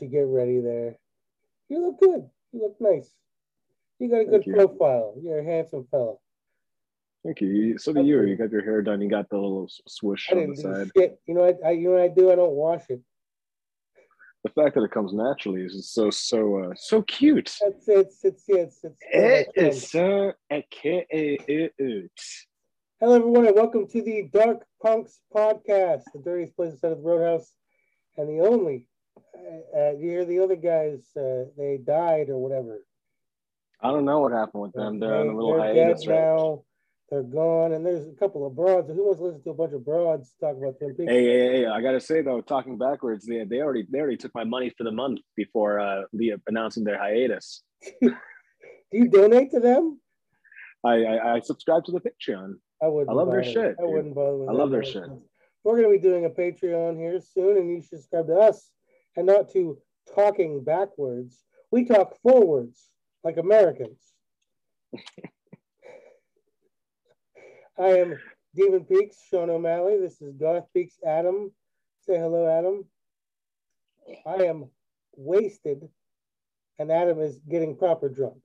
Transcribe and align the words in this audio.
All 0.00 0.06
right. 0.06 0.12
Let 0.12 0.12
you 0.12 0.18
get 0.18 0.26
ready 0.26 0.60
there. 0.60 0.98
You 1.68 1.86
look 1.86 2.00
good. 2.00 2.30
You 2.52 2.62
look 2.62 2.76
nice. 2.80 3.10
You 3.98 4.08
got 4.10 4.20
a 4.20 4.24
good 4.24 4.46
you. 4.46 4.54
profile. 4.54 5.14
You're 5.22 5.40
a 5.40 5.44
handsome 5.44 5.86
fellow. 5.90 6.20
Thank 7.24 7.40
you. 7.42 7.78
So 7.78 7.92
do 7.92 8.02
you. 8.02 8.22
You 8.22 8.36
got 8.36 8.50
your 8.50 8.62
hair 8.62 8.82
done. 8.82 9.00
You 9.00 9.10
got 9.10 9.28
the 9.28 9.36
little 9.36 9.68
swoosh 9.86 10.30
I 10.30 10.36
on 10.36 10.50
the 10.50 10.56
side. 10.56 10.90
shit. 10.96 11.20
You 11.26 11.34
know 11.34 11.42
what 11.42 11.58
I, 11.64 11.72
you 11.72 11.88
know 11.88 11.94
what 11.96 12.02
I 12.02 12.08
do? 12.08 12.32
I 12.32 12.36
don't 12.36 12.52
wash 12.52 12.84
it. 12.88 13.00
The 14.42 14.50
fact 14.50 14.74
that 14.74 14.82
it 14.82 14.90
comes 14.90 15.12
naturally 15.12 15.62
is 15.62 15.90
so 15.90 16.10
so 16.10 16.64
uh, 16.64 16.74
so 16.76 17.02
cute. 17.02 17.54
That's 17.60 17.88
it's 17.88 18.24
it's 18.24 18.44
it's 18.48 18.84
it's. 18.84 18.96
It 19.12 19.48
is 19.54 19.90
so 19.90 20.32
cute. 20.70 22.10
Hello, 23.00 23.16
everyone, 23.16 23.46
and 23.46 23.56
welcome 23.56 23.86
to 23.88 24.02
the 24.02 24.30
Dark 24.32 24.64
Peaks 24.82 25.20
podcast, 25.34 26.04
the 26.14 26.22
dirtiest 26.24 26.56
place 26.56 26.72
inside 26.72 26.92
of 26.92 26.98
the 26.98 27.04
Roadhouse, 27.04 27.52
and 28.16 28.28
the 28.28 28.46
only. 28.46 28.86
Uh, 29.76 29.92
you 29.98 30.10
hear 30.10 30.24
the 30.24 30.40
other 30.40 30.56
guys? 30.56 31.08
Uh, 31.16 31.44
they 31.56 31.78
died 31.78 32.28
or 32.28 32.38
whatever. 32.38 32.80
I 33.82 33.90
don't 33.90 34.04
know 34.04 34.20
what 34.20 34.32
happened 34.32 34.62
with 34.62 34.72
them. 34.72 35.00
They're 35.00 35.14
on 35.14 35.28
a 35.28 35.36
little 35.36 35.58
hiatus 35.58 36.06
right 36.06 36.16
now. 36.16 36.62
They're 37.10 37.22
gone, 37.24 37.72
and 37.72 37.84
there's 37.84 38.06
a 38.06 38.12
couple 38.12 38.46
of 38.46 38.54
broads. 38.54 38.88
Who 38.88 39.04
wants 39.04 39.18
to 39.18 39.26
listen 39.26 39.42
to 39.42 39.50
a 39.50 39.54
bunch 39.54 39.72
of 39.72 39.84
broads 39.84 40.32
talk 40.40 40.56
about 40.56 40.78
Peaks? 40.78 40.96
Hey, 40.98 41.24
hey, 41.24 41.52
hey! 41.52 41.66
I 41.66 41.80
gotta 41.82 42.00
say 42.00 42.22
though, 42.22 42.40
talking 42.40 42.78
backwards, 42.78 43.26
they, 43.26 43.42
they 43.44 43.60
already 43.60 43.84
they 43.90 43.98
already 43.98 44.16
took 44.16 44.32
my 44.34 44.44
money 44.44 44.70
for 44.76 44.84
the 44.84 44.92
month 44.92 45.18
before 45.34 45.80
uh, 45.80 46.02
the 46.12 46.34
announcing 46.46 46.84
their 46.84 46.98
hiatus. 46.98 47.62
Do 48.00 48.14
you 48.92 49.08
donate 49.08 49.50
to 49.52 49.60
them? 49.60 50.00
I 50.84 51.04
I, 51.04 51.34
I 51.34 51.40
subscribe 51.40 51.84
to 51.86 51.92
the 51.92 52.00
Patreon. 52.00 52.54
I 52.80 52.86
wouldn't. 52.86 53.10
I 53.10 53.12
love 53.12 53.28
their 53.30 53.40
bother. 53.40 53.52
shit, 53.52 53.76
I 53.78 53.82
dude. 53.82 53.90
wouldn't 53.92 54.14
bother 54.14 54.36
with 54.36 54.48
I 54.48 54.52
love 54.52 54.70
their 54.70 54.84
shit. 54.84 55.04
We're 55.64 55.82
going 55.82 55.92
to 55.92 55.98
be 55.98 56.02
doing 56.02 56.24
a 56.24 56.30
Patreon 56.30 56.96
here 56.96 57.20
soon, 57.20 57.58
and 57.58 57.70
you 57.70 57.82
should 57.82 57.98
subscribe 57.98 58.28
to 58.28 58.36
us 58.36 58.70
and 59.16 59.26
not 59.26 59.50
to 59.52 59.78
talking 60.14 60.62
backwards. 60.64 61.44
We 61.70 61.84
talk 61.84 62.16
forwards 62.22 62.90
like 63.22 63.36
Americans. 63.36 64.00
I 67.78 67.86
am 67.86 68.18
Demon 68.54 68.84
Peaks, 68.84 69.16
Sean 69.30 69.50
O'Malley. 69.50 69.98
This 70.00 70.20
is 70.20 70.34
Goth 70.34 70.66
Peaks, 70.74 70.96
Adam. 71.06 71.52
Say 72.00 72.18
hello, 72.18 72.48
Adam. 72.48 72.84
I 74.26 74.44
am 74.44 74.70
wasted, 75.16 75.88
and 76.78 76.90
Adam 76.90 77.20
is 77.20 77.38
getting 77.48 77.76
proper 77.76 78.08
drunk. 78.08 78.42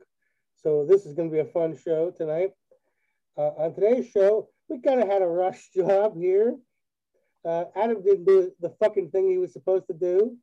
So 0.61 0.85
this 0.85 1.05
is 1.05 1.13
going 1.13 1.29
to 1.29 1.33
be 1.33 1.41
a 1.41 1.45
fun 1.45 1.77
show 1.77 2.11
tonight. 2.11 2.51
Uh, 3.37 3.51
on 3.57 3.73
today's 3.73 4.07
show, 4.09 4.49
we 4.69 4.79
kind 4.79 5.01
of 5.01 5.07
had 5.07 5.21
a 5.21 5.27
rush 5.27 5.69
job 5.75 6.17
here. 6.17 6.55
Uh, 7.43 7.65
Adam 7.75 8.01
didn't 8.03 8.25
do 8.25 8.51
the 8.59 8.73
fucking 8.79 9.11
thing 9.11 9.29
he 9.29 9.37
was 9.37 9.53
supposed 9.53 9.87
to 9.87 9.93
do. 9.93 10.37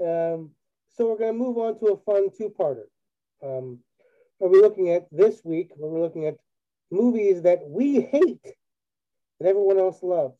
Um, 0.00 0.50
so 0.96 1.08
we're 1.08 1.18
going 1.18 1.32
to 1.32 1.38
move 1.38 1.58
on 1.58 1.78
to 1.80 1.86
a 1.86 1.96
fun 1.98 2.28
two-parter. 2.36 2.86
Um, 3.42 3.80
be 4.40 4.46
looking 4.58 4.90
at 4.90 5.06
this 5.10 5.40
week, 5.44 5.72
we're 5.76 6.00
looking 6.00 6.26
at 6.26 6.36
movies 6.90 7.42
that 7.42 7.60
we 7.66 8.00
hate 8.00 8.42
that 9.40 9.48
everyone 9.48 9.78
else 9.78 10.02
loves. 10.02 10.38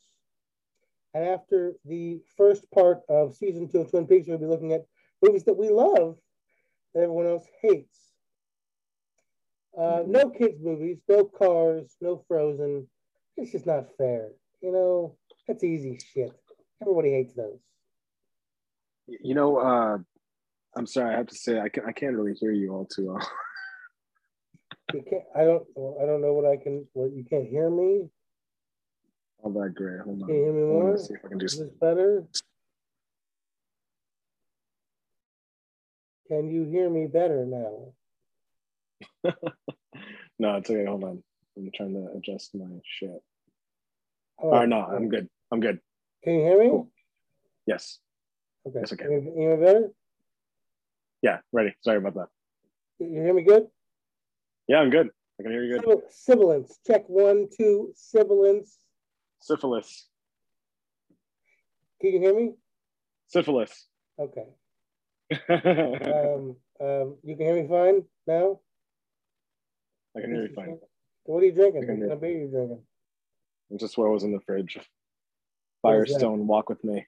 And 1.14 1.24
after 1.24 1.74
the 1.84 2.20
first 2.36 2.70
part 2.72 3.00
of 3.08 3.34
season 3.34 3.68
two 3.68 3.80
of 3.80 3.90
Twin 3.90 4.06
Peaks, 4.06 4.28
we'll 4.28 4.38
be 4.38 4.46
looking 4.46 4.72
at 4.72 4.86
movies 5.22 5.44
that 5.44 5.56
we 5.56 5.70
love 5.70 6.16
that 6.94 7.02
everyone 7.02 7.26
else 7.26 7.46
hates. 7.62 7.98
Uh, 9.76 10.02
no 10.06 10.30
kids' 10.30 10.60
movies, 10.62 10.98
no 11.08 11.24
cars, 11.24 11.96
no 12.00 12.22
Frozen. 12.28 12.86
It's 13.36 13.52
just 13.52 13.66
not 13.66 13.86
fair. 13.98 14.30
You 14.62 14.72
know, 14.72 15.16
that's 15.46 15.64
easy 15.64 15.98
shit. 16.12 16.32
Everybody 16.80 17.10
hates 17.10 17.34
those. 17.34 17.60
You 19.08 19.34
know, 19.34 19.58
uh, 19.58 19.98
I'm 20.76 20.86
sorry, 20.86 21.14
I 21.14 21.18
have 21.18 21.28
to 21.28 21.34
say 21.34 21.60
I 21.60 21.68
can 21.68 21.84
I 21.86 21.92
can't 21.92 22.16
really 22.16 22.34
hear 22.34 22.52
you 22.52 22.72
all 22.72 22.86
too 22.86 23.06
well. 23.12 23.30
You 24.94 25.02
can't. 25.02 25.24
I 25.34 25.44
don't. 25.44 25.64
well, 25.74 25.98
I 26.00 26.06
don't 26.06 26.22
know 26.22 26.32
what 26.32 26.46
I 26.46 26.56
can. 26.56 26.86
What 26.92 27.12
you 27.12 27.24
can't 27.28 27.48
hear 27.48 27.68
me. 27.68 28.08
All 29.42 29.50
that 29.52 29.74
great. 29.74 29.98
Hold 30.00 30.22
on. 30.22 30.28
Can 30.28 30.36
you 30.36 30.42
hear 30.44 30.52
me 30.52 30.62
more? 30.62 30.96
see 30.96 31.14
if 31.14 31.24
I 31.24 31.28
can 31.28 31.40
Is 31.40 31.52
just. 31.52 31.62
this 31.64 31.72
better? 31.80 32.24
Can 36.28 36.50
you 36.50 36.64
hear 36.64 36.88
me 36.88 37.08
better 37.08 37.44
now? 37.44 39.32
no, 40.38 40.54
it's 40.56 40.70
okay. 40.70 40.84
Hold 40.86 41.02
on. 41.02 41.22
I'm 41.56 41.70
trying 41.74 41.94
to 41.94 42.16
adjust 42.16 42.54
my 42.54 42.66
shit. 42.84 43.22
Oh, 44.40 44.50
All 44.50 44.60
right, 44.60 44.68
no, 44.68 44.82
I'm 44.82 45.08
good. 45.08 45.28
I'm 45.50 45.60
good. 45.60 45.80
Can 46.22 46.34
you 46.34 46.40
hear 46.40 46.58
me? 46.58 46.70
Cool. 46.70 46.90
Yes. 47.66 47.98
Okay. 48.66 48.78
Yes, 48.80 48.92
I 48.92 48.96
can. 48.96 49.10
You 49.10 49.50
you 49.50 49.56
better? 49.56 49.90
Yeah. 51.22 51.38
Ready. 51.52 51.74
Sorry 51.82 51.98
about 51.98 52.14
that. 52.14 52.28
You 52.98 53.22
hear 53.22 53.34
me 53.34 53.42
good? 53.42 53.66
Yeah, 54.68 54.78
I'm 54.78 54.90
good. 54.90 55.10
I 55.38 55.42
can 55.42 55.52
hear 55.52 55.62
you 55.64 55.74
good. 55.78 55.84
Sibil- 55.84 56.02
Sibilance. 56.10 56.78
Check 56.86 57.04
one, 57.08 57.48
two. 57.56 57.92
Sibilance. 57.94 58.78
Syphilis. 59.40 60.08
Can 62.00 62.12
you 62.12 62.20
hear 62.20 62.34
me? 62.34 62.54
Syphilis. 63.28 63.86
Okay. 64.18 64.46
Um, 65.50 66.56
um, 66.80 67.16
you 67.24 67.36
can 67.36 67.46
hear 67.46 67.60
me 67.62 67.68
fine 67.68 68.04
now. 68.26 68.60
I 70.16 70.20
can 70.20 70.30
hear 70.30 70.46
you 70.46 70.54
fine. 70.54 70.78
What 71.24 71.42
are 71.42 71.46
you 71.46 71.52
drinking? 71.52 71.80
What 71.80 71.88
kind 71.88 72.12
of 72.12 72.20
beer 72.20 72.30
are 72.30 72.32
you 72.42 72.48
drinking? 72.48 72.82
Just 73.78 73.98
what 73.98 74.10
was 74.10 74.22
in 74.24 74.32
the 74.32 74.40
fridge. 74.40 74.76
What 75.80 75.94
is 75.94 76.08
that? 76.08 76.20
Firestone, 76.20 76.46
walk 76.46 76.68
with 76.68 76.84
me. 76.84 77.06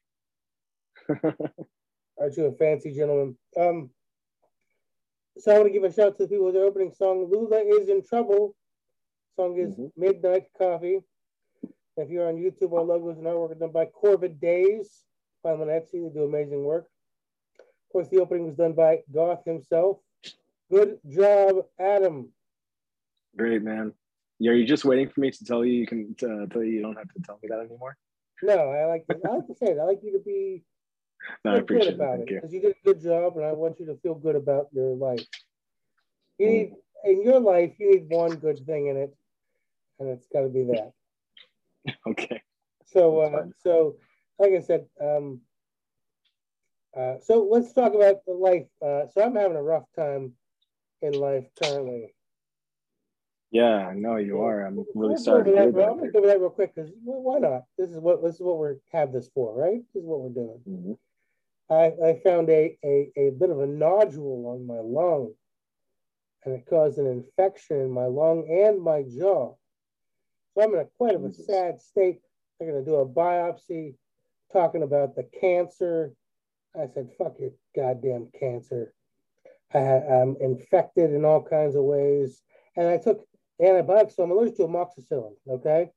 Aren't 1.08 2.36
you 2.36 2.46
a 2.46 2.52
fancy 2.52 2.92
gentleman? 2.94 3.36
Um, 3.56 3.90
so 5.38 5.52
I 5.52 5.58
want 5.58 5.68
to 5.68 5.72
give 5.72 5.84
a 5.84 5.92
shout 5.92 6.08
out 6.08 6.16
to 6.18 6.24
the 6.24 6.28
people 6.28 6.46
with 6.46 6.54
their 6.54 6.64
opening 6.64 6.92
song. 6.92 7.28
Lula 7.30 7.58
is 7.58 7.88
in 7.88 8.04
trouble. 8.04 8.56
Song 9.36 9.56
is 9.56 9.76
Mhm. 9.76 9.92
Midnight 9.96 10.48
Coffee. 10.56 11.00
If 11.96 12.10
you're 12.10 12.28
on 12.28 12.36
YouTube, 12.36 12.72
our 12.72 12.82
logos 12.82 13.18
and 13.18 13.26
artwork 13.26 13.52
are 13.52 13.54
done 13.54 13.72
by 13.72 13.86
Corvid 13.86 14.40
Days. 14.40 15.04
Find 15.42 15.60
them 15.60 15.68
on 15.68 15.74
Etsy. 15.74 16.02
They 16.02 16.10
do 16.10 16.24
amazing 16.24 16.64
work. 16.64 16.90
Of 17.58 17.92
course, 17.92 18.08
the 18.08 18.18
opening 18.20 18.46
was 18.46 18.56
done 18.56 18.72
by 18.72 19.04
Goth 19.12 19.44
himself. 19.44 20.00
Good 20.70 21.00
job, 21.08 21.66
Adam. 21.78 22.32
Great, 23.36 23.62
man. 23.62 23.94
Yeah, 24.40 24.52
are 24.52 24.54
you 24.54 24.66
just 24.66 24.84
waiting 24.84 25.08
for 25.08 25.20
me 25.20 25.30
to 25.30 25.44
tell 25.44 25.64
you 25.64 25.72
you 25.72 25.86
can 25.86 26.14
uh, 26.22 26.46
tell 26.46 26.62
you 26.62 26.72
you 26.74 26.82
don't 26.82 26.96
have 26.96 27.12
to 27.12 27.22
tell 27.22 27.38
me 27.42 27.48
that 27.48 27.60
anymore? 27.60 27.96
No, 28.42 28.70
I 28.70 28.84
like 28.86 29.06
to, 29.06 29.18
I 29.24 29.36
like 29.36 29.46
to 29.46 29.54
say 29.54 29.72
it. 29.72 29.78
I 29.78 29.84
like 29.84 30.02
you 30.02 30.12
to 30.12 30.20
be 30.20 30.64
No, 31.44 31.52
I 31.52 31.56
appreciate 31.58 31.94
about 31.94 32.20
it 32.20 32.28
you. 32.28 32.36
because 32.36 32.52
you 32.52 32.60
did 32.60 32.76
a 32.76 32.84
good 32.84 33.02
job, 33.02 33.36
and 33.36 33.44
I 33.44 33.52
want 33.52 33.78
you 33.80 33.86
to 33.86 33.96
feel 33.96 34.14
good 34.14 34.36
about 34.36 34.68
your 34.72 34.94
life. 34.94 35.26
You 36.38 36.46
Mm. 36.46 36.52
need 36.52 36.76
in 37.04 37.22
your 37.22 37.40
life, 37.40 37.74
you 37.78 37.92
need 37.92 38.08
one 38.08 38.36
good 38.36 38.64
thing 38.66 38.86
in 38.88 38.96
it, 38.96 39.14
and 39.98 40.08
it's 40.08 40.26
got 40.28 40.42
to 40.42 40.48
be 40.48 40.64
that. 40.64 40.92
Okay. 42.06 42.42
So, 42.86 43.20
uh, 43.20 43.46
so 43.62 43.96
like 44.38 44.52
I 44.52 44.60
said, 44.60 44.86
um, 45.00 45.40
uh, 46.96 47.18
so 47.20 47.46
let's 47.50 47.72
talk 47.72 47.94
about 47.94 48.24
the 48.26 48.32
life. 48.32 48.66
Uh, 48.82 49.06
so 49.12 49.22
I'm 49.22 49.34
having 49.34 49.56
a 49.56 49.62
rough 49.62 49.84
time 49.94 50.32
in 51.02 51.12
life 51.20 51.46
currently. 51.58 52.14
Yeah, 53.50 53.88
I 53.88 53.94
know 53.94 54.16
you 54.16 54.40
are. 54.42 54.66
I'm 54.66 54.84
really 54.94 55.12
Let's 55.12 55.24
sorry 55.24 55.44
to 55.44 55.50
over 55.50 55.70
that, 55.70 55.90
I'm 55.90 55.98
gonna 55.98 56.10
go 56.12 56.18
over 56.18 56.26
that 56.26 56.40
real 56.40 56.50
quick 56.50 56.74
because 56.74 56.90
why 57.04 57.38
not? 57.38 57.64
This 57.78 57.90
is 57.90 57.98
what 57.98 58.22
this 58.22 58.34
is 58.36 58.40
what 58.42 58.58
we're 58.58 58.76
have 58.92 59.12
this 59.12 59.28
for, 59.34 59.54
right? 59.54 59.80
This 59.94 60.02
is 60.02 60.06
what 60.06 60.20
we're 60.20 60.28
doing. 60.30 60.60
Mhm. 60.68 60.98
I, 61.70 61.92
I 62.04 62.20
found 62.24 62.48
a, 62.48 62.78
a, 62.84 63.10
a 63.16 63.30
bit 63.30 63.50
of 63.50 63.60
a 63.60 63.66
nodule 63.66 64.46
on 64.48 64.66
my 64.66 64.80
lung, 64.80 65.34
and 66.44 66.54
it 66.54 66.66
caused 66.68 66.98
an 66.98 67.06
infection 67.06 67.80
in 67.80 67.90
my 67.90 68.06
lung 68.06 68.46
and 68.48 68.80
my 68.80 69.02
jaw. 69.02 69.54
So 70.54 70.62
I'm 70.62 70.72
in 70.74 70.80
a 70.80 70.86
quite 70.96 71.14
of 71.14 71.24
a 71.24 71.32
sad 71.32 71.80
state. 71.80 72.20
They're 72.58 72.70
going 72.70 72.84
to 72.84 72.90
do 72.90 72.96
a 72.96 73.06
biopsy, 73.06 73.94
talking 74.52 74.82
about 74.82 75.14
the 75.14 75.24
cancer. 75.40 76.12
I 76.74 76.86
said, 76.86 77.10
"Fuck 77.18 77.36
your 77.38 77.50
goddamn 77.76 78.30
cancer." 78.38 78.94
I, 79.74 79.78
I'm 79.78 80.36
infected 80.40 81.12
in 81.12 81.24
all 81.26 81.42
kinds 81.42 81.76
of 81.76 81.84
ways, 81.84 82.42
and 82.76 82.88
I 82.88 82.96
took 82.96 83.26
antibiotics, 83.60 84.16
so 84.16 84.22
I'm 84.22 84.30
allergic 84.30 84.56
to 84.56 84.62
amoxicillin. 84.62 85.34
Okay, 85.48 85.90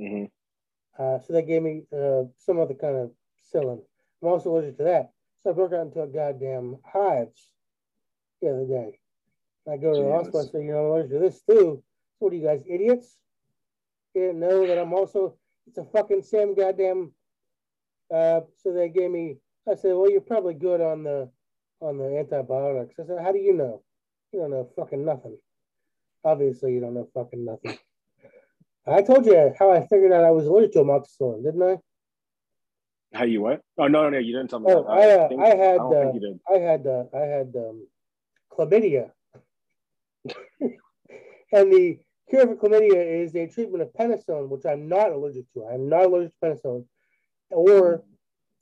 Mhm. 0.00 0.30
uh, 0.98 1.18
so 1.20 1.32
they 1.34 1.42
gave 1.42 1.62
me 1.62 1.84
uh, 1.92 2.24
some 2.38 2.58
other 2.58 2.74
kind 2.74 2.96
of 2.96 3.12
psyllin. 3.52 3.82
I'm 4.22 4.28
also 4.28 4.50
allergic 4.50 4.78
to 4.78 4.84
that. 4.84 5.10
So 5.42 5.50
I 5.50 5.52
broke 5.54 5.72
out 5.72 5.86
into 5.86 6.02
a 6.02 6.06
goddamn 6.06 6.78
hives 6.84 7.52
the 8.40 8.50
other 8.50 8.66
day. 8.66 8.98
I 9.70 9.76
go 9.76 9.94
to 9.94 10.02
the 10.02 10.12
hospital 10.12 10.40
and 10.40 10.50
say, 10.50 10.64
you 10.64 10.72
know, 10.72 10.78
I'm 10.78 10.90
allergic 10.92 11.10
to 11.12 11.18
this 11.18 11.42
too. 11.42 11.82
What 12.18 12.32
are 12.32 12.36
you 12.36 12.46
guys, 12.46 12.62
idiots? 12.68 13.16
You 14.14 14.22
didn't 14.26 14.40
know 14.40 14.66
that 14.66 14.78
I'm 14.78 14.92
also, 14.92 15.36
it's 15.66 15.78
a 15.78 15.84
fucking 15.84 16.22
same 16.22 16.54
goddamn. 16.54 17.12
Uh, 18.12 18.40
so 18.62 18.72
they 18.72 18.88
gave 18.88 19.10
me, 19.10 19.38
I 19.68 19.74
said, 19.74 19.94
well, 19.94 20.10
you're 20.10 20.20
probably 20.20 20.54
good 20.54 20.80
on 20.80 21.02
the 21.02 21.30
on 21.80 21.98
the 21.98 22.18
antibiotics. 22.18 22.94
I 23.00 23.06
said, 23.06 23.18
how 23.22 23.32
do 23.32 23.38
you 23.38 23.54
know? 23.54 23.82
You 24.32 24.40
don't 24.40 24.50
know 24.50 24.68
fucking 24.76 25.04
nothing. 25.04 25.36
Obviously, 26.24 26.74
you 26.74 26.80
don't 26.80 26.94
know 26.94 27.08
fucking 27.12 27.44
nothing. 27.44 27.76
I 28.86 29.02
told 29.02 29.26
you 29.26 29.52
how 29.58 29.72
I 29.72 29.86
figured 29.86 30.12
out 30.12 30.24
I 30.24 30.30
was 30.30 30.46
allergic 30.46 30.72
to 30.72 30.80
amoxicillin, 30.80 31.44
didn't 31.44 31.62
I? 31.62 31.78
How 33.14 33.24
you 33.24 33.42
what? 33.42 33.60
Oh 33.78 33.88
no, 33.88 34.04
no, 34.04 34.10
no! 34.10 34.18
you 34.18 34.32
didn't 34.32 34.48
tell 34.50 34.60
me. 34.60 34.66
Oh, 34.70 34.84
that. 34.84 34.90
I, 34.90 35.10
uh, 35.10 35.28
think- 35.28 35.42
I 35.42 35.48
had, 35.48 35.80
think 35.80 36.40
uh. 36.48 36.52
I 36.54 36.58
had 36.58 36.86
uh, 36.86 37.04
I 37.14 37.20
had 37.20 37.54
um, 37.56 37.86
chlamydia, 38.50 39.10
and 41.52 41.72
the 41.72 41.98
cure 42.30 42.46
for 42.46 42.56
chlamydia 42.56 43.22
is 43.22 43.34
a 43.34 43.46
treatment 43.46 43.82
of 43.82 43.92
penicillin, 43.92 44.48
which 44.48 44.64
I'm 44.64 44.88
not 44.88 45.12
allergic 45.12 45.44
to. 45.52 45.66
I'm 45.66 45.90
not 45.90 46.06
allergic 46.06 46.32
to 46.40 46.46
penicillin, 46.46 46.84
or 47.50 48.02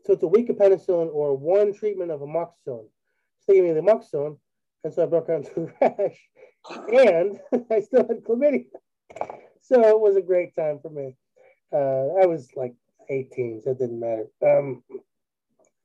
so 0.04 0.14
it's 0.14 0.22
a 0.22 0.28
week 0.28 0.48
of 0.48 0.56
penicillin 0.56 1.10
or 1.12 1.36
one 1.36 1.72
treatment 1.72 2.10
of 2.10 2.20
amoxicillin. 2.20 2.88
So 3.40 3.46
they 3.46 3.54
gave 3.54 3.64
me 3.64 3.72
the 3.72 3.80
amoxicillin, 3.80 4.36
and 4.82 4.92
so 4.92 5.04
I 5.04 5.06
broke 5.06 5.28
out 5.28 5.36
into 5.46 5.60
a 5.60 5.72
rash, 5.80 6.28
and 6.92 7.40
I 7.70 7.80
still 7.82 8.06
had 8.08 8.24
chlamydia. 8.24 8.64
So 9.62 9.80
it 9.80 10.00
was 10.00 10.16
a 10.16 10.22
great 10.22 10.56
time 10.56 10.80
for 10.82 10.90
me. 10.90 11.14
Uh, 11.72 12.20
I 12.20 12.26
was 12.26 12.48
like 12.56 12.74
18, 13.10 13.62
so 13.62 13.72
it 13.72 13.78
didn't 13.78 14.00
matter. 14.00 14.26
Um, 14.42 14.82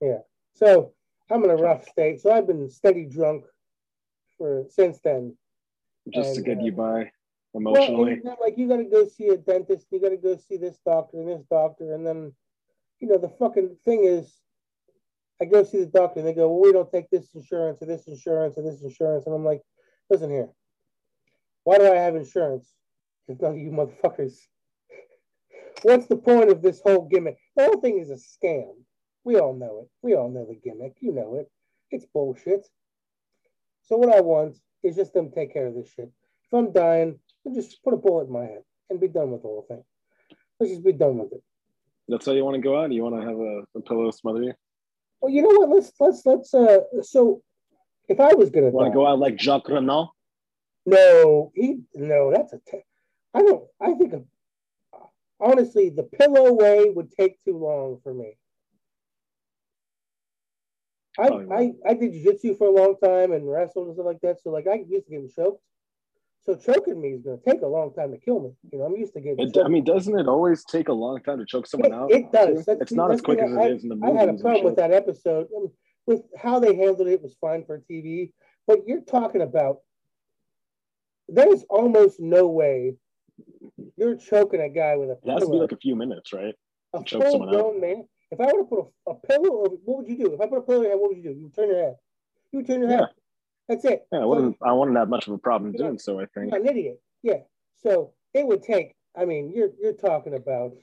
yeah. 0.02 0.20
So 0.54 0.94
I'm 1.30 1.44
in 1.44 1.50
a 1.50 1.56
rough 1.56 1.88
state. 1.88 2.22
So 2.22 2.32
I've 2.32 2.48
been 2.48 2.70
steady 2.70 3.06
drunk 3.06 3.46
for 4.38 4.66
since 4.70 5.00
then. 5.04 5.36
Just 6.14 6.36
to 6.36 6.42
get 6.42 6.60
uh, 6.60 6.62
you 6.62 6.72
by 6.72 7.12
Well, 7.52 7.74
emotionally. 7.76 8.14
and, 8.14 8.36
like 8.40 8.58
you 8.58 8.68
got 8.68 8.78
to 8.78 8.84
go 8.84 9.08
see 9.08 9.30
a 9.30 9.38
dentist, 9.38 9.88
you 9.92 10.00
got 10.00 10.10
to 10.10 10.18
go 10.18 10.38
see 10.38 10.58
this 10.58 10.78
doctor 10.86 11.20
and 11.20 11.28
this 11.28 11.44
doctor, 11.50 11.94
and 11.94 12.06
then, 12.06 12.34
you 13.00 13.08
know, 13.08 13.18
the 13.18 13.30
fucking 13.30 13.78
thing 13.84 14.04
is, 14.04 14.32
I 15.42 15.46
go 15.46 15.64
see 15.64 15.80
the 15.80 15.88
doctor 15.88 16.20
and 16.20 16.30
they 16.30 16.34
go, 16.34 16.50
well, 16.50 16.62
we 16.62 16.72
don't 16.72 16.92
take 16.92 17.10
this 17.10 17.34
insurance 17.34 17.82
or 17.82 17.88
this 17.88 18.08
insurance 18.08 18.58
or 18.58 18.64
this 18.64 18.84
insurance, 18.84 19.26
and 19.26 19.34
I'm 19.34 19.44
like, 19.44 19.62
listen 20.10 20.30
here, 20.30 20.50
why 21.64 21.78
do 21.78 21.92
I 21.92 21.96
have 21.96 22.16
insurance? 22.16 22.72
If 23.28 23.42
none 23.42 23.54
of 23.54 23.58
you 23.58 23.72
motherfuckers. 23.72 24.36
What's 25.84 26.08
the 26.08 26.18
point 26.18 26.50
of 26.50 26.62
this 26.62 26.82
whole 26.84 27.08
gimmick? 27.08 27.38
The 27.56 27.66
whole 27.66 27.82
thing 27.82 28.00
is 28.00 28.10
a 28.10 28.16
scam. 28.16 28.74
We 29.24 29.38
all 29.38 29.54
know 29.54 29.82
it. 29.84 29.90
We 30.02 30.16
all 30.16 30.30
know 30.30 30.46
the 30.46 30.56
gimmick. 30.56 30.98
You 31.00 31.12
know 31.14 31.36
it. 31.36 31.52
It's 31.92 32.06
bullshit. 32.06 32.68
So 33.84 33.98
what 33.98 34.16
I 34.16 34.22
want 34.22 34.58
is 34.84 34.96
just 34.96 35.14
them 35.14 35.32
take 35.32 35.54
care 35.54 35.68
of 35.68 35.76
this 35.76 35.90
shit. 35.96 36.12
If 36.46 36.54
I'm 36.54 36.72
dying, 36.72 37.20
then 37.44 37.56
just 37.56 37.84
put 37.84 37.94
a 37.94 37.98
bullet 37.98 38.28
in 38.28 38.34
my 38.34 38.46
head 38.46 38.64
and 38.90 39.00
be 39.00 39.08
done 39.08 39.32
with 39.32 39.42
the 39.42 39.48
whole 39.48 39.66
thing. 39.68 39.84
Let's 40.60 40.72
just 40.72 40.86
be 40.86 40.94
done 40.94 41.18
with 41.18 41.34
it. 41.34 41.44
That's 42.08 42.26
how 42.26 42.34
you 42.34 42.46
want 42.46 42.56
to 42.56 42.62
go 42.62 42.80
out. 42.80 42.92
You 42.92 43.04
want 43.04 43.20
to 43.20 43.28
have 43.28 43.40
a, 43.40 43.64
a 43.76 43.82
pillow 43.82 44.12
smother 44.12 44.44
you. 44.44 44.54
Well, 45.22 45.34
you 45.34 45.42
know 45.42 45.60
what? 45.60 45.70
Let's 45.70 45.92
let's 46.00 46.26
let's. 46.26 46.54
Uh, 46.54 46.80
so 47.02 47.42
if 48.08 48.20
I 48.20 48.34
was 48.36 48.52
gonna 48.52 48.70
want 48.70 48.92
to 48.92 48.96
go 48.96 49.08
out 49.08 49.20
like 49.20 49.40
Jacques 49.40 49.70
Renault? 49.70 50.12
no, 50.86 51.52
he 51.56 51.80
no. 51.96 52.32
That's 52.32 52.54
a. 52.54 52.60
Te- 52.70 52.86
I 53.34 53.42
don't. 53.42 53.64
I 53.82 53.94
think. 53.94 54.14
A, 54.14 54.22
honestly, 55.40 55.90
the 55.90 56.04
pillow 56.04 56.54
way 56.54 56.90
would 56.90 57.12
take 57.12 57.44
too 57.44 57.58
long 57.58 58.00
for 58.04 58.14
me. 58.14 58.38
I, 61.18 61.28
Oh, 61.30 61.40
yeah. 61.40 61.56
I, 61.56 61.72
I 61.92 61.94
did 61.94 62.12
jiu-jitsu 62.12 62.56
for 62.58 62.68
a 62.68 62.72
long 62.72 62.96
time 63.02 63.32
and 63.32 63.50
wrestled 63.50 63.88
and 63.88 63.96
stuff 63.96 64.06
like 64.06 64.22
that. 64.22 64.42
So 64.42 64.50
like 64.50 64.68
I 64.68 64.76
used 64.88 65.06
to 65.06 65.12
getting 65.12 65.30
choked. 65.30 65.62
So 66.46 66.56
choking 66.56 67.02
me 67.02 67.10
is 67.10 67.22
gonna 67.24 67.38
take 67.38 67.62
a 67.62 67.68
long 67.68 67.94
time 67.94 68.12
to 68.12 68.18
kill 68.20 68.40
me. 68.40 68.52
You 68.72 68.80
know, 68.80 68.86
I'm 68.86 68.96
used 68.96 69.14
to 69.14 69.22
getting 69.22 69.40
It, 69.48 69.54
choked. 69.54 69.66
I 69.66 69.70
mean, 69.70 69.84
doesn't 69.84 70.18
it 70.20 70.28
always 70.28 70.64
take 70.66 70.90
a 70.90 70.94
long 70.94 71.22
time 71.24 71.40
to 71.40 71.46
choke 71.46 71.66
someone 71.68 71.92
It- 71.92 71.96
out? 71.96 72.12
It 72.12 72.32
does. 72.32 72.66
too? 72.66 72.78
It's 72.82 72.92
not 72.92 73.12
as 73.12 73.22
quick 73.22 73.40
as 73.40 73.52
I, 73.56 73.64
it 73.68 73.72
is 73.78 73.84
in 73.84 73.90
the 73.90 73.96
movies. 73.96 74.16
I 74.18 74.20
had 74.20 74.30
a 74.30 74.34
problem 74.34 74.64
with 74.66 74.76
that 74.76 74.92
episode. 74.92 75.48
I 75.56 75.60
mean, 75.62 75.72
with 76.06 76.22
how 76.38 76.60
they 76.60 76.76
handled 76.76 77.08
it 77.08 77.22
was 77.24 77.36
fine 77.42 77.66
for 77.66 77.80
TV, 77.90 78.32
but 78.68 78.86
you're 78.86 79.02
talking 79.02 79.42
about 79.42 79.78
there's 81.28 81.64
almost 81.64 82.20
no 82.20 82.48
way 82.48 82.96
you're 83.98 84.16
choking 84.18 84.62
a 84.62 84.70
guy 84.70 84.96
with 84.96 85.10
a 85.10 85.14
It 85.24 85.32
has 85.32 85.44
to 85.44 85.50
be 85.50 85.58
like 85.58 85.72
a 85.72 85.78
few 85.78 85.96
minutes, 85.96 86.34
right? 86.34 86.54
a 86.94 87.04
choke 87.04 87.24
full 87.24 87.32
someone 87.32 87.50
out. 87.50 87.54
grown 87.62 87.82
man. 87.82 88.08
If 88.32 88.40
I 88.40 88.46
were 88.46 88.60
to 88.60 88.64
put 88.64 88.86
a, 89.08 89.12
a 89.12 89.16
pillow 89.16 89.60
over, 89.66 89.76
what 89.84 89.98
would 90.00 90.08
you 90.08 90.18
do? 90.18 90.34
If 90.34 90.42
I 90.42 90.48
put 90.48 90.58
a 90.60 90.62
pillow 90.62 90.78
in 90.80 90.84
your 90.84 90.92
head, 90.94 91.00
what 91.00 91.10
would 91.10 91.18
you 91.18 91.24
do? 91.24 91.30
You 91.32 91.44
would 91.44 91.56
turn 91.56 91.70
your 91.70 91.78
head. 91.84 91.96
You 92.52 92.60
would 92.60 92.68
turn 92.68 92.80
your 92.82 92.90
head. 92.90 93.08
That's 93.68 93.86
it. 93.86 94.08
Yeah, 94.12 94.20
I 94.20 94.22
So 94.22 94.28
wouldn't. 94.28 94.58
I 94.64 94.72
wouldn't 94.74 94.98
have 94.98 95.10
much 95.10 95.28
of 95.28 95.34
a 95.34 95.38
problem 95.38 95.72
know, 95.72 95.78
doing 95.78 96.00
so. 96.00 96.20
I 96.20 96.26
think. 96.28 96.54
an 96.54 96.66
idiot. 96.68 97.02
Yeah. 97.24 97.40
So 97.84 98.14
it 98.34 98.46
would 98.48 98.64
take. 98.64 98.96
I 99.18 99.26
mean, 99.26 99.52
you're 99.56 99.70
you're 99.82 99.94
talking 99.94 100.34
about. 100.36 100.74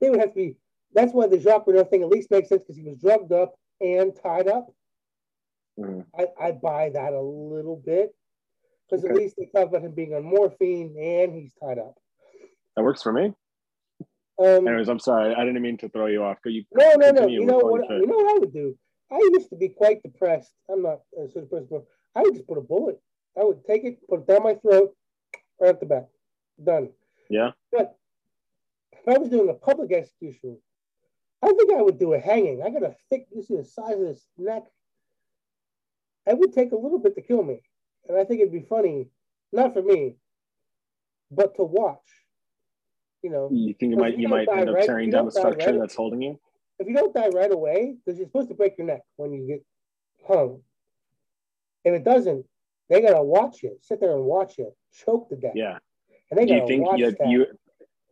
They 0.00 0.10
would 0.10 0.20
have 0.20 0.30
to 0.30 0.34
be. 0.34 0.56
That's 0.92 1.12
why 1.12 1.26
the 1.26 1.38
Jacques 1.40 1.66
Renault 1.66 1.84
thing 1.84 2.02
at 2.02 2.08
least 2.08 2.30
makes 2.30 2.48
sense 2.48 2.62
because 2.62 2.76
he 2.76 2.84
was 2.84 2.96
drugged 2.98 3.32
up 3.32 3.54
and 3.80 4.12
tied 4.22 4.48
up. 4.48 4.66
Mhm. 5.78 6.04
I, 6.16 6.26
I 6.40 6.52
buy 6.52 6.90
that 6.90 7.12
a 7.12 7.20
little 7.20 7.76
bit 7.84 8.14
because 8.88 9.04
at 9.04 9.14
least 9.14 9.34
they 9.38 9.46
talk 9.46 9.68
about 9.68 9.82
him 9.82 9.92
being 9.92 10.14
on 10.14 10.22
morphine 10.22 10.94
and 10.98 11.34
he's 11.34 11.52
tied 11.62 11.78
up. 11.78 11.94
That 12.76 12.82
works 12.82 13.02
for 13.02 13.12
me. 13.12 13.32
Um, 14.38 14.66
Anyways, 14.66 14.88
I'm 14.88 14.98
sorry. 14.98 15.34
I 15.34 15.44
didn't 15.44 15.62
mean 15.62 15.78
to 15.78 15.88
throw 15.88 16.06
you 16.06 16.24
off. 16.24 16.38
Could 16.42 16.54
you? 16.54 16.64
no, 16.72 16.92
no, 16.96 17.10
no. 17.10 17.26
You 17.26 17.44
know 17.44 17.58
what 17.58 17.88
you 17.88 18.06
know 18.06 18.16
what 18.16 18.36
I 18.36 18.38
would 18.40 18.52
do? 18.52 18.76
I 19.12 19.16
used 19.34 19.50
to 19.50 19.56
be 19.56 19.68
quite 19.68 20.02
depressed. 20.02 20.52
I'm 20.70 20.82
not 20.82 21.00
a 21.16 21.30
sort 21.30 21.44
of 21.44 21.50
person, 21.50 21.68
but 21.70 21.84
I 22.16 22.22
would 22.22 22.34
just 22.34 22.48
put 22.48 22.58
a 22.58 22.62
bullet. 22.62 23.00
I 23.38 23.44
would 23.44 23.64
take 23.64 23.84
it, 23.84 23.98
put 24.08 24.20
it 24.20 24.26
down 24.26 24.42
my 24.42 24.54
throat, 24.54 24.94
right 25.60 25.70
at 25.70 25.80
the 25.80 25.86
back. 25.86 26.06
Done. 26.62 26.90
Yeah. 27.30 27.50
But 27.70 27.96
if 28.92 29.08
I 29.08 29.18
was 29.18 29.28
doing 29.28 29.50
a 29.50 29.54
public 29.54 29.92
execution, 29.92 30.58
I 31.42 31.48
think 31.48 31.72
I 31.72 31.82
would 31.82 31.98
do 31.98 32.14
a 32.14 32.18
hanging. 32.18 32.62
I 32.62 32.70
got 32.70 32.82
a 32.82 32.94
thick, 33.10 33.26
you 33.34 33.42
see 33.42 33.56
the 33.56 33.64
size 33.64 33.94
of 33.94 34.00
this 34.00 34.24
neck. 34.38 34.62
It 36.26 36.38
would 36.38 36.54
take 36.54 36.72
a 36.72 36.76
little 36.76 36.98
bit 36.98 37.14
to 37.16 37.22
kill 37.22 37.42
me. 37.42 37.60
And 38.08 38.16
I 38.16 38.24
think 38.24 38.40
it'd 38.40 38.52
be 38.52 38.66
funny, 38.68 39.08
not 39.52 39.74
for 39.74 39.82
me, 39.82 40.16
but 41.30 41.56
to 41.56 41.64
watch. 41.64 42.00
You 43.24 43.30
know, 43.30 43.48
You 43.50 43.72
think 43.72 43.90
you 43.92 43.96
might 43.96 44.16
you 44.18 44.22
you 44.24 44.28
might 44.28 44.46
end 44.50 44.68
up 44.68 44.74
right- 44.76 44.84
tearing 44.84 45.08
down 45.08 45.24
the 45.24 45.30
structure 45.30 45.70
right- 45.70 45.80
that's 45.80 45.94
holding 45.94 46.20
you? 46.20 46.38
if 46.78 46.86
you 46.86 46.94
don't 46.94 47.14
die 47.14 47.28
right 47.28 47.50
away, 47.50 47.96
because 48.04 48.18
you're 48.18 48.26
supposed 48.28 48.50
to 48.50 48.54
break 48.54 48.76
your 48.76 48.86
neck 48.86 49.00
when 49.16 49.32
you 49.32 49.46
get 49.46 49.64
hung. 50.28 50.60
If 51.84 51.94
it 51.94 52.04
doesn't, 52.04 52.44
they 52.90 53.00
gotta 53.00 53.22
watch 53.22 53.62
you, 53.62 53.78
sit 53.80 53.98
there 54.00 54.12
and 54.14 54.24
watch 54.26 54.58
you, 54.58 54.74
choke 54.92 55.30
to 55.30 55.36
death. 55.36 55.54
Yeah. 55.56 55.78
And 56.30 56.38
they 56.38 56.44
Do 56.44 56.52
you 56.54 56.66
think 56.66 56.84
watch 56.86 56.98
you, 57.00 57.10
that. 57.12 57.28
you 57.30 57.46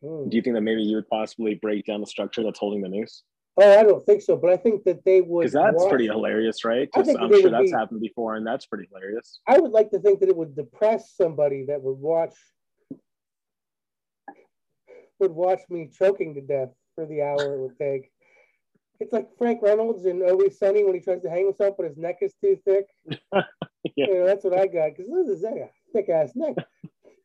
Mm. 0.03 0.31
do 0.31 0.37
you 0.37 0.43
think 0.43 0.55
that 0.55 0.63
maybe 0.63 0.83
you 0.83 0.97
would 0.97 1.09
possibly 1.09 1.57
break 1.57 1.85
down 1.85 2.01
the 2.01 2.07
structure 2.07 2.43
that's 2.43 2.59
holding 2.59 2.81
the 2.81 2.89
noose? 2.89 3.23
Oh, 3.59 3.79
I 3.79 3.83
don't 3.83 4.05
think 4.07 4.23
so, 4.23 4.35
but 4.37 4.49
I 4.51 4.57
think 4.57 4.83
that 4.85 5.05
they 5.05 5.21
would. 5.21 5.43
Because 5.43 5.53
that's 5.53 5.87
pretty 5.89 6.07
hilarious, 6.07 6.65
right? 6.65 6.89
I 6.95 7.03
think 7.03 7.21
I'm 7.21 7.31
sure 7.39 7.51
that's 7.51 7.71
be- 7.71 7.77
happened 7.77 8.01
before, 8.01 8.37
and 8.37 8.47
that's 8.47 8.65
pretty 8.65 8.89
hilarious. 8.91 9.41
I 9.47 9.61
would 9.61 9.73
like 9.73 9.91
to 9.91 9.99
think 9.99 10.21
that 10.21 10.31
it 10.31 10.37
would 10.37 10.57
depress 10.57 11.13
somebody 11.13 11.67
that 11.67 11.83
would 11.83 11.99
watch 11.99 12.35
would 15.23 15.33
watch 15.33 15.61
me 15.71 15.89
choking 15.91 16.35
to 16.35 16.41
death 16.41 16.71
for 16.95 17.07
the 17.07 17.23
hour 17.23 17.55
it 17.55 17.61
would 17.61 17.79
take. 17.79 18.11
It's 19.01 19.13
like 19.13 19.29
Frank 19.39 19.63
Reynolds 19.63 20.05
in 20.05 20.23
Always 20.23 20.59
Sunny 20.59 20.85
when 20.85 20.95
he 20.95 21.01
tries 21.01 21.23
to 21.23 21.31
hang 21.31 21.47
himself, 21.47 21.77
but 21.77 21.87
his 21.87 21.97
neck 21.97 22.19
is 22.21 22.35
too 22.41 22.59
thick. 22.65 22.87
Yeah. 23.97 24.07
You 24.07 24.15
know, 24.15 24.27
that's 24.27 24.45
what 24.45 24.57
I 24.57 24.69
got 24.69 24.97
because 24.97 25.11
this 25.11 25.29
is 25.39 25.45
a 25.45 25.69
thick 25.93 26.09
ass 26.09 26.31
neck. 26.37 26.55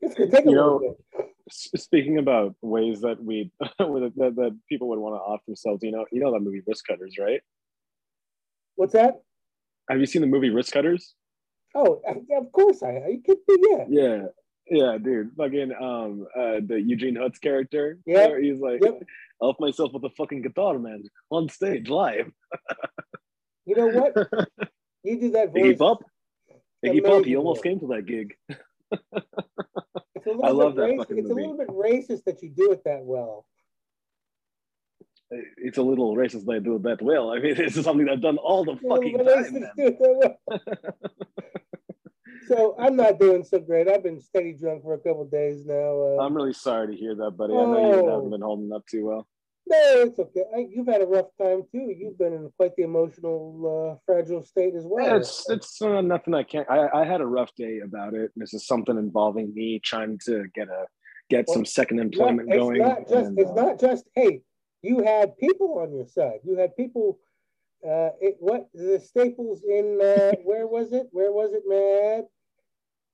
It's 0.01 0.15
gonna 0.15 0.31
take 0.31 0.45
a 0.45 0.49
You 0.49 0.55
little 0.55 0.79
know, 0.79 0.97
bit. 1.15 1.29
Speaking 1.49 2.17
about 2.17 2.55
ways 2.63 3.01
that 3.01 3.23
we 3.23 3.51
that, 3.59 4.33
that 4.35 4.59
people 4.67 4.89
would 4.89 4.97
want 4.97 5.13
to 5.13 5.19
off 5.19 5.45
themselves, 5.45 5.83
you 5.83 5.91
know, 5.91 6.05
you 6.11 6.19
know 6.19 6.33
that 6.33 6.39
movie 6.39 6.63
Wristcutters, 6.67 7.23
right? 7.23 7.41
What's 8.75 8.93
that? 8.93 9.21
Have 9.87 9.99
you 9.99 10.07
seen 10.07 10.23
the 10.23 10.27
movie 10.27 10.49
Wristcutters? 10.49 11.03
Oh, 11.75 12.01
uh, 12.09 12.15
yeah, 12.27 12.39
of 12.39 12.51
course 12.51 12.81
I. 12.81 13.03
You 13.07 13.21
kidding 13.23 13.43
me? 13.47 13.69
Yeah. 13.69 13.85
Yeah, 13.87 14.25
yeah, 14.69 14.97
dude. 14.97 15.31
Fucking 15.37 15.71
um, 15.79 16.27
uh, 16.35 16.59
the 16.65 16.81
Eugene 16.83 17.15
Hutz 17.15 17.39
character. 17.39 17.97
Yeah. 18.05 18.37
he's 18.39 18.59
like, 18.59 18.81
Yep. 18.83 19.03
off 19.39 19.55
myself 19.59 19.91
with 19.93 20.03
a 20.03 20.09
fucking 20.11 20.41
guitar, 20.41 20.77
man, 20.79 21.03
on 21.29 21.49
stage 21.49 21.89
live. 21.89 22.31
You 23.65 23.75
know 23.75 23.87
what? 23.87 24.13
You 25.03 25.19
do 25.21 25.31
that 25.31 25.53
voice. 25.53 25.63
Iggy 25.63 25.77
Pop. 25.77 26.03
Iggy 26.85 27.01
Pop. 27.05 27.23
He 27.23 27.37
almost 27.37 27.63
came 27.63 27.79
to 27.79 27.87
that 27.87 28.05
gig. 28.05 28.33
It's 30.15 30.25
a 30.25 30.29
little 30.31 30.45
I 30.45 30.49
love 30.49 30.75
that 30.75 30.95
fucking 30.97 31.17
It's 31.19 31.27
movie. 31.29 31.43
a 31.43 31.47
little 31.47 31.57
bit 31.57 31.67
racist 31.69 32.23
that 32.25 32.41
you 32.43 32.49
do 32.49 32.71
it 32.73 32.83
that 32.83 33.01
well. 33.03 33.45
It's 35.29 35.77
a 35.77 35.81
little 35.81 36.15
racist 36.15 36.45
that 36.45 36.53
I 36.55 36.59
do 36.59 36.75
it 36.75 36.83
that 36.83 37.01
well. 37.01 37.29
I 37.31 37.39
mean, 37.39 37.55
this 37.57 37.77
is 37.77 37.85
something 37.85 38.09
I've 38.09 38.21
done 38.21 38.37
all 38.37 38.65
the 38.65 38.73
It's 38.73 38.83
a 38.83 38.87
little 38.87 39.13
fucking 39.45 39.63
time, 40.17 40.33
so 42.47 42.75
I'm 42.79 42.95
not 42.95 43.19
doing 43.19 43.43
so 43.43 43.59
great. 43.59 43.87
I've 43.89 44.03
been 44.03 44.21
steady 44.21 44.53
drunk 44.53 44.83
for 44.83 44.93
a 44.93 44.97
couple 44.97 45.23
of 45.23 45.31
days 45.31 45.65
now. 45.65 46.01
Uh, 46.17 46.23
I'm 46.23 46.33
really 46.35 46.53
sorry 46.53 46.87
to 46.95 46.99
hear 46.99 47.15
that, 47.15 47.31
buddy. 47.31 47.53
I 47.53 47.57
know 47.65 47.79
you 47.79 48.07
Oh. 48.07 48.09
haven't 48.15 48.29
been 48.31 48.41
holding 48.41 48.71
up 48.73 48.85
too 48.87 49.05
well. 49.05 49.27
no, 49.69 49.77
it's 50.07 50.17
okay. 50.17 50.43
I, 50.55 50.65
you've 50.69 50.87
had 50.87 51.01
a 51.01 51.05
rough 51.05 51.27
time 51.41 51.63
too. 51.71 51.93
You've 51.97 52.17
been 52.17 52.33
in 52.33 52.49
quite 52.57 52.75
the 52.77 52.83
emotional, 52.83 53.95
uh, 53.95 53.99
fragile 54.05 54.41
state 54.43 54.75
as 54.75 54.85
well. 54.85 55.05
Yeah, 55.05 55.17
it's 55.17 55.49
it's 55.49 55.81
uh, 55.81 55.99
nothing 56.01 56.33
I 56.33 56.43
can't. 56.43 56.69
I, 56.69 56.87
I 57.01 57.03
had 57.05 57.19
a 57.19 57.25
rough 57.25 57.53
day 57.55 57.79
about 57.83 58.13
it. 58.13 58.31
This 58.37 58.53
is 58.53 58.65
something 58.65 58.97
involving 58.97 59.53
me 59.53 59.79
trying 59.83 60.19
to 60.25 60.45
get 60.55 60.69
a 60.69 60.85
get 61.29 61.45
Well, 61.47 61.55
some 61.55 61.65
second 61.65 61.97
not, 61.97 62.05
employment 62.05 62.47
it's 62.49 62.57
going. 62.57 62.77
not 62.79 63.09
just 63.09 63.27
and, 63.27 63.39
it's 63.39 63.51
uh, 63.51 63.53
not 63.53 63.77
just 63.79 64.05
hey 64.15 64.41
you 64.81 65.03
had 65.03 65.37
people 65.37 65.79
on 65.79 65.93
your 65.93 66.05
side 66.05 66.39
you 66.45 66.55
had 66.57 66.73
people 66.77 67.19
uh 67.85 68.11
it, 68.21 68.37
what 68.39 68.69
the 68.73 68.97
staples 68.99 69.61
in 69.63 69.99
uh 70.01 70.31
where 70.45 70.65
was 70.67 70.93
it 70.93 71.07
where 71.11 71.33
was 71.33 71.51
it 71.53 71.63
man 71.67 72.23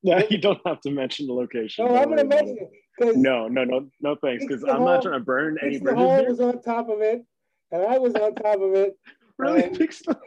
Yeah, 0.03 0.21
you 0.29 0.37
don't 0.37 0.59
have 0.65 0.81
to 0.81 0.91
mention 0.91 1.27
the 1.27 1.33
location. 1.33 1.85
no 1.87 1.95
i'm 1.95 2.09
gonna 2.09 2.25
mention 2.25 2.57
it. 2.59 3.17
No, 3.17 3.47
no, 3.47 3.63
no, 3.63 3.89
no, 4.01 4.15
thanks. 4.21 4.45
Because 4.45 4.63
I'm 4.63 4.85
not 4.85 5.01
trying 5.01 5.19
to 5.19 5.25
burn 5.25 5.57
any 5.63 5.79
bridges 5.79 5.97
Hall 5.99 6.19
here. 6.19 6.29
was 6.29 6.39
on 6.39 6.61
top 6.61 6.89
of 6.89 7.01
it 7.01 7.25
and 7.71 7.81
I 7.81 7.97
was 7.97 8.13
on 8.13 8.35
top 8.35 8.61
of 8.61 8.73
it. 8.75 8.97
Really 9.39 9.87
stuff. 9.89 10.17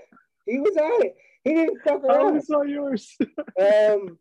He 0.46 0.58
was 0.58 0.76
on 0.76 1.06
it. 1.06 1.14
He 1.44 1.54
didn't 1.54 1.80
fuck 1.84 2.02
around. 2.02 2.26
only 2.26 2.40
saw 2.40 2.62
yours. 2.62 3.16
um, 3.60 4.18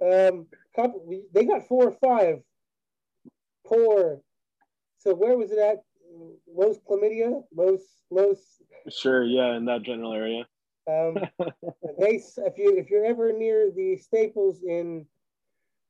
um, 0.00 0.46
couple, 0.76 1.04
we- 1.04 1.24
they 1.34 1.44
got 1.44 1.66
four 1.66 1.88
or 1.88 1.96
five. 2.00 2.36
Poor. 3.66 4.20
So 4.98 5.14
where 5.14 5.36
was 5.36 5.50
it 5.50 5.58
at? 5.58 5.78
Los 6.46 6.78
Chlamydia, 6.88 7.42
Los 7.52 7.80
Los. 8.12 8.38
sure, 8.88 9.24
yeah, 9.24 9.56
in 9.56 9.64
that 9.64 9.82
general 9.82 10.12
area. 10.12 10.46
Um, 10.88 11.18
they 11.98 12.16
if 12.36 12.58
you 12.58 12.76
if 12.76 12.90
you're 12.90 13.04
ever 13.04 13.32
near 13.32 13.70
the 13.70 13.96
Staples 13.96 14.62
in 14.66 15.06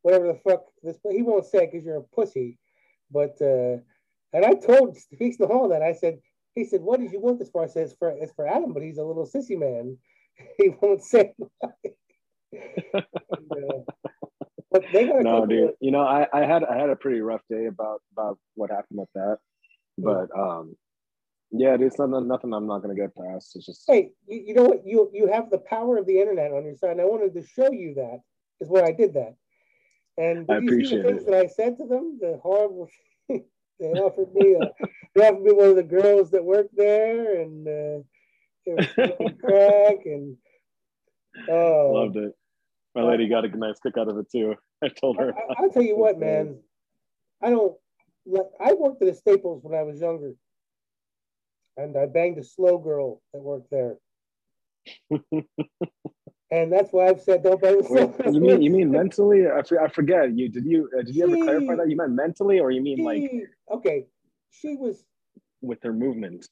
whatever 0.03 0.27
the 0.29 0.41
fuck 0.49 0.65
this 0.83 0.99
but 1.03 1.13
he 1.13 1.23
won't 1.23 1.45
say 1.47 1.67
because 1.67 1.85
you're 1.85 1.99
a 1.99 2.03
pussy, 2.03 2.59
but 3.11 3.37
uh, 3.41 3.79
and 4.33 4.45
I 4.45 4.55
told 4.55 4.97
Speaks 4.97 5.37
the 5.37 5.47
Hall 5.47 5.69
that 5.69 5.83
I 5.83 5.93
said 5.93 6.19
he 6.55 6.65
said 6.65 6.81
what 6.81 7.01
did 7.01 7.13
you 7.13 7.21
want 7.21 7.39
this 7.39 7.51
for? 7.51 7.63
I 7.63 7.67
said 7.69 7.85
it's 7.85 7.95
for 7.99 8.11
it's 8.11 8.33
for 8.35 8.47
Adam, 8.49 8.73
but 8.73 8.83
he's 8.83 8.99
a 8.99 9.05
little 9.05 9.27
sissy 9.27 9.59
man. 9.59 9.97
He 10.57 10.71
won't 10.81 11.03
say. 11.03 11.33
And, 12.53 13.05
uh, 13.53 14.09
but 14.73 14.85
they 14.93 15.07
got 15.07 15.23
no, 15.23 15.47
dude. 15.47 15.71
of- 15.71 15.75
You 15.81 15.91
know, 15.93 16.01
I, 16.03 16.27
I 16.33 16.41
had 16.45 16.65
I 16.65 16.77
had 16.77 16.91
a 16.91 16.97
pretty 16.97 17.21
rough 17.21 17.43
day 17.51 17.67
about 17.67 18.01
about 18.13 18.39
what 18.55 18.71
happened 18.71 19.01
with 19.01 19.09
that. 19.15 19.39
But 19.99 20.29
um 20.37 20.77
yeah, 21.53 21.77
there's 21.77 21.93
it's 21.93 21.99
not, 21.99 22.27
nothing 22.27 22.53
I'm 22.53 22.67
not 22.67 22.83
gonna 22.83 22.95
get 22.95 23.15
past. 23.15 23.57
It's 23.57 23.67
just 23.67 23.85
hey, 23.87 24.13
you, 24.27 24.43
you 24.49 24.55
know 24.55 24.65
what? 24.65 24.87
You 24.87 25.11
you 25.13 25.27
have 25.29 25.51
the 25.51 25.59
power 25.59 25.99
of 25.99 26.07
the 26.07 26.21
internet 26.21 26.53
on 26.53 26.65
your 26.65 26.77
side, 26.77 26.93
and 26.93 27.01
I 27.01 27.05
wanted 27.05 27.35
to 27.35 27.47
show 27.47 27.71
you 27.73 27.95
that 27.95 28.21
is 28.61 28.69
why 28.69 28.83
I 28.83 28.93
did 28.93 29.15
that. 29.15 29.35
And 30.17 30.47
did 30.47 30.57
I 30.57 30.59
you 30.61 30.69
see 30.69 30.75
appreciate 30.75 31.03
the 31.03 31.09
things 31.09 31.23
it. 31.23 31.31
that 31.31 31.41
I 31.41 31.47
said 31.47 31.77
to 31.79 31.87
them? 31.87 32.19
The 32.21 32.39
horrible. 32.43 32.89
they 33.29 33.87
offered 33.87 34.33
me 34.35 34.55
a, 34.55 34.87
they 35.15 35.27
offered 35.27 35.43
me 35.43 35.53
one 35.53 35.71
of 35.71 35.77
the 35.77 35.83
girls 35.83 36.31
that 36.31 36.45
worked 36.45 36.77
there, 36.77 37.41
and 37.41 37.67
uh, 37.67 38.03
were 38.67 38.83
smoking 38.95 39.39
crack, 39.45 39.99
and 40.05 40.37
oh, 41.49 41.93
loved 41.95 42.17
it. 42.17 42.33
My 42.95 43.03
lady 43.03 43.29
got 43.29 43.45
a 43.45 43.49
nice 43.49 43.79
kick 43.81 43.95
out 43.99 44.09
of 44.09 44.19
it 44.19 44.31
too. 44.31 44.55
I 44.83 44.89
told 44.89 45.19
her. 45.19 45.35
I, 45.35 45.63
will 45.63 45.71
tell 45.71 45.83
you 45.83 45.97
what, 45.97 46.19
man. 46.19 46.59
I 47.43 47.51
don't. 47.51 47.77
Like, 48.27 48.47
I 48.61 48.75
worked 48.75 49.03
at 49.03 49.09
a 49.09 49.15
Staples 49.15 49.65
when 49.65 49.79
I 49.79 49.83
was 49.83 50.01
younger, 50.01 50.33
and 51.77 51.97
I 51.97 52.07
banged 52.07 52.39
a 52.39 52.45
slow 52.45 52.79
girl 52.79 53.23
that 53.33 53.41
worked 53.41 53.71
there. 53.71 53.97
and 56.51 56.73
that's 56.73 56.93
why 56.93 57.09
I've 57.09 57.21
said 57.21 57.43
don't 57.43 57.61
bang 57.61 57.81
Wait, 57.89 58.11
you 58.33 58.41
mean 58.41 58.63
you 58.63 58.71
mean 58.71 58.91
mentally? 58.91 59.47
I, 59.47 59.61
I 59.83 59.89
forget. 59.89 60.37
You 60.37 60.49
did 60.49 60.65
you 60.65 60.89
uh, 60.99 61.03
did 61.03 61.15
you 61.15 61.25
ever 61.25 61.37
clarify 61.37 61.77
that? 61.77 61.91
You 61.91 61.97
meant 61.97 62.13
mentally, 62.13 62.61
or 62.61 62.71
you 62.71 62.83
mean 62.83 63.05
like 63.05 63.25
okay? 63.73 64.07
She 64.51 64.77
was 64.77 65.05
with 65.61 65.83
her 65.83 65.93
movement? 65.93 66.47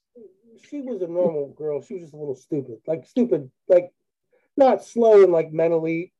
she 0.68 0.80
was 0.80 1.02
a 1.02 1.06
normal 1.06 1.48
girl. 1.48 1.80
She 1.80 1.94
was 1.94 2.02
just 2.04 2.14
a 2.14 2.16
little 2.16 2.34
stupid, 2.34 2.78
like 2.86 3.06
stupid, 3.06 3.50
like 3.68 3.92
not 4.56 4.84
slow 4.84 5.22
and 5.22 5.32
like 5.32 5.52
mentally 5.52 6.12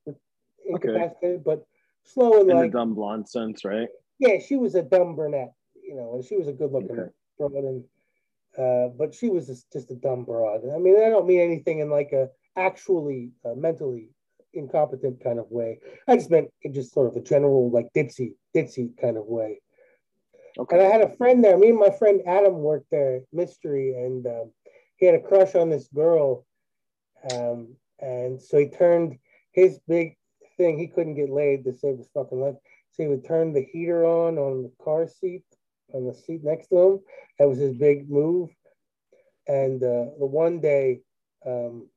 incapacitated, 0.67 1.45
but 1.45 1.67
slow 2.05 2.41
and 2.41 2.51
In 2.51 2.57
like 2.57 2.73
dumb 2.73 2.95
blonde 2.95 3.29
sense, 3.29 3.65
right? 3.65 3.89
yeah, 4.19 4.39
she 4.39 4.57
was 4.57 4.75
a 4.75 4.83
dumb 4.83 5.15
brunette, 5.15 5.53
you 5.83 5.95
know, 5.95 6.15
and 6.15 6.25
she 6.25 6.37
was 6.37 6.49
a 6.49 6.53
good 6.53 6.73
looking 6.73 6.91
Okay. 6.91 7.11
broad, 7.39 7.53
and 7.53 7.85
uh, 8.59 8.89
but 8.89 9.15
she 9.15 9.29
was 9.29 9.47
just, 9.47 9.73
just 9.73 9.91
a 9.91 9.95
dumb 9.95 10.25
broad. 10.25 10.63
I 10.75 10.79
mean, 10.79 10.97
I 10.97 11.09
don't 11.11 11.27
mean 11.27 11.41
anything 11.41 11.79
in 11.79 11.91
like 11.91 12.13
a 12.13 12.29
actually 12.57 13.33
uh, 13.45 13.55
mentally 13.55 14.11
incompetent 14.53 15.23
kind 15.23 15.39
of 15.39 15.51
way. 15.51 15.81
I 16.09 16.17
just 16.17 16.31
meant 16.31 16.51
in 16.63 16.73
just 16.73 16.93
sort 16.93 17.09
of 17.09 17.17
a 17.17 17.25
general 17.25 17.71
like 17.71 17.89
ditzy, 17.95 18.35
ditzy 18.55 18.99
kind 19.01 19.17
of 19.17 19.27
way. 19.27 19.61
Okay. 20.59 20.77
And 20.77 20.85
I 20.85 20.91
had 20.91 21.03
a 21.03 21.17
friend 21.17 21.45
there. 21.45 21.57
Me 21.57 21.69
and 21.69 21.79
my 21.79 21.91
friend 21.91 22.21
Adam 22.27 22.55
worked 22.55 22.91
there, 22.91 23.21
mystery, 23.33 23.95
and 23.95 24.27
um, 24.27 24.53
he 24.97 25.07
had 25.07 25.15
a 25.15 25.21
crush 25.21 25.55
on 25.55 25.71
this 25.71 25.89
girl. 25.95 26.45
Um, 27.33 27.77
and 28.01 28.41
so 28.43 28.59
he 28.59 28.69
turned 28.69 29.19
his 29.53 29.79
big 29.87 30.17
thing. 30.57 30.79
He 30.79 30.89
couldn't 30.89 31.15
get 31.15 31.31
laid 31.31 31.65
to 31.65 31.73
save 31.73 31.99
his 31.99 32.09
fucking 32.13 32.41
life. 32.41 32.57
So 32.93 33.05
he 33.05 33.09
would 33.09 33.25
turn 33.25 33.53
the 33.53 33.63
heater 33.63 34.05
on 34.05 34.39
on 34.39 34.63
the 34.65 34.73
car 34.85 35.07
seat, 35.07 35.45
on 35.95 36.07
the 36.07 36.15
seat 36.15 36.43
next 36.45 36.69
to 36.69 36.77
him. 36.77 37.01
That 37.39 37.49
was 37.49 37.59
his 37.59 37.75
big 37.75 38.11
move. 38.11 38.51
And 39.47 39.83
uh, 39.83 40.13
the 40.19 40.27
one 40.27 40.61
day, 40.61 41.01
um, 41.47 41.89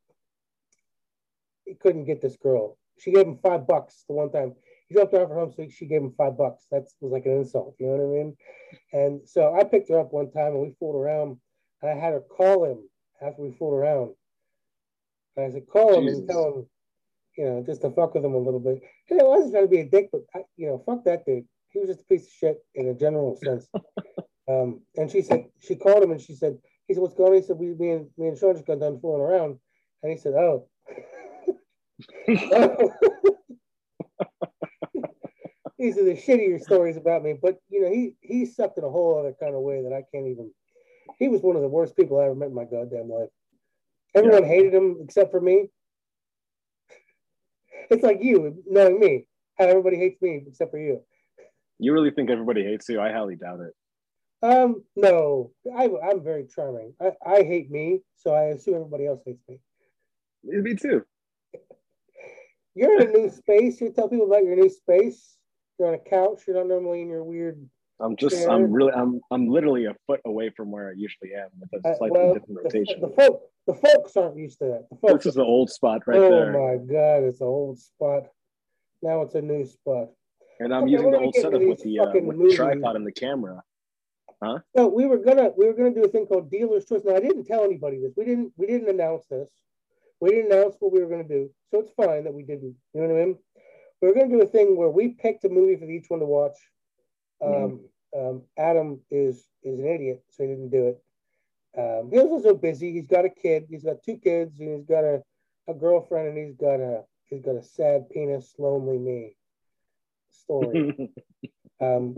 he 1.65 1.75
couldn't 1.75 2.05
get 2.05 2.21
this 2.21 2.37
girl. 2.37 2.77
She 2.99 3.11
gave 3.11 3.25
him 3.25 3.39
five 3.41 3.67
bucks 3.67 4.03
the 4.07 4.13
one 4.13 4.31
time. 4.31 4.55
He 4.87 4.95
dropped 4.95 5.13
her 5.13 5.21
off 5.21 5.31
at 5.31 5.35
home, 5.35 5.53
so 5.55 5.67
she 5.69 5.85
gave 5.85 6.01
him 6.01 6.13
five 6.17 6.37
bucks. 6.37 6.65
That 6.71 6.87
was 6.99 7.11
like 7.11 7.25
an 7.25 7.31
insult, 7.31 7.75
you 7.79 7.87
know 7.87 7.93
what 7.93 8.03
I 8.03 8.23
mean? 8.23 8.37
And 8.93 9.27
so 9.27 9.55
I 9.55 9.63
picked 9.63 9.89
her 9.89 9.99
up 9.99 10.11
one 10.11 10.31
time 10.31 10.53
and 10.53 10.61
we 10.61 10.75
fooled 10.79 10.95
around. 10.95 11.37
And 11.81 11.91
I 11.91 11.95
had 11.95 12.13
her 12.13 12.21
call 12.21 12.65
him 12.65 12.89
after 13.21 13.41
we 13.41 13.55
fooled 13.57 13.73
around. 13.73 14.11
And 15.35 15.45
I 15.45 15.51
said, 15.51 15.67
call 15.67 15.97
him 15.97 16.07
and 16.07 16.27
tell 16.27 16.45
him, 16.53 16.65
you 17.37 17.45
know, 17.45 17.63
just 17.65 17.81
to 17.81 17.89
fuck 17.91 18.13
with 18.13 18.25
him 18.25 18.33
a 18.33 18.37
little 18.37 18.59
bit. 18.59 18.81
And 19.09 19.21
I 19.21 19.23
wasn't 19.23 19.53
trying 19.53 19.63
to 19.65 19.69
be 19.69 19.79
a 19.79 19.85
dick, 19.85 20.09
but 20.11 20.21
I, 20.35 20.41
you 20.57 20.67
know, 20.67 20.83
fuck 20.85 21.05
that 21.05 21.25
dude. 21.25 21.45
He 21.71 21.79
was 21.79 21.89
just 21.89 22.01
a 22.01 22.05
piece 22.05 22.25
of 22.27 22.33
shit 22.33 22.57
in 22.75 22.87
a 22.89 22.93
general 22.93 23.37
sense. 23.43 23.67
um, 24.49 24.81
and 24.95 25.09
she 25.09 25.21
said, 25.21 25.45
she 25.59 25.75
called 25.75 26.03
him 26.03 26.11
and 26.11 26.21
she 26.21 26.35
said, 26.35 26.57
he 26.87 26.93
said, 26.93 27.01
what's 27.01 27.15
going 27.15 27.33
on? 27.33 27.37
He 27.37 27.43
said, 27.43 27.57
we, 27.57 27.67
me 27.73 27.91
and 27.91 28.07
me 28.17 28.27
and 28.27 28.37
Sean 28.37 28.53
just 28.53 28.67
got 28.67 28.79
done 28.79 28.99
fooling 28.99 29.21
around. 29.21 29.57
And 30.03 30.11
he 30.11 30.17
said, 30.17 30.33
oh. 30.33 30.67
These 35.77 35.97
are 35.97 36.03
the 36.05 36.15
shittier 36.15 36.61
stories 36.61 36.95
about 36.95 37.23
me, 37.23 37.33
but 37.41 37.57
you 37.69 37.81
know, 37.81 37.89
he 37.89 38.13
he 38.21 38.45
sucked 38.45 38.77
in 38.77 38.83
a 38.83 38.89
whole 38.89 39.17
other 39.17 39.33
kind 39.39 39.55
of 39.55 39.61
way 39.61 39.81
that 39.81 39.91
I 39.93 40.03
can't 40.13 40.27
even. 40.27 40.51
He 41.17 41.27
was 41.27 41.41
one 41.41 41.55
of 41.55 41.63
the 41.63 41.67
worst 41.67 41.95
people 41.95 42.19
I 42.19 42.25
ever 42.25 42.35
met 42.35 42.49
in 42.49 42.53
my 42.53 42.65
goddamn 42.65 43.09
life. 43.09 43.29
Everyone 44.13 44.43
hated 44.43 44.75
him 44.75 44.97
except 45.01 45.31
for 45.31 45.41
me. 45.41 45.69
It's 47.89 48.03
like 48.03 48.19
you 48.21 48.63
knowing 48.67 48.99
me, 48.99 49.25
how 49.57 49.65
everybody 49.65 49.97
hates 49.97 50.21
me 50.21 50.43
except 50.47 50.69
for 50.69 50.77
you. 50.77 51.01
You 51.81 51.93
really 51.93 52.11
think 52.11 52.29
everybody 52.29 52.63
hates 52.63 52.87
you? 52.89 53.01
I 53.01 53.11
highly 53.11 53.35
doubt 53.35 53.59
it. 53.61 53.73
Um, 54.43 54.83
no, 54.95 55.51
I, 55.75 55.89
I'm 56.09 56.23
very 56.23 56.45
charming. 56.45 56.93
I, 57.01 57.13
I 57.25 57.41
hate 57.41 57.71
me, 57.71 58.01
so 58.17 58.35
I 58.35 58.49
assume 58.49 58.75
everybody 58.75 59.07
else 59.07 59.21
hates 59.25 59.41
me. 59.49 59.59
Me 60.43 60.75
too. 60.75 61.03
You're 62.75 63.01
in 63.01 63.07
a 63.07 63.11
new 63.11 63.29
space. 63.31 63.81
You 63.81 63.91
tell 63.91 64.09
people 64.09 64.27
about 64.27 64.43
your 64.43 64.55
new 64.57 64.69
space. 64.69 65.37
You're 65.79 65.87
on 65.87 65.95
a 65.95 65.97
couch. 65.97 66.43
You're 66.47 66.57
not 66.57 66.67
normally 66.67 67.01
in 67.01 67.09
your 67.09 67.23
weird. 67.23 67.59
I'm 67.99 68.15
just, 68.15 68.39
Yeah. 68.39 68.49
I'm 68.49 68.71
really, 68.71 68.93
I'm, 68.93 69.19
I'm 69.31 69.47
literally 69.47 69.85
a 69.85 69.95
foot 70.05 70.21
away 70.25 70.51
from 70.55 70.69
where 70.69 70.89
I 70.89 70.93
usually 70.95 71.33
am 71.33 71.49
with 71.59 71.83
a 71.83 71.87
Uh, 71.89 71.97
slightly 71.97 72.19
well, 72.19 72.33
different 72.35 72.57
the, 72.57 72.61
rotation. 72.63 73.01
the 73.01 73.09
folk, 73.09 73.41
the 73.65 73.73
folks 73.73 74.15
aren't 74.15 74.37
used 74.37 74.59
to 74.59 74.65
that. 74.65 74.87
The 74.91 74.97
folks. 74.97 75.23
this 75.23 75.31
is 75.31 75.35
the 75.35 75.43
old 75.43 75.71
spot 75.71 76.01
right 76.05 76.19
oh 76.19 76.29
there, 76.29 76.55
Oh 76.55 76.77
my 76.77 76.77
god, 76.77 77.23
it's 77.23 77.41
an 77.41 77.47
old 77.47 77.79
spot. 77.79 78.27
Now 79.01 79.21
it's 79.23 79.33
a 79.33 79.41
new 79.41 79.65
spot. 79.65 80.09
And 80.61 80.73
I'm 80.73 80.83
Okay, 80.83 80.91
using 80.91 81.11
the 81.11 81.17
old 81.17 81.35
setup 81.35 81.61
with 81.61 81.81
the 81.81 81.99
uh, 81.99 82.11
with 82.21 82.37
the 82.37 82.55
tripod 82.55 82.95
and 82.95 83.05
the 83.05 83.11
camera. 83.11 83.63
Huh? 84.41 84.59
So 84.75 84.87
we 84.87 85.05
were 85.05 85.17
gonna 85.17 85.49
we 85.57 85.65
were 85.65 85.73
gonna 85.73 85.93
do 85.93 86.03
a 86.03 86.07
thing 86.07 86.27
called 86.27 86.51
dealer's 86.51 86.85
choice. 86.85 87.01
Now 87.03 87.15
I 87.15 87.19
didn't 87.19 87.45
tell 87.45 87.63
anybody 87.63 87.99
this. 87.99 88.13
We 88.15 88.25
didn't 88.25 88.53
we 88.57 88.67
didn't 88.67 88.89
announce 88.89 89.25
this. 89.27 89.49
We 90.19 90.29
didn't 90.29 90.51
announce 90.51 90.75
what 90.79 90.93
we 90.93 91.01
were 91.01 91.09
gonna 91.09 91.27
do. 91.27 91.49
So 91.71 91.79
it's 91.79 91.91
fine 91.91 92.23
that 92.25 92.33
we 92.33 92.43
didn't. 92.43 92.75
You 92.93 93.01
know 93.01 93.07
what 93.07 93.21
I 93.21 93.25
mean? 93.25 93.37
We 94.01 94.07
were 94.07 94.13
gonna 94.13 94.29
do 94.29 94.41
a 94.41 94.47
thing 94.47 94.77
where 94.77 94.89
we 94.89 95.09
picked 95.09 95.45
a 95.45 95.49
movie 95.49 95.77
for 95.77 95.89
each 95.89 96.05
one 96.09 96.19
to 96.19 96.25
watch. 96.25 96.57
Um, 97.43 97.81
um, 98.15 98.43
Adam 98.57 99.01
is 99.09 99.47
is 99.63 99.79
an 99.79 99.87
idiot, 99.87 100.23
so 100.29 100.43
he 100.43 100.49
didn't 100.49 100.69
do 100.69 100.87
it. 100.89 101.03
Um, 101.75 102.11
he 102.11 102.19
was 102.19 102.29
also 102.29 102.53
busy. 102.53 102.91
He's 102.91 103.07
got 103.07 103.25
a 103.25 103.29
kid. 103.29 103.65
He's 103.69 103.83
got 103.83 104.03
two 104.03 104.17
kids. 104.17 104.59
And 104.59 104.77
he's 104.77 104.85
got 104.85 105.03
a, 105.03 105.23
a 105.67 105.73
girlfriend, 105.73 106.29
and 106.29 106.37
he's 106.37 106.55
got 106.55 106.79
a 106.79 107.03
he's 107.25 107.41
got 107.41 107.55
a 107.55 107.63
sad 107.63 108.09
penis, 108.11 108.53
lonely 108.59 108.99
me 108.99 109.35
story. 110.31 111.09
Um, 111.83 112.15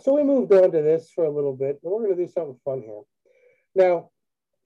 so 0.00 0.14
we 0.14 0.22
moved 0.22 0.52
on 0.52 0.70
to 0.70 0.82
this 0.82 1.10
for 1.14 1.24
a 1.24 1.30
little 1.30 1.56
bit, 1.56 1.80
and 1.82 1.90
we're 1.90 2.02
going 2.02 2.14
to 2.14 2.26
do 2.26 2.30
something 2.30 2.60
fun 2.62 2.82
here. 2.82 3.00
Now, 3.74 4.10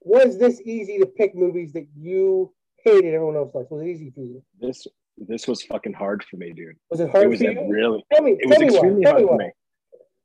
was 0.00 0.36
this 0.36 0.60
easy 0.62 0.98
to 0.98 1.06
pick 1.06 1.36
movies 1.36 1.72
that 1.74 1.86
you 1.96 2.52
hated, 2.84 3.14
everyone 3.14 3.36
else 3.36 3.54
likes? 3.54 3.70
Was 3.70 3.82
it 3.82 3.86
easy 3.86 4.10
for 4.10 4.22
you? 4.22 4.42
this, 4.58 4.88
this 5.16 5.46
was 5.46 5.62
fucking 5.62 5.92
hard 5.92 6.24
for 6.24 6.38
me, 6.38 6.52
dude. 6.52 6.74
Was 6.90 6.98
it 6.98 7.10
hard 7.10 7.26
It 7.26 7.28
was 7.28 7.38
for 7.38 7.52
you? 7.52 7.70
really, 7.70 8.04
tell 8.12 8.20
me, 8.24 8.32
it 8.32 8.40
tell 8.40 8.50
was 8.50 8.58
me 8.58 8.66
extremely 8.66 9.04
why. 9.04 9.10
Hard 9.12 9.28
for 9.28 9.36
me. 9.36 9.50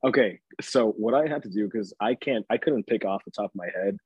Okay, 0.03 0.39
so 0.61 0.93
what 0.93 1.13
I 1.13 1.27
had 1.27 1.43
to 1.43 1.49
do 1.49 1.65
because 1.65 1.93
I 1.99 2.15
can't, 2.15 2.43
I 2.49 2.57
couldn't 2.57 2.87
pick 2.87 3.05
off 3.05 3.23
the 3.23 3.29
top 3.29 3.51
of 3.51 3.55
my 3.55 3.67
head 3.75 3.99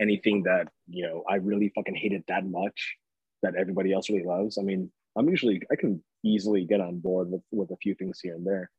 anything 0.00 0.42
that 0.44 0.68
you 0.88 1.06
know 1.06 1.24
I 1.28 1.36
really 1.36 1.72
fucking 1.74 1.94
hated 1.94 2.22
that 2.28 2.46
much 2.46 2.96
that 3.42 3.54
everybody 3.54 3.92
else 3.92 4.08
really 4.10 4.24
loves. 4.24 4.58
I 4.58 4.62
mean, 4.62 4.90
I'm 5.16 5.28
usually 5.28 5.62
I 5.70 5.76
can 5.76 6.02
easily 6.26 6.64
get 6.64 6.80
on 6.80 6.98
board 6.98 7.30
with 7.30 7.42
with 7.50 7.70
a 7.70 7.76
few 7.76 7.94
things 7.94 8.20
here 8.20 8.34
and 8.34 8.46
there, 8.46 8.70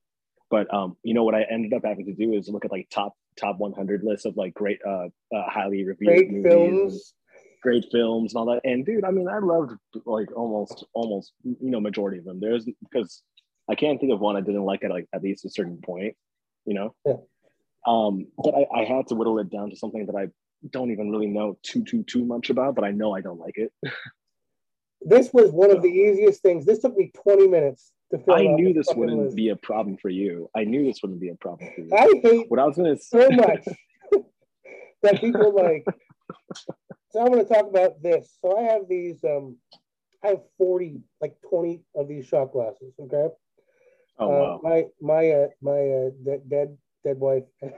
but 0.50 0.72
um, 0.74 0.98
you 1.04 1.14
know 1.14 1.24
what 1.24 1.36
I 1.36 1.44
ended 1.50 1.74
up 1.74 1.84
having 1.86 2.06
to 2.06 2.14
do 2.14 2.34
is 2.34 2.50
look 2.50 2.66
at 2.66 2.72
like 2.72 2.88
top 2.90 3.14
top 3.40 3.58
100 3.58 4.04
lists 4.04 4.26
of 4.26 4.36
like 4.36 4.54
great, 4.54 4.80
uh, 4.86 5.08
uh 5.36 5.50
highly 5.50 5.86
reviewed 5.86 6.08
Great 6.08 6.32
movies, 6.32 6.52
films. 6.52 7.14
great 7.62 7.86
films 7.92 8.34
and 8.34 8.40
all 8.40 8.46
that. 8.48 8.62
And 8.64 8.86
dude, 8.86 9.06
I 9.06 9.12
mean, 9.12 9.28
I 9.28 9.40
loved 9.40 9.74
like 10.06 10.36
almost 10.36 10.86
almost 10.94 11.34
you 11.44 11.70
know 11.72 11.80
majority 11.80 12.20
of 12.20 12.26
them. 12.26 12.40
There's 12.40 12.66
because 12.90 13.22
I 13.70 13.76
can't 13.76 14.00
think 14.00 14.14
of 14.14 14.20
one 14.20 14.38
I 14.38 14.42
didn't 14.42 14.66
like 14.66 14.84
at 14.84 14.92
like 14.92 15.08
at 15.14 15.24
least 15.24 15.46
a 15.46 15.50
certain 15.50 15.80
point, 15.84 16.16
you 16.66 16.74
know. 16.74 16.96
Yeah. 17.06 17.18
Um, 17.86 18.28
but 18.44 18.54
I, 18.54 18.82
I 18.82 18.84
had 18.84 19.08
to 19.08 19.16
whittle 19.16 19.40
it 19.40 19.50
down 19.50 19.70
to 19.70 19.76
something 19.76 20.06
that 20.08 20.16
I 20.16 20.28
don't 20.72 20.92
even 20.92 21.10
really 21.10 21.28
know 21.28 21.58
too 21.64 21.84
too 21.84 22.04
too 22.04 22.26
much 22.26 22.50
about, 22.50 22.76
but 22.76 22.84
I 22.84 22.92
know 22.92 23.14
I 23.14 23.22
don't 23.22 23.40
like 23.40 23.58
it. 23.58 23.72
This 25.02 25.32
was 25.32 25.52
one 25.52 25.72
of 25.72 25.82
the 25.82 25.90
easiest 25.90 26.42
things. 26.42 26.66
This 26.66 26.80
took 26.80 26.98
me 26.98 27.12
20 27.24 27.48
minutes 27.48 27.92
to 28.12 28.18
fill 28.18 28.36
I 28.36 28.46
knew 28.46 28.74
this 28.74 28.88
wouldn't 28.96 29.26
list. 29.26 29.36
be 29.36 29.50
a 29.50 29.56
problem 29.56 29.98
for 29.98 30.10
you. 30.10 30.50
I 30.56 30.64
knew 30.64 30.86
this 30.86 31.02
wouldn't 31.02 31.22
be 31.22 31.30
a 31.30 31.36
problem 31.36 31.70
for 31.76 31.82
you. 31.82 31.90
I 31.94 32.20
hate 32.24 32.50
what 32.50 32.60
I 32.60 32.66
was 32.66 32.78
gonna 32.78 32.98
say 32.98 33.22
so 33.22 33.30
much 33.30 33.66
that 35.04 35.22
people 35.22 35.54
like. 35.56 35.86
So 37.12 37.22
I'm 37.26 37.32
to 37.34 37.46
talk 37.46 37.68
about 37.68 38.02
this. 38.02 38.36
So 38.42 38.58
I 38.58 38.64
have 38.64 38.88
these. 38.90 39.24
Um, 39.24 39.58
I 40.24 40.30
have 40.30 40.42
40, 40.58 41.02
like 41.22 41.36
20 41.48 41.84
of 41.96 42.08
these 42.08 42.26
shot 42.28 42.52
glasses. 42.52 42.94
Okay. 43.00 43.28
oh 44.20 44.26
Uh, 44.26 44.28
wow, 44.28 44.60
my 44.64 44.86
my 45.00 45.30
uh, 45.32 45.48
my 45.62 45.80
uh, 45.80 46.10
dead 46.26 46.42
dead 46.50 46.78
dead 47.06 47.20
wife. 47.20 47.44
we 47.62 47.70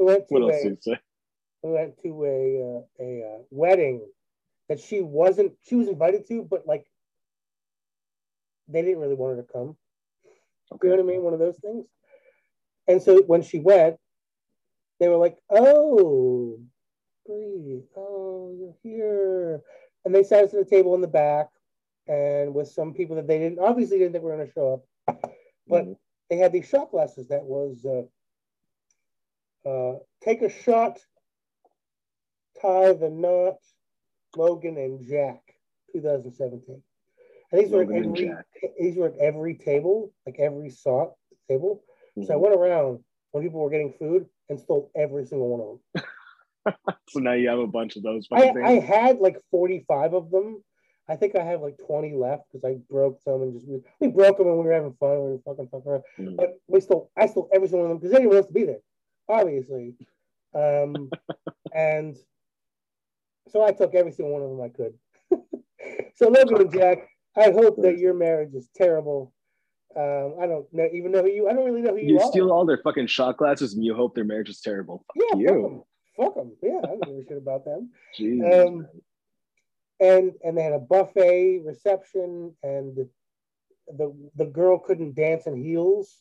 went 0.00 0.24
what 0.28 0.38
to 0.40 0.44
else 0.52 0.60
a 0.60 0.62
do 0.64 0.68
you 0.70 0.76
say? 0.80 0.98
we 1.62 1.70
went 1.70 1.94
to 2.02 2.24
a 2.24 2.62
uh, 2.62 2.82
a 3.04 3.22
uh, 3.24 3.38
wedding 3.50 4.00
that 4.68 4.80
she 4.80 5.00
wasn't 5.00 5.52
she 5.62 5.74
was 5.74 5.88
invited 5.88 6.26
to, 6.28 6.42
but 6.42 6.66
like 6.66 6.86
they 8.68 8.82
didn't 8.82 9.00
really 9.00 9.14
want 9.14 9.36
her 9.36 9.42
to 9.42 9.52
come. 9.52 9.76
You 10.82 10.90
know 10.90 10.96
what 10.96 11.00
I 11.00 11.06
mean? 11.06 11.22
One 11.22 11.32
of 11.32 11.38
those 11.38 11.58
things. 11.58 11.86
And 12.86 13.02
so 13.02 13.22
when 13.22 13.42
she 13.42 13.58
went, 13.58 13.96
they 15.00 15.08
were 15.08 15.16
like, 15.16 15.38
"Oh, 15.50 16.58
breathe. 17.26 17.84
Oh, 17.96 18.54
you're 18.58 18.74
here." 18.82 19.62
And 20.04 20.14
they 20.14 20.22
sat 20.22 20.44
us 20.44 20.54
at 20.54 20.60
a 20.60 20.64
table 20.64 20.94
in 20.94 21.00
the 21.00 21.06
back, 21.08 21.48
and 22.06 22.54
with 22.54 22.68
some 22.68 22.94
people 22.94 23.16
that 23.16 23.26
they 23.26 23.38
didn't 23.38 23.58
obviously 23.58 23.98
didn't 23.98 24.12
think 24.12 24.24
were 24.24 24.34
going 24.34 24.46
to 24.46 24.52
show 24.52 24.74
up. 24.74 25.18
But 25.66 25.84
Mhm. 25.84 25.98
they 26.30 26.36
had 26.36 26.52
these 26.52 26.68
shot 26.68 26.90
glasses 26.90 27.28
that 27.28 27.44
was 27.44 27.84
uh, 27.84 29.68
uh, 29.68 29.98
take 30.22 30.42
a 30.42 30.48
shot, 30.48 30.98
tie 32.60 32.92
the 32.92 33.10
knot, 33.10 33.58
Logan 34.36 34.76
and 34.76 35.06
Jack, 35.06 35.40
2017. 35.92 36.82
And 37.50 37.60
these 37.60 37.70
were 37.70 37.82
at 37.82 37.90
every 37.90 38.30
these 38.78 38.96
were 38.96 39.08
at 39.08 39.18
every 39.18 39.54
table, 39.54 40.12
like 40.26 40.36
every 40.38 40.70
shot 40.70 41.12
table. 41.48 41.82
So 42.22 42.34
I 42.34 42.36
Mhm. 42.36 42.40
went 42.40 42.54
around 42.54 43.04
when 43.30 43.42
people 43.42 43.60
were 43.60 43.70
getting 43.70 43.92
food 43.92 44.28
and 44.48 44.58
stole 44.58 44.90
every 44.94 45.24
single 45.24 45.48
one 45.48 45.60
of 45.60 45.66
them. 45.68 46.04
So 47.10 47.20
now 47.20 47.32
you 47.32 47.48
have 47.48 47.58
a 47.58 47.66
bunch 47.66 47.96
of 47.96 48.02
those 48.02 48.28
I, 48.30 48.52
I 48.62 48.72
had 48.72 49.18
like 49.18 49.40
45 49.50 50.12
of 50.12 50.30
them. 50.30 50.62
I 51.08 51.16
think 51.16 51.36
I 51.36 51.42
have 51.42 51.62
like 51.62 51.78
20 51.78 52.12
left 52.14 52.42
because 52.52 52.64
I 52.64 52.74
broke 52.90 53.18
some 53.22 53.40
and 53.40 53.54
just 53.54 53.66
we, 53.66 53.80
we 53.98 54.08
broke 54.08 54.36
them 54.36 54.46
and 54.48 54.58
we 54.58 54.64
were 54.66 54.72
having 54.74 54.92
fun. 54.92 55.24
We 55.24 55.30
were 55.30 55.38
fucking 55.38 55.68
fucking 55.68 55.90
around. 55.90 56.04
Mhm. 56.18 56.36
But 56.36 56.60
we 56.66 56.80
stole 56.80 57.10
I 57.16 57.26
stole 57.26 57.48
every 57.50 57.68
single 57.68 57.86
one 57.86 57.92
of 57.92 58.00
them 58.00 58.10
because 58.10 58.14
anyone 58.18 58.36
wants 58.36 58.48
to 58.48 58.52
be 58.52 58.64
there, 58.64 58.80
obviously. 59.26 59.94
Um, 60.52 61.10
and 61.72 62.14
so 63.50 63.62
I 63.62 63.72
took 63.72 63.94
every 63.94 64.12
single 64.12 64.32
one 64.32 64.42
of 64.42 64.50
them 64.50 64.60
I 64.60 64.68
could. 64.68 64.94
so 66.16 66.28
Logan 66.28 66.62
and 66.62 66.72
Jack, 66.72 67.08
I 67.36 67.50
hope 67.50 67.80
that 67.82 67.98
your 67.98 68.14
marriage 68.14 68.54
is 68.54 68.68
terrible. 68.76 69.32
Um, 69.96 70.34
I 70.40 70.46
don't 70.46 70.66
know, 70.72 70.88
even 70.92 71.12
know 71.12 71.22
who 71.22 71.30
you. 71.30 71.48
I 71.48 71.54
don't 71.54 71.64
really 71.64 71.82
know 71.82 71.92
who 71.92 71.98
you, 71.98 72.06
are. 72.06 72.10
You 72.10 72.20
are. 72.20 72.30
steal 72.30 72.52
all 72.52 72.66
their 72.66 72.80
fucking 72.84 73.06
shot 73.06 73.36
glasses 73.36 73.74
and 73.74 73.84
you 73.84 73.94
hope 73.94 74.14
their 74.14 74.24
marriage 74.24 74.50
is 74.50 74.60
terrible. 74.60 75.04
Fuck 75.16 75.24
yeah, 75.32 75.38
you. 75.38 75.86
Fuck 76.16 76.34
them. 76.34 76.52
Yeah, 76.62 76.80
I 76.84 76.86
don't 76.86 77.04
give 77.04 77.14
a 77.14 77.24
shit 77.28 77.38
about 77.38 77.64
them. 77.64 77.90
Jesus, 78.16 78.66
Um, 78.66 78.86
and 80.00 80.32
and 80.44 80.56
they 80.56 80.62
had 80.62 80.72
a 80.72 80.78
buffet 80.78 81.62
reception 81.64 82.54
and 82.62 82.96
the 83.96 84.14
the 84.36 84.46
girl 84.46 84.78
couldn't 84.78 85.14
dance 85.14 85.46
in 85.46 85.56
heels 85.56 86.16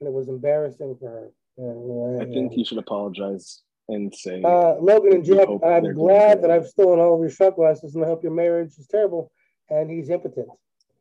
and 0.00 0.06
it 0.06 0.12
was 0.12 0.28
embarrassing 0.28 0.96
for 1.00 1.08
her 1.08 1.30
And, 1.56 2.20
uh, 2.20 2.22
I 2.22 2.26
think 2.26 2.56
you 2.56 2.64
should 2.64 2.78
apologize 2.78 3.62
and 3.88 4.14
say 4.14 4.42
uh, 4.44 4.74
logan 4.80 5.14
and 5.14 5.24
Jeff, 5.24 5.48
i'm 5.64 5.94
glad 5.94 6.42
that 6.42 6.50
i've 6.50 6.66
stolen 6.66 6.98
all 6.98 7.14
of 7.14 7.20
your 7.20 7.30
shot 7.30 7.56
glasses 7.56 7.94
and 7.94 8.04
i 8.04 8.06
hope 8.06 8.22
your 8.22 8.32
marriage 8.32 8.72
is 8.78 8.86
terrible 8.86 9.30
and 9.70 9.90
he's 9.90 10.10
impotent 10.10 10.48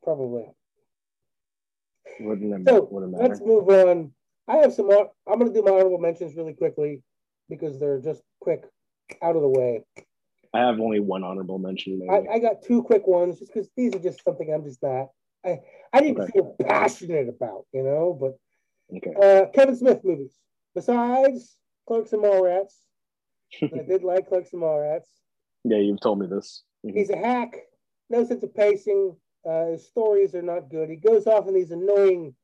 probably 0.03 0.45
wouldn't, 2.19 2.67
so 2.67 2.87
wouldn't 2.89 3.17
let's 3.17 3.41
move 3.41 3.67
on 3.69 4.11
i 4.47 4.57
have 4.57 4.73
some 4.73 4.87
more 4.87 5.11
i'm 5.27 5.39
going 5.39 5.51
to 5.51 5.59
do 5.59 5.63
my 5.63 5.71
honorable 5.71 5.99
mentions 5.99 6.35
really 6.35 6.53
quickly 6.53 7.01
because 7.49 7.79
they're 7.79 7.99
just 7.99 8.21
quick 8.39 8.63
out 9.21 9.35
of 9.35 9.41
the 9.41 9.47
way 9.47 9.83
I 10.53 10.59
have 10.61 10.79
only 10.79 10.99
one 10.99 11.23
honorable 11.23 11.59
mention. 11.59 12.01
I, 12.09 12.35
I 12.35 12.39
got 12.39 12.63
two 12.63 12.81
quick 12.81 13.05
ones 13.05 13.39
just 13.39 13.53
because 13.53 13.69
these 13.75 13.93
are 13.93 13.99
just 13.99 14.23
something 14.23 14.51
I'm 14.51 14.63
just 14.63 14.81
not. 14.81 15.09
I 15.45 15.59
I 15.93 16.01
didn't 16.01 16.21
Okay. 16.21 16.31
feel 16.31 16.55
passionate 16.61 17.29
about, 17.29 17.65
you 17.73 17.83
know. 17.83 18.17
But 18.19 18.97
okay. 18.97 19.13
uh, 19.13 19.49
Kevin 19.51 19.75
Smith 19.75 20.03
movies. 20.03 20.35
Besides 20.73 21.55
Clerks 21.87 22.13
and 22.13 22.23
Mallrats, 22.23 22.73
I 23.63 23.79
did 23.87 24.03
like 24.03 24.27
Clerks 24.27 24.53
and 24.53 24.61
Mallrats. 24.61 25.07
Yeah, 25.63 25.77
you've 25.77 26.01
told 26.01 26.19
me 26.19 26.27
this. 26.27 26.63
Mhm. 26.85 26.95
He's 26.95 27.09
a 27.09 27.17
hack, 27.17 27.55
no 28.09 28.23
sense 28.25 28.43
of 28.43 28.53
pacing. 28.53 29.15
Uh, 29.45 29.67
his 29.67 29.87
stories 29.87 30.35
are 30.35 30.41
not 30.41 30.69
good. 30.69 30.89
He 30.89 30.97
goes 30.97 31.25
off 31.27 31.47
on 31.47 31.53
these 31.53 31.71
annoying, 31.71 32.35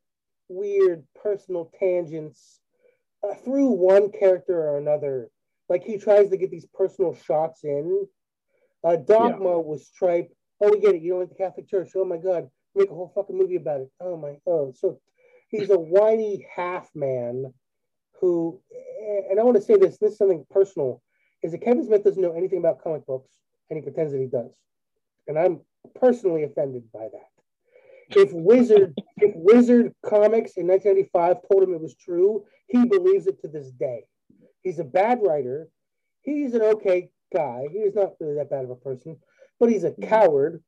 weird 0.47 1.05
personal 1.21 1.71
tangents 1.77 2.61
uh, 3.23 3.33
through 3.35 3.71
one 3.71 4.09
character 4.11 4.57
or 4.57 4.77
another. 4.77 5.29
Like 5.67 5.83
he 5.83 5.97
tries 5.97 6.29
to 6.29 6.37
get 6.37 6.51
these 6.51 6.67
personal 6.73 7.13
shots 7.13 7.63
in. 7.63 8.07
Uh, 8.83 8.97
Dogma 8.97 9.59
was 9.59 9.89
tripe. 9.89 10.31
Oh, 10.61 10.69
we 10.71 10.79
get 10.79 10.95
it. 10.95 11.01
You 11.01 11.11
don't 11.11 11.21
like 11.21 11.29
the 11.29 11.35
Catholic 11.35 11.67
Church. 11.69 11.91
Oh 11.95 12.05
my 12.05 12.17
God, 12.17 12.49
make 12.75 12.89
a 12.89 12.93
whole 12.93 13.11
fucking 13.13 13.37
movie 13.37 13.55
about 13.55 13.81
it. 13.81 13.91
Oh 13.99 14.15
my, 14.17 14.37
oh, 14.47 14.71
so 14.75 14.99
he's 15.49 15.69
a 15.69 15.79
whiny 15.79 16.45
half 16.55 16.89
man 16.95 17.53
who, 18.23 18.61
and 19.29 19.37
I 19.37 19.43
want 19.43 19.57
to 19.57 19.61
say 19.61 19.75
this. 19.75 19.97
This 19.97 20.13
is 20.13 20.17
something 20.17 20.45
personal. 20.49 21.01
Is 21.41 21.51
that 21.51 21.61
Kevin 21.61 21.85
Smith 21.85 22.05
doesn't 22.05 22.21
know 22.21 22.31
anything 22.31 22.59
about 22.59 22.81
comic 22.81 23.05
books, 23.05 23.29
and 23.69 23.75
he 23.77 23.83
pretends 23.83 24.13
that 24.13 24.19
he 24.19 24.27
does, 24.27 24.51
and 25.27 25.37
I'm 25.37 25.59
personally 25.99 26.43
offended 26.43 26.83
by 26.93 27.09
that. 27.11 28.17
If 28.17 28.31
Wizard, 28.31 28.97
if 29.17 29.33
Wizard 29.35 29.93
Comics 30.05 30.55
in 30.55 30.67
1995 30.67 31.37
told 31.51 31.63
him 31.63 31.73
it 31.73 31.81
was 31.81 31.95
true, 31.95 32.45
he 32.67 32.85
believes 32.85 33.27
it 33.27 33.41
to 33.41 33.49
this 33.49 33.71
day. 33.71 34.05
He's 34.61 34.79
a 34.79 34.85
bad 34.85 35.19
writer. 35.21 35.67
He's 36.21 36.53
an 36.53 36.61
okay 36.61 37.09
guy. 37.35 37.65
He 37.73 37.79
is 37.79 37.93
not 37.93 38.13
really 38.21 38.35
that 38.35 38.49
bad 38.49 38.63
of 38.63 38.69
a 38.69 38.75
person, 38.75 39.17
but 39.59 39.69
he's 39.69 39.83
a 39.83 39.91
coward 39.91 40.63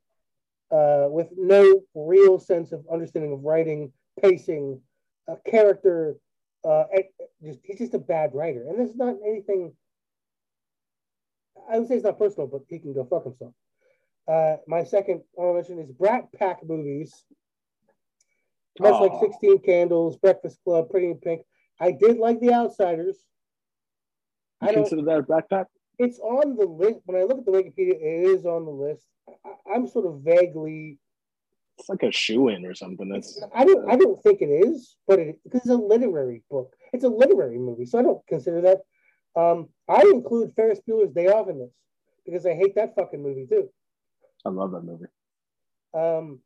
uh, 0.72 1.08
with 1.10 1.30
no 1.38 1.84
real 1.94 2.38
sense 2.38 2.74
of 2.74 2.84
understanding 2.92 3.32
of 3.32 3.44
writing, 3.44 3.94
pacing, 4.22 4.82
uh, 5.30 5.36
character. 5.50 6.16
Uh, 6.66 6.86
just 7.44 7.60
he's 7.64 7.78
just 7.78 7.94
a 7.94 8.00
bad 8.00 8.32
writer, 8.34 8.66
and 8.68 8.80
there's 8.80 8.96
not 8.96 9.16
anything. 9.26 9.74
I 11.70 11.80
would 11.80 11.88
say 11.88 11.96
it's 11.96 12.04
not 12.04 12.18
personal, 12.18 12.48
but 12.48 12.62
he 12.68 12.80
can 12.80 12.94
go 12.94 13.06
fuck 13.06 13.24
himself. 13.24 13.54
Uh, 14.28 14.58
my 14.68 14.84
second 14.84 15.22
honorable 15.38 15.56
mention 15.56 15.80
is 15.80 15.92
Brat 15.92 16.32
Pack 16.34 16.68
movies. 16.68 17.24
Much 18.80 19.00
like 19.00 19.12
16 19.22 19.60
Candles, 19.60 20.18
Breakfast 20.18 20.60
Club, 20.64 20.90
Pretty 20.90 21.08
in 21.08 21.18
Pink. 21.18 21.42
I 21.80 21.92
did 21.92 22.18
like 22.18 22.40
The 22.42 22.54
Outsiders. 22.54 23.18
You 24.62 24.68
I 24.68 24.72
don't. 24.72 24.84
consider 24.84 25.04
that 25.04 25.20
a 25.20 25.24
Brat 25.24 25.50
Pack? 25.50 25.68
It's 25.98 26.20
on 26.20 26.58
the 26.58 26.66
list. 26.66 27.00
When 27.06 27.22
I 27.22 27.24
look 27.24 27.40
at 27.40 27.46
the 27.46 27.52
Wikipedia, 27.52 27.94
it 27.94 28.28
is 28.28 28.46
on 28.46 28.66
the 28.66 28.72
list. 28.72 29.06
I, 29.46 29.74
I'm 29.74 29.88
sort 29.88 30.06
of 30.08 30.22
vaguely. 30.22 31.00
It's 31.78 31.90
like 31.90 32.04
a 32.04 32.12
shoe 32.12 32.50
in 32.50 32.66
or 32.66 32.74
something. 32.74 33.10
That's 33.10 33.42
I 33.54 33.66
don't. 33.66 33.90
I 33.92 33.96
don't 33.96 34.22
think 34.24 34.42
it 34.42 34.46
is, 34.50 34.96
but 35.08 35.20
it 35.20 35.40
because 35.44 35.62
it's 35.62 35.70
a 35.70 35.76
literary 35.76 36.44
book. 36.50 36.74
It's 36.94 37.04
a 37.04 37.10
literary 37.10 37.58
movie, 37.58 37.86
so 37.86 38.00
I 38.00 38.04
don't 38.04 38.26
consider 38.28 38.62
that. 38.62 38.80
Um, 39.36 39.68
I 39.90 40.02
include 40.02 40.54
Ferris 40.56 40.80
Bueller's 40.88 41.14
Day 41.14 41.28
Off 41.28 41.50
in 41.50 41.60
this 41.60 41.74
because 42.26 42.46
I 42.46 42.54
hate 42.54 42.76
that 42.76 42.96
fucking 42.96 43.22
movie 43.22 43.46
too. 43.46 43.70
I 44.46 44.50
love 44.50 44.72
that 44.72 44.84
movie. 44.84 45.06
Um, 45.94 46.40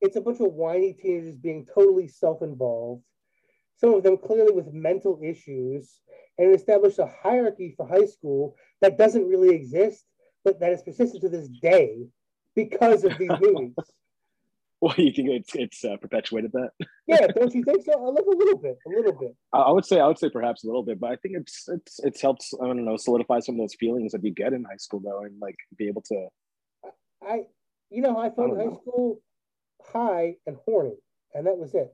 it's 0.00 0.16
a 0.16 0.20
bunch 0.20 0.40
of 0.40 0.52
whiny 0.52 0.94
teenagers 0.94 1.36
being 1.36 1.66
totally 1.66 2.08
self-involved. 2.08 3.02
Some 3.76 3.94
of 3.94 4.02
them 4.02 4.16
clearly 4.16 4.52
with 4.52 4.72
mental 4.72 5.18
issues, 5.22 6.00
and 6.38 6.50
it 6.50 6.54
established 6.54 6.98
a 6.98 7.10
hierarchy 7.22 7.74
for 7.76 7.86
high 7.86 8.06
school 8.06 8.56
that 8.80 8.98
doesn't 8.98 9.28
really 9.28 9.54
exist, 9.54 10.04
but 10.44 10.60
that 10.60 10.72
is 10.72 10.82
persistent 10.82 11.22
to 11.22 11.28
this 11.28 11.48
day 11.48 12.06
because 12.54 13.04
of 13.04 13.16
these 13.18 13.30
movies. 13.40 13.74
Do 14.96 15.02
you 15.02 15.12
think 15.12 15.28
it's 15.30 15.54
it's 15.54 15.84
uh, 15.84 15.96
perpetuated 15.96 16.52
that? 16.52 16.70
Yeah, 17.06 17.26
don't 17.26 17.52
you 17.54 17.64
think 17.64 17.84
so? 17.84 17.92
I 17.92 18.10
love 18.10 18.26
a 18.26 18.36
little 18.36 18.56
bit, 18.58 18.78
a 18.86 18.88
little 18.88 19.12
bit. 19.12 19.34
I, 19.52 19.58
I 19.58 19.70
would 19.70 19.84
say 19.84 20.00
I 20.00 20.06
would 20.06 20.18
say 20.18 20.30
perhaps 20.30 20.64
a 20.64 20.66
little 20.66 20.82
bit, 20.82 20.98
but 21.00 21.10
I 21.10 21.16
think 21.16 21.36
it's 21.36 21.68
it's 21.68 22.00
it's 22.00 22.20
helped 22.20 22.46
I 22.62 22.66
don't 22.66 22.84
know 22.84 22.96
solidify 22.96 23.40
some 23.40 23.56
of 23.56 23.60
those 23.60 23.74
feelings 23.74 24.12
that 24.12 24.24
you 24.24 24.30
get 24.32 24.52
in 24.52 24.64
high 24.64 24.76
school 24.78 25.00
though, 25.00 25.22
and 25.24 25.38
like 25.40 25.56
be 25.76 25.88
able 25.88 26.02
to. 26.02 26.28
I, 27.24 27.42
you 27.90 28.02
know, 28.02 28.16
I 28.18 28.30
found 28.30 28.52
I 28.52 28.56
high 28.56 28.70
know. 28.70 28.80
school 28.82 29.20
high 29.92 30.36
and 30.46 30.56
horny, 30.64 30.96
and 31.34 31.46
that 31.46 31.56
was 31.58 31.74
it. 31.74 31.92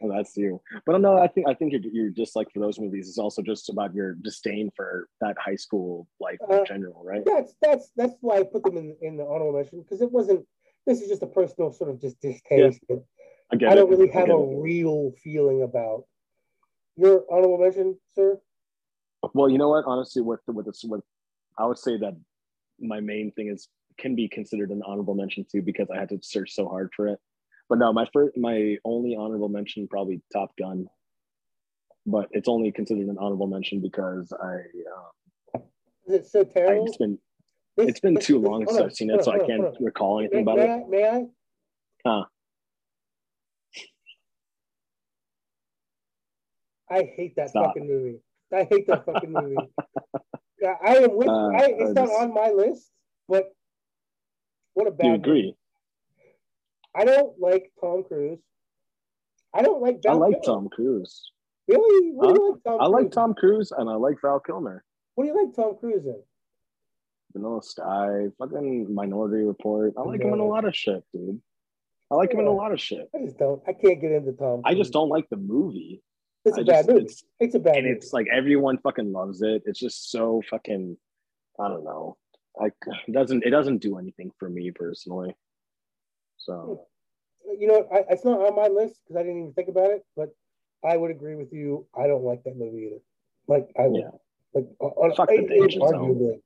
Well, 0.00 0.16
that's 0.16 0.36
you, 0.36 0.60
but 0.86 0.98
no, 1.00 1.18
I 1.18 1.26
think 1.28 1.46
I 1.48 1.54
think 1.54 1.72
your 1.72 1.80
your 1.92 2.10
dislike 2.10 2.50
for 2.52 2.60
those 2.60 2.78
movies 2.78 3.06
is 3.08 3.18
also 3.18 3.42
just 3.42 3.68
about 3.68 3.94
your 3.94 4.14
disdain 4.14 4.70
for 4.74 5.08
that 5.20 5.36
high 5.38 5.56
school 5.56 6.08
life 6.20 6.38
Uh, 6.50 6.60
in 6.60 6.66
general, 6.66 7.02
right? 7.04 7.22
That's 7.24 7.54
that's 7.62 7.90
that's 7.96 8.14
why 8.20 8.38
I 8.38 8.42
put 8.44 8.62
them 8.64 8.76
in 8.76 8.96
in 9.02 9.16
the 9.16 9.24
honorable 9.24 9.58
mention 9.58 9.82
because 9.82 10.00
it 10.00 10.10
wasn't. 10.10 10.46
This 10.86 11.00
is 11.00 11.08
just 11.08 11.22
a 11.22 11.26
personal 11.26 11.72
sort 11.72 11.90
of 11.90 12.00
just 12.00 12.20
distaste. 12.20 12.80
but 12.88 12.98
I 13.52 13.56
I 13.56 13.74
don't 13.74 13.92
it. 13.92 13.96
really 13.96 14.10
have 14.10 14.28
a 14.30 14.32
it. 14.32 14.60
real 14.62 15.12
feeling 15.22 15.62
about 15.62 16.04
your 16.96 17.24
honorable 17.30 17.58
mention, 17.58 17.98
sir. 18.14 18.40
Well, 19.34 19.48
you 19.50 19.58
know 19.58 19.68
what? 19.68 19.84
Honestly, 19.86 20.22
with 20.22 20.40
with 20.48 20.66
this, 20.66 20.82
with 20.84 21.02
I 21.58 21.66
would 21.66 21.78
say 21.78 21.98
that 21.98 22.14
my 22.80 23.00
main 23.00 23.32
thing 23.32 23.48
is 23.48 23.68
can 23.98 24.14
be 24.14 24.28
considered 24.28 24.70
an 24.70 24.82
honorable 24.86 25.14
mention 25.14 25.44
too 25.50 25.60
because 25.62 25.88
I 25.90 25.98
had 25.98 26.08
to 26.08 26.18
search 26.22 26.52
so 26.52 26.66
hard 26.68 26.90
for 26.96 27.08
it. 27.08 27.18
But 27.68 27.78
no, 27.78 27.92
my 27.92 28.06
first, 28.12 28.36
my 28.36 28.76
only 28.84 29.14
honorable 29.16 29.48
mention 29.48 29.86
probably 29.88 30.22
Top 30.32 30.56
Gun, 30.56 30.86
but 32.06 32.28
it's 32.32 32.48
only 32.48 32.72
considered 32.72 33.06
an 33.08 33.18
honorable 33.20 33.46
mention 33.46 33.80
because 33.80 34.32
I. 34.32 34.54
Um, 35.54 35.62
Is 36.06 36.14
it 36.14 36.26
so 36.26 36.42
terrible? 36.44 36.86
it's 36.86 36.96
been 36.96 37.12
This- 37.12 37.20
it's 37.76 38.00
been 38.00 38.16
too 38.16 38.38
long 38.38 38.66
since 38.66 38.80
I've 38.80 38.92
seen 38.92 39.10
it, 39.10 39.24
so 39.24 39.32
I 39.32 39.38
can't 39.38 39.74
recall 39.80 40.20
anything 40.20 40.42
about 40.42 40.58
it. 40.58 40.68
I, 40.68 40.82
may 40.88 41.08
I? 41.08 41.24
Huh. 42.06 42.24
I 46.90 47.12
hate 47.16 47.36
that 47.36 47.50
Stop. 47.50 47.66
fucking 47.66 47.86
movie. 47.86 48.18
I 48.52 48.64
hate 48.64 48.86
that 48.88 49.04
fucking 49.04 49.32
movie. 49.32 49.56
I 50.84 50.96
am 50.96 51.16
with. 51.16 51.28
Uh, 51.28 51.48
I, 51.48 51.74
it's 51.78 51.94
not 51.94 52.08
on 52.08 52.34
my 52.34 52.50
list, 52.50 52.90
but 53.28 53.44
what 54.74 54.88
a 54.88 54.90
bad. 54.90 55.04
You 55.06 55.12
movie. 55.12 55.22
agree? 55.22 55.54
I 56.94 57.04
don't 57.04 57.38
like 57.38 57.70
Tom 57.80 58.02
Cruise. 58.02 58.40
I 59.54 59.62
don't 59.62 59.80
like. 59.80 60.00
I 60.08 60.12
like 60.12 60.42
Kilmer. 60.42 60.44
Tom 60.44 60.68
Cruise. 60.68 61.30
Really? 61.68 62.10
What 62.12 62.34
do 62.34 62.42
you 62.42 62.50
like 62.50 62.64
Tom? 62.64 62.80
I 62.80 62.86
like 62.86 63.12
Tom 63.12 63.34
Cruise 63.34 63.72
and 63.76 63.88
I 63.88 63.94
like 63.94 64.16
Val 64.20 64.40
Kilmer. 64.40 64.84
What 65.14 65.24
do 65.24 65.30
you 65.30 65.44
like 65.44 65.54
Tom 65.54 65.76
Cruise 65.78 66.04
in? 66.04 66.20
Vanilla 67.32 67.62
Sky, 67.62 68.26
fucking 68.38 68.92
Minority 68.92 69.44
Report. 69.44 69.94
I 69.96 70.02
like 70.02 70.20
him 70.22 70.32
in 70.32 70.40
a 70.40 70.44
lot 70.46 70.64
of 70.64 70.74
shit, 70.74 71.04
dude. 71.12 71.40
I 72.10 72.16
like 72.16 72.32
him 72.32 72.40
in 72.40 72.46
a 72.46 72.52
lot 72.52 72.72
of 72.72 72.80
shit. 72.80 73.08
I 73.14 73.18
just 73.24 73.38
don't. 73.38 73.62
I 73.68 73.72
can't 73.72 74.00
get 74.00 74.10
into 74.12 74.32
Tom. 74.32 74.62
I 74.64 74.74
just 74.74 74.92
don't 74.92 75.08
like 75.08 75.28
the 75.30 75.36
movie. 75.36 76.02
It's 76.44 76.58
a 76.58 76.62
I 76.62 76.64
bad 76.64 76.86
movie. 76.88 77.00
it's- 77.00 77.24
It's, 77.38 77.54
a 77.54 77.58
bad 77.60 77.76
and 77.76 77.84
movie. 77.86 77.96
it's 77.96 78.12
like 78.12 78.26
everyone 78.32 78.78
fucking 78.78 79.12
loves 79.12 79.42
it. 79.42 79.62
It's 79.66 79.78
just 79.78 80.10
so 80.10 80.42
fucking. 80.50 80.96
I 81.60 81.68
don't 81.68 81.84
know. 81.84 82.16
Like 82.58 82.74
it 83.06 83.12
doesn't 83.12 83.44
it 83.44 83.50
doesn't 83.50 83.78
do 83.78 83.98
anything 83.98 84.32
for 84.38 84.48
me 84.48 84.70
personally. 84.72 85.34
So 86.38 86.86
you 87.58 87.66
know, 87.68 87.86
I, 87.92 88.04
it's 88.10 88.24
not 88.24 88.40
on 88.40 88.56
my 88.56 88.68
list 88.68 89.00
because 89.04 89.20
I 89.20 89.22
didn't 89.22 89.38
even 89.38 89.52
think 89.52 89.68
about 89.68 89.90
it. 89.90 90.04
But 90.16 90.30
I 90.84 90.96
would 90.96 91.10
agree 91.10 91.34
with 91.36 91.52
you. 91.52 91.86
I 91.96 92.06
don't 92.06 92.24
like 92.24 92.42
that 92.44 92.56
movie 92.56 92.86
either. 92.86 93.00
Like 93.46 93.68
I 93.78 93.86
would. 93.86 94.00
Yeah. 94.00 94.10
Like 94.54 94.66
on, 94.80 95.14
Fuck 95.14 95.28
the 95.28 95.34
it- 95.44 95.48
danger 95.48 95.78
zone. 95.78 96.40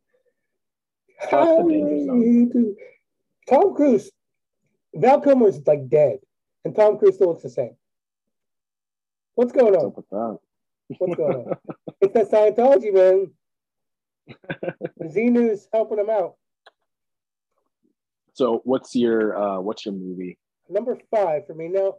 Arguably. 1.30 1.66
The 1.66 2.06
danger 2.06 2.52
zone. 2.52 2.76
Tom 3.48 3.74
Cruise, 3.74 4.10
Val 4.94 5.20
Kilmer 5.20 5.48
is 5.48 5.60
like 5.66 5.88
dead, 5.88 6.18
and 6.64 6.74
Tom 6.74 6.98
Cruise 6.98 7.16
still 7.16 7.28
looks 7.28 7.42
the 7.42 7.50
same. 7.50 7.76
What's 9.34 9.52
going 9.52 9.72
what's 9.72 9.84
on? 9.84 9.90
up 9.90 9.96
with 9.96 10.08
that? 10.10 10.38
What's 10.98 11.14
going 11.16 11.46
on? 11.46 11.54
it's 12.00 12.14
that 12.14 12.30
Scientology, 12.30 12.92
man. 12.94 13.30
Xenu's 15.02 15.68
helping 15.72 15.98
him 15.98 16.08
out. 16.10 16.36
So 18.32 18.62
what's 18.64 18.94
your 18.96 19.36
uh 19.36 19.60
what's 19.60 19.84
your 19.84 19.94
movie? 19.94 20.38
Number 20.68 20.96
five 21.10 21.46
for 21.46 21.54
me. 21.54 21.68
Now, 21.68 21.94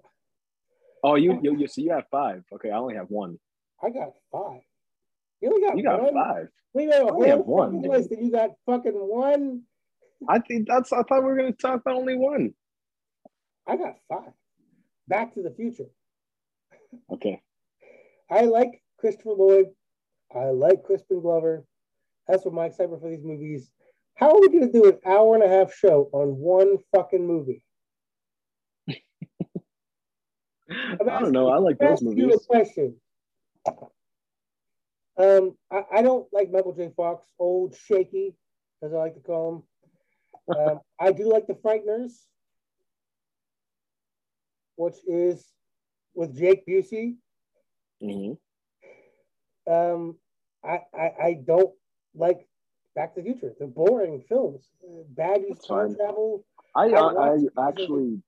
Oh, 1.03 1.15
you 1.15 1.39
you, 1.43 1.55
you 1.59 1.67
so 1.67 1.81
you 1.81 1.91
have 1.91 2.05
five. 2.09 2.43
Okay, 2.53 2.71
I 2.71 2.77
only 2.77 2.95
have 2.95 3.07
one. 3.09 3.37
I 3.83 3.89
got 3.91 4.13
five. 4.31 4.61
You 5.45 5.51
only 5.53 5.67
got, 5.67 5.77
You 5.77 5.83
got 5.83 6.01
one? 6.01 6.13
five. 6.13 6.47
We 6.73 6.87
got 6.87 7.01
a 7.03 7.05
I 7.05 7.09
only 7.11 7.29
have 7.29 7.39
one, 7.45 7.81
list, 7.83 8.11
and 8.11 8.25
you 8.25 8.31
got 8.31 8.49
fucking 8.65 8.93
one. 8.93 9.61
I 10.27 10.39
think 10.39 10.67
that's 10.67 10.91
I 10.91 11.03
thought 11.03 11.21
we 11.21 11.25
were 11.27 11.35
gonna 11.37 11.51
talk 11.51 11.81
about 11.81 11.97
only 11.97 12.17
one. 12.17 12.53
I 13.67 13.77
got 13.77 13.95
five. 14.09 14.31
Back 15.07 15.35
to 15.35 15.43
the 15.43 15.51
Future. 15.51 15.85
Okay. 17.11 17.41
I 18.29 18.41
like 18.41 18.81
Christopher 18.97 19.33
Lloyd. 19.33 19.67
I 20.35 20.45
like 20.45 20.83
Crispin 20.83 21.21
Glover. 21.21 21.63
That's 22.27 22.43
what 22.43 22.55
my 22.55 22.65
excitement 22.65 23.03
for 23.03 23.09
these 23.09 23.23
movies. 23.23 23.69
How 24.15 24.31
are 24.31 24.41
we 24.41 24.49
going 24.49 24.71
to 24.71 24.71
do 24.71 24.89
an 24.89 24.97
hour 25.05 25.35
and 25.35 25.43
a 25.43 25.47
half 25.47 25.73
show 25.75 26.09
on 26.11 26.29
one 26.37 26.77
fucking 26.95 27.25
movie? 27.25 27.63
I 28.89 28.95
don't 31.03 31.31
know. 31.31 31.49
I 31.49 31.57
like 31.59 31.77
those 31.77 31.91
Ask 31.91 32.01
you 32.01 32.09
a 32.11 32.15
movies. 32.15 32.45
question. 32.47 32.95
Um, 35.17 35.55
I, 35.71 35.83
I 35.97 36.01
don't 36.01 36.27
like 36.33 36.51
Michael 36.51 36.73
J. 36.73 36.91
Fox, 36.95 37.25
old 37.39 37.75
shaky, 37.75 38.35
as 38.83 38.93
I 38.93 38.97
like 38.97 39.15
to 39.15 39.21
call 39.21 39.65
him. 40.49 40.57
Um, 40.57 40.79
I 40.99 41.11
do 41.11 41.31
like 41.31 41.47
the 41.47 41.53
Frighteners, 41.53 42.11
which 44.75 44.95
is 45.07 45.45
with 46.13 46.37
Jake 46.37 46.65
Busey. 46.67 47.15
hmm 48.01 48.33
Um, 49.71 50.17
I, 50.63 50.81
I 50.93 51.11
I 51.23 51.33
don't 51.45 51.73
like 52.13 52.47
Back 52.95 53.15
to 53.15 53.21
the 53.21 53.31
Future. 53.31 53.53
They're 53.57 53.67
boring 53.67 54.23
films. 54.27 54.67
Uh, 54.83 55.03
Bad 55.09 55.41
use 55.47 55.59
time 55.59 55.95
travel. 55.95 56.45
I, 56.75 56.87
I 56.87 56.99
I, 56.99 57.37
I 57.57 57.69
actually 57.69 58.21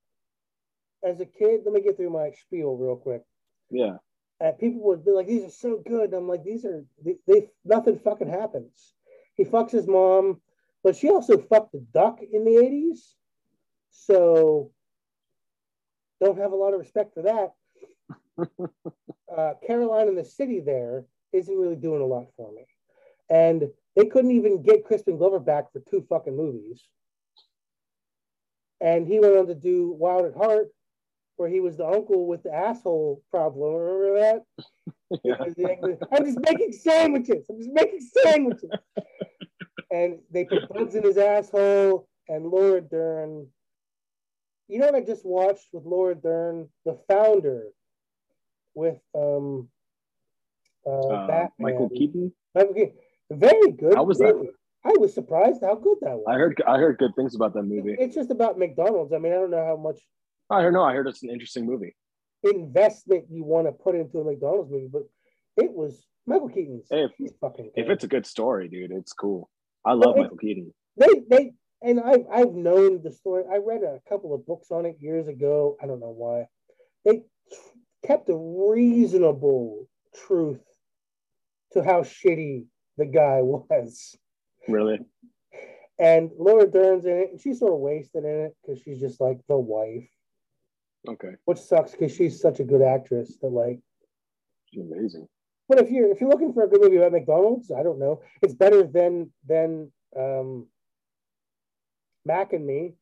As 1.02 1.20
a 1.20 1.26
kid, 1.26 1.60
let 1.64 1.74
me 1.74 1.82
get 1.82 1.96
through 1.96 2.10
my 2.10 2.30
spiel 2.32 2.76
real 2.76 2.96
quick. 2.96 3.22
yeah. 3.70 3.96
Uh, 4.40 4.52
people 4.52 4.80
would 4.82 5.04
be 5.04 5.10
like, 5.10 5.26
"These 5.26 5.44
are 5.44 5.50
so 5.50 5.82
good." 5.84 6.14
I'm 6.14 6.28
like, 6.28 6.44
"These 6.44 6.64
are 6.64 6.84
they, 7.04 7.16
they 7.26 7.50
nothing 7.64 7.98
fucking 7.98 8.28
happens." 8.28 8.94
He 9.34 9.44
fucks 9.44 9.70
his 9.70 9.86
mom, 9.86 10.40
but 10.82 10.96
she 10.96 11.10
also 11.10 11.38
fucked 11.38 11.72
the 11.72 11.84
duck 11.92 12.20
in 12.22 12.44
the 12.44 12.52
'80s, 12.52 13.14
so 13.90 14.70
don't 16.20 16.38
have 16.38 16.52
a 16.52 16.56
lot 16.56 16.72
of 16.72 16.80
respect 16.80 17.14
for 17.14 17.22
that. 17.22 17.54
uh, 19.36 19.54
Caroline 19.66 20.08
in 20.08 20.14
the 20.14 20.24
city 20.24 20.60
there 20.60 21.04
isn't 21.32 21.58
really 21.58 21.76
doing 21.76 22.00
a 22.00 22.06
lot 22.06 22.26
for 22.36 22.52
me, 22.52 22.66
and 23.28 23.68
they 23.96 24.06
couldn't 24.06 24.30
even 24.30 24.62
get 24.62 24.84
Crispin 24.84 25.18
Glover 25.18 25.40
back 25.40 25.72
for 25.72 25.80
two 25.80 26.06
fucking 26.08 26.36
movies. 26.36 26.86
And 28.80 29.08
he 29.08 29.18
went 29.18 29.36
on 29.36 29.48
to 29.48 29.56
do 29.56 29.90
Wild 29.98 30.26
at 30.26 30.36
Heart, 30.36 30.68
where 31.38 31.48
he 31.48 31.60
was 31.60 31.76
the 31.76 31.86
uncle 31.86 32.26
with 32.26 32.42
the 32.42 32.52
asshole 32.52 33.22
problem. 33.30 33.74
Remember 33.74 34.20
that? 34.20 35.20
yeah. 35.24 35.36
I'm 36.12 36.24
just 36.24 36.38
making 36.40 36.72
sandwiches. 36.72 37.46
I'm 37.48 37.58
just 37.58 37.72
making 37.72 38.00
sandwiches. 38.24 38.70
and 39.90 40.18
they 40.30 40.44
put 40.44 40.68
bugs 40.68 40.94
in 40.94 41.04
his 41.04 41.16
asshole 41.16 42.08
and 42.28 42.46
Laura 42.46 42.80
Dern. 42.80 43.46
You 44.66 44.80
know 44.80 44.86
what 44.86 44.96
I 44.96 45.00
just 45.00 45.24
watched 45.24 45.68
with 45.72 45.84
Laura 45.86 46.14
Dern, 46.14 46.68
the 46.84 46.98
founder, 47.08 47.68
with 48.74 48.98
um 49.14 49.68
uh, 50.86 50.90
Uh, 50.90 51.26
Batman. 51.26 51.50
Michael 51.58 51.88
Keaton. 51.88 52.32
Michael 52.54 52.74
Keaton. 52.74 52.92
Very 53.30 53.70
good. 53.72 53.94
How 53.94 54.04
was 54.04 54.18
that? 54.18 54.34
I 54.84 54.92
was 54.98 55.14
surprised 55.14 55.62
how 55.62 55.74
good 55.76 55.98
that 56.02 56.16
was. 56.16 56.24
I 56.28 56.34
heard 56.34 56.62
I 56.66 56.78
heard 56.78 56.98
good 56.98 57.14
things 57.14 57.34
about 57.34 57.54
that 57.54 57.62
movie. 57.62 57.96
It's 57.98 58.14
just 58.14 58.30
about 58.30 58.58
McDonald's. 58.58 59.12
I 59.12 59.18
mean, 59.18 59.32
I 59.32 59.36
don't 59.36 59.50
know 59.50 59.64
how 59.64 59.76
much 59.76 60.00
Oh, 60.50 60.56
I 60.56 60.62
don't 60.62 60.72
know. 60.72 60.82
I 60.84 60.94
heard 60.94 61.06
it's 61.08 61.22
an 61.22 61.30
interesting 61.30 61.66
movie. 61.66 61.94
investment 62.44 63.24
you 63.30 63.44
want 63.44 63.66
to 63.66 63.72
put 63.72 63.94
into 63.94 64.18
a 64.20 64.24
McDonald's 64.24 64.70
movie, 64.70 64.88
but 64.92 65.02
it 65.56 65.72
was 65.72 66.06
Michael 66.26 66.48
Keaton's. 66.48 66.86
Hey, 66.90 67.06
if- 67.18 67.32
fucking. 67.40 67.70
If 67.74 67.88
it's 67.88 68.04
a 68.04 68.08
good 68.08 68.26
story, 68.26 68.68
dude, 68.68 68.92
it's 68.92 69.12
cool. 69.12 69.50
I 69.84 69.92
love 69.94 70.16
it- 70.16 70.20
Michael 70.22 70.36
Keaton. 70.36 70.72
they 70.96 71.08
they 71.28 71.52
and 71.82 72.00
I've 72.00 72.26
I've 72.32 72.54
known 72.54 73.02
the 73.02 73.12
story. 73.12 73.44
I 73.50 73.56
read 73.58 73.82
a 73.82 74.00
couple 74.08 74.34
of 74.34 74.46
books 74.46 74.70
on 74.70 74.86
it 74.86 74.96
years 75.00 75.28
ago. 75.28 75.76
I 75.82 75.86
don't 75.86 76.00
know 76.00 76.14
why. 76.16 76.46
They 77.04 77.22
kept 78.06 78.28
a 78.30 78.36
reasonable 78.36 79.86
truth 80.26 80.62
to 81.72 81.82
how 81.82 82.02
shitty 82.02 82.66
the 82.96 83.06
guy 83.06 83.40
was. 83.42 84.16
Really? 84.66 84.98
And 86.00 86.30
Laura 86.38 86.70
Dern's 86.70 87.04
in 87.06 87.16
it, 87.18 87.30
and 87.32 87.40
she's 87.40 87.58
sort 87.58 87.72
of 87.72 87.80
wasted 87.80 88.24
in 88.24 88.30
it 88.46 88.56
because 88.62 88.80
she's 88.82 89.00
just 89.00 89.20
like 89.20 89.40
the 89.48 89.58
wife, 89.58 90.08
Okay. 91.06 91.34
which 91.44 91.58
sucks 91.58 91.92
because 91.92 92.14
she's 92.14 92.40
such 92.40 92.60
a 92.60 92.64
good 92.64 92.82
actress 92.82 93.36
that 93.40 93.48
like. 93.48 93.80
She's 94.72 94.82
amazing. 94.82 95.28
But 95.68 95.78
if 95.80 95.90
you're 95.90 96.10
if 96.10 96.20
you're 96.20 96.30
looking 96.30 96.52
for 96.52 96.64
a 96.64 96.68
good 96.68 96.80
movie 96.80 96.96
about 96.96 97.12
McDonald's, 97.12 97.70
I 97.70 97.82
don't 97.82 97.98
know. 97.98 98.20
It's 98.42 98.54
better 98.54 98.82
than 98.84 99.30
than 99.46 99.92
um, 100.16 100.66
Mac 102.24 102.52
and 102.52 102.66
Me. 102.66 102.94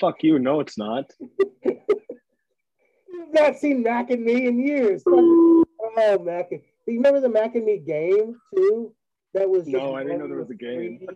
Fuck 0.00 0.22
you. 0.22 0.38
No, 0.38 0.60
it's 0.60 0.78
not. 0.78 1.10
You've 1.64 3.32
not 3.32 3.56
seen 3.56 3.82
Mac 3.82 4.10
and 4.10 4.24
Me 4.24 4.46
in 4.46 4.58
years. 4.58 5.02
oh, 5.06 5.64
Mac 5.96 6.52
and 6.52 6.60
Do 6.86 6.92
you 6.92 6.98
remember 6.98 7.20
the 7.20 7.28
Mac 7.28 7.54
and 7.54 7.64
Me 7.64 7.78
game 7.78 8.38
too? 8.54 8.94
That 9.34 9.48
was 9.48 9.66
No, 9.66 9.94
I 9.94 10.02
didn't 10.02 10.20
know 10.20 10.28
there 10.28 10.38
was 10.38 10.50
a 10.50 10.54
game. 10.54 11.00
3D, 11.02 11.06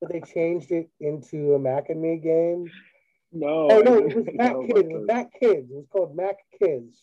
but 0.00 0.12
they 0.12 0.20
changed 0.20 0.70
it 0.72 0.90
into 1.00 1.54
a 1.54 1.58
Mac 1.58 1.88
and 1.88 2.00
Me 2.00 2.18
game. 2.18 2.70
No. 3.32 3.68
Oh 3.70 3.80
no, 3.80 3.96
it 4.06 4.14
was 4.16 4.26
Mac 4.34 4.52
know 4.52 4.62
Kids. 4.66 4.78
about 4.78 4.84
It 4.84 4.98
was. 4.98 5.06
Mac 5.06 5.32
Kids. 5.40 5.70
It 5.70 5.74
was 5.76 5.86
called 5.90 6.16
Mac 6.16 6.36
Kids. 6.60 7.02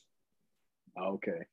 Oh, 0.98 1.14
okay. 1.14 1.46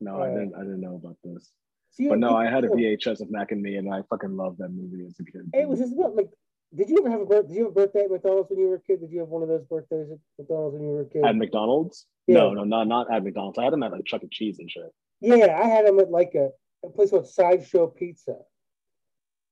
No, 0.00 0.16
I 0.20 0.28
Uh, 0.30 0.34
didn't. 0.34 0.54
I 0.54 0.58
didn't 0.60 0.80
know 0.80 0.96
about 0.96 1.16
this. 1.24 1.50
You- 1.98 2.08
But 2.10 2.18
no, 2.18 2.34
I 2.34 2.46
had 2.50 2.64
a 2.64 2.68
VHS 2.68 3.20
of 3.20 3.30
Mac 3.30 3.52
and 3.52 3.62
Me, 3.62 3.76
and 3.76 3.92
I 3.92 4.02
fucking 4.08 4.36
loved 4.36 4.58
that 4.58 4.70
movie 4.70 5.04
as 5.06 5.18
a 5.20 5.24
kid. 5.24 5.50
It 5.54 5.68
was 5.68 5.78
just 5.78 5.92
about 5.92 6.16
like. 6.16 6.30
Did 6.74 6.88
you 6.88 6.96
ever 7.00 7.10
have 7.10 7.20
a 7.20 7.26
birth? 7.26 7.48
Did 7.48 7.56
you 7.56 7.64
have 7.64 7.72
a 7.72 7.74
birthday 7.74 8.04
at 8.04 8.10
McDonald's 8.10 8.48
when 8.48 8.58
you 8.58 8.68
were 8.68 8.76
a 8.76 8.80
kid? 8.80 9.00
Did 9.00 9.10
you 9.12 9.20
have 9.20 9.28
one 9.28 9.42
of 9.42 9.48
those 9.48 9.62
birthdays 9.64 10.10
at 10.10 10.18
McDonald's 10.38 10.72
when 10.74 10.82
you 10.82 10.92
were 10.94 11.02
a 11.02 11.04
kid? 11.04 11.22
At 11.22 11.36
McDonald's? 11.36 12.06
Yeah. 12.26 12.36
No, 12.38 12.54
no, 12.54 12.64
not 12.64 12.88
not 12.88 13.12
at 13.12 13.22
McDonald's. 13.22 13.58
I 13.58 13.64
had 13.64 13.74
them 13.74 13.82
at 13.82 13.92
like 13.92 14.06
Chuck 14.06 14.24
E. 14.24 14.28
Cheese 14.30 14.58
and 14.58 14.70
shit. 14.70 14.90
Yeah, 15.20 15.60
I 15.62 15.66
had 15.66 15.86
them 15.86 16.00
at 16.00 16.10
like 16.10 16.34
a 16.34 16.48
a 16.82 16.88
place 16.88 17.10
called 17.10 17.28
Sideshow 17.28 17.88
Pizza. 17.88 18.38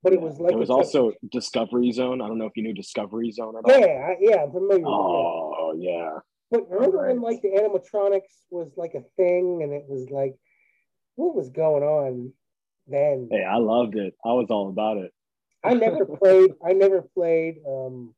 But 0.03 0.15
it 0.15 0.21
was 0.21 0.39
like 0.41 0.53
It 0.53 0.59
was 0.59 0.71
a- 0.71 0.75
also 0.75 1.13
Discovery 1.31 1.93
Zone. 1.93 2.21
I 2.23 2.29
don't 2.29 2.39
know 2.39 2.47
if 2.47 2.57
you 2.57 2.63
knew 2.63 2.73
Discovery 2.73 3.31
Zone 3.31 3.55
at 3.57 3.65
all. 3.71 3.79
yeah, 3.81 3.87
I- 4.09 4.17
yeah, 4.21 4.43
I'm 4.43 4.51
familiar. 4.53 4.79
with 4.79 4.85
that. 4.85 4.91
Oh 4.91 5.75
yeah. 5.79 6.19
But 6.51 6.69
remember 6.71 6.99
when 7.07 7.21
Right. 7.21 7.33
like 7.35 7.43
the 7.43 7.51
animatronics 7.51 8.47
was 8.51 8.73
like 8.77 8.95
a 8.95 9.03
thing, 9.17 9.63
and 9.63 9.73
it 9.73 9.85
was 9.89 10.09
like, 10.11 10.37
what 11.17 11.35
was 11.35 11.51
going 11.51 11.83
on 11.83 12.33
then? 12.87 13.29
Hey, 13.31 13.45
I 13.45 13.57
loved 13.59 13.97
it. 13.97 14.15
I 14.25 14.33
was 14.33 14.47
all 14.51 14.69
about 14.69 14.97
it. 14.97 15.13
I 15.63 15.75
never 15.75 16.05
played. 16.19 16.55
I 16.65 16.73
never 16.73 17.03
played 17.03 17.59
um, 17.69 18.15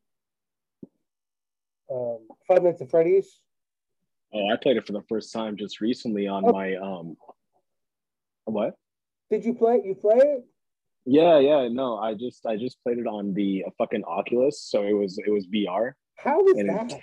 um, 1.91 2.19
Five 2.49 2.63
Minutes 2.63 2.81
of 2.81 2.91
Freddy's. 2.91 3.41
Oh, 4.33 4.49
I 4.51 4.57
played 4.57 4.77
it 4.79 4.87
for 4.87 4.93
the 4.93 5.03
first 5.09 5.33
time 5.33 5.57
just 5.57 5.81
recently 5.81 6.27
on 6.29 6.45
Oh. 6.47 6.53
my 6.53 6.77
um. 6.77 7.17
What? 8.45 8.75
Did 9.31 9.45
you 9.45 9.55
play? 9.55 9.81
You 9.85 9.95
play 9.95 10.17
it? 10.17 10.45
Yeah, 11.05 11.39
yeah. 11.39 11.69
No, 11.69 11.99
I 11.99 12.15
just 12.15 12.47
I 12.47 12.57
just 12.57 12.83
played 12.83 12.99
it 12.99 13.07
on 13.07 13.35
the 13.35 13.65
uh, 13.67 13.71
fucking 13.79 14.05
Oculus, 14.05 14.63
so 14.63 14.83
it 14.85 14.93
was 14.93 15.19
it 15.19 15.31
was 15.31 15.47
VR. 15.47 15.93
How 16.17 16.41
was 16.41 16.55
that? 16.57 17.01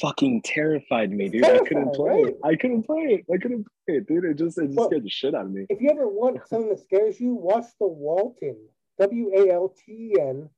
Fucking 0.00 0.42
terrified 0.42 1.10
me, 1.10 1.28
dude. 1.28 1.44
I 1.44 1.58
couldn't 1.58 1.94
play 1.94 2.10
right? 2.10 2.26
it. 2.26 2.38
I 2.44 2.54
couldn't 2.54 2.82
play 2.84 2.98
it. 2.98 3.24
I 3.32 3.38
couldn't 3.38 3.64
play 3.86 3.96
it, 3.96 4.06
dude. 4.06 4.24
It 4.24 4.38
just 4.38 4.58
it 4.58 4.66
just 4.66 4.76
Well- 4.76 4.88
scared 4.88 5.04
the 5.04 5.08
shit 5.10 5.34
out 5.34 5.46
of 5.46 5.50
me. 5.50 5.66
If 5.68 5.80
you 5.80 5.90
ever 5.90 6.06
want 6.06 6.36
something 6.48 6.68
that 6.68 6.80
scares 6.80 7.20
you, 7.20 7.34
watch 7.34 7.64
the 7.80 7.88
Walten 7.88 8.56
W 9.00 9.30
A 9.34 9.52
L 9.52 9.74
T 9.84 10.12
E 10.14 10.20
N 10.20 10.48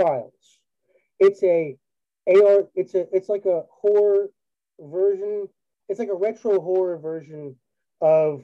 files. 0.00 0.60
It's 1.18 1.42
a 1.42 1.76
AR. 2.28 2.68
It's 2.74 2.94
a. 2.94 3.06
It's 3.14 3.28
like 3.28 3.44
a 3.44 3.62
horror 3.70 4.28
version. 4.80 5.48
It's 5.88 5.98
like 5.98 6.08
a 6.10 6.14
retro 6.14 6.60
horror 6.60 6.98
version 6.98 7.56
of 8.00 8.42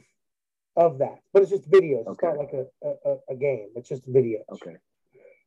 of 0.76 0.98
that, 0.98 1.20
but 1.32 1.42
it's 1.42 1.50
just 1.50 1.70
videos. 1.70 2.04
It's 2.10 2.22
not 2.22 2.36
like 2.36 2.52
a, 2.52 2.66
a 2.84 3.16
a 3.30 3.36
game. 3.36 3.68
It's 3.76 3.88
just 3.88 4.08
videos. 4.10 4.42
Okay. 4.52 4.76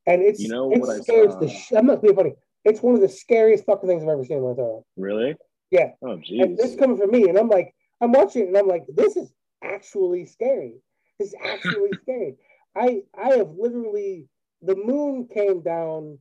And 0.05 0.21
it's 0.21 0.39
You 0.39 0.49
know 0.49 0.71
it 0.71 0.79
what 0.79 0.89
I 0.89 0.99
scares 1.01 1.33
saw? 1.33 1.39
the. 1.39 1.49
Sh- 1.49 1.73
I'm 1.75 1.85
not 1.85 2.01
being 2.01 2.15
funny. 2.15 2.33
It's 2.63 2.81
one 2.81 2.95
of 2.95 3.01
the 3.01 3.09
scariest 3.09 3.65
fucking 3.65 3.87
things 3.89 4.03
I've 4.03 4.09
ever 4.09 4.23
seen 4.25 4.37
in 4.37 4.43
my 4.43 4.51
entire 4.51 4.73
life. 4.75 4.83
Really? 4.95 5.35
Yeah. 5.71 5.91
Oh 6.01 6.17
jeez. 6.17 6.55
this 6.57 6.71
is 6.71 6.75
coming 6.79 6.97
from 6.97 7.11
me, 7.11 7.27
and 7.29 7.37
I'm 7.37 7.49
like, 7.49 7.73
I'm 8.01 8.11
watching 8.13 8.43
it, 8.43 8.47
and 8.47 8.57
I'm 8.57 8.67
like, 8.67 8.85
this 8.87 9.17
is 9.17 9.31
actually 9.63 10.25
scary. 10.25 10.75
This 11.19 11.29
is 11.29 11.35
actually 11.45 11.91
scary. 12.03 12.35
I 12.75 13.03
I 13.17 13.35
have 13.37 13.49
literally 13.57 14.27
the 14.61 14.75
moon 14.75 15.27
came 15.33 15.61
down 15.61 16.19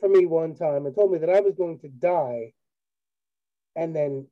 for 0.00 0.08
me 0.08 0.26
one 0.26 0.54
time 0.54 0.86
and 0.86 0.94
told 0.94 1.12
me 1.12 1.18
that 1.18 1.30
I 1.30 1.40
was 1.40 1.54
going 1.54 1.78
to 1.80 1.88
die, 1.88 2.52
and 3.74 3.94
then, 3.94 4.26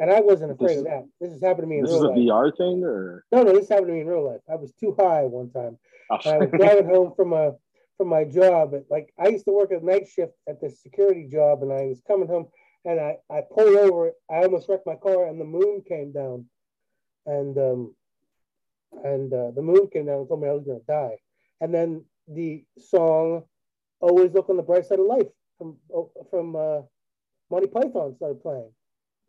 and 0.00 0.10
I 0.10 0.20
wasn't 0.20 0.52
afraid 0.52 0.70
This 0.70 0.78
of 0.78 0.84
that. 0.84 1.04
This 1.20 1.32
has 1.32 1.42
happened 1.42 1.64
to 1.64 1.66
me 1.68 1.78
in 1.78 1.82
This 1.84 1.92
is 1.92 2.02
a 2.02 2.08
life. 2.08 2.16
VR 2.18 2.56
thing, 2.56 2.82
or 2.84 3.24
No, 3.32 3.42
no, 3.42 3.52
this 3.52 3.68
happened 3.68 3.88
to 3.88 3.92
me 3.94 4.00
in 4.00 4.06
real 4.06 4.24
life. 4.30 4.40
I 4.50 4.54
was 4.56 4.72
too 4.72 4.94
high 4.98 5.22
one 5.24 5.50
time. 5.50 5.78
oh. 6.10 6.18
I 6.24 6.38
was 6.38 6.50
driving 6.50 6.86
home 6.88 7.12
from 7.16 7.32
a 7.32 7.54
from 7.96 8.08
my 8.08 8.24
job. 8.24 8.74
At, 8.74 8.84
like 8.90 9.12
I 9.18 9.28
used 9.28 9.44
to 9.46 9.52
work 9.52 9.70
a 9.72 9.84
night 9.84 10.08
shift 10.08 10.32
at 10.48 10.60
this 10.60 10.80
security 10.82 11.26
job, 11.28 11.62
and 11.62 11.72
I 11.72 11.84
was 11.86 12.00
coming 12.06 12.28
home, 12.28 12.46
and 12.84 13.00
I 13.00 13.16
I 13.30 13.42
pulled 13.42 13.76
over. 13.76 14.12
I 14.30 14.44
almost 14.44 14.68
wrecked 14.68 14.86
my 14.86 14.96
car, 14.96 15.26
and 15.26 15.40
the 15.40 15.44
moon 15.44 15.82
came 15.86 16.12
down, 16.12 16.46
and 17.26 17.58
um, 17.58 17.94
and 19.04 19.32
uh, 19.32 19.50
the 19.50 19.62
moon 19.62 19.88
came 19.92 20.06
down 20.06 20.20
and 20.20 20.28
told 20.28 20.40
me 20.42 20.48
I 20.48 20.52
was 20.52 20.64
gonna 20.64 20.80
die. 20.88 21.16
And 21.60 21.74
then 21.74 22.04
the 22.28 22.64
song 22.78 23.42
"Always 24.00 24.32
Look 24.32 24.48
on 24.48 24.56
the 24.56 24.62
Bright 24.62 24.86
Side 24.86 25.00
of 25.00 25.06
Life" 25.06 25.26
from 25.58 25.76
from 26.30 26.54
uh, 26.56 26.82
Monty 27.50 27.66
Python 27.66 28.14
started 28.16 28.40
playing, 28.42 28.70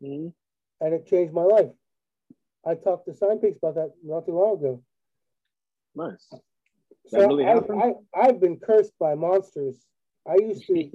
Mhm. 0.02 0.32
And 0.80 0.94
it 0.94 1.06
changed 1.06 1.32
my 1.32 1.42
life. 1.42 1.70
I 2.66 2.74
talked 2.74 3.06
to 3.06 3.12
Signpeaks 3.12 3.58
about 3.58 3.74
that 3.76 3.92
not 4.04 4.26
too 4.26 4.32
long 4.32 4.58
ago. 4.58 4.82
nice. 5.94 6.28
So 7.08 7.18
really 7.18 7.44
I? 7.44 7.54
I, 7.54 7.94
I've 8.14 8.40
been 8.40 8.58
cursed 8.58 8.92
by 8.98 9.14
monsters. 9.14 9.76
I 10.28 10.36
used 10.36 10.66
to, 10.66 10.90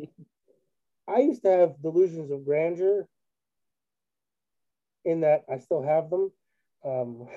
I 1.08 1.20
used 1.20 1.44
to 1.44 1.50
have 1.50 1.82
delusions 1.82 2.32
of 2.32 2.46
grandeur. 2.46 3.08
In 5.04 5.22
that 5.22 5.44
I 5.52 5.60
still 5.60 5.84
have 5.84 6.10
them, 6.10 6.32
um, 6.84 7.28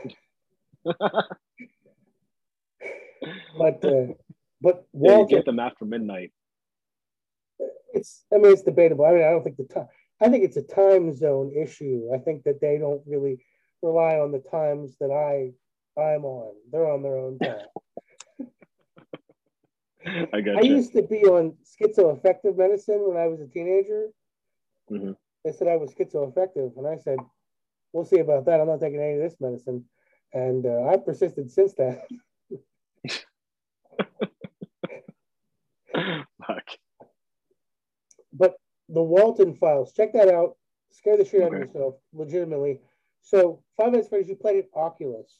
but 3.58 3.84
uh, 3.84 4.14
but 4.62 4.86
Yeah, 4.94 5.18
you 5.18 5.26
get 5.26 5.44
them 5.44 5.58
after 5.58 5.84
midnight. 5.84 6.32
it's 7.92 8.24
I 8.32 8.38
mean 8.38 8.52
it's 8.52 8.62
debatable. 8.62 9.04
I 9.04 9.12
mean 9.12 9.24
I 9.24 9.30
don't 9.30 9.44
think 9.44 9.58
the 9.58 9.64
time. 9.64 9.88
I 10.20 10.28
think 10.28 10.44
it's 10.44 10.56
a 10.56 10.62
time 10.62 11.14
zone 11.14 11.52
issue. 11.54 12.10
I 12.14 12.18
think 12.18 12.42
that 12.44 12.60
they 12.60 12.78
don't 12.78 13.02
really 13.06 13.44
rely 13.82 14.18
on 14.18 14.32
the 14.32 14.40
times 14.40 14.96
that 15.00 15.10
I 15.10 15.52
I'm 16.00 16.24
on. 16.24 16.54
They're 16.70 16.90
on 16.90 17.02
their 17.02 17.16
own 17.16 17.38
time. 17.38 17.66
I 20.32 20.40
got 20.40 20.56
I 20.58 20.60
you. 20.62 20.76
used 20.76 20.92
to 20.94 21.02
be 21.02 21.24
on 21.24 21.56
schizoaffective 21.64 22.56
medicine 22.56 23.06
when 23.06 23.16
I 23.16 23.26
was 23.26 23.40
a 23.40 23.46
teenager. 23.46 24.08
Mhm. 24.90 25.16
They 25.44 25.52
said 25.52 25.68
I 25.68 25.76
was 25.76 25.92
schizoaffective, 25.94 26.76
and 26.76 26.86
I 26.86 26.96
said, 26.96 27.18
"We'll 27.92 28.04
see 28.04 28.18
about 28.20 28.44
that. 28.46 28.60
I'm 28.60 28.66
not 28.68 28.80
taking 28.80 29.00
any 29.00 29.14
of 29.14 29.20
this 29.20 29.40
medicine." 29.40 29.84
And 30.32 30.66
uh, 30.66 30.84
I 30.84 30.96
persisted 30.96 31.50
since 31.50 31.74
then. 31.74 32.00
Fuck. 36.46 36.64
The 38.88 39.02
Walten 39.02 39.54
Files, 39.54 39.92
check 39.92 40.12
that 40.14 40.28
out. 40.28 40.56
Scare 40.90 41.16
the 41.18 41.24
shit 41.24 41.42
out 41.42 41.52
of 41.52 41.58
yourself, 41.58 41.96
legitimately. 42.12 42.80
So, 43.20 43.62
Five 43.76 43.92
Nights 43.92 44.06
at 44.06 44.10
Freddy's, 44.10 44.28
you 44.28 44.36
played 44.36 44.56
it 44.56 44.70
Oculus. 44.74 45.38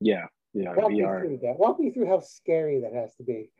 Yeah, 0.00 0.26
yeah, 0.52 0.74
Walk 0.74 0.90
me 0.90 1.00
VR. 1.00 1.20
through 1.20 1.38
that. 1.42 1.58
Walk 1.58 1.78
me 1.78 1.90
through 1.90 2.06
how 2.06 2.20
scary 2.20 2.80
that 2.80 2.92
has 2.92 3.14
to 3.16 3.22
be. 3.22 3.50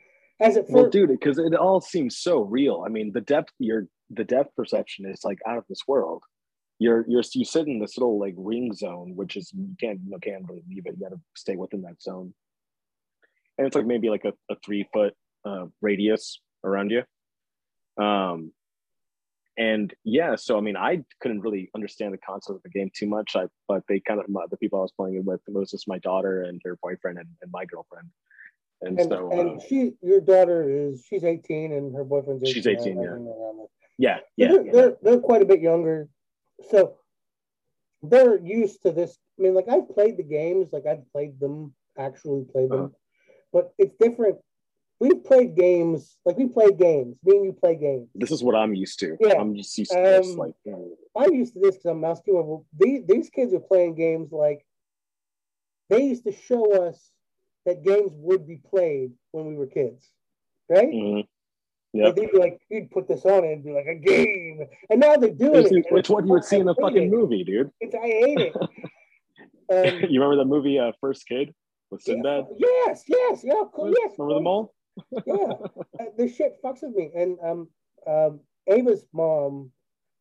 As 0.41 0.57
it 0.57 0.67
Well, 0.69 0.85
for, 0.85 0.91
dude, 0.91 1.11
because 1.11 1.39
it 1.39 1.55
all 1.55 1.81
seems 1.81 2.19
so 2.19 2.41
real. 2.41 2.83
I 2.85 2.91
mean, 2.91 3.13
the 3.13 3.21
depth, 3.21 3.53
your 3.59 3.87
the 4.11 4.25
depth 4.25 4.55
perception 4.55 5.07
is 5.07 5.25
like 5.25 5.39
out 5.47 5.59
of 5.59 5.65
this 5.69 5.81
world. 5.87 6.23
You're 6.79 7.05
you're 7.09 7.23
you 7.33 7.45
sit 7.45 7.67
in 7.67 7.79
this 7.79 7.97
little 7.97 8.19
like 8.19 8.35
ring 8.37 8.73
zone, 8.75 9.13
which 9.15 9.37
is 9.37 9.51
you 9.55 9.75
can't 9.81 10.01
you 10.07 10.19
can't 10.21 10.45
really 10.49 10.63
leave 10.69 10.87
it. 10.87 10.95
You 10.99 11.09
got 11.09 11.15
to 11.15 11.21
stay 11.35 11.57
within 11.57 11.83
that 11.83 12.03
zone, 12.03 12.35
and 13.57 13.67
it's 13.67 13.77
like 13.77 13.87
maybe 13.87 14.11
like 14.11 14.25
a, 14.25 14.33
a 14.51 14.57
three 14.65 14.87
foot 14.93 15.15
uh, 15.47 15.67
radius 15.81 16.41
around 16.65 16.91
you. 16.91 17.03
Um, 18.03 18.53
and 19.59 19.95
yeah, 20.05 20.37
so 20.37 20.59
I 20.59 20.61
mean, 20.61 20.77
I 20.77 21.03
couldn't 21.21 21.41
really 21.41 21.71
understand 21.75 22.13
the 22.13 22.19
concept 22.19 22.57
of 22.57 22.63
the 22.63 22.69
game 22.69 22.91
too 22.95 23.07
much. 23.07 23.37
I 23.37 23.47
but 23.69 23.83
they 23.89 24.01
kind 24.01 24.21
of 24.21 24.27
the 24.51 24.57
people 24.57 24.79
I 24.79 24.83
was 24.83 24.93
playing 24.93 25.17
it 25.17 25.25
with 25.25 25.41
it 25.49 25.55
was 25.55 25.71
just 25.71 25.89
my 25.89 25.99
daughter 25.99 26.43
and 26.43 26.61
her 26.65 26.77
boyfriend 26.83 27.19
and, 27.19 27.29
and 27.43 27.51
my 27.53 27.65
girlfriend, 27.65 28.09
and, 28.83 28.99
and, 29.01 29.09
so 29.09 29.31
and 29.33 29.61
uh, 29.61 29.65
she, 29.67 29.93
your 30.03 30.21
daughter 30.21 30.69
is 30.69 31.05
she's 31.09 31.25
18 31.25 31.73
and 31.73 31.95
her 31.95 32.05
boyfriend's 32.05 32.43
18. 32.45 32.55
She's 32.55 32.67
18, 32.67 32.79
I- 32.99 33.01
I 33.01 33.05
yeah. 33.05 33.11
don't 33.11 33.25
know 33.25 33.43
around 33.43 33.59
there. 33.59 33.67
yeah, 33.99 34.19
Yeah, 34.37 34.47
yeah, 34.47 34.53
they're, 34.53 34.65
yeah. 34.67 34.73
they're 34.73 34.97
they're 35.03 35.21
quite 35.21 35.43
a 35.43 35.47
bit 35.47 35.61
younger, 35.61 36.09
so 36.71 36.99
they're 38.03 38.39
used 38.39 38.83
to 38.83 38.93
this. 38.93 39.17
I 39.39 39.43
mean, 39.43 39.55
like 39.55 39.69
I've 39.69 39.89
played 39.89 40.17
the 40.19 40.23
games, 40.23 40.69
like 40.73 40.85
I've 40.87 41.11
played 41.13 41.41
them, 41.41 41.75
actually 41.99 42.45
played 42.45 42.71
them, 42.71 42.85
Uh-huh. 42.85 43.33
but 43.53 43.73
it's 43.79 43.95
different. 43.99 44.37
We've 44.99 45.23
played 45.25 45.55
games, 45.57 46.17
like 46.25 46.39
we 46.39 46.49
play 46.49 46.71
games. 46.73 47.17
Me 47.23 47.37
and 47.37 47.45
you 47.47 47.53
play 47.53 47.77
games. 47.77 48.09
this 48.15 48.31
is 48.31 48.43
what 48.43 48.55
I'm 48.55 48.75
used 48.75 48.99
to. 49.01 49.17
Yeah. 49.21 49.35
I'm 49.39 49.55
just 49.55 49.77
used 49.77 49.91
to 49.93 49.99
this. 49.99 50.31
Um, 50.31 50.37
Like, 50.39 50.55
you 50.65 50.73
know, 50.73 50.89
I'm 51.15 51.35
used 51.35 51.53
to 51.55 51.61
this 51.61 51.77
because 51.77 51.91
I'm 51.91 52.01
masculine. 52.01 52.65
These 52.79 53.05
these 53.07 53.29
kids 53.31 53.53
are 53.53 53.61
playing 53.61 53.95
games 53.97 54.33
like 54.33 54.65
they 55.91 56.03
used 56.05 56.25
to 56.25 56.33
show 56.33 56.87
us 56.87 57.11
that 57.67 57.83
games 57.85 58.13
would 58.15 58.47
be 58.47 58.57
played 58.71 59.13
when 59.33 59.47
we 59.47 59.57
were 59.57 59.67
kids, 59.67 60.11
right? 60.69 60.89
mhm. 60.89 61.17
Like, 61.17 61.27
Yep. 61.93 62.17
they'd 62.17 62.31
be 62.33 62.39
like, 62.39 62.61
you'd 62.69 62.91
put 62.91 63.09
this 63.09 63.25
on 63.25 63.39
and 63.45 63.53
it'd 63.53 63.65
be 63.65 63.73
like 63.73 63.87
a 63.87 63.95
game, 63.95 64.67
and 64.91 65.01
now 65.01 65.17
they're 65.17 65.31
doing 65.31 65.65
It's, 65.65 65.71
it. 65.73 65.87
it's 65.91 66.11
what 66.11 66.27
you 66.27 66.33
would 66.33 66.45
see 66.45 66.59
in 66.59 66.69
a 66.69 66.75
fucking 66.75 67.05
it. 67.05 67.11
movie, 67.11 67.43
dude. 67.45 67.71
It's, 67.81 67.95
I 68.05 68.07
hate 68.07 68.39
it. 68.39 68.57
Um, 69.73 70.01
you 70.11 70.21
remember 70.21 70.37
the 70.37 70.45
movie 70.49 70.79
uh, 70.79 70.93
First 71.01 71.27
Kid 71.27 71.55
with 71.91 72.03
Sinbad? 72.03 72.47
Yes, 72.59 73.05
yes, 73.09 73.41
yeah, 73.45 73.63
cool, 73.75 73.95
yes. 73.97 74.13
Remember 74.19 74.35
them 74.35 74.47
all? 74.47 74.75
Yeah, 75.27 75.53
this 76.17 76.37
shit 76.37 76.63
fucks 76.63 76.83
with 76.83 76.95
me. 76.95 77.11
And 77.15 77.39
um, 77.43 77.69
um, 78.07 78.41
Ava's 78.67 79.07
mom 79.13 79.71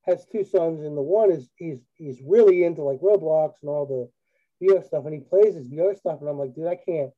has 0.06 0.26
two 0.26 0.44
sons, 0.44 0.84
and 0.84 0.98
the 0.98 1.02
one 1.02 1.32
is 1.32 1.50
he's 1.58 1.80
he's 1.96 2.22
really 2.26 2.64
into 2.64 2.84
like 2.84 3.00
Roblox 3.00 3.54
and 3.62 3.70
all 3.70 3.86
the 3.86 4.10
VR 4.66 4.86
stuff, 4.86 5.06
and 5.06 5.14
he 5.14 5.20
plays 5.20 5.56
his 5.56 5.70
VR 5.70 5.98
stuff, 5.98 6.20
and 6.22 6.30
I'm 6.30 6.38
like, 6.38 6.54
dude, 6.56 6.68
I 6.68 6.76
can't. 6.76 7.12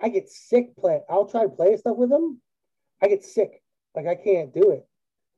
I 0.00 0.08
get 0.08 0.28
sick 0.28 0.76
playing. 0.76 1.02
I'll 1.08 1.26
try 1.26 1.44
to 1.44 1.48
play 1.48 1.76
stuff 1.76 1.96
with 1.96 2.10
him. 2.10 2.40
I 3.02 3.08
get 3.08 3.24
sick. 3.24 3.62
Like 3.94 4.06
I 4.06 4.16
can't 4.16 4.52
do 4.52 4.70
it. 4.70 4.86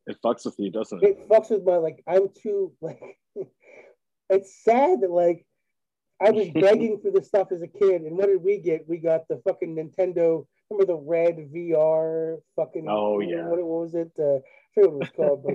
It 0.07 0.19
fucks 0.23 0.45
with 0.45 0.55
you, 0.59 0.71
doesn't 0.71 1.03
it? 1.03 1.11
It 1.11 1.29
fucks 1.29 1.51
with 1.51 1.65
my 1.65 1.77
like. 1.77 2.03
I'm 2.07 2.29
too 2.43 2.73
like. 2.81 3.01
it's 4.31 4.65
sad 4.65 5.01
that 5.03 5.11
like 5.11 5.45
I 6.21 6.31
was 6.31 6.49
begging 6.55 7.01
for 7.01 7.11
this 7.11 7.27
stuff 7.27 7.53
as 7.53 7.63
a 7.63 7.69
kid, 7.69 8.03
and 8.03 8.17
what 8.17 8.27
did 8.27 8.43
we 8.43 8.59
get? 8.59 8.89
We 8.89 8.99
got 8.99 9.29
the 9.29 9.41
fucking 9.47 9.75
Nintendo. 9.77 10.47
Remember 10.71 10.93
the 10.93 10.99
red 10.99 11.37
VR 11.55 12.39
fucking? 12.57 12.87
Oh, 12.89 13.21
yeah. 13.21 13.47
What, 13.47 13.63
what 13.63 13.83
was 13.83 13.95
it? 13.95 14.13
Uh, 14.19 14.37
I 14.37 14.41
forget 14.75 14.91
what 14.91 14.95
it 14.95 14.99
was 14.99 15.11
called, 15.15 15.45
but 15.45 15.55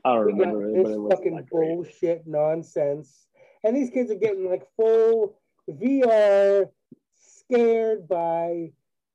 I 0.04 0.14
don't 0.14 0.26
remember 0.26 0.68
it, 0.68 0.84
this 0.84 0.96
it 0.96 1.10
fucking 1.10 1.46
bullshit 1.50 2.26
nonsense. 2.26 3.26
And 3.64 3.76
these 3.76 3.90
kids 3.90 4.10
are 4.10 4.16
getting 4.16 4.48
like 4.48 4.62
full 4.76 5.36
VR 5.68 6.68
scared 7.16 8.08
by 8.08 8.72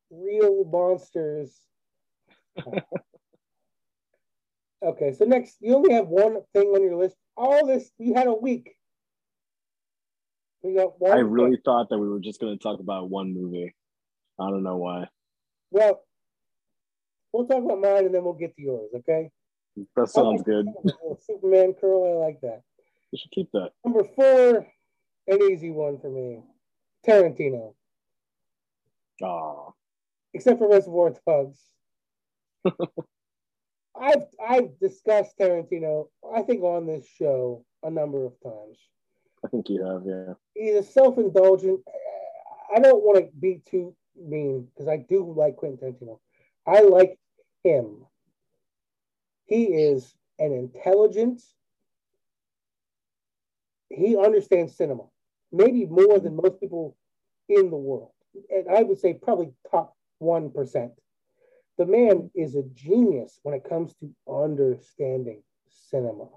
real 0.09 0.65
monsters. 0.65 1.57
okay, 4.83 5.13
so 5.13 5.25
next, 5.25 5.57
you 5.61 5.75
only 5.75 5.93
have 5.93 6.07
one 6.07 6.41
thing 6.53 6.67
on 6.67 6.81
your 6.81 6.95
list. 6.95 7.15
All 7.35 7.65
this, 7.67 7.89
you 7.97 8.13
had 8.13 8.27
a 8.27 8.33
week. 8.33 8.75
We 10.63 10.75
got 10.75 10.99
one. 10.99 11.11
I 11.11 11.19
really 11.19 11.51
thing. 11.51 11.61
thought 11.63 11.89
that 11.89 11.97
we 11.97 12.09
were 12.09 12.19
just 12.19 12.41
going 12.41 12.57
to 12.57 12.61
talk 12.61 12.79
about 12.79 13.09
one 13.09 13.33
movie. 13.33 13.75
I 14.39 14.49
don't 14.49 14.63
know 14.63 14.77
why. 14.77 15.07
Well, 15.71 16.01
we'll 17.33 17.47
talk 17.47 17.63
about 17.63 17.81
mine 17.81 18.05
and 18.05 18.15
then 18.15 18.23
we'll 18.23 18.33
get 18.33 18.55
to 18.55 18.61
yours, 18.61 18.91
okay? 18.95 19.31
That 19.95 20.09
sounds 20.09 20.43
good. 20.43 20.67
Superman 21.21 21.73
curl, 21.79 22.05
I 22.05 22.25
like 22.25 22.41
that. 22.41 22.61
You 23.11 23.19
should 23.21 23.31
keep 23.31 23.51
that. 23.53 23.71
Number 23.85 24.03
four, 24.15 24.67
an 25.27 25.41
easy 25.51 25.71
one 25.71 25.99
for 25.99 26.09
me. 26.09 26.41
Tarantino. 27.05 27.73
Ah. 29.23 29.71
Except 30.33 30.59
for 30.59 30.69
Reservoir 30.69 31.13
Dogs. 31.25 31.59
I've 33.99 34.25
I've 34.47 34.79
discussed 34.79 35.37
Tarantino, 35.39 36.09
I 36.35 36.41
think, 36.43 36.61
on 36.63 36.85
this 36.85 37.07
show 37.17 37.65
a 37.83 37.89
number 37.89 38.25
of 38.25 38.33
times. 38.43 38.77
I 39.43 39.47
think 39.47 39.69
you 39.69 39.83
have, 39.83 40.03
yeah. 40.05 40.33
He's 40.53 40.75
a 40.75 40.83
self-indulgent. 40.83 41.79
I 42.75 42.79
don't 42.79 43.03
want 43.03 43.19
to 43.19 43.31
be 43.39 43.61
too 43.69 43.95
mean 44.21 44.67
because 44.73 44.87
I 44.87 44.97
do 44.97 45.33
like 45.35 45.55
Quentin 45.57 45.77
Tarantino. 45.93 46.19
I 46.65 46.81
like 46.81 47.17
him. 47.63 48.05
He 49.45 49.65
is 49.65 50.15
an 50.39 50.51
intelligent. 50.51 51.41
He 53.89 54.17
understands 54.17 54.75
cinema, 54.75 55.03
maybe 55.51 55.85
more 55.85 56.19
than 56.19 56.35
most 56.35 56.59
people 56.59 56.97
in 57.47 57.69
the 57.69 57.77
world, 57.77 58.11
and 58.49 58.67
I 58.69 58.83
would 58.83 58.99
say 58.99 59.13
probably 59.13 59.53
top 59.71 59.95
one 60.19 60.51
percent. 60.51 60.91
The 61.77 61.85
man 61.85 62.29
is 62.35 62.55
a 62.55 62.63
genius 62.73 63.39
when 63.43 63.55
it 63.55 63.63
comes 63.67 63.93
to 63.95 64.11
understanding 64.27 65.43
cinema. 65.89 66.27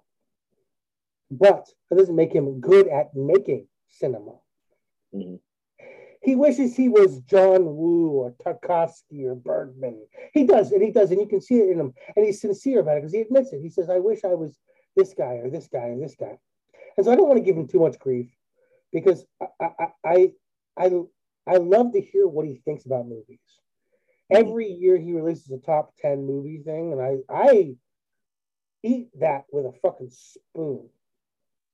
But 1.30 1.68
that 1.88 1.96
doesn't 1.96 2.16
make 2.16 2.32
him 2.32 2.60
good 2.60 2.88
at 2.88 3.14
making 3.14 3.66
cinema. 3.88 4.32
Mm-hmm. 5.14 5.36
He 6.22 6.36
wishes 6.36 6.76
he 6.76 6.88
was 6.88 7.20
John 7.20 7.64
Woo 7.64 8.10
or 8.10 8.32
Tarkovsky 8.32 9.24
or 9.24 9.34
Bergman. 9.34 10.06
He 10.34 10.44
does, 10.44 10.70
and 10.70 10.82
he 10.82 10.90
does, 10.90 11.10
and 11.10 11.20
you 11.20 11.26
can 11.26 11.40
see 11.40 11.60
it 11.60 11.70
in 11.70 11.80
him. 11.80 11.94
And 12.14 12.26
he's 12.26 12.40
sincere 12.40 12.80
about 12.80 12.98
it 12.98 13.00
because 13.00 13.14
he 13.14 13.20
admits 13.20 13.52
it. 13.52 13.62
He 13.62 13.70
says, 13.70 13.88
I 13.88 13.98
wish 13.98 14.24
I 14.24 14.34
was 14.34 14.58
this 14.96 15.14
guy 15.14 15.40
or 15.42 15.48
this 15.48 15.68
guy 15.68 15.88
or 15.88 15.98
this 15.98 16.16
guy. 16.18 16.38
And 16.96 17.06
so 17.06 17.12
I 17.12 17.16
don't 17.16 17.28
want 17.28 17.38
to 17.38 17.44
give 17.44 17.56
him 17.56 17.68
too 17.68 17.80
much 17.80 17.98
grief 17.98 18.28
because 18.92 19.24
I 19.40 19.46
I 19.60 19.86
I 20.04 20.32
I, 20.76 20.90
I 21.46 21.56
love 21.56 21.92
to 21.92 22.00
hear 22.00 22.26
what 22.26 22.46
he 22.46 22.60
thinks 22.64 22.84
about 22.86 23.08
movies. 23.08 23.38
Every 24.30 24.68
year 24.68 24.96
he 24.98 25.12
releases 25.12 25.50
a 25.50 25.58
top 25.58 25.94
10 26.00 26.24
movie 26.24 26.62
thing, 26.64 26.92
and 26.92 27.00
I 27.00 27.16
I 27.28 27.76
eat 28.82 29.08
that 29.20 29.44
with 29.52 29.66
a 29.66 29.72
fucking 29.80 30.10
spoon. 30.10 30.88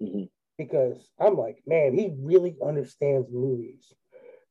Mm-hmm. 0.00 0.24
Because 0.58 1.10
I'm 1.20 1.36
like, 1.36 1.62
man, 1.66 1.92
he 1.92 2.14
really 2.18 2.56
understands 2.64 3.28
movies. 3.30 3.92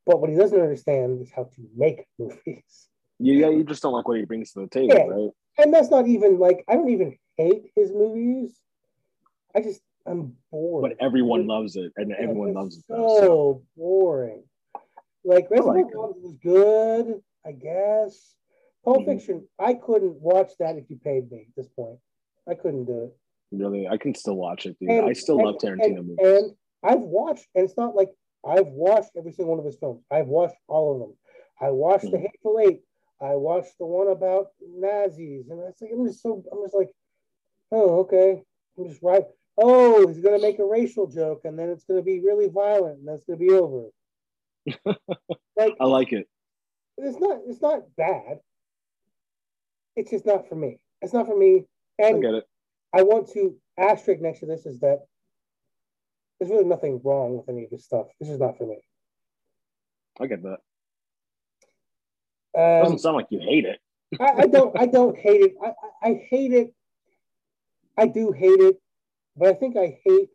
But 0.05 0.21
what 0.21 0.29
he 0.29 0.35
doesn't 0.35 0.59
understand 0.59 1.21
is 1.21 1.31
how 1.35 1.43
to 1.43 1.61
make 1.75 2.05
movies. 2.19 2.87
Yeah, 3.19 3.49
you 3.49 3.63
just 3.63 3.81
don't 3.81 3.93
like 3.93 4.07
what 4.07 4.17
he 4.17 4.25
brings 4.25 4.51
to 4.53 4.61
the 4.61 4.67
table, 4.67 4.93
yeah. 4.93 5.03
right? 5.03 5.29
And 5.57 5.73
that's 5.73 5.89
not 5.89 6.07
even 6.07 6.37
like 6.37 6.65
I 6.67 6.75
don't 6.75 6.89
even 6.89 7.17
hate 7.37 7.71
his 7.75 7.91
movies. 7.91 8.59
I 9.55 9.61
just 9.61 9.81
I'm 10.05 10.35
bored. 10.51 10.83
But 10.83 11.05
everyone 11.05 11.47
loves 11.47 11.75
it, 11.75 11.93
and 11.95 12.11
everyone 12.13 12.53
loves 12.53 12.77
it. 12.77 12.83
So, 12.87 13.17
so 13.19 13.63
boring. 13.77 14.43
Like 15.23 15.49
Reservoir 15.49 15.75
like 15.75 15.91
Dogs 15.91 16.19
was 16.21 16.35
good, 16.43 17.21
I 17.45 17.53
guess. 17.53 18.35
Pulp 18.83 18.99
mm-hmm. 18.99 19.11
Fiction, 19.11 19.47
I 19.59 19.73
couldn't 19.73 20.21
watch 20.21 20.51
that 20.59 20.77
if 20.77 20.89
you 20.89 20.97
paid 20.97 21.31
me 21.31 21.47
at 21.49 21.55
this 21.57 21.67
point. 21.75 21.97
I 22.47 22.53
couldn't 22.53 22.85
do 22.85 23.05
it. 23.05 23.17
Really, 23.51 23.87
I 23.87 23.97
can 23.97 24.13
still 24.13 24.35
watch 24.35 24.67
it, 24.67 24.77
dude. 24.79 24.89
And, 24.89 25.09
I 25.09 25.13
still 25.13 25.39
and, 25.39 25.45
love 25.47 25.55
Tarantino 25.55 25.97
and, 25.97 26.07
movies. 26.07 26.17
And 26.19 26.51
I've 26.83 26.99
watched, 26.99 27.47
and 27.55 27.65
it's 27.65 27.77
not 27.77 27.95
like 27.95 28.09
I've 28.47 28.67
watched 28.67 29.11
every 29.17 29.31
single 29.31 29.55
one 29.55 29.59
of 29.59 29.65
his 29.65 29.77
films. 29.77 30.01
I've 30.11 30.27
watched 30.27 30.55
all 30.67 30.93
of 30.93 30.99
them. 30.99 31.15
I 31.59 31.71
watched. 31.71 32.11
The 32.11 32.17
hmm. 32.17 32.23
Hateful 32.23 32.59
Eight. 32.59 32.81
I 33.21 33.35
watched 33.35 33.77
the 33.79 33.85
one 33.85 34.09
about 34.09 34.47
Nazis, 34.61 35.49
and 35.49 35.59
I 35.59 35.65
was 35.65 35.75
like, 35.81 35.91
I'm 35.93 36.05
just 36.05 36.21
so, 36.21 36.43
I'm 36.51 36.63
just 36.63 36.75
like, 36.75 36.89
oh, 37.71 37.99
okay. 38.01 38.41
I'm 38.77 38.89
just 38.89 39.01
right. 39.01 39.23
Oh, 39.57 40.05
he's 40.05 40.19
gonna 40.19 40.41
make 40.41 40.59
a 40.59 40.65
racial 40.65 41.07
joke, 41.07 41.41
and 41.45 41.57
then 41.57 41.69
it's 41.69 41.85
gonna 41.85 42.01
be 42.01 42.19
really 42.19 42.49
violent, 42.49 42.99
and 42.99 43.07
that's 43.07 43.23
gonna 43.23 43.39
be 43.39 43.51
over. 43.51 43.85
like, 45.55 45.75
I 45.79 45.85
like 45.85 46.11
it. 46.11 46.27
It's 46.97 47.19
not. 47.19 47.39
It's 47.47 47.61
not 47.61 47.83
bad. 47.95 48.39
It's 49.95 50.11
just 50.11 50.25
not 50.25 50.49
for 50.49 50.55
me. 50.55 50.79
It's 51.01 51.13
not 51.13 51.25
for 51.25 51.37
me. 51.37 51.65
And 51.99 52.17
I 52.17 52.19
get 52.19 52.33
it. 52.33 52.43
I 52.93 53.03
want 53.03 53.29
to 53.33 53.55
asterisk 53.77 54.21
next 54.21 54.41
to 54.41 54.45
this 54.45 54.65
is 54.65 54.79
that 54.81 55.05
there's 56.39 56.51
really 56.51 56.65
nothing 56.65 57.01
wrong 57.03 57.37
with 57.37 57.49
any 57.49 57.63
of 57.63 57.69
this 57.69 57.85
stuff. 57.85 58.07
This 58.19 58.29
is 58.29 58.39
not 58.39 58.57
for 58.57 58.67
me. 58.67 58.77
I 60.19 60.27
get 60.27 60.43
that. 60.43 60.59
Um, 62.57 62.83
Doesn't 62.83 62.99
sound 62.99 63.17
like 63.17 63.27
you 63.29 63.39
hate 63.39 63.65
it. 63.65 63.79
I, 64.19 64.43
I, 64.43 64.47
don't. 64.47 64.79
I 64.79 64.85
don't 64.85 65.17
hate 65.17 65.41
it. 65.41 65.55
I, 65.63 65.67
I, 65.67 66.09
I 66.09 66.27
hate 66.29 66.53
it. 66.53 66.73
I 67.97 68.07
do 68.07 68.31
hate 68.31 68.59
it, 68.59 68.77
but 69.35 69.49
I 69.49 69.53
think 69.53 69.77
I 69.77 69.97
hate. 70.05 70.29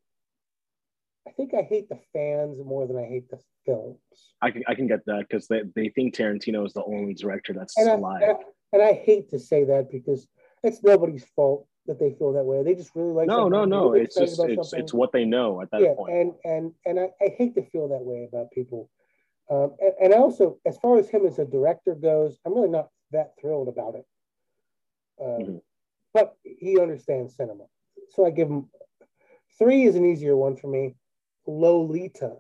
I 1.27 1.33
think 1.33 1.53
I 1.55 1.63
hate 1.63 1.89
the 1.89 1.99
fans 2.13 2.59
more 2.65 2.87
than 2.87 2.97
I 2.97 3.05
hate 3.05 3.31
the 3.31 3.39
films. 3.65 3.99
I 4.43 4.51
can 4.51 4.65
I 4.67 4.75
can 4.75 4.87
get 4.87 5.05
that 5.07 5.27
because 5.29 5.47
they, 5.47 5.63
they 5.75 5.91
think 5.91 6.15
Tarantino 6.15 6.67
is 6.67 6.73
the 6.73 6.85
only 6.85 7.15
director 7.15 7.53
that's 7.53 7.77
and 7.77 7.89
alive. 7.89 8.23
I, 8.23 8.27
and, 8.31 8.39
and 8.73 8.83
I 8.83 8.93
hate 8.95 9.31
to 9.31 9.39
say 9.39 9.65
that 9.65 9.91
because 9.91 10.27
it's 10.63 10.83
nobody's 10.83 11.25
fault 11.37 11.67
that 11.91 11.99
they 11.99 12.15
feel 12.15 12.33
that 12.33 12.45
way. 12.45 12.63
They 12.63 12.77
just 12.77 12.93
really 12.95 13.13
like. 13.13 13.27
No, 13.27 13.49
no, 13.49 13.65
no. 13.65 13.91
Really 13.91 14.05
it's 14.05 14.15
just 14.15 14.41
it's, 14.41 14.73
it's 14.73 14.95
what 14.95 15.11
they 15.11 15.25
know 15.25 15.61
at 15.61 15.71
that 15.73 15.83
yeah, 15.83 15.95
point. 15.95 16.15
And 16.15 16.33
and 16.45 16.73
and 16.87 17.01
I, 17.01 17.11
I 17.21 17.35
hate 17.37 17.57
to 17.57 17.65
feel 17.67 17.89
that 17.89 18.03
way 18.03 18.29
about 18.33 18.53
people. 18.53 18.89
Um, 19.51 19.75
and, 19.81 19.93
and 20.01 20.15
also, 20.15 20.59
as 20.65 20.79
far 20.79 20.99
as 20.99 21.09
him 21.09 21.27
as 21.27 21.41
a 21.41 21.45
director 21.45 21.97
goes, 21.97 22.39
I'm 22.47 22.55
really 22.55 22.69
not 22.69 22.91
that 23.11 23.33
thrilled 23.41 23.67
about 23.67 23.97
it. 23.97 24.07
Um, 25.21 25.27
mm-hmm. 25.27 25.57
But 26.15 26.37
he 26.45 26.79
understands 26.81 27.37
cinema, 27.37 27.65
so 28.11 28.25
I 28.25 28.31
give 28.31 28.49
him 28.49 28.69
three 29.59 29.83
is 29.83 29.97
an 29.97 30.07
easier 30.07 30.37
one 30.37 30.57
for 30.57 30.69
me. 30.69 30.95
Lolita. 31.47 32.37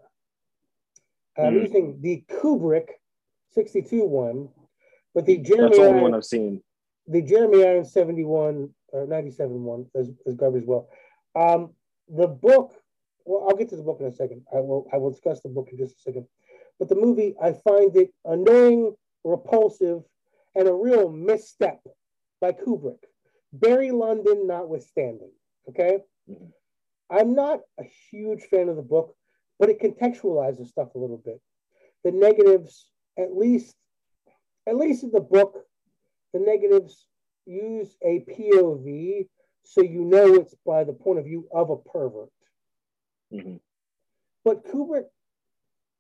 I'm 1.36 1.55
mm. 1.55 1.62
using 1.62 2.01
the 2.01 2.24
Kubrick 2.30 2.88
62 3.53 4.05
one, 4.05 4.48
but 5.14 5.26
the 5.26 5.38
Jeremy 5.38 5.68
That's 5.70 5.78
the 5.78 5.86
only 5.86 6.03
one 6.03 6.14
I've 6.14 6.24
seen. 6.24 6.62
The 7.09 7.22
Jeremy 7.22 7.64
Irons 7.64 7.92
71 7.92 8.70
or 8.93 9.07
97 9.07 9.62
one 9.62 9.86
as, 9.95 10.11
as 10.26 10.34
garbage 10.34 10.64
well. 10.66 10.88
Um, 11.34 11.70
the 12.09 12.26
book, 12.26 12.74
well, 13.24 13.47
I'll 13.49 13.57
get 13.57 13.68
to 13.70 13.76
the 13.76 13.82
book 13.82 13.99
in 14.01 14.07
a 14.07 14.12
second. 14.12 14.43
I 14.53 14.61
will 14.61 14.88
I 14.93 14.97
will 14.97 15.11
discuss 15.11 15.41
the 15.41 15.49
book 15.49 15.68
in 15.70 15.78
just 15.78 15.99
a 15.99 16.01
second. 16.01 16.26
But 16.78 16.88
the 16.88 16.95
movie, 16.95 17.34
I 17.41 17.53
find 17.53 17.95
it 17.97 18.11
annoying, 18.24 18.95
repulsive, 19.22 20.03
and 20.55 20.66
a 20.66 20.72
real 20.72 21.11
misstep 21.11 21.80
by 22.41 22.53
Kubrick. 22.53 23.05
Barry 23.53 23.91
Lyndon 23.91 24.47
notwithstanding. 24.47 25.32
Okay. 25.68 25.99
Mm-hmm. 26.28 26.47
I'm 27.11 27.34
not 27.34 27.61
a 27.78 27.84
huge 28.11 28.45
fan 28.45 28.68
of 28.68 28.76
the 28.76 28.82
book, 28.82 29.16
but 29.59 29.68
it 29.68 29.80
contextualizes 29.80 30.68
stuff 30.68 30.95
a 30.95 30.99
little 30.99 31.20
bit. 31.24 31.41
The 32.05 32.12
negatives, 32.12 32.88
at 33.18 33.36
least, 33.36 33.74
at 34.66 34.76
least 34.76 35.03
in 35.03 35.11
the 35.11 35.20
book, 35.20 35.64
the 36.32 36.38
negatives 36.38 37.07
use 37.47 37.97
a 38.03 38.24
POV 38.30 39.26
so 39.62 39.82
you 39.82 40.05
know 40.05 40.34
it's 40.34 40.55
by 40.66 40.84
the 40.84 40.93
point 40.93 41.18
of 41.18 41.24
view 41.24 41.47
of 41.53 41.70
a 41.70 41.76
pervert. 41.76 42.30
Mm-hmm. 43.32 43.57
But 44.45 44.64
Kubrick 44.66 45.05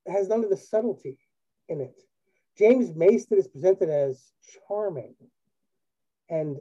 has 0.06 0.28
none 0.28 0.42
of 0.42 0.50
the 0.50 0.56
subtlety 0.56 1.18
in 1.68 1.80
it. 1.80 1.94
James 2.58 2.94
Mason 2.94 3.38
is 3.38 3.48
presented 3.48 3.88
as 3.88 4.32
charming, 4.66 5.14
and 6.28 6.56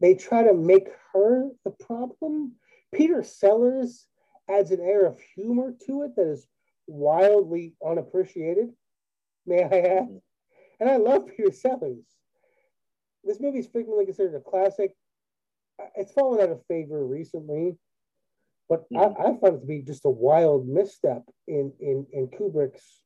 they 0.00 0.14
try 0.14 0.44
to 0.44 0.54
make 0.54 0.88
her 1.12 1.50
the 1.64 1.70
problem. 1.70 2.52
Peter 2.92 3.22
Sellers 3.22 4.06
adds 4.48 4.70
an 4.70 4.80
air 4.80 5.06
of 5.06 5.18
humor 5.34 5.74
to 5.86 6.02
it 6.02 6.16
that 6.16 6.28
is 6.28 6.46
wildly 6.86 7.74
unappreciated, 7.84 8.70
may 9.46 9.62
I 9.62 9.66
add. 9.66 10.04
Mm-hmm. 10.04 10.16
And 10.80 10.90
I 10.90 10.96
love 10.96 11.26
Peter 11.26 11.52
Sellers 11.52 12.04
this 13.24 13.40
movie 13.40 13.58
is 13.58 13.68
frequently 13.68 14.04
considered 14.04 14.34
a 14.34 14.40
classic. 14.40 14.94
It's 15.96 16.12
fallen 16.12 16.40
out 16.40 16.50
of 16.50 16.64
favor 16.66 17.04
recently, 17.04 17.76
but 18.68 18.84
I, 18.96 19.06
I 19.06 19.24
found 19.24 19.56
it 19.56 19.60
to 19.60 19.66
be 19.66 19.82
just 19.82 20.04
a 20.04 20.10
wild 20.10 20.68
misstep 20.68 21.24
in 21.46 21.72
in 21.80 22.06
in 22.12 22.28
Kubrick's. 22.28 23.02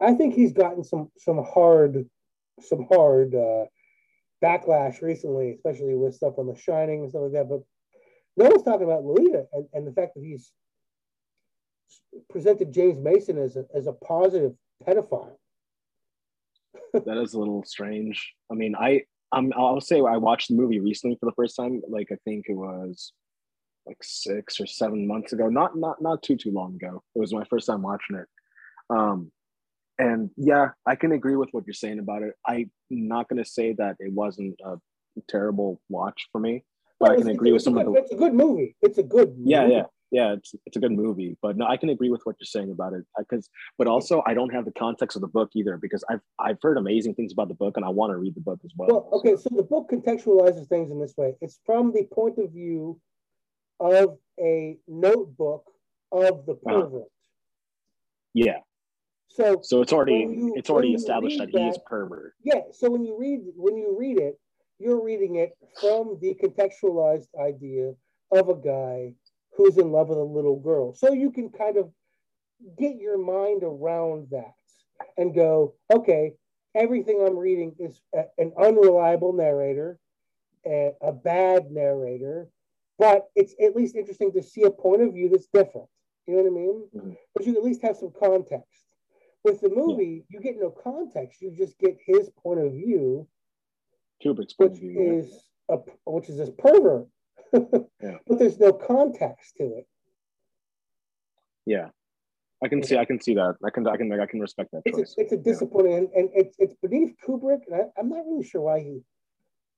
I 0.00 0.14
think 0.14 0.34
he's 0.34 0.52
gotten 0.52 0.84
some 0.84 1.10
some 1.18 1.42
hard 1.42 2.08
some 2.60 2.86
hard 2.90 3.34
uh, 3.34 3.64
backlash 4.42 5.02
recently, 5.02 5.52
especially 5.52 5.94
with 5.94 6.14
stuff 6.14 6.38
on 6.38 6.46
The 6.46 6.56
Shining 6.56 7.00
and 7.00 7.10
stuff 7.10 7.22
like 7.22 7.32
that. 7.32 7.48
But 7.48 7.62
no 8.36 8.50
one's 8.50 8.62
talking 8.62 8.84
about 8.84 9.04
Lolita 9.04 9.46
and, 9.52 9.66
and 9.72 9.86
the 9.86 9.92
fact 9.92 10.14
that 10.14 10.24
he's 10.24 10.52
presented 12.30 12.72
James 12.72 12.98
Mason 12.98 13.38
as 13.38 13.56
a, 13.56 13.64
as 13.74 13.86
a 13.86 13.92
positive 13.92 14.52
pedophile. 14.86 15.36
That 16.92 17.18
is 17.22 17.34
a 17.34 17.38
little 17.38 17.64
strange. 17.64 18.34
I 18.50 18.54
mean, 18.54 18.74
I 18.78 19.02
um, 19.32 19.52
I'll 19.56 19.80
say 19.80 19.96
I 19.96 20.16
watched 20.16 20.48
the 20.48 20.54
movie 20.54 20.80
recently 20.80 21.16
for 21.18 21.26
the 21.26 21.34
first 21.34 21.56
time. 21.56 21.82
Like 21.88 22.08
I 22.12 22.16
think 22.24 22.46
it 22.48 22.54
was 22.54 23.12
like 23.86 23.98
six 24.02 24.60
or 24.60 24.66
seven 24.66 25.06
months 25.06 25.32
ago. 25.32 25.48
Not 25.48 25.76
not 25.76 26.00
not 26.00 26.22
too 26.22 26.36
too 26.36 26.52
long 26.52 26.74
ago. 26.74 27.02
It 27.14 27.18
was 27.18 27.32
my 27.32 27.44
first 27.44 27.66
time 27.66 27.82
watching 27.82 28.16
it. 28.16 28.26
Um, 28.90 29.32
and 29.98 30.30
yeah, 30.36 30.70
I 30.86 30.94
can 30.94 31.12
agree 31.12 31.36
with 31.36 31.48
what 31.52 31.64
you're 31.66 31.74
saying 31.74 31.98
about 31.98 32.22
it. 32.22 32.34
I'm 32.46 32.70
not 32.90 33.28
going 33.28 33.42
to 33.42 33.48
say 33.48 33.72
that 33.74 33.96
it 33.98 34.12
wasn't 34.12 34.60
a 34.64 34.76
terrible 35.28 35.80
watch 35.88 36.28
for 36.30 36.40
me, 36.40 36.64
but 37.00 37.10
well, 37.10 37.18
I 37.18 37.22
can 37.22 37.30
agree 37.30 37.52
with 37.52 37.62
some 37.62 37.78
of 37.78 37.86
the. 37.86 37.92
It's 37.92 38.12
a 38.12 38.16
good 38.16 38.34
movie. 38.34 38.76
It's 38.82 38.98
a 38.98 39.02
good. 39.02 39.38
Movie. 39.38 39.50
yeah, 39.50 39.66
yeah. 39.66 39.82
Yeah, 40.10 40.34
it's 40.34 40.54
it's 40.64 40.76
a 40.76 40.80
good 40.80 40.92
movie, 40.92 41.36
but 41.42 41.56
no, 41.56 41.66
I 41.66 41.76
can 41.76 41.88
agree 41.88 42.10
with 42.10 42.20
what 42.24 42.36
you're 42.38 42.46
saying 42.46 42.70
about 42.70 42.92
it 42.92 43.04
because, 43.18 43.50
but 43.76 43.88
also 43.88 44.22
I 44.24 44.34
don't 44.34 44.50
have 44.50 44.64
the 44.64 44.72
context 44.72 45.16
of 45.16 45.20
the 45.20 45.28
book 45.28 45.50
either 45.54 45.76
because 45.76 46.04
I've 46.08 46.20
I've 46.38 46.58
heard 46.62 46.78
amazing 46.78 47.14
things 47.14 47.32
about 47.32 47.48
the 47.48 47.54
book 47.54 47.76
and 47.76 47.84
I 47.84 47.88
want 47.88 48.12
to 48.12 48.16
read 48.16 48.36
the 48.36 48.40
book 48.40 48.60
as 48.64 48.70
well. 48.76 48.88
Well, 48.88 49.08
okay, 49.18 49.36
so, 49.36 49.48
the 49.50 49.64
book 49.64 49.90
contextualizes 49.90 50.68
things 50.68 50.92
in 50.92 51.00
this 51.00 51.14
way. 51.16 51.34
It's 51.40 51.58
from 51.66 51.92
the 51.92 52.04
point 52.04 52.38
of 52.38 52.52
view 52.52 53.00
of 53.80 54.18
a 54.40 54.78
notebook 54.86 55.64
of 56.12 56.46
the 56.46 56.52
uh-huh. 56.52 56.82
pervert. 56.82 57.02
Uh, 57.02 57.06
yeah. 58.34 58.58
So, 59.28 59.60
so 59.62 59.82
it's 59.82 59.92
already 59.92 60.12
you, 60.12 60.54
it's 60.56 60.70
already 60.70 60.94
established 60.94 61.38
that, 61.38 61.52
that 61.52 61.60
he 61.60 61.68
is 61.68 61.78
pervert. 61.84 62.34
Yeah. 62.44 62.60
So 62.72 62.90
when 62.90 63.04
you 63.04 63.18
read 63.18 63.40
when 63.56 63.76
you 63.76 63.96
read 63.98 64.18
it, 64.18 64.38
you're 64.78 65.02
reading 65.02 65.36
it 65.36 65.56
from 65.80 66.18
the 66.20 66.34
contextualized 66.42 67.28
idea 67.40 67.92
of 68.32 68.48
a 68.48 68.54
guy 68.54 69.12
who's 69.56 69.78
in 69.78 69.90
love 69.90 70.08
with 70.08 70.18
a 70.18 70.22
little 70.22 70.58
girl. 70.58 70.94
So 70.94 71.12
you 71.12 71.30
can 71.30 71.50
kind 71.50 71.76
of 71.76 71.90
get 72.78 72.96
your 72.96 73.18
mind 73.18 73.62
around 73.62 74.28
that 74.30 74.54
and 75.16 75.34
go, 75.34 75.74
okay, 75.92 76.34
everything 76.74 77.24
I'm 77.26 77.38
reading 77.38 77.74
is 77.78 78.00
a, 78.14 78.24
an 78.38 78.52
unreliable 78.58 79.32
narrator, 79.32 79.98
a, 80.66 80.92
a 81.00 81.12
bad 81.12 81.70
narrator, 81.70 82.48
but 82.98 83.28
it's 83.34 83.54
at 83.62 83.76
least 83.76 83.96
interesting 83.96 84.32
to 84.32 84.42
see 84.42 84.62
a 84.62 84.70
point 84.70 85.02
of 85.02 85.12
view 85.12 85.28
that's 85.28 85.48
different. 85.52 85.88
You 86.26 86.36
know 86.36 86.42
what 86.42 86.48
I 86.48 86.54
mean? 86.54 86.88
Mm-hmm. 86.94 87.12
But 87.34 87.46
you 87.46 87.56
at 87.56 87.64
least 87.64 87.82
have 87.82 87.96
some 87.96 88.12
context. 88.18 88.82
With 89.44 89.60
the 89.60 89.68
movie, 89.68 90.24
yeah. 90.28 90.38
you 90.38 90.40
get 90.40 90.56
no 90.58 90.70
context. 90.70 91.40
You 91.40 91.52
just 91.56 91.78
get 91.78 91.96
his 92.04 92.30
point 92.42 92.58
of 92.60 92.72
view, 92.72 93.28
Kubrick's 94.24 94.54
point 94.54 94.72
of 94.72 94.78
view, 94.78 95.18
is 95.18 95.44
a, 95.68 95.76
which 96.04 96.28
is 96.28 96.38
this 96.38 96.50
pervert. 96.58 97.06
yeah. 98.02 98.18
But 98.26 98.38
there's 98.38 98.58
no 98.58 98.72
context 98.72 99.56
to 99.56 99.64
it. 99.64 99.86
Yeah, 101.64 101.88
I 102.62 102.68
can 102.68 102.82
see. 102.82 102.96
I 102.96 103.04
can 103.04 103.20
see 103.20 103.34
that. 103.34 103.56
I 103.64 103.70
can. 103.70 103.86
I 103.86 103.96
can. 103.96 104.12
I 104.12 104.26
can 104.26 104.40
respect 104.40 104.70
that. 104.72 104.82
It's, 104.84 104.98
a, 104.98 105.20
it's 105.20 105.32
a, 105.32 105.36
disappointing, 105.36 105.92
yeah. 105.92 105.98
and, 105.98 106.08
and 106.14 106.30
it's 106.34 106.56
it's 106.58 106.74
beneath 106.82 107.14
Kubrick. 107.26 107.60
And 107.68 107.76
I, 107.76 108.00
I'm 108.00 108.08
not 108.08 108.24
really 108.26 108.44
sure 108.44 108.60
why 108.60 108.80
he, 108.80 109.00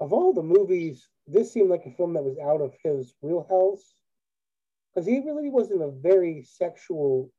of 0.00 0.12
all 0.12 0.32
the 0.32 0.42
movies, 0.42 1.08
this 1.26 1.52
seemed 1.52 1.70
like 1.70 1.86
a 1.86 1.90
film 1.92 2.14
that 2.14 2.22
was 2.22 2.36
out 2.38 2.60
of 2.60 2.74
his 2.84 3.14
wheelhouse, 3.20 3.94
because 4.94 5.06
he 5.06 5.20
really 5.20 5.50
wasn't 5.50 5.82
a 5.82 5.90
very 5.90 6.42
sexual 6.42 7.30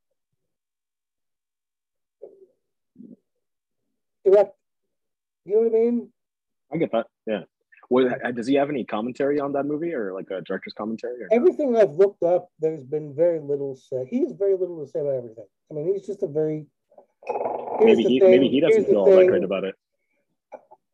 direct. 4.25 4.55
You 5.45 5.55
know 5.55 5.61
what 5.61 5.75
I 5.75 5.79
mean? 5.79 6.09
I 6.71 6.77
get 6.77 6.91
that. 6.91 7.07
Yeah. 7.25 7.43
Well, 7.89 8.07
does 8.35 8.45
he 8.45 8.53
have 8.55 8.69
any 8.69 8.83
commentary 8.83 9.39
on 9.39 9.51
that 9.53 9.65
movie 9.65 9.93
or 9.93 10.13
like 10.13 10.29
a 10.29 10.41
director's 10.41 10.73
commentary? 10.73 11.15
everything 11.31 11.75
I've 11.75 11.93
looked 11.93 12.21
up, 12.21 12.49
there's 12.59 12.83
been 12.83 13.15
very 13.15 13.39
little 13.39 13.75
said. 13.75 14.05
He 14.07 14.19
has 14.19 14.31
very 14.33 14.55
little 14.55 14.85
to 14.85 14.91
say 14.91 14.99
about 14.99 15.15
everything. 15.15 15.45
I 15.71 15.73
mean, 15.73 15.91
he's 15.91 16.05
just 16.05 16.21
a 16.21 16.27
very. 16.27 16.67
Maybe 17.81 18.03
he, 18.03 18.19
maybe 18.19 18.47
he 18.47 18.59
doesn't 18.59 18.85
feel 18.85 18.97
all 18.97 19.15
that 19.15 19.27
great 19.27 19.43
about 19.43 19.63
it. 19.63 19.75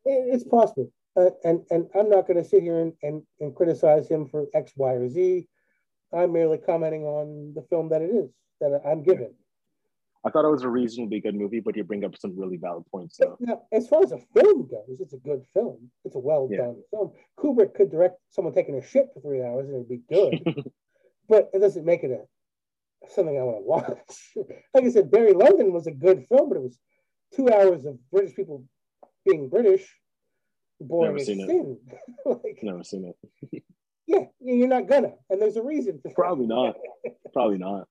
It's 0.06 0.44
possible. 0.46 0.92
Uh, 1.18 1.32
and 1.44 1.66
and 1.70 1.88
I'm 1.96 2.10
not 2.10 2.28
going 2.28 2.42
to 2.42 2.48
sit 2.48 2.62
here 2.62 2.80
and, 2.80 2.94
and, 3.04 3.24
and 3.40 3.56
criticize 3.56 4.08
him 4.08 4.28
for 4.28 4.46
X, 4.54 4.72
Y, 4.76 4.94
or 4.94 5.10
Z. 5.10 5.48
I'm 6.14 6.32
merely 6.32 6.58
commenting 6.58 7.04
on 7.04 7.54
the 7.56 7.62
film 7.64 7.90
that 7.90 8.02
it 8.02 8.10
is 8.10 8.30
that 8.62 8.82
I'm 8.86 9.04
given. 9.04 9.34
I 10.26 10.32
thought 10.32 10.44
it 10.44 10.52
was 10.52 10.64
a 10.64 10.70
reasonably 10.70 11.20
good 11.20 11.36
movie, 11.36 11.60
but 11.60 11.76
you 11.76 11.84
bring 11.84 12.04
up 12.04 12.18
some 12.18 12.36
really 12.36 12.58
valid 12.58 12.84
points. 12.88 13.18
So. 13.18 13.38
Now, 13.40 13.62
as 13.72 13.88
far 13.88 14.04
as 14.04 14.12
a 14.12 14.18
film 14.34 14.68
goes, 14.68 15.00
it's 15.00 15.14
a 15.14 15.18
good 15.18 15.44
film. 15.54 15.92
It's 16.04 16.16
a 16.16 16.20
well 16.20 16.48
yeah. 16.52 16.58
done 16.58 16.82
film. 16.90 17.12
Kubrick 17.38 17.76
could 17.76 17.92
direct 17.92 18.18
someone 18.32 18.54
taking 18.54 18.76
a 18.76 18.86
shit 18.86 19.08
for 19.14 19.22
three 19.22 19.44
hours 19.44 19.70
and 19.70 19.76
it'd 19.76 19.90
be 19.90 20.02
good, 20.10 20.66
but 21.30 21.50
it 21.54 21.60
doesn't 21.60 21.86
make 21.86 22.04
it 22.04 22.12
a 22.12 22.22
something 23.12 23.38
I 23.38 23.44
want 23.44 23.58
to 23.58 23.62
watch. 23.62 24.50
like 24.74 24.84
I 24.84 24.90
said, 24.90 25.12
Barry 25.12 25.34
Lyndon 25.34 25.72
was 25.72 25.86
a 25.86 25.92
good 25.92 26.26
film, 26.28 26.50
but 26.50 26.58
it 26.58 26.64
was 26.64 26.80
two 27.36 27.52
hours 27.52 27.86
of 27.86 27.98
British 28.12 28.36
people 28.36 28.64
being 29.26 29.50
British, 29.50 29.88
boring 30.82 31.12
Never 31.12 31.22
as 31.22 31.28
sin. 31.28 31.78
like, 32.26 32.60
Never 32.64 32.84
seen 32.84 33.14
it. 33.52 33.64
yeah, 34.08 34.26
you're 34.40 34.68
not 34.68 34.88
gonna, 34.88 35.14
and 35.30 35.40
there's 35.40 35.58
a 35.58 35.64
reason. 35.64 36.02
Probably 36.16 36.48
not. 36.48 36.76
Probably 37.34 37.60
not. 37.60 37.88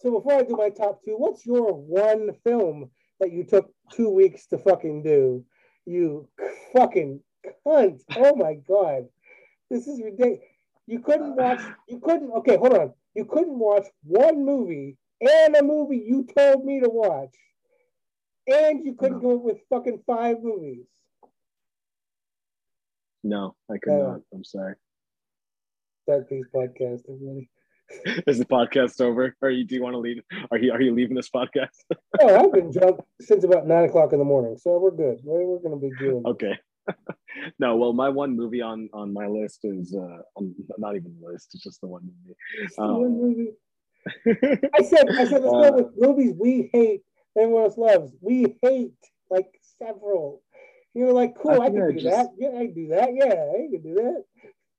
So 0.00 0.10
before 0.10 0.32
I 0.32 0.42
do 0.42 0.56
my 0.56 0.70
top 0.70 1.02
two, 1.04 1.12
what's 1.16 1.44
your 1.44 1.74
one 1.74 2.30
film 2.42 2.90
that 3.20 3.32
you 3.32 3.44
took 3.44 3.70
two 3.92 4.08
weeks 4.08 4.46
to 4.46 4.58
fucking 4.58 5.02
do? 5.02 5.44
You 5.84 6.26
fucking 6.74 7.20
cunt. 7.66 8.00
Oh 8.16 8.34
my 8.34 8.54
god. 8.54 9.08
This 9.68 9.86
is 9.86 10.00
ridiculous. 10.02 10.40
You 10.86 11.00
couldn't 11.00 11.36
watch, 11.36 11.60
you 11.86 12.00
couldn't, 12.00 12.30
okay, 12.32 12.56
hold 12.56 12.74
on. 12.74 12.92
You 13.14 13.26
couldn't 13.26 13.58
watch 13.58 13.86
one 14.02 14.44
movie 14.44 14.96
and 15.20 15.54
a 15.54 15.62
movie 15.62 16.02
you 16.04 16.26
told 16.36 16.64
me 16.64 16.80
to 16.80 16.88
watch. 16.88 17.34
And 18.46 18.84
you 18.84 18.94
couldn't 18.94 19.22
no. 19.22 19.28
go 19.28 19.36
with 19.36 19.58
fucking 19.68 20.02
five 20.06 20.42
movies. 20.42 20.86
No, 23.22 23.54
I 23.70 23.76
could 23.76 23.92
uh, 23.92 24.12
not. 24.12 24.20
I'm 24.32 24.44
sorry. 24.44 24.76
Dark 26.06 26.28
Peaks 26.30 26.48
Podcast, 26.52 27.02
everybody. 27.08 27.50
Is 28.26 28.38
the 28.38 28.44
podcast 28.44 29.00
over? 29.00 29.36
Or 29.42 29.50
you? 29.50 29.64
Do 29.64 29.74
you 29.74 29.82
want 29.82 29.94
to 29.94 29.98
leave? 29.98 30.22
Are 30.50 30.58
you? 30.58 30.72
Are 30.72 30.80
you 30.80 30.94
leaving 30.94 31.16
this 31.16 31.28
podcast? 31.28 31.68
oh, 32.20 32.44
I've 32.44 32.52
been 32.52 32.70
drunk 32.70 33.00
since 33.20 33.44
about 33.44 33.66
nine 33.66 33.84
o'clock 33.84 34.12
in 34.12 34.18
the 34.18 34.24
morning, 34.24 34.56
so 34.56 34.78
we're 34.78 34.90
good. 34.90 35.18
We're, 35.24 35.44
we're 35.44 35.58
going 35.58 35.80
to 35.80 35.88
be 35.88 35.90
good. 35.98 36.22
Okay. 36.26 36.56
no, 37.58 37.76
well, 37.76 37.92
my 37.92 38.08
one 38.08 38.36
movie 38.36 38.62
on 38.62 38.88
on 38.92 39.12
my 39.12 39.26
list 39.26 39.60
is 39.64 39.94
uh, 39.94 40.18
not 40.78 40.96
even 40.96 41.14
the 41.20 41.28
list. 41.28 41.50
It's 41.54 41.64
just 41.64 41.80
the 41.80 41.88
one 41.88 42.02
movie. 42.02 42.36
Um, 42.78 43.00
one 43.00 43.20
movie. 43.20 43.50
I 44.74 44.82
said, 44.82 45.10
I 45.10 45.24
said, 45.24 45.42
let's 45.42 45.54
uh, 45.54 45.70
go 45.70 45.72
with 45.72 45.86
movies 45.98 46.34
we 46.38 46.70
hate, 46.72 47.02
everyone 47.36 47.64
else 47.64 47.76
loves. 47.76 48.12
We 48.20 48.56
hate 48.62 48.94
like 49.28 49.48
several. 49.78 50.42
You 50.94 51.04
were 51.04 51.12
like, 51.12 51.34
cool, 51.36 51.60
I, 51.60 51.66
I 51.66 51.70
can 51.70 51.88
do 51.88 52.00
just... 52.00 52.04
that. 52.04 52.28
Yeah, 52.38 52.48
I 52.48 52.66
can 52.66 52.74
do 52.74 52.88
that. 52.88 53.10
Yeah, 53.14 53.26
I 53.26 53.68
can 53.70 53.82
do 53.82 53.94
that. 53.94 54.24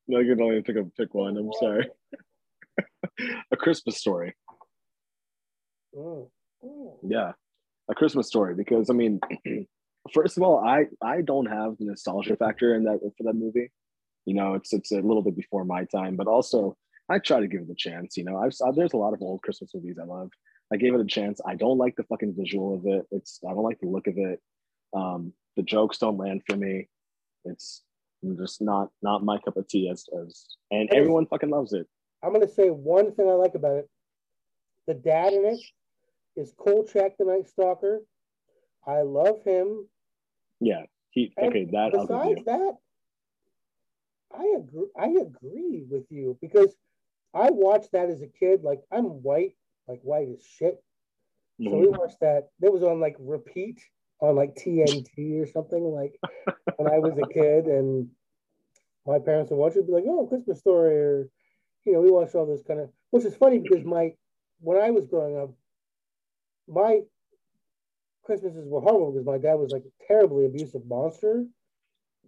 No, 0.07 0.19
you 0.19 0.35
can 0.35 0.43
only 0.43 0.61
pick 0.61 0.75
a 0.75 0.83
pick 0.97 1.13
one. 1.13 1.37
I'm 1.37 1.51
sorry. 1.59 1.87
a 3.51 3.57
Christmas 3.57 3.97
story. 3.97 4.35
Oh. 5.95 6.31
oh. 6.63 6.99
Yeah, 7.03 7.33
a 7.89 7.95
Christmas 7.95 8.27
story. 8.27 8.55
Because 8.55 8.89
I 8.89 8.93
mean, 8.93 9.19
first 10.13 10.37
of 10.37 10.43
all, 10.43 10.59
I 10.59 10.85
I 11.01 11.21
don't 11.21 11.47
have 11.47 11.77
the 11.77 11.85
nostalgia 11.85 12.35
factor 12.35 12.75
in 12.75 12.83
that 12.85 12.99
for 13.17 13.23
that 13.23 13.35
movie. 13.35 13.71
You 14.25 14.35
know, 14.35 14.53
it's 14.53 14.73
it's 14.73 14.91
a 14.91 15.01
little 15.01 15.23
bit 15.23 15.35
before 15.35 15.65
my 15.65 15.85
time, 15.85 16.15
but 16.15 16.27
also 16.27 16.77
I 17.09 17.19
try 17.19 17.39
to 17.39 17.47
give 17.47 17.61
it 17.61 17.69
a 17.69 17.75
chance. 17.75 18.17
You 18.17 18.23
know, 18.23 18.37
I've 18.37 18.53
uh, 18.65 18.71
there's 18.71 18.93
a 18.93 18.97
lot 18.97 19.13
of 19.13 19.21
old 19.21 19.41
Christmas 19.41 19.71
movies 19.73 19.97
I 20.01 20.05
love. 20.05 20.29
I 20.73 20.77
gave 20.77 20.93
it 20.93 21.01
a 21.01 21.05
chance. 21.05 21.41
I 21.45 21.55
don't 21.55 21.77
like 21.77 21.95
the 21.97 22.03
fucking 22.03 22.35
visual 22.37 22.75
of 22.75 22.85
it. 22.85 23.05
It's 23.11 23.39
I 23.47 23.53
don't 23.53 23.63
like 23.63 23.79
the 23.79 23.89
look 23.89 24.07
of 24.07 24.17
it. 24.17 24.39
Um, 24.95 25.33
the 25.57 25.63
jokes 25.63 25.97
don't 25.97 26.17
land 26.17 26.43
for 26.47 26.55
me. 26.55 26.87
It's 27.43 27.83
just 28.37 28.61
not 28.61 28.89
not 29.01 29.23
my 29.23 29.37
cup 29.39 29.57
of 29.57 29.67
tea 29.67 29.89
as 29.89 30.05
as 30.23 30.45
and 30.69 30.89
everyone 30.93 31.25
fucking 31.25 31.49
loves 31.49 31.73
it. 31.73 31.87
I'm 32.23 32.33
going 32.33 32.47
to 32.47 32.53
say 32.53 32.69
one 32.69 33.13
thing 33.13 33.27
I 33.27 33.33
like 33.33 33.55
about 33.55 33.77
it. 33.77 33.89
The 34.87 34.93
dad 34.93 35.33
in 35.33 35.45
it 35.45 35.59
is 36.35 36.53
Kolchak 36.57 37.17
the 37.17 37.25
Night 37.25 37.47
Stalker. 37.47 38.01
I 38.85 39.01
love 39.01 39.43
him. 39.43 39.87
Yeah, 40.59 40.83
he 41.11 41.33
okay. 41.37 41.63
And 41.63 41.73
that 41.73 41.91
besides 41.91 42.45
that, 42.45 42.77
I 44.35 44.55
agree. 44.57 44.87
I 44.97 45.07
agree 45.07 45.83
with 45.89 46.05
you 46.09 46.37
because 46.41 46.75
I 47.33 47.49
watched 47.51 47.91
that 47.93 48.09
as 48.09 48.21
a 48.21 48.27
kid. 48.27 48.63
Like 48.63 48.81
I'm 48.91 49.05
white, 49.23 49.55
like 49.87 50.01
white 50.01 50.29
as 50.29 50.43
shit. 50.43 50.83
Mm-hmm. 51.59 51.69
So 51.69 51.77
we 51.77 51.87
mm-hmm. 51.87 51.99
watched 51.99 52.19
that. 52.21 52.49
That 52.59 52.71
was 52.71 52.83
on 52.83 52.99
like 52.99 53.15
repeat 53.19 53.81
on 54.19 54.35
like 54.35 54.55
TNT 54.55 55.41
or 55.41 55.47
something 55.47 55.83
like 55.83 56.19
when 56.77 56.91
I 56.91 56.99
was 56.99 57.17
a 57.17 57.33
kid, 57.33 57.65
and 57.65 58.09
my 59.05 59.19
parents 59.19 59.51
would 59.51 59.57
watch 59.57 59.75
it, 59.75 59.87
be 59.87 59.93
like, 59.93 60.05
"Oh, 60.07 60.27
Christmas 60.27 60.59
Story," 60.59 60.95
or 60.95 61.29
you 61.85 61.93
know, 61.93 62.01
we 62.01 62.11
watched 62.11 62.35
all 62.35 62.45
this 62.45 62.63
kind 62.67 62.79
of, 62.79 62.89
which 63.09 63.25
is 63.25 63.35
funny 63.35 63.59
because 63.59 63.83
my, 63.83 64.13
when 64.59 64.77
I 64.77 64.91
was 64.91 65.07
growing 65.07 65.37
up, 65.37 65.51
my 66.67 67.01
Christmases 68.23 68.67
were 68.67 68.81
horrible 68.81 69.11
because 69.11 69.25
my 69.25 69.37
dad 69.37 69.55
was 69.55 69.71
like 69.71 69.83
a 69.83 70.05
terribly 70.07 70.45
abusive 70.45 70.85
monster. 70.85 71.45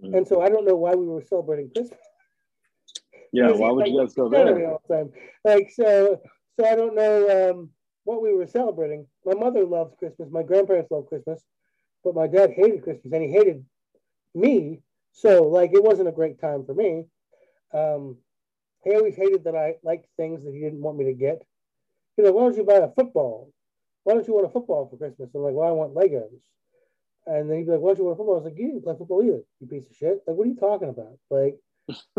Mm. 0.03 0.17
And 0.17 0.27
so 0.27 0.41
I 0.41 0.49
don't 0.49 0.65
know 0.65 0.75
why 0.75 0.95
we 0.95 1.05
were 1.05 1.21
celebrating 1.21 1.69
Christmas. 1.69 1.99
Yeah, 3.31 3.51
why 3.51 3.71
would 3.71 3.85
like, 3.85 3.91
you 3.91 3.99
guys 3.99 4.13
go 4.13 4.29
there? 4.29 4.69
All 4.69 4.81
the 4.87 4.95
time. 4.95 5.11
Like, 5.43 5.71
so, 5.71 6.21
so 6.59 6.65
I 6.67 6.75
don't 6.75 6.95
know 6.95 7.51
um, 7.51 7.69
what 8.03 8.21
we 8.21 8.33
were 8.33 8.47
celebrating. 8.47 9.07
My 9.25 9.33
mother 9.33 9.65
loved 9.65 9.97
Christmas. 9.97 10.29
My 10.31 10.43
grandparents 10.43 10.91
loved 10.91 11.07
Christmas, 11.07 11.41
but 12.03 12.15
my 12.15 12.27
dad 12.27 12.51
hated 12.55 12.83
Christmas, 12.83 13.11
and 13.11 13.23
he 13.23 13.31
hated 13.31 13.65
me. 14.35 14.81
So 15.13 15.43
like, 15.43 15.73
it 15.73 15.83
wasn't 15.83 16.09
a 16.09 16.11
great 16.11 16.39
time 16.39 16.65
for 16.65 16.73
me. 16.73 17.05
Um, 17.73 18.17
he 18.83 18.95
always 18.95 19.15
hated 19.15 19.45
that 19.45 19.55
I 19.55 19.75
liked 19.83 20.07
things 20.17 20.43
that 20.43 20.53
he 20.53 20.59
didn't 20.59 20.81
want 20.81 20.97
me 20.97 21.05
to 21.05 21.13
get. 21.13 21.41
You 22.17 22.23
know, 22.23 22.31
why 22.31 22.43
don't 22.43 22.57
you 22.57 22.63
buy 22.63 22.75
a 22.75 22.89
football? 22.89 23.51
Why 24.03 24.13
don't 24.13 24.27
you 24.27 24.33
want 24.33 24.45
a 24.45 24.49
football 24.49 24.87
for 24.89 24.97
Christmas? 24.97 25.29
I'm 25.33 25.41
like, 25.41 25.53
well, 25.53 25.67
I 25.67 25.71
want 25.71 25.95
Legos. 25.95 26.41
And 27.25 27.49
then 27.49 27.57
he'd 27.57 27.65
be 27.65 27.71
like, 27.71 27.79
why 27.79 27.89
don't 27.89 27.99
you 27.99 28.03
want 28.05 28.15
a 28.15 28.17
football? 28.17 28.35
I 28.35 28.37
was 28.39 28.45
like, 28.45 28.57
you 28.57 28.67
didn't 28.67 28.83
play 28.83 28.95
football 28.97 29.23
either, 29.23 29.41
you 29.59 29.67
piece 29.67 29.89
of 29.89 29.95
shit. 29.95 30.21
Like, 30.27 30.35
what 30.35 30.45
are 30.45 30.49
you 30.49 30.55
talking 30.55 30.89
about? 30.89 31.17
Like, 31.29 31.57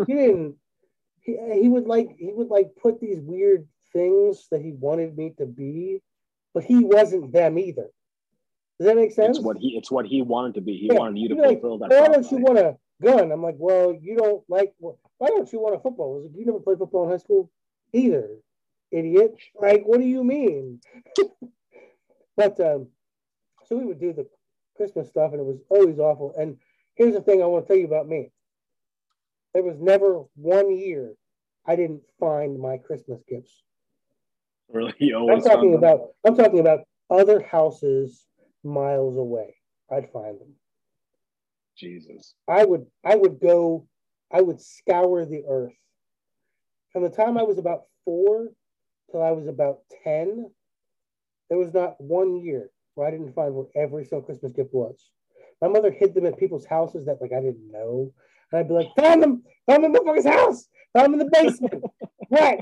he 0.07 0.15
didn't. 0.15 0.57
He, 1.21 1.39
he 1.61 1.69
would 1.69 1.87
like 1.87 2.17
he 2.19 2.33
would 2.33 2.49
like 2.49 2.77
put 2.81 3.01
these 3.01 3.19
weird 3.19 3.67
things 3.95 4.47
that 4.51 4.61
he 4.61 4.73
wanted 4.73 5.17
me 5.17 5.35
to 5.39 5.47
be, 5.47 6.03
but 6.53 6.65
he 6.65 6.85
wasn't 6.85 7.33
them 7.33 7.59
either. 7.59 7.89
Does 8.79 8.89
that 8.89 8.97
make 8.97 9.12
sense? 9.12 9.39
It's 9.39 9.45
what 9.45 9.57
he 9.57 9.77
it's 9.77 9.91
what 9.91 10.07
he 10.07 10.21
wanted 10.21 10.55
to 10.55 10.61
be. 10.61 10.77
He 10.77 10.89
yeah. 10.89 10.99
wanted 10.99 11.19
you 11.19 11.29
to 11.31 11.35
like, 11.37 11.61
fulfill 11.61 11.79
that. 11.79 11.91
Why 11.91 12.09
don't 12.09 12.31
you 12.31 12.39
want 12.39 12.59
a 12.59 12.77
gun? 13.03 13.32
I'm 13.32 13.42
like, 13.42 13.57
well, 13.59 13.97
you 14.01 14.16
don't 14.16 14.42
like. 14.49 14.74
Why 14.78 15.28
don't 15.28 15.53
you 15.53 15.61
want 15.61 15.76
a 15.76 15.80
football? 15.80 16.12
I 16.12 16.16
was 16.16 16.24
like, 16.24 16.38
you 16.38 16.47
never 16.47 16.61
played 16.61 16.78
football 16.78 17.05
in 17.05 17.11
high 17.11 17.18
school 17.18 17.51
either, 17.92 18.28
idiot. 18.90 19.36
Like, 19.61 19.82
what 19.84 20.01
do 20.01 20.07
you 20.07 20.24
mean? 20.24 20.80
but 22.36 22.59
um, 22.61 22.88
so 23.66 23.76
we 23.76 23.84
would 23.84 24.01
do 24.01 24.12
the 24.12 24.26
Christmas 24.76 25.09
stuff, 25.09 25.32
and 25.32 25.40
it 25.40 25.47
was 25.47 25.61
always 25.68 25.99
awful. 25.99 26.34
And 26.38 26.57
here's 26.95 27.14
the 27.14 27.20
thing 27.20 27.42
I 27.42 27.47
want 27.47 27.66
to 27.66 27.68
tell 27.68 27.78
you 27.78 27.86
about 27.86 28.09
me. 28.09 28.30
There 29.53 29.62
was 29.62 29.78
never 29.78 30.24
one 30.34 30.76
year 30.76 31.14
I 31.66 31.76
didn't 31.76 32.03
find 32.18 32.59
my 32.59 32.76
Christmas 32.78 33.22
gifts. 33.28 33.62
Really? 34.68 34.95
I'm 35.14 35.40
talking 35.40 35.74
about 35.74 36.09
I'm 36.26 36.36
talking 36.36 36.61
about 36.61 36.80
other 37.11 37.40
houses 37.40 38.26
miles 38.62 39.16
away. 39.16 39.57
I'd 39.90 40.11
find 40.11 40.40
them. 40.40 40.55
Jesus. 41.77 42.35
I 42.49 42.64
would 42.64 42.87
I 43.05 43.16
would 43.16 43.41
go, 43.41 43.87
I 44.33 44.41
would 44.41 44.61
scour 44.61 45.25
the 45.25 45.45
earth. 45.49 45.75
From 46.93 47.03
the 47.03 47.11
time 47.11 47.37
I 47.37 47.43
was 47.43 47.59
about 47.59 47.83
four 48.05 48.49
till 49.11 49.22
I 49.22 49.33
was 49.33 49.49
about 49.49 49.79
10, 50.05 50.51
there 51.49 51.59
was 51.59 51.75
not 51.75 52.01
one 52.01 52.37
year 52.37 52.70
where 52.95 53.09
I 53.09 53.11
didn't 53.11 53.35
find 53.35 53.55
where 53.55 53.66
every 53.75 54.05
single 54.05 54.22
Christmas 54.22 54.53
gift 54.53 54.72
was. 54.72 55.11
My 55.61 55.68
mother 55.68 55.91
hid 55.91 56.14
them 56.14 56.27
at 56.27 56.39
people's 56.39 56.66
houses 56.66 57.07
that 57.07 57.20
like 57.20 57.33
I 57.33 57.41
didn't 57.41 57.70
know. 57.70 58.12
And 58.53 58.61
I'd 58.61 58.68
be 58.68 58.75
like, 58.75 58.89
found 58.97 59.22
them, 59.22 59.43
found 59.66 59.83
them 59.83 59.95
in 59.97 60.05
the 60.05 60.05
fucking 60.05 60.31
house, 60.31 60.68
found 60.93 61.12
them 61.12 61.20
in 61.20 61.27
the 61.27 61.31
basement. 61.33 61.85
what? 62.29 62.61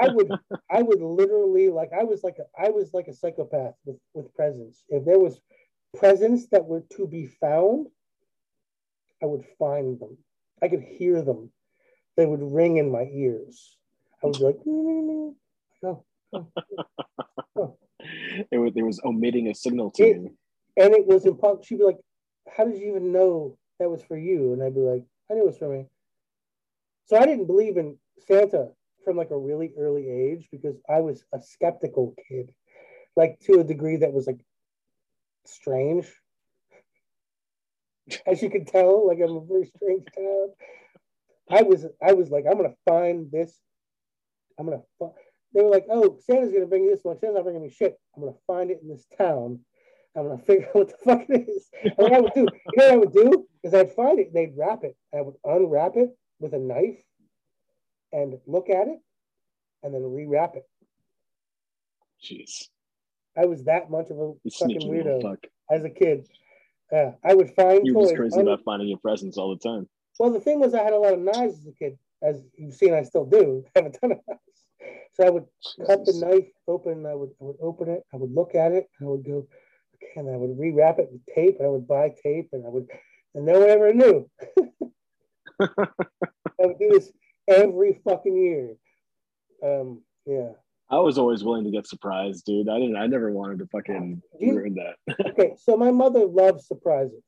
I 0.00 0.08
would 0.08 0.30
I 0.70 0.82
would 0.82 1.02
literally 1.02 1.68
like 1.68 1.90
I 1.98 2.04
was 2.04 2.22
like 2.24 2.36
a 2.38 2.44
I 2.58 2.70
was 2.70 2.94
like 2.94 3.06
a 3.08 3.12
psychopath 3.12 3.74
with, 3.84 3.98
with 4.14 4.34
presents. 4.34 4.82
If 4.88 5.04
there 5.04 5.18
was 5.18 5.40
presents 5.96 6.48
that 6.48 6.64
were 6.64 6.84
to 6.96 7.06
be 7.06 7.26
found, 7.26 7.88
I 9.22 9.26
would 9.26 9.44
find 9.58 9.98
them. 9.98 10.18
I 10.62 10.68
could 10.68 10.82
hear 10.82 11.22
them. 11.22 11.50
They 12.16 12.26
would 12.26 12.42
ring 12.42 12.76
in 12.76 12.90
my 12.90 13.04
ears. 13.12 13.76
I 14.22 14.26
was 14.26 14.40
like, 14.40 14.56
oh, 14.66 15.34
oh, 15.84 16.04
oh. 17.56 17.76
It, 18.50 18.58
was, 18.58 18.72
it 18.76 18.82
was 18.82 19.00
omitting 19.04 19.48
a 19.48 19.54
signal 19.54 19.90
to 19.92 20.02
it, 20.04 20.16
you. 20.16 20.36
And 20.76 20.94
it 20.94 21.06
was 21.06 21.26
impossible. 21.26 21.62
She'd 21.64 21.78
be 21.78 21.84
like, 21.84 21.98
How 22.56 22.64
did 22.64 22.78
you 22.78 22.90
even 22.90 23.12
know 23.12 23.56
that 23.78 23.90
was 23.90 24.02
for 24.02 24.16
you? 24.16 24.52
And 24.52 24.62
I'd 24.62 24.74
be 24.74 24.80
like, 24.80 25.04
I 25.30 25.34
knew 25.34 25.42
it 25.42 25.46
was 25.46 25.58
for 25.58 25.68
me. 25.68 25.86
So 27.06 27.16
I 27.16 27.26
didn't 27.26 27.46
believe 27.46 27.76
in 27.76 27.98
Santa 28.26 28.68
from 29.04 29.16
like 29.16 29.30
a 29.30 29.38
really 29.38 29.72
early 29.78 30.08
age 30.08 30.48
because 30.52 30.76
I 30.88 31.00
was 31.00 31.24
a 31.32 31.40
skeptical 31.40 32.14
kid, 32.28 32.52
like 33.16 33.40
to 33.40 33.60
a 33.60 33.64
degree 33.64 33.96
that 33.96 34.12
was 34.12 34.26
like 34.26 34.40
strange. 35.46 36.06
As 38.26 38.42
you 38.42 38.50
can 38.50 38.64
tell, 38.64 39.06
like 39.06 39.18
I'm 39.22 39.36
a 39.36 39.44
very 39.44 39.70
strange 39.76 40.04
child. 40.14 40.50
I 41.50 41.62
was 41.62 41.86
I 42.02 42.12
was 42.12 42.30
like, 42.30 42.44
I'm 42.48 42.56
gonna 42.56 42.74
find 42.86 43.30
this. 43.30 43.56
I'm 44.58 44.66
gonna 44.66 44.82
they 45.54 45.62
were 45.62 45.70
like, 45.70 45.86
oh, 45.90 46.18
Santa's 46.24 46.52
gonna 46.52 46.66
bring 46.66 46.84
you 46.84 46.90
this 46.90 47.04
one. 47.04 47.18
Santa's 47.18 47.36
not 47.36 47.44
bringing 47.44 47.62
me 47.62 47.70
shit. 47.70 47.96
I'm 48.14 48.22
gonna 48.22 48.36
find 48.46 48.70
it 48.70 48.80
in 48.82 48.88
this 48.88 49.06
town. 49.16 49.60
I'm 50.16 50.28
gonna 50.28 50.38
figure 50.46 50.68
out 50.68 50.74
what 50.74 50.88
the 50.88 50.96
fuck 51.04 51.26
it 51.28 51.48
is. 51.48 51.68
And 51.82 51.94
what 51.96 52.12
I 52.12 52.20
would 52.20 52.34
do, 52.34 52.40
you 52.40 52.76
know 52.76 52.84
what 52.84 52.92
I 52.92 52.96
would 52.96 53.12
do? 53.12 53.48
Is 53.62 53.74
I'd 53.74 53.94
find 53.94 54.18
it, 54.18 54.32
they'd 54.32 54.56
wrap 54.56 54.84
it. 54.84 54.96
I 55.14 55.20
would 55.20 55.36
unwrap 55.44 55.96
it 55.96 56.10
with 56.40 56.54
a 56.54 56.58
knife 56.58 57.02
and 58.12 58.38
look 58.46 58.70
at 58.70 58.88
it 58.88 58.98
and 59.82 59.94
then 59.94 60.02
rewrap 60.02 60.56
it. 60.56 60.64
Jeez. 62.22 62.68
I 63.38 63.46
was 63.46 63.64
that 63.64 63.90
much 63.90 64.10
of 64.10 64.18
a 64.18 64.32
you 64.42 64.50
fucking 64.50 64.80
weirdo 64.82 65.22
fuck. 65.22 65.46
as 65.70 65.84
a 65.84 65.90
kid. 65.90 66.26
Yeah, 66.90 67.12
I 67.24 67.34
would 67.34 67.50
find 67.54 67.86
you 67.86 67.94
were 67.94 68.02
just 68.02 68.16
crazy 68.16 68.40
about 68.40 68.64
finding 68.64 68.88
your 68.88 68.98
presents 68.98 69.36
all 69.36 69.54
the 69.54 69.68
time. 69.68 69.88
Well, 70.18 70.30
the 70.30 70.40
thing 70.40 70.58
was, 70.58 70.74
I 70.74 70.82
had 70.82 70.94
a 70.94 70.98
lot 70.98 71.12
of 71.12 71.20
knives 71.20 71.58
as 71.60 71.66
a 71.66 71.72
kid, 71.72 71.98
as 72.22 72.42
you've 72.56 72.74
seen. 72.74 72.94
I 72.94 73.02
still 73.02 73.24
do 73.24 73.64
I 73.76 73.80
have 73.80 73.86
a 73.86 73.98
ton 73.98 74.12
of 74.12 74.18
knives. 74.26 74.42
So 75.14 75.26
I 75.26 75.30
would 75.30 75.44
Jesus. 75.62 75.86
cut 75.86 76.04
the 76.04 76.12
knife 76.14 76.48
open. 76.66 77.06
I 77.06 77.14
would 77.14 77.30
I 77.40 77.44
would 77.44 77.56
open 77.60 77.88
it. 77.88 78.02
I 78.12 78.16
would 78.16 78.32
look 78.32 78.54
at 78.54 78.72
it. 78.72 78.88
I 79.00 79.04
would 79.04 79.24
go, 79.24 79.46
okay, 79.96 80.12
and 80.16 80.30
I 80.30 80.36
would 80.36 80.58
rewrap 80.58 80.98
it 80.98 81.08
with 81.12 81.24
tape. 81.26 81.56
And 81.58 81.66
I 81.66 81.70
would 81.70 81.86
buy 81.86 82.12
tape, 82.22 82.48
and 82.52 82.66
I 82.66 82.70
would, 82.70 82.88
and 83.34 83.44
no 83.44 83.60
one 83.60 83.68
ever 83.68 83.92
knew. 83.92 84.30
I 85.60 85.66
would 86.66 86.78
do 86.78 86.90
this 86.90 87.12
every 87.46 88.00
fucking 88.04 88.36
year. 88.36 88.76
Um, 89.62 90.02
yeah. 90.24 90.52
I 90.90 90.98
was 90.98 91.18
always 91.18 91.44
willing 91.44 91.64
to 91.64 91.70
get 91.70 91.86
surprised, 91.86 92.46
dude. 92.46 92.68
I 92.68 92.78
didn't. 92.78 92.96
I 92.96 93.06
never 93.06 93.30
wanted 93.30 93.58
to 93.58 93.66
fucking 93.66 94.22
you, 94.38 94.56
ruin 94.56 94.76
that. 94.76 95.26
okay, 95.26 95.54
so 95.58 95.76
my 95.76 95.90
mother 95.90 96.24
loves 96.24 96.66
surprises. 96.66 97.22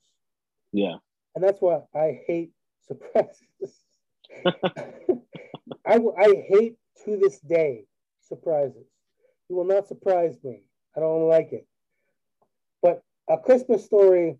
Yeah. 0.72 0.96
And 1.34 1.44
that's 1.44 1.60
why 1.60 1.80
I 1.94 2.20
hate 2.26 2.52
surprises. 2.86 3.84
I 5.86 5.98
I 6.18 6.44
hate 6.48 6.76
to 7.04 7.16
this 7.18 7.38
day 7.40 7.84
surprises. 8.20 8.86
You 9.48 9.56
will 9.56 9.64
not 9.64 9.88
surprise 9.88 10.38
me. 10.42 10.62
I 10.96 11.00
don't 11.00 11.28
like 11.28 11.52
it. 11.52 11.66
But 12.82 13.02
a 13.28 13.36
Christmas 13.36 13.84
story, 13.84 14.38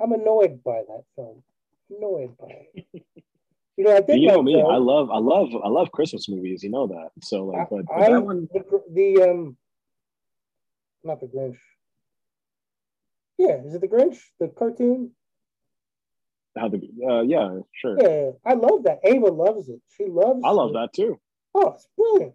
I'm 0.00 0.12
annoyed 0.12 0.62
by 0.62 0.82
that 0.86 1.04
film. 1.16 1.42
Annoyed 1.90 2.36
by 2.38 2.66
it. 2.74 3.02
You 3.78 3.84
know, 3.84 3.96
I 3.96 4.00
think 4.00 4.20
you 4.20 4.26
know 4.26 4.42
me. 4.42 4.60
I 4.60 4.76
love, 4.76 5.08
I 5.08 5.18
love, 5.18 5.50
I 5.62 5.68
love 5.68 5.92
Christmas 5.92 6.28
movies. 6.28 6.64
You 6.64 6.70
know 6.70 6.88
that. 6.88 7.10
So 7.22 7.44
like, 7.44 7.68
but, 7.70 7.86
but 7.86 8.02
I, 8.02 8.10
that 8.10 8.24
one, 8.24 8.48
the, 8.52 8.82
the 8.92 9.30
um, 9.30 9.56
not 11.04 11.20
the 11.20 11.26
Grinch. 11.26 11.58
Yeah, 13.38 13.62
is 13.64 13.76
it 13.76 13.80
the 13.80 13.86
Grinch? 13.86 14.18
The 14.40 14.48
cartoon? 14.48 15.12
How 16.56 16.68
the 16.68 16.78
uh, 17.08 17.22
yeah, 17.22 17.60
sure. 17.72 17.96
Yeah, 18.00 18.30
I 18.44 18.54
love 18.54 18.82
that. 18.82 18.98
Ava 19.04 19.26
loves 19.26 19.68
it. 19.68 19.80
She 19.96 20.06
loves. 20.06 20.40
I 20.44 20.50
love 20.50 20.70
it. 20.70 20.72
that 20.72 20.92
too. 20.92 21.20
Oh, 21.54 21.76
it's 21.76 21.86
brilliant. 21.96 22.34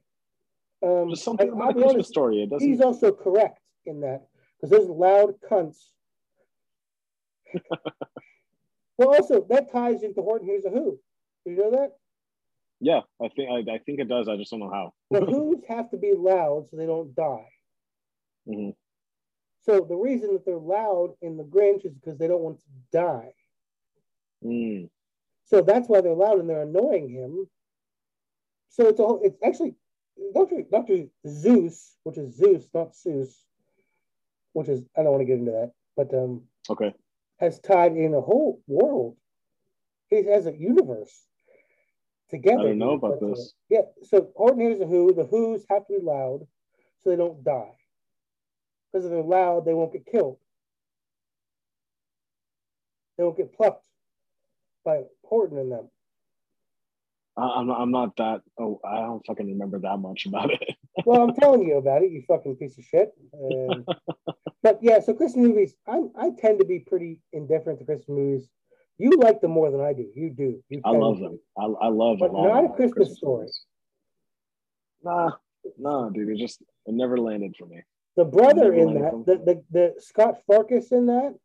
Um, 0.82 1.10
Just 1.10 1.26
something 1.26 1.52
about 1.52 1.72
a 1.72 1.74
Christmas 1.74 1.94
honest, 1.94 2.10
story. 2.10 2.42
It 2.42 2.52
doesn't. 2.52 2.66
He's 2.66 2.80
also 2.80 3.12
correct 3.12 3.60
in 3.86 4.00
that 4.00 4.28
because 4.56 4.70
there's 4.70 4.88
loud 4.88 5.34
cunts. 5.52 5.90
well, 8.98 9.10
also 9.10 9.46
that 9.50 9.74
ties 9.74 10.04
into 10.04 10.22
Horton 10.22 10.48
Hears 10.48 10.64
a 10.64 10.70
Who. 10.70 11.00
Do 11.46 11.52
you 11.52 11.58
know 11.58 11.72
that? 11.72 11.92
Yeah, 12.80 13.02
I 13.22 13.30
think 13.30 13.50
I, 13.50 13.76
I 13.76 13.78
think 13.80 14.00
it 14.00 14.10
does. 14.10 14.28
I 14.28 14.36
just 14.36 14.52
don't 14.52 14.60
know 14.60 14.70
how. 14.70 14.94
the 15.10 15.26
Who's 15.26 15.64
have 15.70 15.90
to 15.92 15.98
be 15.98 16.14
loud 16.16 16.68
so 16.70 16.78
they 16.78 16.86
don't 16.86 17.16
die. 17.16 17.50
Mm-hmm. 18.48 18.72
So 19.62 19.86
the 19.88 19.96
reason 19.96 20.34
that 20.34 20.46
they're 20.46 20.58
loud 20.58 21.14
in 21.22 21.38
the 21.38 21.44
Grinch 21.44 21.86
is 21.86 21.94
because 21.94 22.18
they 22.18 22.28
don't 22.28 22.42
want 22.42 22.60
to 22.60 22.66
die. 22.92 23.32
Mm. 24.44 24.90
So 25.46 25.62
that's 25.62 25.88
why 25.88 26.02
they're 26.02 26.14
loud 26.14 26.40
and 26.40 26.50
they're 26.50 26.64
annoying 26.64 27.10
him. 27.10 27.48
So 28.70 28.88
it's 28.88 29.00
a 29.00 29.04
whole, 29.04 29.22
it's 29.24 29.38
actually 29.42 29.76
Doctor 30.34 30.64
Doctor 30.70 31.06
Seuss, 31.26 31.92
which 32.04 32.18
is 32.18 32.36
Zeus, 32.36 32.68
not 32.74 32.96
Zeus, 32.96 33.46
which 34.52 34.68
is 34.68 34.84
I 34.98 35.04
don't 35.04 35.12
want 35.12 35.22
to 35.22 35.26
get 35.26 35.40
into 35.40 35.52
that, 35.52 35.72
but 35.96 36.14
um, 36.14 36.44
okay, 36.70 36.94
has 37.40 37.60
tied 37.60 37.96
in 37.96 38.14
a 38.14 38.22
whole 38.22 38.62
world. 38.68 39.16
He 40.10 40.26
has 40.26 40.46
a 40.46 40.56
universe 40.56 41.28
together. 42.34 42.60
I 42.60 42.64
don't 42.64 42.78
know 42.78 42.94
about 42.94 43.20
this. 43.22 43.54
yeah, 43.70 43.82
so 44.04 44.30
Horton 44.36 44.62
hears 44.62 44.80
the 44.80 44.86
Who. 44.86 45.14
The 45.14 45.26
Who's 45.26 45.66
have 45.70 45.88
to 45.88 46.00
be 46.00 46.06
loud 46.06 46.46
so 47.04 47.10
they 47.10 47.16
don't 47.16 47.44
die. 47.44 47.72
Because 48.92 49.06
if 49.06 49.12
they're 49.12 49.24
loud, 49.24 49.66
they 49.66 49.74
won't 49.74 49.94
get 49.94 50.06
killed. 50.06 50.38
They 53.18 53.24
won't 53.24 53.38
get 53.38 53.54
plucked 53.54 53.84
by 54.84 55.04
Horton 55.24 55.58
and 55.58 55.72
them. 55.72 55.90
I'm 57.36 57.66
not, 57.66 57.82
I'm 57.82 57.92
not 57.92 58.16
that. 58.18 58.42
Oh, 58.60 58.80
I 58.86 58.98
don't 58.98 59.26
fucking 59.26 59.48
remember 59.48 59.80
that 59.80 59.98
much 59.98 60.28
about 60.28 60.52
it. 60.52 60.76
well, 61.06 61.24
I'm 61.24 61.34
telling 61.34 61.68
you 61.68 61.78
about 61.78 62.04
it, 62.04 62.12
you 62.12 62.24
fucking 62.28 62.58
piece 62.58 62.78
of 62.78 62.84
shit. 62.84 63.12
Um, 63.34 63.86
but 64.62 64.78
yeah, 64.84 65.00
so 65.00 65.14
Christmas 65.14 65.48
movies, 65.48 65.74
I'm, 65.88 66.12
I 66.16 66.30
tend 66.38 66.60
to 66.60 66.66
be 66.66 66.80
pretty 66.80 67.20
indifferent 67.32 67.80
to 67.80 67.86
Christmas 67.86 68.10
movies. 68.10 68.48
You 68.98 69.12
like 69.18 69.42
them 69.42 69.52
more 69.52 69.72
than 69.72 69.82
I 69.82 69.94
do. 69.94 70.08
You 70.16 70.30
do. 70.30 70.64
You 70.70 70.82
I 70.86 70.92
love 70.92 71.20
them. 71.20 71.40
I, 71.58 71.64
I 71.64 71.88
love 71.90 72.20
them 72.20 72.32
but 72.32 72.42
not 72.44 72.66
a 72.66 72.68
Christmas, 72.70 72.94
Christmas 72.94 73.18
story. 73.18 73.40
Movies. 73.40 73.66
Nah, 75.04 75.32
nah, 75.78 76.10
dude. 76.10 76.30
It 76.30 76.38
just 76.38 76.62
it 76.86 76.94
never 76.94 77.18
landed 77.18 77.56
for 77.58 77.66
me. 77.66 77.82
The 78.16 78.26
brother 78.26 78.74
in 78.74 78.94
that, 78.94 79.12
the, 79.26 79.38
the, 79.38 79.64
the 79.72 79.94
Scut 80.00 80.42
Farkus 80.50 80.92
in 80.92 81.08
that 81.08 81.36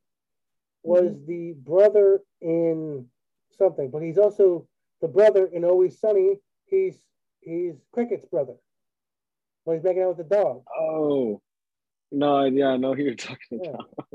was 0.83 1.13
Mm-hmm. 1.13 1.27
the 1.27 1.53
brother 1.65 2.21
in 2.41 3.07
something, 3.59 3.91
but 3.91 4.03
he's 4.03 4.19
also 4.19 4.69
the 5.01 5.09
brother 5.09 5.47
in 5.47 5.65
Always 5.65 5.99
Sunny. 5.99 6.37
He's 6.67 7.01
he's 7.41 7.75
Cricket's 7.93 8.27
brother. 8.27 8.55
When 9.65 9.77
he's 9.77 9.85
making 9.85 10.03
out 10.03 10.17
with 10.17 10.29
the 10.29 10.35
dog. 10.37 10.63
Oh, 10.79 11.41
no, 12.13 12.45
yeah, 12.45 12.69
I 12.69 12.77
know 12.77 12.95
who 12.95 13.03
you're 13.03 13.15
talking 13.15 13.61
Yeah. 13.63 13.71
about. 13.71 14.09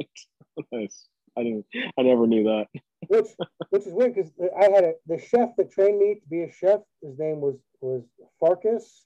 nice. 0.71 1.07
I 1.37 1.43
didn't. 1.43 1.65
I 1.97 2.01
never 2.03 2.27
knew 2.27 2.43
that. 2.43 2.67
which 3.07 3.27
which 3.69 3.85
is 3.87 3.93
weird 3.93 4.15
because 4.15 4.31
I 4.59 4.69
had 4.69 4.83
a 4.83 4.93
the 5.07 5.19
chef 5.19 5.49
that 5.57 5.71
trained 5.71 5.99
me 5.99 6.15
to 6.15 6.29
be 6.29 6.43
a 6.43 6.51
chef. 6.51 6.81
His 7.01 7.17
name 7.17 7.41
was 7.41 7.55
was 7.81 8.03
Farkas. 8.39 9.05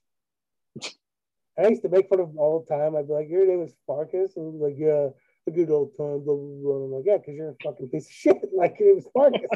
And 1.56 1.66
I 1.66 1.70
used 1.70 1.82
to 1.82 1.90
make 1.90 2.08
fun 2.08 2.20
of 2.20 2.30
him 2.30 2.38
all 2.38 2.60
the 2.60 2.76
time. 2.76 2.96
I'd 2.96 3.08
be 3.08 3.14
like, 3.14 3.30
"Your 3.30 3.48
name 3.48 3.64
is 3.64 3.74
Farkas," 3.88 4.36
and 4.38 4.46
he'd 4.46 4.60
be 4.60 4.66
like, 4.66 4.78
"Yeah, 4.78 5.10
a 5.48 5.52
good 5.52 5.72
old 5.72 5.98
time." 5.98 6.24
Blah 6.24 6.36
blah 6.36 6.62
blah. 6.62 6.76
And 6.76 6.86
I'm 6.86 6.92
like, 6.92 7.06
"Yeah, 7.06 7.18
because 7.18 7.36
you're 7.36 7.50
a 7.50 7.56
fucking 7.64 7.90
piece 7.90 8.06
of 8.06 8.12
shit." 8.12 8.38
Like 8.54 8.76
it 8.80 8.96
was 8.96 9.08
Farkas, 9.14 9.50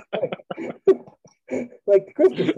like, 1.88 2.13
Christmas. 2.15 2.51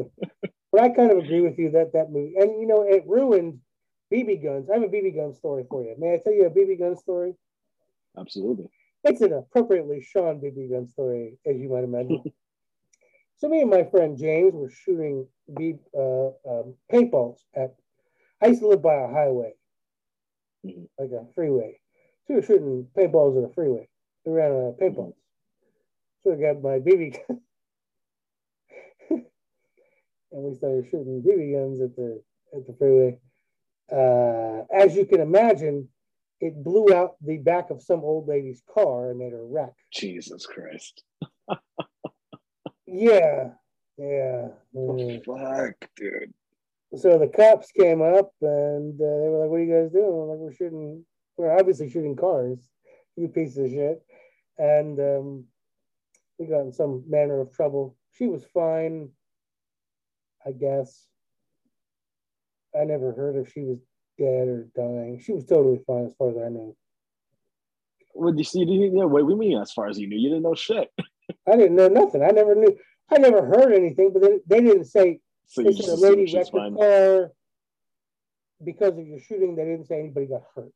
But 0.72 0.82
I 0.82 0.89
kind 0.89 1.11
of 1.11 1.18
agree 1.18 1.41
with 1.41 1.57
you 1.59 1.72
that 1.72 1.93
that 1.93 2.11
movie, 2.11 2.36
and 2.38 2.59
you 2.61 2.68
know, 2.68 2.84
it 2.84 3.03
ruined 3.05 3.59
BB 4.14 4.43
guns. 4.43 4.70
I 4.70 4.76
have 4.76 4.84
a 4.84 4.88
BB 4.88 5.16
gun 5.16 5.34
story 5.34 5.66
for 5.70 5.84
you. 5.84 5.95
May 5.97 6.14
I 6.14 6.20
tell 6.24 6.34
you 6.34 6.45
a 6.45 6.49
BB 6.49 6.80
gun 6.80 6.95
story? 6.95 7.34
Absolutely. 8.18 8.70
It's 9.04 9.22
an 9.22 9.34
appropriately 9.34 10.01
Sean 10.01 10.39
BB 10.39 10.72
gun 10.72 10.88
story, 10.88 11.38
as 11.45 11.58
you 11.58 11.70
might 11.70 11.84
imagine. 11.84 12.24
so 13.38 13.49
me 13.49 13.62
and 13.62 13.70
my 13.70 13.84
friend 13.84 14.18
James 14.18 14.54
were 14.54 14.70
shooting 14.70 15.28
B, 15.58 15.76
uh, 15.97 16.28
um, 16.49 16.76
paintballs 16.91 17.39
at. 17.56 17.76
I 18.41 18.47
used 18.47 18.62
to 18.62 18.68
live 18.68 18.82
by 18.82 18.95
a 18.95 19.08
highway, 19.08 19.54
Mhm. 20.66 20.89
like 20.99 21.12
a 21.12 21.26
freeway. 21.34 21.80
So 22.26 22.34
we 22.34 22.36
were 22.36 22.41
shooting 22.45 22.88
paintballs 22.95 23.38
at 23.38 23.49
a 23.49 23.54
freeway. 23.54 23.89
We 24.26 24.34
ran 24.34 24.51
out 24.51 24.58
of 24.70 24.78
paintballs. 24.78 25.16
So 26.24 26.34
I 26.34 26.36
got 26.36 26.62
my 26.62 26.80
BB 26.80 27.12
gun. 27.12 27.41
and 30.32 30.43
we 30.43 30.56
started 30.56 30.86
shooting 30.89 31.22
BB 31.22 31.54
guns 31.54 31.82
at 31.82 31.95
the 31.95 32.24
at 32.56 32.66
the 32.68 32.74
freeway. 32.74 33.20
Uh, 33.91 34.64
as 34.74 34.95
you 34.95 35.06
can 35.06 35.22
imagine, 35.22 35.89
it 36.43 36.61
blew 36.61 36.93
out 36.93 37.15
the 37.21 37.37
back 37.37 37.69
of 37.69 37.81
some 37.81 38.01
old 38.01 38.27
lady's 38.27 38.61
car 38.73 39.09
and 39.09 39.19
made 39.19 39.31
her 39.31 39.45
wreck. 39.45 39.71
Jesus 39.93 40.45
Christ. 40.45 41.01
Yeah, 42.85 43.51
yeah. 43.97 44.49
Mm. 44.75 45.23
fuck, 45.23 45.89
dude? 45.95 46.33
So 46.97 47.17
the 47.17 47.29
cops 47.29 47.71
came 47.71 48.01
up 48.01 48.33
and 48.41 48.93
uh, 48.99 49.19
they 49.21 49.29
were 49.29 49.39
like, 49.39 49.49
"What 49.49 49.61
are 49.61 49.63
you 49.63 49.73
guys 49.73 49.91
doing?" 49.91 50.21
I'm 50.21 50.27
like, 50.27 50.37
"We're 50.37 50.51
shooting. 50.51 51.05
We're 51.37 51.57
obviously 51.57 51.89
shooting 51.89 52.17
cars. 52.17 52.59
You 53.15 53.29
pieces 53.29 53.57
of 53.57 53.69
shit." 53.71 54.05
And 54.57 54.99
um, 54.99 55.45
we 56.37 56.47
got 56.47 56.61
in 56.61 56.73
some 56.73 57.05
manner 57.07 57.39
of 57.39 57.53
trouble. 57.53 57.95
She 58.11 58.27
was 58.27 58.43
fine, 58.53 59.09
I 60.45 60.51
guess. 60.51 61.07
I 62.79 62.83
never 62.83 63.13
heard 63.13 63.37
if 63.37 63.53
she 63.53 63.61
was 63.61 63.79
dead 64.18 64.47
or 64.47 64.68
dying. 64.76 65.20
She 65.24 65.34
was 65.34 65.45
totally 65.45 65.82
fine 65.86 66.05
as 66.05 66.14
far 66.18 66.30
as 66.30 66.38
I 66.38 66.49
knew. 66.49 66.76
What 68.14 68.38
you 68.38 68.43
see? 68.43 68.59
You 68.59 68.66
didn't, 68.66 68.97
yeah, 68.97 69.05
wait, 69.05 69.26
we 69.26 69.36
mean 69.36 69.57
as 69.57 69.72
far 69.72 69.88
as 69.88 69.97
you 69.97 70.07
knew, 70.07 70.18
you 70.18 70.30
didn't 70.30 70.43
know 70.43 70.55
shit. 70.55 70.89
I 71.47 71.55
didn't 71.55 71.76
know 71.76 71.88
nothing. 71.88 72.24
I 72.24 72.32
never 72.32 72.55
knew. 72.55 72.78
I 73.11 73.18
never 73.18 73.45
heard 73.45 73.74
anything. 73.74 74.11
But 74.14 74.22
then 74.22 74.41
they 74.47 74.61
didn't 74.61 74.86
say 74.86 75.20
So 75.47 75.64
They 75.64 75.70
you 75.70 75.76
just 75.76 75.89
a 75.89 75.95
lady 75.95 76.32
wrecked 76.34 76.51
the 76.51 77.32
because 78.64 78.97
of 78.97 79.07
your 79.07 79.20
shooting. 79.20 79.55
They 79.55 79.66
didn't 79.66 79.86
say 79.86 79.99
anybody 79.99 80.28
got 80.28 80.43
hurt. 80.55 80.74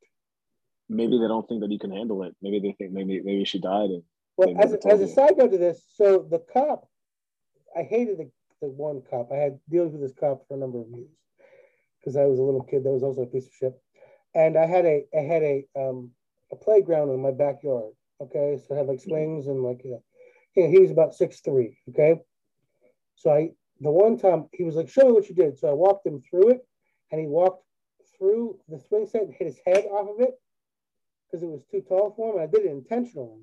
Maybe 0.89 1.17
they 1.19 1.27
don't 1.27 1.47
think 1.47 1.61
that 1.61 1.71
you 1.71 1.79
can 1.79 1.91
handle 1.91 2.23
it. 2.23 2.35
Maybe 2.41 2.59
they 2.59 2.73
think 2.77 2.91
maybe 2.91 3.21
maybe 3.21 3.45
she 3.45 3.59
died. 3.59 3.89
And 3.89 4.03
Well, 4.37 4.55
as 4.59 4.73
a, 4.73 4.87
as 4.87 5.01
a 5.01 5.07
side 5.07 5.37
note 5.37 5.51
to 5.51 5.57
this, 5.57 5.83
so 5.95 6.25
the 6.29 6.39
cop, 6.39 6.87
I 7.77 7.83
hated 7.83 8.17
the, 8.17 8.31
the 8.61 8.69
one 8.69 9.01
cop. 9.09 9.31
I 9.31 9.35
had 9.35 9.59
deals 9.69 9.91
with 9.91 10.01
this 10.01 10.13
cop 10.17 10.47
for 10.47 10.55
a 10.55 10.57
number 10.57 10.79
of 10.81 10.87
years 10.89 11.09
because 12.07 12.15
I 12.15 12.25
was 12.25 12.39
a 12.39 12.43
little 12.43 12.63
kid 12.63 12.85
that 12.85 12.89
was 12.89 13.03
also 13.03 13.23
a 13.23 13.25
piece 13.25 13.47
of 13.47 13.53
shit. 13.59 13.73
And 14.33 14.57
I 14.57 14.65
had 14.65 14.85
a 14.85 15.03
I 15.13 15.21
had 15.21 15.43
a 15.43 15.65
um 15.75 16.11
a 16.53 16.55
playground 16.55 17.09
in 17.09 17.21
my 17.21 17.31
backyard. 17.31 17.91
Okay, 18.21 18.57
so 18.65 18.73
I 18.73 18.77
had 18.77 18.87
like 18.87 19.01
swings 19.01 19.47
and 19.47 19.61
like 19.61 19.81
you 19.83 19.91
know, 19.91 20.03
know, 20.55 20.69
he 20.69 20.79
was 20.79 20.91
about 20.91 21.15
six 21.15 21.41
three. 21.41 21.77
Okay, 21.89 22.15
so 23.15 23.31
I 23.31 23.49
the 23.81 23.91
one 23.91 24.17
time 24.17 24.45
he 24.53 24.63
was 24.63 24.75
like, 24.75 24.87
"Show 24.87 25.05
me 25.05 25.11
what 25.11 25.27
you 25.27 25.35
did." 25.35 25.57
So 25.57 25.69
I 25.69 25.73
walked 25.73 26.07
him 26.07 26.21
through 26.21 26.51
it, 26.51 26.65
and 27.11 27.19
he 27.19 27.27
walked 27.27 27.65
through 28.17 28.57
the 28.69 28.79
swing 28.79 29.05
set 29.05 29.23
and 29.23 29.33
hit 29.33 29.47
his 29.47 29.59
head 29.65 29.83
off 29.91 30.09
of 30.09 30.21
it 30.21 30.39
because 31.25 31.43
it 31.43 31.49
was 31.49 31.65
too 31.69 31.81
tall 31.81 32.13
for 32.15 32.29
him. 32.29 32.39
And 32.39 32.47
I 32.47 32.51
did 32.51 32.65
it 32.65 32.71
intentionally, 32.71 33.41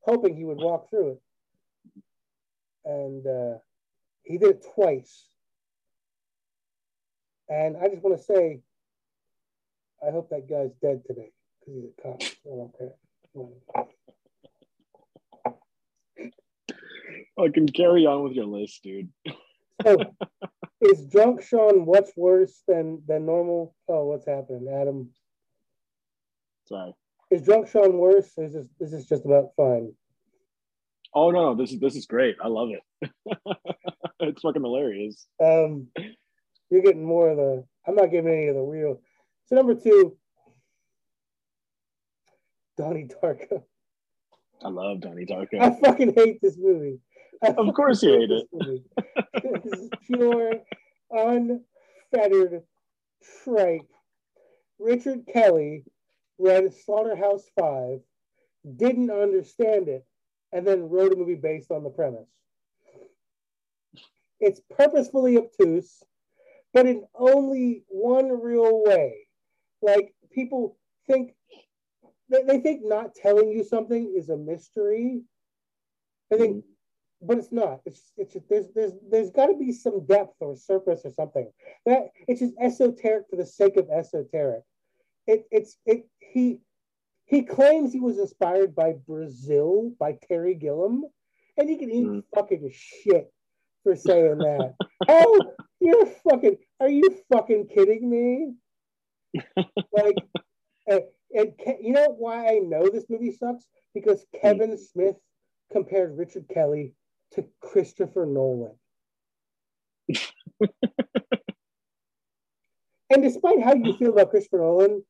hoping 0.00 0.36
he 0.36 0.44
would 0.44 0.58
walk 0.58 0.90
through 0.90 1.12
it. 1.12 1.22
And 2.84 3.26
uh, 3.26 3.58
he 4.22 4.36
did 4.36 4.50
it 4.50 4.66
twice. 4.74 5.31
And 7.48 7.76
I 7.76 7.88
just 7.88 8.02
want 8.02 8.16
to 8.16 8.22
say, 8.22 8.60
I 10.06 10.10
hope 10.10 10.30
that 10.30 10.48
guy's 10.48 10.72
dead 10.80 11.02
today 11.06 11.30
because 11.60 11.74
he's 11.74 11.84
a 11.84 12.02
cop. 12.02 12.22
I 12.22 12.56
don't 12.56 12.78
care. 12.78 13.86
fucking 17.36 17.68
carry 17.68 18.06
on 18.06 18.24
with 18.24 18.32
your 18.32 18.46
list, 18.46 18.82
dude. 18.82 19.08
So, 19.82 19.96
is 20.80 21.06
drunk 21.06 21.42
Sean 21.42 21.86
what's 21.86 22.12
worse 22.16 22.62
than 22.66 23.02
than 23.06 23.26
normal? 23.26 23.74
Oh, 23.88 24.06
what's 24.06 24.26
happening, 24.26 24.68
Adam? 24.72 25.10
Sorry. 26.66 26.94
Is 27.30 27.42
drunk 27.42 27.68
Sean 27.68 27.98
worse? 27.98 28.30
Or 28.36 28.44
is 28.44 28.54
this 28.54 28.66
is 28.80 28.90
this 28.92 29.06
just 29.06 29.24
about 29.24 29.50
fine? 29.56 29.92
Oh 31.14 31.30
no, 31.30 31.52
no, 31.52 31.54
this 31.54 31.72
is 31.72 31.80
this 31.80 31.96
is 31.96 32.06
great. 32.06 32.36
I 32.42 32.48
love 32.48 32.70
it. 32.70 33.10
it's 34.20 34.42
fucking 34.42 34.62
hilarious. 34.62 35.26
Um, 35.42 35.88
you're 36.72 36.82
getting 36.82 37.04
more 37.04 37.28
of 37.28 37.36
the. 37.36 37.64
I'm 37.86 37.94
not 37.94 38.10
giving 38.10 38.32
any 38.32 38.48
of 38.48 38.54
the 38.54 38.62
real. 38.62 39.00
So 39.46 39.56
number 39.56 39.74
two, 39.74 40.16
Donnie 42.78 43.08
Darko. 43.22 43.62
I 44.64 44.68
love 44.68 45.00
Donnie 45.00 45.26
Darko. 45.26 45.60
I 45.60 45.78
fucking 45.80 46.14
hate 46.16 46.40
this 46.40 46.56
movie. 46.58 46.98
I 47.44 47.48
Of 47.48 47.74
course 47.74 48.02
you 48.02 48.12
hate 48.12 48.30
it. 48.30 48.46
this 49.42 49.80
is 49.80 49.90
pure, 50.06 50.52
unfettered 51.10 52.62
tripe. 53.44 53.82
Richard 54.78 55.26
Kelly 55.30 55.84
read 56.38 56.72
Slaughterhouse 56.72 57.44
Five, 57.58 58.00
didn't 58.76 59.10
understand 59.10 59.88
it, 59.88 60.06
and 60.52 60.66
then 60.66 60.88
wrote 60.88 61.12
a 61.12 61.16
movie 61.16 61.34
based 61.34 61.70
on 61.70 61.82
the 61.84 61.90
premise. 61.90 62.28
It's 64.40 64.60
purposefully 64.76 65.36
obtuse, 65.36 66.02
but 66.72 66.86
in 66.86 67.04
only 67.14 67.84
one 67.88 68.28
real 68.40 68.82
way. 68.84 69.26
Like 69.80 70.14
people 70.30 70.78
think 71.06 71.34
they, 72.28 72.42
they 72.44 72.60
think 72.60 72.82
not 72.84 73.14
telling 73.14 73.50
you 73.50 73.64
something 73.64 74.14
is 74.16 74.28
a 74.30 74.36
mystery. 74.36 75.22
I 76.32 76.36
think 76.36 76.64
but 77.20 77.38
it's 77.38 77.52
not. 77.52 77.80
It's 77.86 78.12
it's 78.16 78.36
there's 78.48 78.66
there's 78.74 78.92
there's 79.10 79.30
got 79.30 79.46
to 79.46 79.54
be 79.56 79.72
some 79.72 80.04
depth 80.06 80.34
or 80.40 80.56
surface 80.56 81.02
or 81.04 81.10
something. 81.10 81.50
That 81.86 82.08
it's 82.26 82.40
just 82.40 82.54
esoteric 82.60 83.26
for 83.30 83.36
the 83.36 83.46
sake 83.46 83.76
of 83.76 83.88
esoteric. 83.90 84.62
It 85.26 85.46
it's 85.50 85.78
it 85.86 86.08
he 86.20 86.60
he 87.26 87.42
claims 87.42 87.92
he 87.92 88.00
was 88.00 88.18
inspired 88.18 88.74
by 88.74 88.94
Brazil 89.06 89.92
by 89.98 90.18
Terry 90.28 90.54
Gilliam, 90.54 91.04
and 91.56 91.68
he 91.68 91.76
can 91.76 91.90
eat 91.90 92.04
Mm. 92.06 92.24
fucking 92.34 92.70
shit 92.72 93.32
for 93.82 93.96
saying 93.96 94.38
that. 94.38 94.74
oh, 95.08 95.40
you're 95.80 96.06
fucking. 96.06 96.56
Are 96.80 96.88
you 96.88 97.16
fucking 97.32 97.68
kidding 97.74 98.08
me? 98.08 98.54
like, 99.92 100.16
and, 100.86 101.00
and 101.32 101.52
Ke- 101.58 101.80
you 101.80 101.92
know 101.92 102.14
why 102.18 102.46
I 102.46 102.58
know 102.58 102.88
this 102.88 103.06
movie 103.08 103.32
sucks 103.32 103.64
because 103.94 104.24
hmm. 104.32 104.38
Kevin 104.40 104.78
Smith 104.78 105.16
compared 105.72 106.16
Richard 106.18 106.46
Kelly 106.52 106.94
to 107.32 107.44
Christopher 107.60 108.26
Nolan. 108.26 108.74
and 113.10 113.22
despite 113.22 113.62
how 113.62 113.74
you 113.74 113.96
feel 113.96 114.10
about 114.10 114.30
Christopher 114.30 114.58
Nolan, 114.58 115.02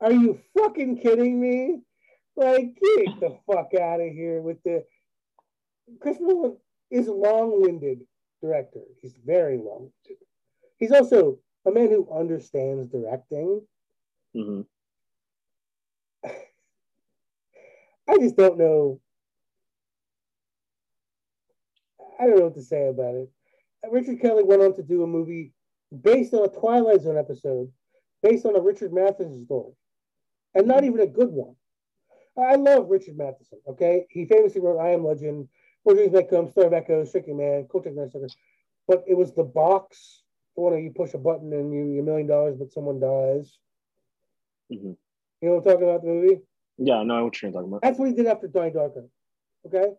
are 0.00 0.12
you 0.12 0.40
fucking 0.56 0.98
kidding 0.98 1.40
me? 1.40 1.80
Like, 2.36 2.76
get 2.96 3.20
the 3.20 3.38
fuck 3.46 3.72
out 3.80 4.00
of 4.00 4.12
here 4.12 4.40
with 4.40 4.62
the. 4.64 4.84
Christopher 6.00 6.32
Nolan 6.32 6.56
is 6.90 7.08
a 7.08 7.12
long-winded 7.12 8.00
director. 8.42 8.80
He's 9.00 9.16
very 9.24 9.56
long-winded. 9.58 10.18
He's 10.78 10.92
also 10.92 11.38
a 11.66 11.70
man 11.70 11.88
who 11.90 12.08
understands 12.12 12.88
directing. 12.88 13.62
hmm 14.34 14.62
I 18.08 18.18
just 18.18 18.36
don't 18.36 18.58
know. 18.58 19.00
I 22.18 22.26
don't 22.26 22.38
know 22.38 22.44
what 22.44 22.54
to 22.54 22.62
say 22.62 22.88
about 22.88 23.14
it. 23.14 23.30
Richard 23.90 24.20
Kelly 24.20 24.42
went 24.42 24.62
on 24.62 24.74
to 24.76 24.82
do 24.82 25.02
a 25.02 25.06
movie 25.06 25.52
based 26.02 26.34
on 26.34 26.44
a 26.44 26.48
Twilight 26.48 27.02
Zone 27.02 27.18
episode, 27.18 27.70
based 28.22 28.46
on 28.46 28.56
a 28.56 28.60
Richard 28.60 28.92
Matheson 28.92 29.44
story, 29.44 29.72
and 30.54 30.66
not 30.66 30.84
even 30.84 31.00
a 31.00 31.06
good 31.06 31.30
one. 31.30 31.54
I 32.38 32.56
love 32.56 32.90
Richard 32.90 33.16
Matheson. 33.16 33.60
Okay, 33.68 34.06
he 34.10 34.26
famously 34.26 34.60
wrote 34.60 34.78
"I 34.78 34.90
Am 34.90 35.04
Legend," 35.04 35.48
"Where 35.86 35.94
Dreams 35.94 36.14
May 36.14 36.24
Come," 36.24 36.50
"Stir 36.50 36.66
of 36.66 36.72
Echoes," 36.72 37.12
"Shaking 37.12 37.36
Man," 37.36 37.68
"Cool 37.70 37.80
Sucker." 37.84 38.26
But 38.88 39.04
it 39.06 39.14
was 39.14 39.32
the 39.32 39.44
box, 39.44 40.24
the 40.56 40.62
one 40.62 40.72
where 40.72 40.80
you 40.80 40.90
push 40.90 41.14
a 41.14 41.18
button 41.18 41.52
and 41.52 41.72
you 41.72 42.00
a 42.00 42.02
million 42.02 42.26
dollars, 42.26 42.56
but 42.58 42.72
someone 42.72 42.98
dies. 42.98 43.56
Mm-hmm. 44.72 44.88
You 44.88 44.96
know 45.42 45.54
what 45.54 45.58
I'm 45.58 45.62
talking 45.62 45.88
about? 45.88 46.02
The 46.02 46.08
movie. 46.08 46.40
Yeah, 46.76 46.94
no, 47.04 47.14
I 47.14 47.18
know 47.18 47.24
what 47.26 47.40
you're 47.40 47.52
talking 47.52 47.68
about. 47.68 47.82
That's 47.82 48.00
what 48.00 48.08
he 48.08 48.14
did 48.14 48.26
after 48.26 48.48
Donnie 48.48 48.72
Darko. 48.72 49.08
Okay, 49.64 49.92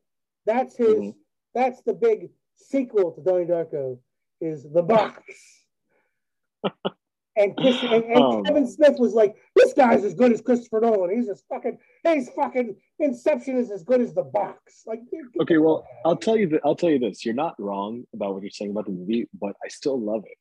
that's 0.45 0.75
his. 0.75 0.89
Mm-hmm. 0.89 1.09
That's 1.55 1.81
the 1.83 1.93
big 1.93 2.31
sequel 2.57 3.13
to 3.13 3.21
Donnie 3.21 3.45
Darko. 3.45 3.97
Is 4.41 4.63
the 4.69 4.83
box. 4.83 5.23
and, 7.37 7.55
Chris, 7.57 7.81
and, 7.83 8.03
and 8.03 8.23
um, 8.23 8.43
Kevin 8.43 8.67
Smith 8.67 8.97
was 8.99 9.13
like, 9.13 9.35
"This 9.55 9.73
guy's 9.73 10.03
as 10.03 10.13
good 10.13 10.31
as 10.31 10.41
Christopher 10.41 10.81
Nolan. 10.81 11.15
He's 11.15 11.29
as 11.29 11.43
fucking. 11.49 11.77
He's 12.03 12.29
fucking. 12.29 12.75
Inception 12.99 13.57
is 13.57 13.71
as 13.71 13.83
good 13.83 14.01
as 14.01 14.13
the 14.13 14.23
box." 14.23 14.83
Like, 14.85 15.01
okay, 15.41 15.57
well, 15.57 15.85
I'll 16.05 16.15
tell 16.15 16.35
you. 16.35 16.49
that. 16.49 16.61
I'll 16.65 16.75
tell 16.75 16.89
you 16.89 16.99
this. 16.99 17.25
You're 17.25 17.35
not 17.35 17.55
wrong 17.59 18.03
about 18.13 18.33
what 18.33 18.43
you're 18.43 18.49
saying 18.49 18.71
about 18.71 18.85
the 18.85 18.91
movie, 18.91 19.29
but 19.39 19.55
I 19.63 19.67
still 19.67 19.99
love 19.99 20.23
it. 20.25 20.37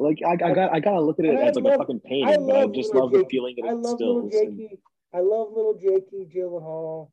Like 0.00 0.18
I, 0.26 0.32
I 0.32 0.54
got, 0.54 0.72
I 0.72 0.80
gotta 0.80 1.00
look 1.00 1.18
at 1.18 1.26
it 1.26 1.38
as 1.38 1.54
like 1.56 1.64
love, 1.64 1.74
a 1.74 1.78
fucking 1.78 2.00
painting, 2.00 2.28
I 2.28 2.36
but 2.38 2.56
I 2.56 2.66
just 2.66 2.94
love 2.94 3.12
Jakey. 3.12 3.22
the 3.22 3.28
feeling 3.28 3.54
it 3.58 3.64
I 3.66 3.72
love 3.72 3.92
instills. 3.92 4.24
Little 4.24 4.30
Jakey. 4.30 4.68
And, 4.70 4.78
I 5.12 5.18
love 5.18 5.48
little 5.54 5.74
Jakey 5.74 6.28
Gyllenhaal 6.34 7.10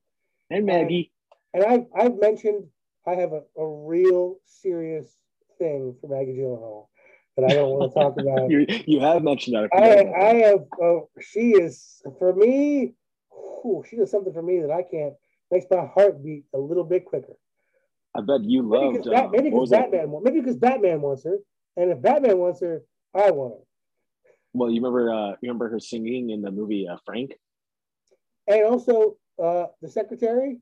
and 0.49 0.65
Maggie. 0.65 1.11
And, 1.53 1.63
and 1.63 1.73
I've, 1.73 2.05
I've 2.05 2.19
mentioned 2.19 2.65
I 3.05 3.15
have 3.15 3.33
a, 3.33 3.41
a 3.57 3.87
real 3.87 4.37
serious 4.45 5.17
thing 5.57 5.95
for 5.99 6.07
Maggie 6.07 6.37
Gyllenhaal 6.37 6.87
that 7.37 7.51
I 7.51 7.53
don't 7.53 7.69
want 7.69 7.91
to 7.91 7.99
talk 7.99 8.17
about. 8.19 8.49
you, 8.49 8.65
you 8.85 8.99
have 8.99 9.23
mentioned 9.23 9.55
that. 9.55 9.69
I, 9.73 10.05
I 10.19 10.33
have. 10.47 10.65
Uh, 10.81 11.01
she 11.21 11.51
is 11.51 12.01
for 12.19 12.33
me. 12.33 12.93
Whew, 13.31 13.83
she 13.89 13.95
does 13.95 14.11
something 14.11 14.33
for 14.33 14.41
me 14.41 14.61
that 14.61 14.71
I 14.71 14.83
can't. 14.83 15.13
Makes 15.51 15.67
my 15.71 15.85
heart 15.85 16.23
beat 16.23 16.43
a 16.53 16.57
little 16.57 16.83
bit 16.83 17.05
quicker. 17.05 17.37
I 18.15 18.21
bet 18.21 18.43
you 18.43 18.63
love. 18.63 18.93
Maybe 18.93 18.97
because, 18.97 19.07
uh, 19.07 19.27
maybe 19.29 19.49
Batman. 19.69 20.11
That? 20.11 20.21
Maybe 20.23 20.39
because 20.41 20.57
Batman 20.57 21.01
wants 21.01 21.23
her, 21.23 21.37
and 21.77 21.91
if 21.91 22.01
Batman 22.01 22.37
wants 22.37 22.61
her, 22.61 22.81
I 23.13 23.31
want 23.31 23.53
her. 23.53 23.63
Well, 24.53 24.71
you 24.71 24.81
remember, 24.81 25.13
uh, 25.13 25.29
you 25.29 25.37
remember 25.43 25.69
her 25.69 25.79
singing 25.79 26.31
in 26.31 26.41
the 26.41 26.51
movie 26.51 26.87
uh, 26.91 26.97
Frank, 27.05 27.33
and 28.47 28.63
also 28.65 29.17
uh, 29.41 29.67
the 29.81 29.89
secretary 29.89 30.57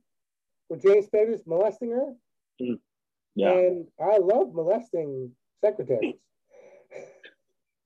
with 0.69 0.82
James 0.82 1.07
Spader's 1.07 1.41
molesting 1.47 1.91
her. 1.91 2.13
Mm. 2.61 2.80
Yeah, 3.36 3.51
and 3.51 3.88
I 3.99 4.17
love 4.17 4.53
molesting 4.53 5.32
secretaries. 5.63 6.15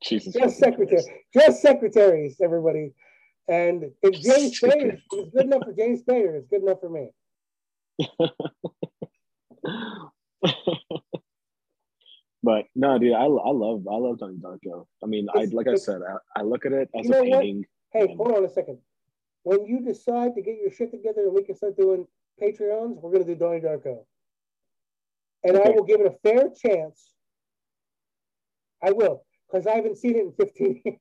Jesus. 0.10 0.34
Just 0.34 0.58
secretaries. 0.58 1.08
Just 1.34 1.62
secretaries, 1.62 2.42
everybody. 2.42 2.94
And 3.48 3.92
if 4.02 4.22
James 4.22 4.60
Spader 4.60 4.96
is 4.96 5.02
good 5.10 5.46
enough 5.46 5.64
for 5.64 5.74
James 5.74 6.04
Spader, 6.04 6.38
it's 6.38 6.48
good 6.48 6.64
enough 6.64 6.80
for 6.80 6.90
me. 6.90 7.12
but 12.44 12.66
no, 12.76 12.98
dude, 13.00 13.14
I, 13.14 13.24
I 13.24 13.26
love 13.26 13.88
I 13.88 13.96
love 13.96 14.20
Donnie 14.20 14.38
Darko. 14.38 14.88
I 15.04 15.08
mean, 15.08 15.28
I 15.34 15.46
like 15.52 15.68
I 15.68 15.76
said, 15.76 16.02
I, 16.08 16.18
I 16.40 16.44
look 16.44 16.66
at 16.66 16.74
it 16.74 16.90
as 16.98 17.06
you 17.06 17.12
know 17.12 17.22
a 17.22 17.24
painting. 17.24 17.66
What? 17.92 18.08
Hey, 18.08 18.16
hold 18.16 18.32
on 18.34 18.46
a 18.46 18.50
second. 18.50 18.78
When 19.44 19.66
you 19.66 19.82
decide 19.82 20.36
to 20.36 20.42
get 20.42 20.58
your 20.62 20.72
shit 20.72 20.92
together 20.92 21.22
and 21.22 21.34
we 21.34 21.44
can 21.44 21.56
start 21.56 21.78
doing 21.78 22.06
Patreons, 22.42 23.02
we're 23.02 23.12
gonna 23.12 23.26
do 23.26 23.36
Donnie 23.36 23.62
Darko. 23.62 24.06
And 25.44 25.56
okay. 25.56 25.70
I 25.70 25.76
will 25.76 25.86
give 25.86 26.02
it 26.02 26.08
a 26.08 26.16
fair 26.22 26.50
chance. 26.56 27.14
I 28.84 28.92
will 28.92 29.24
because 29.50 29.68
I 29.68 29.76
haven't 29.76 29.98
seen 29.98 30.16
it 30.16 30.26
in 30.26 30.34
15 30.34 30.82
years. 30.86 31.00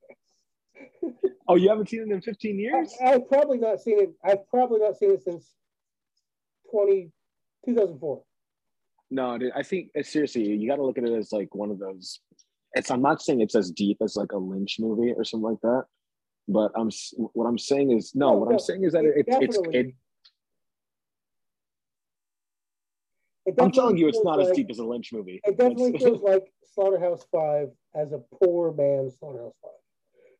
oh, 1.48 1.56
you 1.56 1.68
haven't 1.68 1.88
seen 1.88 2.02
it 2.02 2.12
in 2.12 2.20
15 2.20 2.58
years? 2.58 2.94
I, 3.04 3.10
have 3.10 3.28
probably 3.28 3.58
not 3.58 3.80
seen 3.80 4.00
it. 4.00 4.10
I've 4.24 4.48
probably 4.48 4.80
not 4.80 4.96
seen 4.96 5.12
it 5.12 5.22
since 5.22 5.54
20, 6.70 7.10
2004. 7.66 8.22
No, 9.10 9.38
dude, 9.38 9.52
I 9.54 9.62
think 9.62 9.90
uh, 9.98 10.02
seriously, 10.02 10.46
you 10.46 10.68
got 10.68 10.76
to 10.76 10.84
look 10.84 10.98
at 10.98 11.04
it 11.04 11.12
as 11.12 11.32
like 11.32 11.54
one 11.54 11.70
of 11.70 11.78
those. 11.78 12.20
It's. 12.74 12.90
I'm 12.90 13.00
not 13.00 13.22
saying 13.22 13.40
it's 13.40 13.54
as 13.54 13.70
deep 13.70 13.98
as 14.02 14.16
like 14.16 14.32
a 14.32 14.36
Lynch 14.36 14.76
movie 14.78 15.14
or 15.16 15.24
something 15.24 15.48
like 15.48 15.60
that, 15.62 15.84
but 16.46 16.72
I'm. 16.76 16.90
What 17.16 17.46
I'm 17.46 17.56
saying 17.56 17.90
is 17.90 18.14
no. 18.14 18.32
no 18.32 18.36
what 18.36 18.48
no, 18.50 18.56
I'm 18.56 18.58
saying 18.58 18.84
is 18.84 18.92
that 18.92 19.06
it, 19.06 19.24
it's 19.26 19.56
it's 19.56 19.58
it, 19.72 19.94
I'm 23.60 23.72
telling 23.72 23.96
you, 23.96 24.08
it's 24.08 24.22
not 24.22 24.38
like, 24.38 24.48
as 24.48 24.56
deep 24.56 24.70
as 24.70 24.78
a 24.78 24.84
Lynch 24.84 25.12
movie. 25.12 25.40
It 25.44 25.56
definitely 25.56 25.98
feels 25.98 26.22
like 26.32 26.44
Slaughterhouse 26.74 27.24
Five 27.32 27.68
as 27.94 28.12
a 28.12 28.20
poor 28.42 28.72
man's 28.72 29.18
Slaughterhouse 29.18 29.54
Five. 29.62 29.72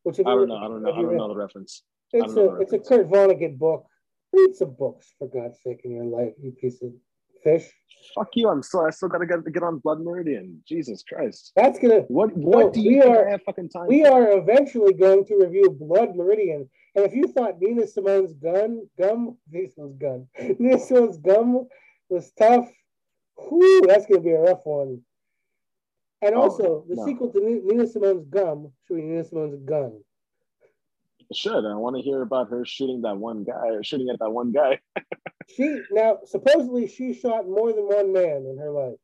Which 0.02 0.20
I 0.20 0.22
don't 0.22 0.48
know. 0.48 0.56
I 0.56 0.68
don't 0.68 0.82
know. 0.82 0.92
I 0.92 1.02
don't 1.02 1.16
know 1.16 1.28
the 1.28 1.36
reference. 1.36 1.82
It's 2.12 2.34
a 2.34 2.54
it's 2.56 2.72
a 2.72 2.78
Kurt 2.78 3.08
Vonnegut 3.08 3.58
book. 3.58 3.86
Read 4.32 4.54
some 4.54 4.74
books 4.78 5.14
for 5.18 5.28
God's 5.28 5.58
sake 5.62 5.80
in 5.84 5.92
your 5.92 6.04
life, 6.04 6.32
you 6.40 6.52
piece 6.52 6.82
of 6.82 6.92
fish. 7.42 7.70
Fuck 8.14 8.28
you! 8.34 8.48
I'm 8.48 8.62
still 8.62 8.80
I 8.80 8.90
still 8.90 9.08
gotta 9.08 9.26
get 9.26 9.52
get 9.52 9.62
on 9.62 9.78
Blood 9.78 10.00
Meridian. 10.00 10.62
Jesus 10.66 11.02
Christ! 11.02 11.52
That's 11.56 11.78
gonna. 11.78 12.00
What 12.08 12.36
what 12.36 12.66
no, 12.66 12.70
do 12.72 12.80
you 12.80 13.02
are, 13.02 13.28
have 13.28 13.42
fucking 13.42 13.70
time? 13.70 13.86
We 13.88 14.04
for? 14.04 14.12
are 14.12 14.38
eventually 14.38 14.94
going 14.94 15.24
to 15.26 15.36
review 15.36 15.70
Blood 15.70 16.16
Meridian, 16.16 16.68
and 16.94 17.04
if 17.04 17.14
you 17.14 17.26
thought 17.28 17.60
Nina 17.60 17.86
Simone's 17.86 18.32
gun 18.34 18.86
gum, 18.98 19.36
this 19.50 19.72
was 19.76 19.94
gun, 19.94 20.26
Nina 20.58 20.78
Simone's 20.78 21.18
gum 21.18 21.66
was 22.08 22.30
tough, 22.38 22.68
whew, 23.38 23.82
that's 23.86 24.06
gonna 24.06 24.20
be 24.20 24.30
a 24.30 24.40
rough 24.40 24.64
one. 24.64 25.00
And 26.22 26.34
oh, 26.34 26.42
also, 26.42 26.84
the 26.88 26.96
no. 26.96 27.04
sequel 27.04 27.30
to 27.32 27.40
Nina 27.40 27.86
Simone's 27.86 28.26
Gum 28.28 28.72
should 28.86 28.96
be 28.96 29.02
Nina 29.02 29.24
Simone's 29.24 29.56
Gun. 29.64 30.00
It 31.30 31.36
should. 31.36 31.64
I 31.64 31.74
want 31.74 31.96
to 31.96 32.02
hear 32.02 32.22
about 32.22 32.50
her 32.50 32.64
shooting 32.64 33.02
that 33.02 33.16
one 33.16 33.44
guy 33.44 33.68
or 33.68 33.84
shooting 33.84 34.08
at 34.08 34.18
that 34.18 34.30
one 34.30 34.50
guy. 34.50 34.80
she 35.48 35.80
now 35.90 36.18
supposedly 36.24 36.88
she 36.88 37.14
shot 37.14 37.48
more 37.48 37.72
than 37.72 37.84
one 37.84 38.12
man 38.12 38.46
in 38.50 38.58
her 38.58 38.70
life. 38.70 38.98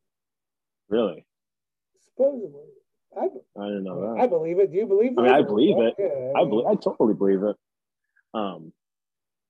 Really? 0.88 1.24
Supposedly. 2.06 2.62
I, 3.16 3.26
I 3.58 3.66
didn't 3.66 3.84
know 3.84 4.14
that. 4.14 4.22
I 4.22 4.26
believe 4.26 4.58
it. 4.58 4.72
Do 4.72 4.78
you 4.78 4.86
believe 4.86 5.12
it? 5.12 5.18
I 5.18 5.22
mean, 5.22 5.32
I 5.32 5.42
believe 5.42 5.78
it. 5.78 5.94
Yeah, 5.98 6.32
I, 6.36 6.42
I 6.42 6.44
believe. 6.48 6.66
I 6.66 6.74
totally 6.74 7.14
believe 7.14 7.42
it. 7.42 7.56
Um, 8.32 8.72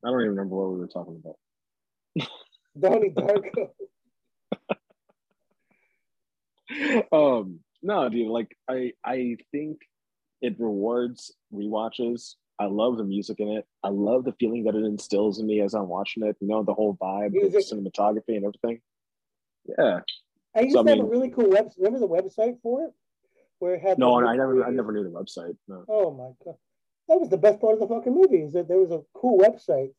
I 0.05 0.11
don't 0.11 0.21
even 0.21 0.31
remember 0.31 0.57
what 0.57 0.73
we 0.73 0.81
were 0.81 0.87
talking 0.87 1.23
about. 1.25 1.39
Donnie 2.79 3.11
Darko. 3.11 3.71
um, 7.13 7.61
no, 7.83 8.09
dude, 8.09 8.29
like 8.29 8.57
I 8.69 8.93
I 9.05 9.37
think 9.53 9.79
it 10.41 10.57
rewards 10.59 11.35
re-watches. 11.53 12.37
I 12.59 12.67
love 12.67 12.99
the 12.99 13.05
music 13.05 13.41
in 13.41 13.49
it. 13.49 13.67
I 13.83 13.89
love 13.89 14.25
the 14.25 14.35
feeling 14.39 14.65
that 14.65 14.77
it 14.77 14.85
instills 14.85 15.41
in 15.41 15.47
me 15.47 15.61
as 15.61 15.75
I'm 15.75 15.89
watching 15.89 16.23
it. 16.25 16.37
You 16.41 16.49
know, 16.49 16.63
the 16.63 16.75
whole 16.75 16.97
vibe, 17.01 17.33
the 17.33 17.59
cinematography, 17.59 18.37
and 18.37 18.45
everything. 18.45 18.81
Yeah. 19.79 20.01
I 20.55 20.61
used 20.61 20.75
so, 20.75 20.83
to 20.83 20.91
I 20.91 20.97
have 20.97 21.05
a 21.05 21.09
really 21.09 21.31
cool 21.31 21.47
website. 21.47 21.79
Remember 21.79 21.99
the 21.99 22.09
website 22.09 22.61
for 22.63 22.85
it, 22.85 22.93
where 23.59 23.75
it 23.75 23.83
had. 23.83 23.99
No, 23.99 24.25
I 24.25 24.37
never. 24.37 24.65
I 24.65 24.71
never 24.71 24.93
knew 24.93 25.03
the 25.03 25.11
website. 25.11 25.57
No. 25.67 25.85
Oh 25.89 26.11
my 26.13 26.31
god, 26.45 26.57
that 27.09 27.21
was 27.21 27.29
the 27.29 27.37
best 27.37 27.61
part 27.61 27.75
of 27.75 27.81
the 27.81 27.89
fucking 27.89 28.15
movie. 28.15 28.43
Is 28.43 28.53
that 28.53 28.69
there 28.69 28.79
was 28.79 28.93
a 28.93 29.03
cool 29.15 29.39
website. 29.39 29.91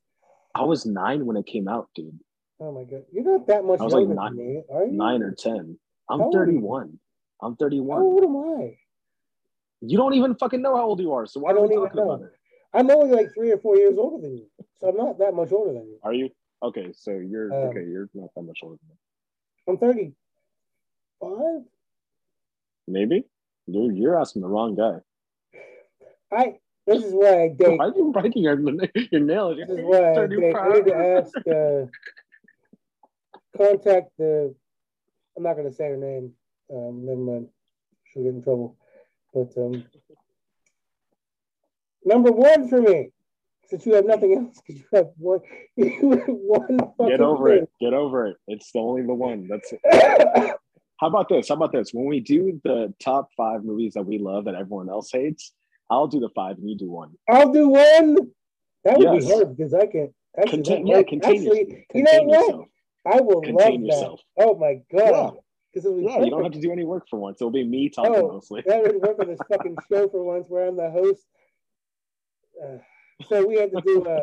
I 0.54 0.64
was 0.64 0.86
nine 0.86 1.26
when 1.26 1.36
it 1.36 1.46
came 1.46 1.68
out, 1.68 1.90
dude. 1.94 2.20
Oh 2.60 2.72
my 2.72 2.86
god, 2.86 3.04
you're 3.12 3.26
not 3.26 3.48
that 3.48 3.66
much. 3.66 3.82
I 3.82 3.84
was 3.84 3.94
like 3.94 4.08
nine, 4.08 4.38
me, 4.38 4.64
nine 4.92 5.22
or 5.22 5.32
ten. 5.32 5.78
I'm 6.10 6.20
how 6.20 6.32
31. 6.32 7.00
I'm 7.42 7.56
31. 7.56 7.98
How 7.98 8.04
old 8.04 8.24
am 8.24 8.38
I? 8.62 8.78
You 9.82 9.98
don't 9.98 10.14
even 10.14 10.36
fucking 10.36 10.62
know 10.62 10.76
how 10.76 10.84
old 10.84 11.00
you 11.00 11.14
are. 11.14 11.26
So 11.26 11.40
why 11.40 11.52
I 11.52 11.54
don't 11.54 11.66
are 11.66 11.68
we 11.68 11.76
talking 11.76 11.98
know. 11.98 12.12
about 12.12 12.26
it? 12.26 12.32
I'm 12.74 12.90
only 12.90 13.16
like 13.16 13.34
three 13.34 13.52
or 13.52 13.58
four 13.58 13.78
years 13.78 13.96
older 13.98 14.22
than 14.22 14.38
you. 14.38 14.48
So 14.80 14.90
I'm 14.90 14.98
not 14.98 15.18
that 15.20 15.34
much 15.34 15.52
older 15.52 15.74
than 15.74 15.88
you. 15.88 16.00
Are 16.04 16.14
you? 16.14 16.30
Okay, 16.62 16.92
so 16.94 17.12
you're 17.12 17.52
um, 17.54 17.70
okay, 17.70 17.86
you're 17.86 18.10
not 18.14 18.30
that 18.36 18.42
much 18.42 18.60
older 18.64 18.78
than 18.82 18.90
me. 18.90 18.96
I'm 19.68 19.78
35. 19.78 21.64
Maybe. 22.88 23.26
You're 23.68 23.92
you're 23.92 24.20
asking 24.20 24.42
the 24.44 24.48
wrong 24.48 24.76
guy. 24.76 25.00
I 26.32 26.56
this 26.86 27.04
is 27.04 27.14
why 27.14 27.44
I 27.44 27.48
date. 27.50 27.80
Why 27.80 27.86
are 27.86 27.94
you 27.96 28.12
biting 28.14 28.44
your, 28.44 28.60
your 29.12 29.22
nails? 29.22 29.58
This 29.58 29.70
is 29.70 29.80
why 29.84 30.12
I 30.12 30.28
date. 30.28 30.56
I 30.56 30.70
need 30.70 30.86
to 30.86 30.96
ask 30.96 31.36
uh, 31.48 31.86
contact 33.58 34.12
the 34.18 34.54
I'm 35.38 35.44
not 35.44 35.56
going 35.56 35.70
to 35.70 35.76
say 35.76 35.90
her 35.90 35.98
name. 35.98 36.34
Um, 36.74 37.06
never 37.06 37.20
mind. 37.20 37.48
She'll 38.06 38.24
get 38.24 38.34
in 38.34 38.44
trouble. 38.44 38.78
But 39.34 39.52
um, 39.58 39.84
number 42.04 42.32
one 42.32 42.70
for 42.70 42.82
me, 42.82 43.12
since 43.68 43.86
you 43.86 43.96
have 43.96 44.06
nothing 44.06 44.38
else, 44.38 44.62
you 44.68 44.84
have 44.94 45.10
one. 45.18 45.40
You 45.76 46.12
have 46.12 46.28
one. 46.28 47.10
Get 47.10 47.22
over 47.22 47.50
thing. 47.50 47.64
it. 47.64 47.70
Get 47.80 47.94
over 47.94 48.28
it. 48.28 48.38
It's 48.48 48.72
the 48.72 48.80
only 48.80 49.02
the 49.02 49.14
one. 49.14 49.48
That's 49.48 49.74
it. 49.74 49.80
How 50.98 51.08
about 51.08 51.28
this? 51.28 51.50
How 51.50 51.56
about 51.56 51.74
this? 51.74 51.94
When 51.94 52.06
we 52.06 52.22
do 52.22 52.62
the 52.64 52.94
top 53.04 53.30
five 53.36 53.66
movies 53.66 53.96
that 53.96 54.04
we 54.04 54.18
love 54.18 54.46
that 54.46 54.56
everyone 54.56 54.90
else 54.90 55.10
hates, 55.12 55.52
I'll 55.90 56.08
do 56.08 56.22
the 56.22 56.30
five 56.34 56.58
and 56.58 56.70
you 56.70 56.78
do 56.78 56.90
one. 56.90 57.12
I'll 57.30 57.52
do 57.52 57.68
one. 57.68 58.16
That 58.86 58.98
would 58.98 59.14
yes. 59.14 59.26
be 59.26 59.32
hard 59.32 59.58
because 59.58 59.74
I 59.74 59.88
can. 59.88 60.14
Actually, 60.38 60.52
contain, 60.52 60.88
yeah, 60.88 61.04
contain 61.04 61.48
actually, 61.48 61.86
you 61.94 62.04
know 62.04 62.24
what? 62.24 62.68
I 63.06 63.22
will 63.22 63.44
love 63.46 63.74
yourself. 63.74 64.22
that. 64.38 64.48
Oh 64.48 64.56
my 64.56 64.82
god! 64.92 65.38
Be 65.74 65.82
Yeah, 65.84 66.24
you 66.24 66.30
don't 66.30 66.44
have 66.44 66.54
to 66.54 66.62
do 66.62 66.72
any 66.72 66.86
work 66.86 67.08
for 67.10 67.20
once. 67.20 67.42
It'll 67.42 67.52
be 67.52 67.64
me 67.64 67.90
talking 67.90 68.14
Oh, 68.16 68.32
mostly. 68.34 68.64
that 68.66 68.82
would 68.82 69.02
work 69.02 69.20
on 69.20 69.28
this 69.28 69.40
fucking 69.52 69.78
show 69.92 70.08
for 70.08 70.24
once 70.24 70.48
where 70.48 70.68
I'm 70.68 70.78
the 70.78 70.90
host. 70.90 71.26
Uh, 72.64 72.78
so 73.28 73.46
we 73.46 73.56
had 73.60 73.72
to 73.72 73.82
do. 73.82 74.04
Uh, 74.06 74.22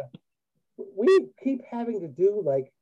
we 0.97 1.29
keep 1.43 1.61
having 1.71 2.01
to 2.01 2.09
do 2.09 2.43
like. 2.45 2.73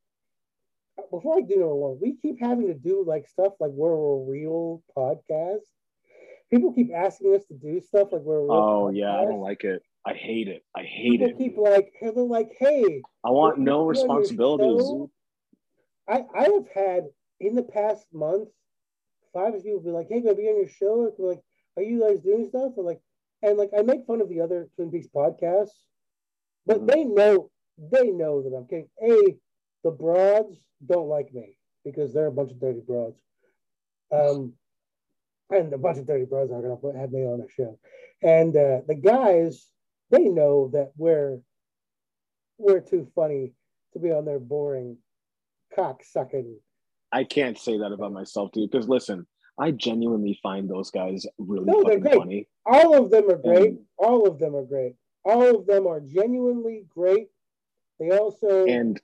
Before 1.11 1.39
I 1.39 1.41
do 1.41 1.57
number 1.57 1.75
one, 1.75 1.99
we 2.01 2.17
keep 2.21 2.39
having 2.41 2.67
to 2.67 2.75
do 2.75 3.03
like 3.07 3.27
stuff 3.27 3.55
like 3.59 3.71
where 3.73 3.97
we're 3.97 4.23
a 4.23 4.31
real 4.31 4.83
podcast. 4.97 5.61
People 6.51 6.73
keep 6.73 6.91
asking 6.95 7.35
us 7.35 7.45
to 7.47 7.55
do 7.55 7.81
stuff 7.81 8.09
like 8.13 8.23
we're 8.23 8.39
a 8.41 8.43
real. 8.43 8.53
Oh 8.53 8.91
yeah, 8.91 9.17
I 9.19 9.25
don't 9.25 9.41
like 9.41 9.65
it. 9.65 9.83
I 10.07 10.15
hate 10.15 10.49
it. 10.49 10.63
I 10.77 10.83
hate 10.83 11.13
People 11.21 11.29
it. 11.29 11.39
keep 11.39 11.57
like 11.57 11.93
they're 12.01 12.13
like, 12.13 12.53
hey, 12.59 13.03
I 13.25 13.31
want 13.31 13.59
no 13.59 13.63
you 13.63 13.65
know, 13.65 13.79
your 13.81 13.89
responsibilities. 13.89 15.11
I 16.09 16.25
I 16.35 16.45
have 16.45 16.69
had 16.75 17.05
in 17.41 17.55
the 17.55 17.63
past 17.63 18.07
month 18.13 18.49
five 19.33 19.55
of 19.55 19.63
people 19.63 19.81
be 19.81 19.91
like, 19.91 20.09
"Hey, 20.09 20.21
gonna 20.21 20.35
be 20.35 20.49
on 20.49 20.57
your 20.57 20.69
show?" 20.69 21.13
Or 21.19 21.29
like, 21.29 21.43
"Are 21.77 21.83
you 21.83 22.01
guys 22.01 22.21
doing 22.21 22.47
stuff?" 22.49 22.73
Or 22.77 22.85
like, 22.85 23.01
and 23.43 23.59
like 23.59 23.71
I 23.77 23.83
make 23.83 24.07
fun 24.07 24.21
of 24.21 24.29
the 24.29 24.41
other 24.41 24.69
Twin 24.77 24.91
Peaks 24.91 25.09
podcasts, 25.09 25.77
but 26.67 26.83
Mhm. 26.83 26.87
they 26.87 27.05
know 27.05 27.51
they 27.79 28.11
know 28.11 28.43
that 28.43 28.55
I'm 28.57 28.67
kidding. 28.67 28.91
A, 29.03 29.39
the 29.83 29.91
broads 29.91 30.57
don't 30.87 31.09
like 31.09 31.33
me 31.33 31.57
because 31.85 32.13
they're 32.13 32.27
a 32.27 32.33
bunch 32.33 32.53
of 32.53 32.61
dirty 32.61 32.81
broads, 32.81 33.21
um, 34.13 34.55
and 35.51 35.73
a 35.73 35.79
bunch 35.79 35.99
of 35.99 36.07
dirty 36.07 36.25
broads 36.25 36.53
are 36.53 36.63
gonna 36.63 36.77
put, 36.77 36.97
have 36.97 37.13
me 37.13 37.25
on 37.25 37.39
their 37.39 37.49
show, 37.49 37.79
and 38.23 38.57
uh, 38.57 38.83
the 38.87 38.95
guys 38.95 39.71
they 40.11 40.25
know 40.29 40.69
that 40.69 40.93
we're 40.97 41.41
we're 42.59 42.81
too 42.81 43.07
funny 43.15 43.53
to 43.93 43.99
be 43.99 44.11
on 44.13 44.25
their 44.25 44.39
boring 44.39 44.97
cock 45.75 46.03
sucking. 46.05 46.59
I 47.12 47.25
can't 47.25 47.59
say 47.59 47.79
that 47.79 47.93
about 47.93 48.12
myself, 48.12 48.53
dude. 48.53 48.71
Because 48.71 48.89
listen, 48.89 49.27
I 49.59 49.73
genuinely 49.73 50.39
find 50.43 50.68
those 50.71 50.91
guys 50.91 51.27
really 51.39 51.64
No, 51.66 51.83
fucking 51.83 52.01
great. 52.01 52.14
funny. 52.14 52.49
All 52.66 52.97
of 52.97 53.11
them 53.11 53.31
are 53.31 53.37
great. 53.39 53.68
And- 53.71 53.79
All 53.99 54.27
of 54.27 54.39
them 54.39 54.55
are 54.57 54.64
great. 54.64 54.95
All 55.25 55.55
of 55.59 55.66
them 55.66 55.87
are 55.87 56.01
genuinely 56.01 56.87
great. 56.89 57.29
They 57.99 58.11
also 58.16 58.64
And 58.66 58.99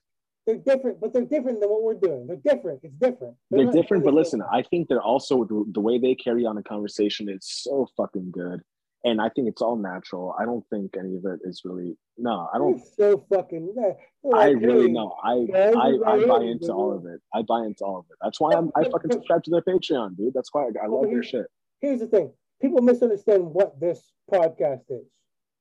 they're 0.46 0.56
different, 0.56 1.00
but 1.00 1.12
they're 1.12 1.24
different 1.24 1.60
than 1.60 1.68
what 1.68 1.82
we're 1.82 1.94
doing. 1.94 2.26
They're 2.26 2.36
different. 2.36 2.80
It's 2.84 2.94
different. 2.94 3.36
they're 3.50 3.64
not 3.64 3.74
different, 3.74 4.04
but 4.04 4.14
listen, 4.14 4.40
I 4.50 4.62
think 4.62 4.88
they're 4.88 5.02
also 5.02 5.44
the 5.44 5.80
way 5.80 5.98
they 5.98 6.14
carry 6.14 6.46
on 6.46 6.56
a 6.56 6.62
conversation 6.62 7.28
is 7.28 7.40
so 7.42 7.88
fucking 7.96 8.30
good. 8.30 8.62
And 9.04 9.20
I 9.20 9.28
think 9.28 9.48
it's 9.48 9.62
all 9.62 9.76
natural. 9.76 10.34
I 10.38 10.44
don't 10.44 10.64
think 10.68 10.96
any 10.98 11.14
of 11.16 11.24
it 11.26 11.40
is 11.44 11.62
really 11.64 11.96
no, 12.18 12.48
I 12.52 12.58
don't 12.58 12.78
It's 12.78 12.96
so 12.96 13.24
fucking. 13.32 13.74
they're 13.76 13.96
I 14.34 14.48
really 14.50 14.90
know. 14.90 15.14
I 15.22 15.46
I, 15.54 16.14
I 16.14 16.26
buy 16.26 16.42
into 16.42 16.72
all 16.72 16.92
of 16.92 17.04
it. 17.06 17.20
I 17.34 17.42
buy 17.42 17.60
into 17.66 17.84
all 17.84 17.98
of 17.98 18.06
it. 18.10 18.16
That's 18.22 18.40
why 18.40 18.54
I'm 18.54 18.70
I 18.74 18.84
fucking 18.88 19.12
subscribe 19.12 19.44
to 19.44 19.50
their 19.50 19.62
Patreon, 19.62 20.16
dude. 20.16 20.34
That's 20.34 20.52
why 20.52 20.64
I, 20.64 20.84
I 20.84 20.86
love 20.88 21.04
their 21.04 21.22
shit. 21.22 21.46
Here's 21.80 22.00
the 22.00 22.06
thing: 22.08 22.32
people 22.60 22.80
misunderstand 22.82 23.44
what 23.44 23.78
this 23.78 24.00
podcast 24.32 24.84
is. 24.90 25.06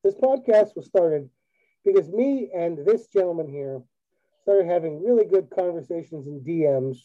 This 0.03 0.15
podcast 0.15 0.75
was 0.75 0.85
started 0.85 1.29
because 1.83 2.09
me 2.09 2.49
and 2.55 2.83
this 2.85 3.07
gentleman 3.07 3.47
here 3.47 3.81
started 4.41 4.65
having 4.67 5.03
really 5.03 5.25
good 5.25 5.49
conversations 5.53 6.27
in 6.27 6.39
DMs 6.43 6.97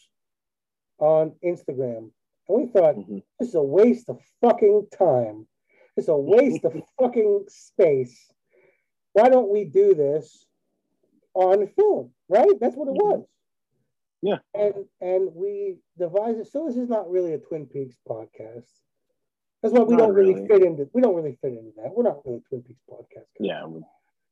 on 0.98 1.32
Instagram, 1.44 2.10
and 2.48 2.56
we 2.58 2.66
thought 2.66 2.94
Mhm. 2.96 3.22
this 3.38 3.48
is 3.48 3.54
a 3.56 3.62
waste 3.62 4.08
of 4.08 4.20
fucking 4.40 4.86
time. 4.96 5.46
It's 5.96 6.08
a 6.08 6.16
waste 6.16 6.64
of 6.64 6.74
fucking 6.98 7.44
space. 7.48 8.32
Why 9.12 9.28
don't 9.28 9.50
we 9.50 9.64
do 9.64 9.94
this 9.94 10.46
on 11.34 11.66
film? 11.68 12.10
Right? 12.28 12.58
That's 12.60 12.76
what 12.76 12.88
it 12.88 12.94
Mhm. 12.94 13.18
was. 13.18 13.26
Yeah. 14.22 14.38
And 14.54 14.86
and 15.00 15.34
we 15.34 15.78
devised 15.98 16.38
it. 16.40 16.46
So 16.48 16.66
this 16.66 16.76
is 16.76 16.88
not 16.88 17.10
really 17.10 17.32
a 17.34 17.38
Twin 17.38 17.66
Peaks 17.66 17.96
podcast. 18.08 18.68
That's 19.62 19.74
why 19.74 19.80
we 19.80 19.96
Not 19.96 20.06
don't 20.06 20.14
really. 20.14 20.34
really. 20.34 20.46
fit 20.48 20.62
into. 20.62 20.88
We 20.94 21.02
don't 21.02 21.14
really 21.14 21.36
fit 21.42 21.52
into 21.52 21.72
that. 21.76 21.94
We're 21.94 22.04
not 22.04 22.24
really 22.24 22.38
a 22.38 22.48
Twin 22.48 22.62
Peaks 22.62 22.82
podcast. 22.90 23.26
Yeah, 23.38 23.66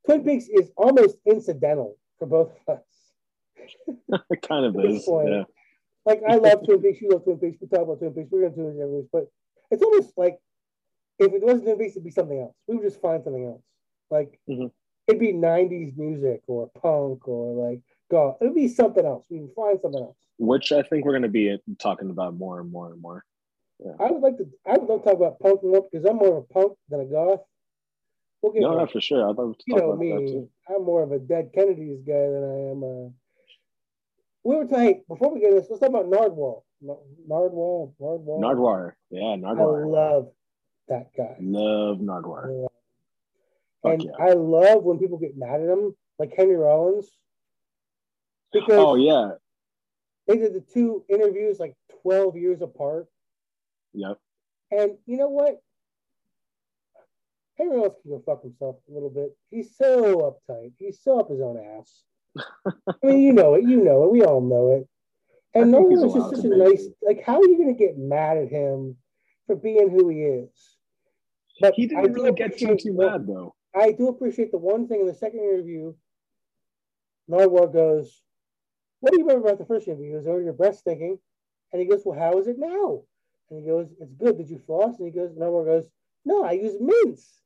Twin 0.07 0.25
Peaks 0.25 0.49
is 0.49 0.71
almost 0.77 1.19
incidental 1.27 1.97
for 2.19 2.27
both 2.27 2.53
of 2.67 2.79
us. 2.79 3.13
it 4.31 4.43
kind 4.43 4.65
of 4.65 4.77
is. 4.85 5.07
Yeah. 5.07 5.45
Like 6.07 6.23
I 6.27 6.37
love 6.37 6.65
Twin 6.65 6.81
Peaks, 6.81 7.01
you 7.03 7.11
love 7.11 7.25
Twin 7.25 7.39
Peaks. 7.39 7.59
We 7.61 7.67
talk 7.69 7.81
about 7.81 7.99
Twin 7.99 8.15
Peaks. 8.15 8.31
We're 8.31 8.49
gonna 8.49 8.55
do 8.55 8.69
it 8.69 8.83
every 8.83 8.97
week, 9.01 9.09
but 9.13 9.27
it's 9.71 9.83
almost 9.83 10.17
like 10.17 10.39
if 11.19 11.33
it 11.33 11.43
wasn't 11.43 11.65
Twin 11.65 11.79
Peaks, 11.79 11.93
it'd 11.97 12.05
be 12.05 12.11
something 12.11 12.39
else. 12.41 12.55
We 12.67 12.77
would 12.77 12.85
just 12.85 13.01
find 13.01 13.23
something 13.23 13.45
else. 13.47 13.63
Like 14.11 14.41
Mhm. 14.49 14.71
it'd 15.07 15.21
be 15.21 15.33
'90s 15.33 15.97
music 15.97 16.43
or 16.47 16.69
punk 16.81 17.27
or 17.29 17.53
like 17.55 17.81
God. 18.11 18.37
It'd 18.41 18.55
be 18.55 18.69
something 18.69 19.05
else. 19.05 19.25
We 19.31 19.41
would 19.41 19.53
find 19.55 19.81
something 19.81 20.03
else. 20.03 20.17
Which 20.39 20.73
I 20.73 20.83
think 20.83 21.05
we're 21.05 21.13
gonna 21.13 21.29
be 21.29 21.59
talking 21.79 22.11
about 22.11 22.35
more 22.35 22.61
and 22.61 22.71
more 22.71 22.93
and 22.93 23.01
more. 23.03 23.25
I 24.01 24.11
would 24.11 24.23
like 24.23 24.37
to. 24.39 24.49
I 24.67 24.77
would 24.77 24.89
love 24.89 25.03
to 25.03 25.05
talk 25.11 25.17
about 25.17 25.39
punk 25.41 25.63
more 25.63 25.83
because 25.91 26.05
I'm 26.05 26.17
more 26.17 26.39
of 26.39 26.45
a 26.45 26.53
punk 26.53 26.77
than 26.89 27.01
a 27.01 27.05
goth. 27.05 27.45
We'll 28.43 28.53
get 28.53 28.63
No, 28.63 28.87
for 28.87 29.01
sure. 29.01 29.29
I'd 29.29 29.37
love 29.37 29.57
to 29.59 29.65
you 29.67 29.77
know 29.77 29.93
about 29.93 29.99
that 29.99 30.05
me. 30.23 30.27
too. 30.33 30.51
I'm 30.69 30.85
more 30.85 31.03
of 31.03 31.13
a 31.13 31.19
Dead 31.19 31.53
Kennedys 31.53 32.03
guy 32.03 32.29
than 32.29 32.45
I 32.45 32.71
am. 32.71 32.85
Uh, 32.85 33.11
we 34.45 34.57
were 34.57 34.65
talking 34.67 35.05
before 35.09 35.33
we 35.35 35.41
get 35.41 35.51
this. 35.53 35.69
Let's 35.69 35.81
talk 35.81 35.91
about 35.91 36.07
Nardwall. 36.07 36.63
N- 36.83 36.97
Nardwall. 37.29 37.95
Nardwall. 38.01 38.41
Nardwuar. 38.41 38.93
Yeah, 39.11 39.37
I 39.45 39.53
love 39.53 40.33
that 40.89 41.11
guy. 41.17 41.37
Love 41.41 41.99
Nardwuar. 41.99 42.69
Yeah. 43.85 43.93
And 43.93 44.03
yeah. 44.03 44.11
I 44.19 44.33
love 44.33 44.83
when 44.83 44.99
people 44.99 45.19
get 45.19 45.37
mad 45.37 45.61
at 45.61 45.69
him, 45.69 45.95
like 46.19 46.33
Henry 46.37 46.57
Rollins, 46.57 47.09
because 48.53 48.73
Oh 48.73 48.97
yeah. 48.97 49.33
they 50.27 50.37
did 50.37 50.55
the 50.55 50.61
two 50.61 51.05
interviews 51.09 51.59
like 51.59 51.75
12 52.03 52.37
years 52.37 52.63
apart. 52.63 53.07
Yep. 53.95 54.19
And 54.71 54.93
you 55.07 55.17
know 55.17 55.29
what? 55.29 55.63
Henry 57.57 57.77
Rollins 57.77 57.95
can 58.03 58.11
go 58.13 58.23
fuck 58.25 58.43
himself 58.43 58.77
a 58.89 58.93
little 58.93 59.11
bit. 59.11 59.37
He's 59.51 59.77
so 59.77 60.39
uptight. 60.51 60.73
He's 60.79 61.01
so 61.03 61.21
up 61.21 61.31
his 61.31 61.41
own 61.41 61.59
ass. 61.59 62.03
I 62.67 63.07
mean, 63.07 63.23
you 63.23 63.33
know 63.33 63.55
it. 63.55 63.65
You 63.65 63.83
know 63.83 64.05
it. 64.05 64.13
We 64.13 64.23
all 64.23 64.41
know 64.41 64.77
it. 64.77 64.89
And 65.55 65.73
no 65.73 65.81
one's 65.81 66.15
just 66.15 66.37
such 66.37 66.45
a 66.45 66.57
nice. 66.57 66.87
Like, 67.03 67.25
how 67.25 67.41
are 67.41 67.49
you 67.49 67.57
going 67.57 67.75
to 67.75 67.79
get 67.79 67.99
mad 67.99 68.37
at 68.37 68.49
him 68.49 68.97
for 69.47 69.57
being 69.57 69.91
who 69.91 70.09
he 70.09 70.23
is? 70.23 70.78
But 71.61 71.75
He 71.75 71.85
I 71.85 72.03
didn't 72.03 72.13
do 72.15 72.23
really 72.23 72.33
get 72.33 72.59
too 72.59 72.77
too 72.77 72.93
mad 72.93 73.27
though. 73.27 73.55
I 73.75 73.93
do 73.93 74.09
appreciate 74.09 74.51
the 74.51 74.59
one 74.59 74.89
thing 74.89 75.01
in 75.01 75.07
the 75.07 75.15
second 75.15 75.41
interview. 75.41 75.95
Nardwuar 77.31 77.73
goes, 77.73 78.23
"What 79.01 79.13
do 79.13 79.19
you 79.19 79.27
remember 79.27 79.49
about 79.49 79.59
the 79.59 79.67
first 79.67 79.87
interview?" 79.89 80.07
He 80.07 80.13
goes, 80.13 80.27
"Oh, 80.27 80.39
your 80.39 80.53
breath 80.53 80.77
stinking," 80.77 81.19
and 81.73 81.83
he 81.83 81.87
goes, 81.89 82.05
"Well, 82.05 82.19
how 82.19 82.39
is 82.39 82.47
it 82.47 82.59
now?" 82.59 83.03
And 83.51 83.61
he 83.61 83.67
goes, 83.67 83.93
"It's 84.01 84.15
good. 84.15 84.39
Did 84.39 84.49
you 84.51 84.59
floss?" 84.59 84.99
And 84.99 85.07
he 85.07 85.13
goes, 85.13 85.33
Nardwuar 85.33 85.65
goes, 85.65 85.91
"No, 86.25 86.45
I 86.45 86.53
use 86.53 86.81
mints." 86.81 87.43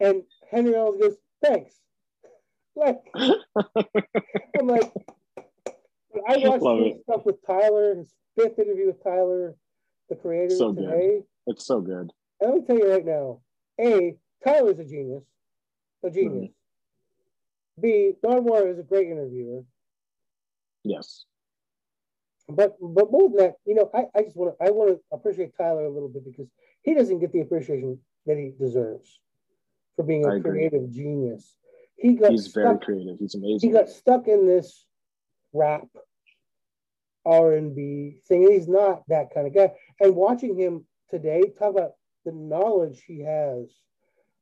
And 0.00 0.22
Henry 0.50 0.72
Rollins 0.72 1.00
goes, 1.00 1.16
"Thanks." 1.42 1.78
Like, 2.74 3.02
I'm 3.14 4.66
like, 4.66 4.90
I 6.26 6.38
watched 6.38 6.62
Love 6.62 6.92
stuff 7.02 7.26
with 7.26 7.44
Tyler, 7.46 7.96
his 7.96 8.14
fifth 8.34 8.58
interview 8.58 8.86
with 8.86 9.04
Tyler, 9.04 9.54
the 10.08 10.16
creator 10.16 10.56
So 10.56 10.72
good. 10.72 10.86
today. 10.86 11.22
It's 11.46 11.66
so 11.66 11.82
good. 11.82 12.10
Let 12.42 12.54
me 12.54 12.62
tell 12.66 12.76
you 12.78 12.90
right 12.90 13.04
now, 13.04 13.40
A, 13.80 14.16
Tyler's 14.44 14.78
a 14.80 14.84
genius. 14.84 15.22
A 16.04 16.10
genius. 16.10 16.50
B, 17.80 18.12
Don 18.22 18.44
Moore 18.44 18.66
is 18.68 18.78
a 18.78 18.82
great 18.82 19.08
interviewer. 19.08 19.62
Yes. 20.82 21.24
But 22.48 22.76
but 22.80 23.10
more 23.12 23.28
than 23.28 23.38
that, 23.38 23.54
you 23.64 23.74
know, 23.76 23.88
I, 23.94 24.06
I 24.18 24.22
just 24.24 24.36
want 24.36 24.58
to 24.58 24.66
I 24.66 24.70
want 24.70 24.90
to 24.90 25.00
appreciate 25.12 25.56
Tyler 25.56 25.84
a 25.84 25.90
little 25.90 26.08
bit 26.08 26.24
because 26.24 26.48
he 26.82 26.94
doesn't 26.94 27.20
get 27.20 27.32
the 27.32 27.40
appreciation 27.40 27.98
that 28.26 28.36
he 28.36 28.52
deserves 28.58 29.20
for 29.96 30.04
being 30.04 30.26
I 30.26 30.30
a 30.30 30.36
agree. 30.36 30.68
creative 30.68 30.90
genius. 30.90 31.54
He 31.96 32.14
got 32.14 32.32
He's 32.32 32.48
very 32.48 32.76
creative. 32.78 33.18
He's 33.20 33.36
amazing. 33.36 33.70
he 33.70 33.72
got 33.72 33.88
stuck 33.88 34.26
in 34.26 34.46
this 34.46 34.84
rap 35.52 35.86
R 37.24 37.52
and 37.52 37.74
B 37.76 38.16
thing. 38.26 38.44
and 38.44 38.52
He's 38.52 38.68
not 38.68 39.04
that 39.08 39.32
kind 39.32 39.46
of 39.46 39.54
guy. 39.54 39.72
And 40.00 40.16
watching 40.16 40.58
him 40.58 40.84
today 41.08 41.42
talk 41.58 41.70
about 41.70 41.92
the 42.24 42.32
knowledge 42.32 43.02
he 43.06 43.20
has 43.20 43.68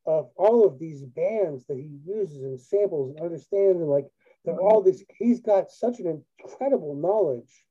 of 0.06 0.30
all 0.36 0.66
of 0.66 0.78
these 0.78 1.02
bands 1.04 1.66
that 1.66 1.76
he 1.76 1.98
uses 2.04 2.42
and 2.42 2.60
samples 2.60 3.10
and 3.10 3.20
understands, 3.20 3.80
and 3.80 3.90
like 3.90 4.06
they're 4.44 4.60
all 4.60 4.82
this. 4.82 5.04
He's 5.18 5.40
got 5.40 5.70
such 5.70 6.00
an 6.00 6.24
incredible 6.38 6.94
knowledge 6.94 7.64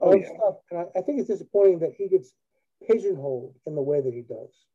Oh, 0.00 0.12
of 0.12 0.20
yeah. 0.20 0.28
stuff, 0.36 0.54
and 0.70 0.80
I, 0.80 0.98
I 0.98 1.02
think 1.02 1.20
it's 1.20 1.28
disappointing 1.28 1.78
that 1.80 1.92
he 1.96 2.08
gets 2.08 2.32
pigeonholed 2.86 3.54
in 3.66 3.76
the 3.76 3.82
way 3.82 4.00
that 4.00 4.12
he 4.12 4.22
does. 4.22 4.66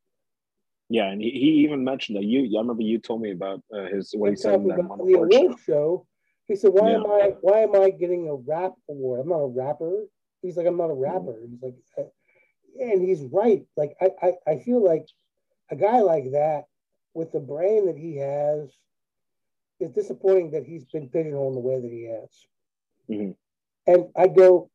Yeah, 0.88 1.10
and 1.10 1.20
he, 1.20 1.30
he 1.30 1.64
even 1.64 1.84
mentioned 1.84 2.16
that 2.16 2.24
you. 2.24 2.56
I 2.56 2.60
remember 2.60 2.82
you 2.82 2.98
told 2.98 3.20
me 3.20 3.32
about 3.32 3.62
uh, 3.74 3.86
his 3.86 4.14
what 4.16 4.30
he 4.30 4.36
said 4.36 4.64
that 4.64 4.80
about 4.80 4.98
the 5.06 5.14
award 5.14 5.32
show. 5.32 5.56
show. 5.66 6.06
He 6.46 6.56
said, 6.56 6.70
"Why 6.72 6.90
Yeah. 6.90 6.96
am 6.96 7.06
I? 7.06 7.32
Why 7.42 7.60
am 7.60 7.76
I 7.76 7.90
getting 7.90 8.28
a 8.28 8.34
rap 8.34 8.72
award? 8.88 9.20
I'm 9.20 9.28
not 9.28 9.40
a 9.40 9.46
rapper." 9.46 10.06
He's 10.40 10.56
like, 10.56 10.66
"I'm 10.66 10.78
not 10.78 10.90
a 10.90 10.94
rapper." 10.94 11.38
He's 11.46 11.62
like, 11.62 12.08
and 12.78 13.02
he's 13.02 13.24
right. 13.32 13.64
Like, 13.76 13.96
I, 14.00 14.10
I, 14.22 14.32
I 14.52 14.58
feel 14.58 14.82
like 14.84 15.06
a 15.70 15.76
guy 15.76 16.00
like 16.00 16.32
that, 16.32 16.64
with 17.14 17.32
the 17.32 17.40
brain 17.40 17.86
that 17.86 17.96
he 17.96 18.16
has, 18.16 18.70
it's 19.80 19.94
disappointing 19.94 20.50
that 20.52 20.64
he's 20.64 20.84
been 20.84 21.08
pigeonholed 21.08 21.56
in 21.56 21.62
the 21.62 21.68
way 21.68 21.80
that 21.80 21.90
he 21.90 22.04
has. 22.04 22.46
Mhm. 23.08 23.34
And 23.86 24.10
I 24.16 24.28
go, 24.28 24.70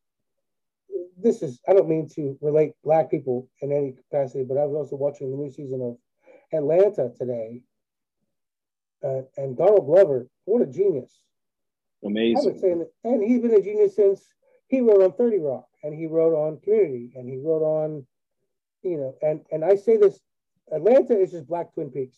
this 1.16 1.42
is 1.42 1.60
I 1.68 1.72
don't 1.72 1.88
mean 1.88 2.08
to 2.14 2.36
relate 2.40 2.72
black 2.82 3.10
people 3.10 3.48
in 3.60 3.72
any 3.72 3.92
capacity, 3.92 4.44
but 4.44 4.58
I 4.58 4.66
was 4.66 4.74
also 4.74 4.96
watching 4.96 5.30
the 5.30 5.36
new 5.36 5.50
season 5.50 5.80
of 5.80 5.98
Atlanta 6.52 7.12
today, 7.16 7.62
uh, 9.02 9.22
and 9.36 9.56
Donald 9.56 9.86
Glover, 9.86 10.28
what 10.44 10.62
a 10.62 10.66
genius! 10.66 11.22
Amazing. 12.04 12.36
I've 12.36 12.44
been 12.44 12.60
saying 12.60 12.78
that, 12.80 12.90
and 13.04 13.22
he's 13.22 13.40
been 13.40 13.54
a 13.54 13.62
genius 13.62 13.96
since 13.96 14.26
he 14.68 14.80
wrote 14.80 15.02
on 15.02 15.12
Thirty 15.12 15.38
Rock, 15.38 15.68
and 15.84 15.94
he 15.94 16.06
wrote 16.06 16.34
on 16.34 16.58
Community, 16.60 17.12
and 17.14 17.28
he 17.28 17.36
wrote 17.36 17.62
on, 17.62 18.06
you 18.82 18.96
know, 18.96 19.14
and 19.22 19.40
and 19.52 19.64
I 19.64 19.76
say 19.76 19.98
this, 19.98 20.18
Atlanta 20.72 21.16
is 21.20 21.30
just 21.30 21.46
Black 21.46 21.72
Twin 21.74 21.90
Peaks. 21.90 22.16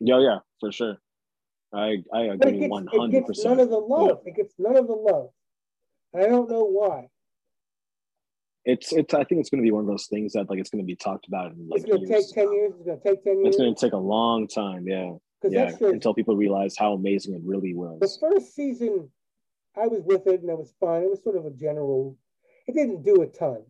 Yeah, 0.00 0.20
yeah, 0.20 0.38
for 0.58 0.72
sure. 0.72 0.98
I 1.72 1.98
I 2.12 2.22
agree 2.22 2.66
one 2.66 2.88
hundred 2.88 3.26
percent. 3.26 3.56
None 3.56 3.60
of 3.60 3.70
the 3.70 3.78
love. 3.78 4.18
Yeah. 4.24 4.32
It 4.32 4.36
gets 4.36 4.54
none 4.58 4.76
of 4.76 4.88
the 4.88 4.94
love. 4.94 5.30
I 6.14 6.26
don't 6.26 6.50
know 6.50 6.64
why. 6.64 7.08
It's 8.64 8.92
it's. 8.92 9.14
I 9.14 9.22
think 9.24 9.40
it's 9.40 9.48
going 9.48 9.62
to 9.62 9.66
be 9.66 9.70
one 9.70 9.84
of 9.84 9.88
those 9.88 10.06
things 10.06 10.32
that 10.32 10.50
like 10.50 10.58
it's 10.58 10.70
going 10.70 10.82
to 10.82 10.86
be 10.86 10.96
talked 10.96 11.28
about 11.28 11.52
in 11.52 11.68
like. 11.68 11.82
It's 11.82 11.88
going 11.88 12.04
to 12.04 12.08
take 12.08 12.34
ten 12.34 12.52
years. 12.52 12.72
It's 12.74 12.84
going 12.84 13.00
to 13.00 13.08
take 13.08 13.24
ten 13.24 13.36
years. 13.38 13.48
It's 13.48 13.56
going 13.56 13.74
to 13.74 13.80
take 13.80 13.92
a 13.92 13.96
long 13.96 14.48
time. 14.48 14.86
Yeah. 14.88 15.12
Yeah. 15.48 15.70
Until 15.80 16.12
people 16.12 16.36
realize 16.36 16.76
how 16.76 16.92
amazing 16.92 17.34
it 17.34 17.40
really 17.44 17.74
was. 17.74 18.00
The 18.00 18.10
first 18.20 18.54
season, 18.54 19.08
I 19.74 19.86
was 19.86 20.02
with 20.04 20.26
it 20.26 20.42
and 20.42 20.50
it 20.50 20.58
was 20.58 20.74
fun. 20.80 21.02
It 21.02 21.08
was 21.08 21.22
sort 21.22 21.36
of 21.36 21.46
a 21.46 21.50
general. 21.50 22.18
It 22.70 22.74
didn't 22.74 23.02
do 23.02 23.22
a 23.22 23.26
ton, 23.26 23.64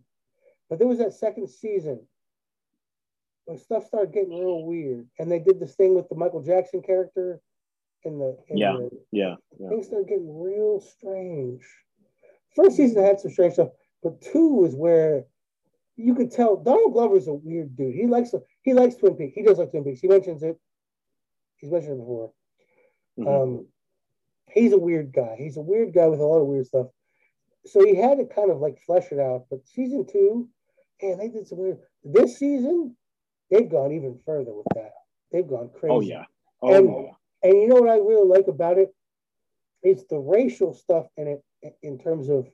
but 0.69 0.79
there 0.79 0.87
was 0.87 0.99
that 0.99 1.15
second 1.15 1.49
season 1.49 2.07
where 3.47 3.57
stuff 3.57 3.87
started 3.87 4.13
getting 4.13 4.39
real 4.39 4.63
weird, 4.63 5.09
and 5.19 5.33
they 5.33 5.39
did 5.39 5.59
this 5.59 5.75
thing 5.75 5.95
with 5.95 6.07
the 6.11 6.17
Michael 6.17 6.43
Jackson 6.43 6.83
character 6.83 7.41
in 8.05 8.19
the. 8.19 8.37
In 8.49 8.59
yeah. 8.59 8.73
The, 8.73 8.91
yeah. 9.11 9.35
Yeah. 9.59 9.69
Things 9.71 9.87
started 9.87 10.07
getting 10.07 10.39
real 10.39 10.81
strange. 10.83 11.63
First 12.55 12.77
season 12.77 13.03
had 13.03 13.19
some 13.19 13.31
strange 13.31 13.55
stuff, 13.55 13.71
but 14.03 14.21
two 14.21 14.67
is 14.67 14.75
where 14.75 15.25
you 15.97 16.15
could 16.15 16.31
tell 16.31 16.59
Donald 16.59 16.93
Glover's 16.93 17.27
a 17.27 17.33
weird 17.33 17.75
dude. 17.75 17.95
He 17.95 18.07
likes 18.07 18.35
he 18.61 18.75
likes 18.75 18.97
Twin 18.97 19.15
Peaks. 19.15 19.35
He 19.35 19.43
does 19.43 19.57
like 19.57 19.71
Twin 19.71 19.85
Peaks. 19.85 20.01
He 20.01 20.09
mentions 20.09 20.43
it. 20.43 20.61
He's 21.57 21.71
mentioned 21.71 21.95
it 21.95 22.01
before. 22.01 22.33
Mm-hmm. 23.19 23.29
Um, 23.29 23.67
he's 24.51 24.75
a 24.75 24.79
weird 24.79 25.11
guy. 25.11 25.37
He's 25.39 25.57
a 25.57 25.63
weird 25.63 25.95
guy 25.95 26.07
with 26.07 26.21
a 26.21 26.25
lot 26.25 26.43
of 26.43 26.49
weird 26.49 26.67
stuff. 26.67 26.89
So 27.67 27.85
he 27.85 27.95
had 27.95 28.19
to 28.19 28.25
kind 28.25 28.51
of 28.51 28.59
like 28.59 28.79
flesh 28.81 29.13
it 29.13 29.19
out. 29.19 29.47
But 29.51 29.67
season 29.67 30.07
two, 30.11 30.49
man, 31.03 31.19
they 31.19 31.29
did 31.29 31.47
some 31.47 31.59
weird. 31.59 31.79
This 32.05 32.39
season, 32.39 32.97
they've 33.51 33.71
gone 33.71 33.93
even 33.93 34.19
further 34.25 34.53
with 34.53 34.67
that. 34.75 34.93
They've 35.33 35.47
gone 35.47 35.71
crazy. 35.79 35.93
Oh 35.93 36.01
yeah. 36.01 36.25
Oh 36.63 36.75
and, 36.75 36.89
yeah. 36.89 37.13
And 37.43 37.61
you 37.61 37.69
know 37.69 37.77
what 37.77 37.91
I 37.91 37.97
really 37.97 38.29
like 38.29 38.49
about 38.49 38.79
it? 38.79 38.95
It's 39.83 40.05
the 40.11 40.19
racial 40.19 40.75
stuff 40.75 41.07
in 41.17 41.27
it 41.63 41.77
in 41.83 41.99
terms 41.99 42.29
of 42.29 42.49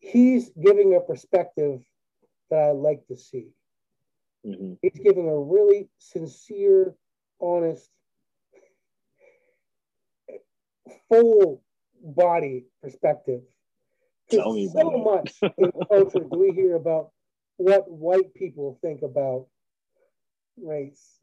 he's 0.00 0.50
giving 0.50 0.94
a 0.94 1.00
perspective 1.00 1.80
that 2.50 2.58
I 2.58 2.70
like 2.72 3.06
to 3.08 3.16
see. 3.16 3.48
Mm-hmm. 4.46 4.74
He's 4.82 5.00
giving 5.02 5.28
a 5.28 5.38
really 5.38 5.88
sincere, 5.98 6.94
honest, 7.40 7.88
full 11.08 11.62
body 12.04 12.66
perspective. 12.82 13.40
Tell 14.30 14.52
me 14.52 14.68
so 14.68 14.90
much 14.90 15.34
in 15.58 15.72
culture 15.88 16.20
do 16.20 16.38
we 16.38 16.52
hear 16.52 16.76
about 16.76 17.10
what 17.56 17.90
white 17.90 18.34
people 18.34 18.78
think 18.82 19.02
about 19.02 19.46
race. 20.56 21.18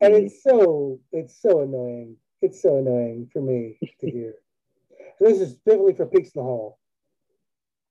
And 0.00 0.14
mm-hmm. 0.14 0.26
it's 0.26 0.42
so 0.42 1.00
it's 1.12 1.40
so 1.40 1.60
annoying. 1.60 2.16
It's 2.40 2.60
so 2.60 2.78
annoying 2.78 3.30
for 3.32 3.40
me 3.40 3.78
to 4.00 4.10
hear. 4.10 4.34
And 5.20 5.28
this 5.28 5.40
is 5.40 5.52
specifically 5.52 5.94
for 5.94 6.06
Peaks 6.06 6.30
in 6.34 6.40
the 6.40 6.44
Hall 6.44 6.78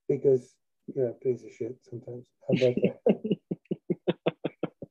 because 0.09 0.53
you're 0.93 1.09
a 1.09 1.13
piece 1.13 1.43
of 1.43 1.51
shit 1.51 1.77
sometimes. 1.89 2.27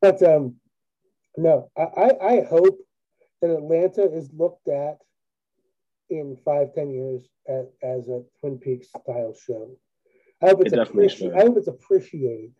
but 0.00 0.22
um, 0.22 0.56
no, 1.36 1.70
I, 1.76 2.12
I 2.22 2.40
hope 2.48 2.78
that 3.42 3.50
Atlanta 3.50 4.10
is 4.10 4.30
looked 4.32 4.68
at 4.68 4.98
in 6.10 6.36
five, 6.44 6.74
ten 6.74 6.90
years 6.90 7.26
as, 7.48 7.66
as 7.82 8.08
a 8.08 8.22
Twin 8.40 8.58
Peaks 8.58 8.88
style 8.88 9.34
show. 9.34 9.76
I 10.42 10.48
hope 10.48 10.62
it's, 10.62 10.72
it 10.72 10.78
appreci- 10.78 11.34
I 11.36 11.42
hope 11.42 11.56
it's 11.56 11.68
appreciated. 11.68 12.52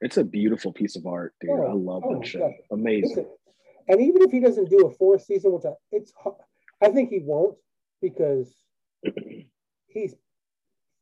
It's 0.00 0.16
a 0.16 0.24
beautiful 0.24 0.72
piece 0.72 0.96
of 0.96 1.06
art, 1.06 1.34
dude. 1.40 1.50
Oh, 1.50 1.66
I 1.66 1.72
love 1.72 2.02
oh 2.04 2.18
that 2.18 2.26
show. 2.26 2.40
God. 2.40 2.52
Amazing. 2.70 3.26
and 3.88 4.00
even 4.00 4.22
if 4.22 4.30
he 4.30 4.40
doesn't 4.40 4.70
do 4.70 4.86
a 4.86 4.92
fourth 4.92 5.24
season, 5.24 5.52
which 5.52 5.64
I, 5.64 5.72
it's, 5.92 6.12
I 6.80 6.90
think 6.90 7.10
he 7.10 7.20
won't 7.22 7.56
because 8.00 8.52
he's 9.88 10.14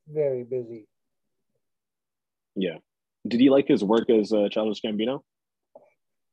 very 0.08 0.44
busy. 0.44 0.86
Yeah. 2.54 2.78
Did 3.26 3.40
you 3.40 3.50
like 3.50 3.68
his 3.68 3.84
work 3.84 4.08
as 4.08 4.32
uh, 4.32 4.48
Childish 4.50 4.80
Gambino? 4.82 5.22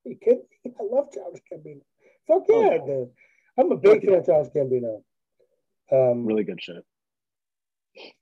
You 0.06 0.18
kidding 0.22 0.44
I 0.66 0.84
love 0.84 1.08
Childish 1.14 1.42
Gambino. 1.52 1.82
Fuck 2.28 2.44
yeah, 2.48 2.78
oh. 2.82 2.86
Do. 2.86 3.12
I'm 3.58 3.72
a 3.72 3.78
big 3.78 4.06
fan 4.06 4.16
of 4.16 4.26
Childish 4.26 4.54
Gambino. 4.54 5.04
Um, 5.92 6.26
really 6.26 6.44
good 6.44 6.62
shit. 6.62 6.84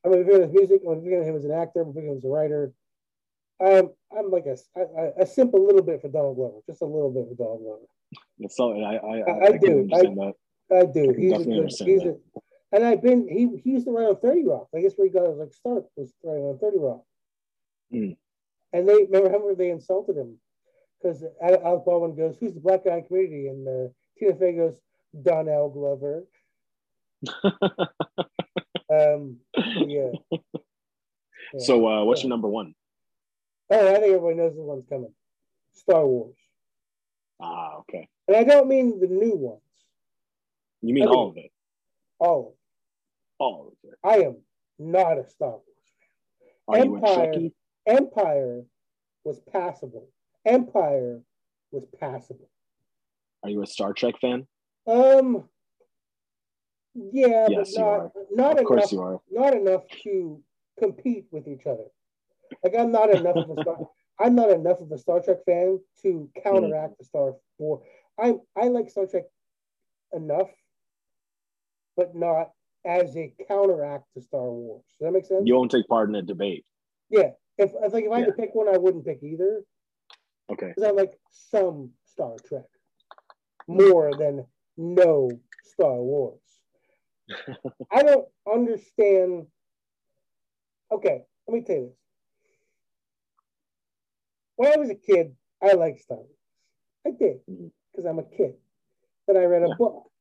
I'm 0.05 0.13
a 0.13 0.23
fan 0.25 0.35
of 0.35 0.41
his 0.41 0.51
music. 0.51 0.81
I'm 0.85 0.99
a 0.99 1.01
fan 1.01 1.21
of 1.21 1.27
him 1.27 1.35
as 1.35 1.45
an 1.45 1.51
actor. 1.51 1.81
I'm 1.81 1.89
a 1.89 1.93
fan 1.93 2.03
of 2.03 2.09
him 2.09 2.17
as 2.17 2.25
a 2.25 2.27
writer. 2.27 2.73
I'm 3.61 3.89
I'm 4.17 4.31
like 4.31 4.45
a, 4.45 4.57
a, 4.79 5.23
a 5.23 5.25
simple 5.25 5.65
little 5.65 5.83
bit 5.83 6.01
for 6.01 6.09
Donald 6.09 6.35
Glover, 6.35 6.57
just 6.67 6.81
a 6.81 6.85
little 6.85 7.11
bit 7.11 7.27
for 7.29 7.35
Donald 7.35 7.61
Glover. 7.61 7.85
That's 8.39 8.59
all. 8.59 8.73
I 8.83 8.95
I, 8.95 9.17
I, 9.19 9.45
I 9.53 9.57
do. 9.57 9.87
I, 9.93 10.75
I, 10.75 10.85
do. 10.85 11.13
He's 11.15 11.33
a 11.33 11.43
good, 11.43 11.71
he's 11.79 12.03
a, 12.03 12.15
and 12.71 12.83
I've 12.83 13.01
been 13.01 13.27
he 13.27 13.61
he 13.61 13.71
used 13.71 13.85
to 13.85 13.91
write 13.91 14.07
on 14.07 14.17
30 14.17 14.45
Rock. 14.47 14.67
I 14.75 14.81
guess 14.81 14.93
where 14.95 15.07
he 15.07 15.13
got 15.13 15.29
his 15.29 15.37
like 15.37 15.53
start 15.53 15.85
was 15.95 16.11
writing 16.23 16.43
on 16.43 16.57
30 16.59 16.77
Rock. 16.79 17.03
Mm. 17.93 18.17
And 18.73 18.87
they 18.89 19.05
remember 19.09 19.53
they 19.53 19.69
insulted 19.69 20.17
him 20.17 20.37
because 21.01 21.23
Alec 21.41 21.85
Baldwin 21.85 22.15
goes, 22.15 22.35
"Who's 22.39 22.53
the 22.53 22.61
black 22.61 22.85
guy 22.85 22.97
in 22.97 23.03
community?" 23.03 23.47
And 23.47 23.67
uh, 23.67 23.91
Tina 24.17 24.35
Fey 24.35 24.53
goes, 24.53 24.75
"Donnell 25.19 25.69
Glover." 25.69 26.25
um, 28.89 29.37
yeah. 29.55 30.11
yeah. 30.31 30.39
So, 31.59 31.87
uh, 31.87 32.03
what's 32.03 32.23
your 32.23 32.29
number 32.29 32.47
one? 32.47 32.73
Oh, 33.69 33.87
I 33.87 33.99
think 33.99 34.05
everybody 34.05 34.35
knows 34.35 34.51
this 34.53 34.59
one's 34.59 34.85
coming. 34.89 35.13
Star 35.73 36.05
Wars. 36.05 36.35
Ah, 37.41 37.77
okay. 37.79 38.07
And 38.27 38.37
I 38.37 38.43
don't 38.43 38.67
mean 38.67 38.99
the 38.99 39.07
new 39.07 39.35
ones. 39.35 39.61
You 40.81 40.93
mean, 40.93 41.03
I 41.03 41.05
mean 41.07 41.15
all 41.15 41.29
of 41.29 41.37
it? 41.37 41.51
All 42.19 42.39
of 42.39 42.53
it. 42.53 42.57
All 43.39 43.67
of 43.67 43.89
it. 43.89 43.97
I 44.03 44.25
am 44.25 44.37
not 44.77 45.17
a 45.17 45.27
Star 45.27 45.49
Wars 45.49 45.63
fan. 46.67 46.67
Are 46.67 46.77
Empire, 46.77 47.49
Empire 47.87 48.63
was 49.23 49.39
passable. 49.51 50.07
Empire 50.45 51.21
was 51.71 51.85
passable. 51.99 52.49
Are 53.43 53.49
you 53.49 53.61
a 53.63 53.67
Star 53.67 53.93
Trek 53.93 54.15
fan? 54.19 54.47
Um. 54.87 55.49
Yeah, 56.93 57.47
yes, 57.49 57.73
but 57.75 57.81
not 57.81 58.11
not 58.31 58.59
of 58.59 58.71
enough. 58.71 58.91
you 58.91 59.01
are. 59.01 59.21
Not 59.31 59.53
enough 59.53 59.83
to 60.03 60.43
compete 60.77 61.25
with 61.31 61.47
each 61.47 61.65
other. 61.65 61.85
Like 62.63 62.73
I'm 62.77 62.91
not 62.91 63.15
enough 63.15 63.37
of 63.37 63.57
a 63.57 63.61
Star. 63.61 63.77
I'm 64.19 64.35
not 64.35 64.51
enough 64.51 64.81
of 64.81 64.91
a 64.91 64.97
Star 64.97 65.21
Trek 65.21 65.37
fan 65.45 65.79
to 66.03 66.29
counteract 66.43 66.93
mm. 66.93 66.97
the 66.99 67.05
Star 67.05 67.33
Wars. 67.57 67.81
I 68.19 68.35
I 68.57 68.67
like 68.67 68.89
Star 68.89 69.05
Trek 69.05 69.23
enough 70.13 70.49
but 72.01 72.15
not 72.15 72.49
as 72.85 73.15
a 73.15 73.33
counteract 73.47 74.05
to 74.15 74.21
Star 74.21 74.49
Wars. 74.49 74.83
Does 74.99 75.05
that 75.05 75.11
make 75.11 75.25
sense? 75.25 75.43
You 75.45 75.55
won't 75.55 75.71
take 75.71 75.87
part 75.87 76.09
in 76.09 76.15
a 76.15 76.21
debate. 76.21 76.65
Yeah. 77.09 77.31
If, 77.57 77.71
if 77.75 77.93
like 77.93 78.05
if 78.05 78.11
I 78.11 78.19
had 78.19 78.27
to 78.27 78.33
pick 78.33 78.55
one, 78.55 78.73
I 78.73 78.77
wouldn't 78.77 79.05
pick 79.05 79.21
either. 79.21 79.63
Okay. 80.51 80.71
Because 80.75 80.89
I 80.89 80.91
like 80.91 81.11
some 81.29 81.91
Star 82.05 82.35
Trek 82.47 82.65
more 83.67 84.11
than 84.17 84.45
no 84.77 85.29
Star 85.63 85.95
Wars. 85.95 86.39
I 87.91 88.03
don't 88.03 88.27
understand. 88.51 89.47
Okay, 90.91 91.21
let 91.47 91.53
me 91.53 91.61
tell 91.61 91.75
you 91.75 91.87
this. 91.87 91.97
When 94.55 94.73
I 94.73 94.77
was 94.77 94.89
a 94.89 94.95
kid, 94.95 95.35
I 95.61 95.73
liked 95.73 96.01
Star 96.01 96.17
Wars. 96.17 96.29
I 97.05 97.11
did 97.11 97.39
because 97.45 98.05
mm-hmm. 98.05 98.07
I'm 98.07 98.19
a 98.19 98.23
kid. 98.23 98.53
Then 99.27 99.37
I 99.37 99.45
read 99.45 99.63
a 99.63 99.75
book 99.75 100.11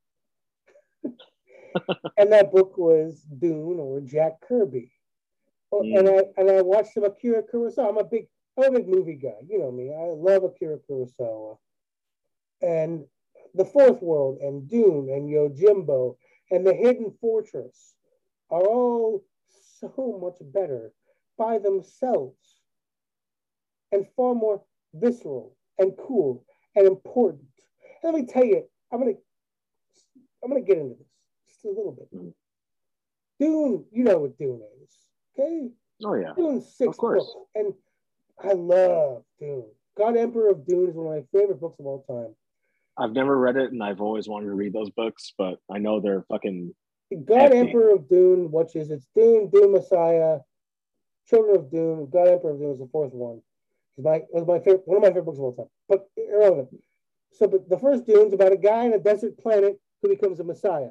and 2.17 2.33
that 2.33 2.53
book 2.53 2.77
was 2.77 3.23
Dune 3.39 3.79
or 3.79 4.01
Jack 4.01 4.41
Kirby. 4.47 4.91
Oh, 5.73 5.83
mm. 5.83 5.99
And 5.99 6.09
I 6.09 6.23
and 6.37 6.51
I 6.51 6.63
watched 6.63 6.95
some 6.95 7.05
Akira 7.05 7.43
Kurosawa. 7.43 7.89
I'm 7.89 7.99
a 7.99 8.05
big 8.05 8.27
I'm 8.59 8.75
a 8.75 8.79
big 8.79 8.89
movie 8.89 9.15
guy. 9.15 9.39
You 9.49 9.59
know 9.59 9.71
me. 9.71 9.93
I 9.95 10.11
love 10.13 10.45
Akira 10.45 10.79
Kurosawa. 10.89 11.59
And 12.63 13.05
The 13.55 13.65
Fourth 13.65 14.03
World 14.03 14.39
and 14.41 14.69
Dune 14.69 15.09
and 15.11 15.29
Yojimbo 15.29 16.17
and 16.51 16.67
The 16.67 16.75
Hidden 16.75 17.15
Fortress 17.21 17.95
are 18.51 18.63
all 18.63 19.25
so 19.79 20.19
much 20.21 20.37
better 20.53 20.93
by 21.39 21.59
themselves 21.59 22.37
and 23.93 24.07
far 24.17 24.35
more 24.35 24.63
visceral 24.95 25.57
and 25.79 25.97
cool 25.97 26.45
and 26.77 26.87
important. 26.87 27.49
And 28.03 28.13
let 28.13 28.21
me 28.21 28.27
tell 28.27 28.45
you, 28.45 28.65
I'm 28.93 29.01
gonna 29.01 29.13
I'm 30.43 30.51
gonna 30.51 30.63
get 30.63 30.79
into 30.79 30.97
this 30.97 31.07
just 31.49 31.65
a 31.65 31.69
little 31.69 31.93
bit. 31.93 32.15
Mm-hmm. 32.15 32.29
Dune, 33.39 33.85
you 33.91 34.05
know 34.05 34.19
what 34.19 34.39
Dune 34.39 34.61
is. 34.83 34.97
Okay, 35.39 35.71
Oh 36.05 36.15
yeah. 36.15 36.33
Dune 36.37 36.61
six 36.63 36.97
books, 36.97 37.27
and 37.55 37.75
I 38.43 38.53
love 38.53 39.25
Dune. 39.39 39.65
God 39.97 40.17
Emperor 40.17 40.51
of 40.51 40.67
Dune 40.67 40.89
is 40.89 40.95
one 40.95 41.07
of 41.07 41.13
my 41.13 41.39
favorite 41.39 41.61
books 41.61 41.79
of 41.79 41.87
all 41.87 42.05
time. 42.09 42.35
I've 42.99 43.13
never 43.13 43.37
read 43.39 43.57
it, 43.57 43.73
and 43.73 43.83
I've 43.83 44.01
always 44.01 44.29
wanted 44.29 44.47
to 44.47 44.55
read 44.55 44.73
those 44.73 44.91
books, 44.91 45.33
but 45.37 45.59
I 45.71 45.79
know 45.79 46.01
they're 46.01 46.25
fucking. 46.29 46.75
God 47.25 47.41
Hefty. 47.41 47.59
Emperor 47.59 47.95
of 47.95 48.09
Dune, 48.09 48.51
which 48.51 48.77
is 48.77 48.91
it's 48.91 49.07
Dune, 49.17 49.51
Dune 49.51 49.73
Messiah, 49.73 50.39
Children 51.29 51.57
of 51.57 51.71
Dune, 51.71 52.09
God 52.13 52.29
Emperor 52.29 52.53
of 52.53 52.59
Dune 52.59 52.73
is 52.73 52.79
the 52.79 52.89
fourth 52.93 53.13
one. 53.13 53.41
It's 53.97 54.05
my 54.05 54.23
was 54.33 54.47
my 54.47 54.59
favorite 54.59 54.83
one 54.87 54.99
of 54.99 55.03
my 55.03 55.09
favorite 55.09 55.25
books 55.25 55.39
of 55.39 55.45
all 55.45 55.55
time. 55.55 55.67
But 55.89 56.09
irrelevant. 56.17 56.83
So, 57.33 57.49
but 57.49 57.69
the 57.69 57.79
first 57.79 58.07
Dune's 58.07 58.33
about 58.33 58.53
a 58.53 58.57
guy 58.57 58.87
on 58.87 58.93
a 58.93 58.99
desert 58.99 59.39
planet 59.39 59.81
who 60.03 60.09
becomes 60.09 60.41
a 60.41 60.45
Messiah. 60.45 60.91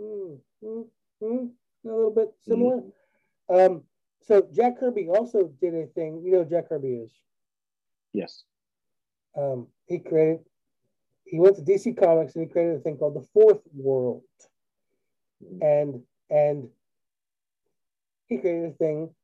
Hmm, 0.00 0.34
hmm, 0.62 0.82
hmm, 1.20 1.46
a 1.84 1.88
little 1.88 2.10
bit 2.10 2.32
similar. 2.46 2.82
Um, 3.48 3.82
so 4.22 4.46
Jack 4.52 4.78
Kirby 4.80 5.08
also 5.08 5.50
did 5.60 5.74
a 5.74 5.86
thing. 5.86 6.22
You 6.24 6.32
know, 6.32 6.44
who 6.44 6.50
Jack 6.50 6.68
Kirby 6.68 6.94
is. 6.94 7.12
Yes. 8.12 8.44
Um, 9.36 9.68
he 9.86 9.98
created. 9.98 10.40
He 11.26 11.38
went 11.40 11.56
to 11.56 11.62
DC 11.62 11.96
Comics 11.96 12.34
and 12.36 12.44
he 12.46 12.50
created 12.50 12.76
a 12.76 12.80
thing 12.80 12.96
called 12.96 13.14
the 13.14 13.26
Fourth 13.34 13.60
World, 13.74 14.22
and 15.60 16.02
and 16.30 16.68
he 18.26 18.38
created 18.38 18.70
a 18.70 18.74
thing. 18.74 19.14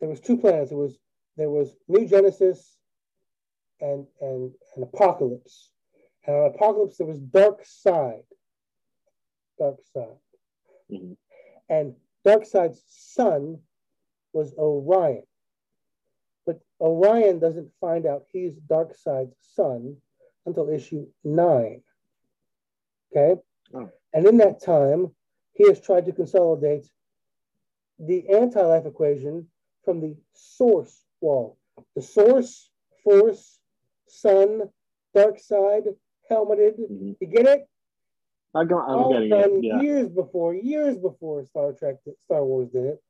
There 0.00 0.08
was 0.08 0.20
two 0.20 0.36
planets. 0.38 0.70
There 0.70 0.78
was 0.78 0.98
there 1.36 1.50
was 1.50 1.76
New 1.88 2.06
Genesis, 2.06 2.76
and 3.80 4.06
and 4.20 4.52
and 4.74 4.84
Apokolips, 4.86 5.68
and 6.26 6.36
on 6.36 6.52
Apokolips 6.52 6.96
there 6.96 7.06
was 7.06 7.20
Darkseid. 7.20 8.24
Dark 9.58 9.80
Side, 9.92 10.18
Mhm. 10.90 11.16
and 11.68 11.94
Darkseid's 12.24 12.82
son 12.88 13.62
was 14.32 14.54
Orion, 14.54 15.26
but 16.46 16.60
Orion 16.80 17.38
doesn't 17.38 17.70
find 17.78 18.06
out 18.06 18.26
he's 18.32 18.58
Darkseid's 18.58 19.36
son 19.40 20.00
until 20.46 20.68
issue 20.70 21.06
nine. 21.24 21.82
Okay, 23.14 23.40
Oh. 23.74 23.90
and 24.12 24.26
in 24.26 24.38
that 24.38 24.60
time, 24.60 25.14
he 25.52 25.68
has 25.68 25.80
tried 25.80 26.06
to 26.06 26.12
consolidate 26.12 26.90
the 27.98 28.28
anti-life 28.30 28.86
equation 28.86 29.50
from 29.84 30.00
the 30.00 30.16
source 30.32 31.04
wall. 31.20 31.58
The 31.94 32.02
source, 32.02 32.70
force, 33.04 33.60
sun, 34.08 34.70
dark 35.14 35.38
side, 35.38 35.84
helmeted. 36.28 36.76
Mhm. 36.78 37.16
You 37.20 37.26
get 37.26 37.46
it? 37.46 37.68
I 38.54 38.64
go, 38.64 38.78
I'm 38.78 38.98
All 38.98 39.12
getting 39.12 39.28
done 39.30 39.52
it. 39.56 39.64
Yeah. 39.64 39.80
years 39.80 40.08
before, 40.08 40.54
years 40.54 40.98
before 40.98 41.44
Star 41.44 41.72
Trek, 41.72 41.96
Star 42.18 42.44
Wars 42.44 42.68
did 42.70 42.84
it. 42.84 43.02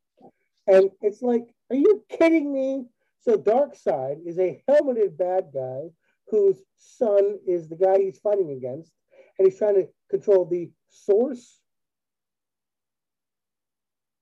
And 0.66 0.90
it's 1.00 1.22
like, 1.22 1.52
are 1.70 1.76
you 1.76 2.04
kidding 2.08 2.52
me? 2.52 2.88
So 3.20 3.36
Darkseid 3.36 4.24
is 4.26 4.38
a 4.38 4.62
helmeted 4.68 5.16
bad 5.16 5.52
guy 5.52 5.90
whose 6.32 6.62
son 6.78 7.38
is 7.46 7.68
the 7.68 7.76
guy 7.76 7.98
he's 7.98 8.18
fighting 8.18 8.50
against, 8.50 8.90
and 9.38 9.46
he's 9.46 9.58
trying 9.58 9.74
to 9.74 9.86
control 10.10 10.46
the 10.46 10.70
source. 10.88 11.60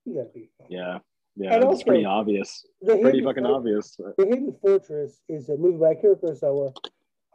You 0.04 0.14
gotta 0.16 0.28
be. 0.34 0.50
Yeah. 0.68 0.98
Yeah. 1.36 1.54
And 1.54 1.62
it's 1.62 1.66
also- 1.66 1.84
pretty 1.84 2.04
obvious. 2.04 2.66
Pretty 2.84 3.02
Hidden 3.02 3.24
fucking 3.24 3.46
obvious. 3.46 3.96
The 3.96 4.26
Hidden 4.26 4.56
Fortress 4.60 5.22
is 5.28 5.48
a 5.48 5.56
movie 5.56 5.78
by 5.78 5.92
Akira 5.92 6.16
Kurosawa 6.16 6.74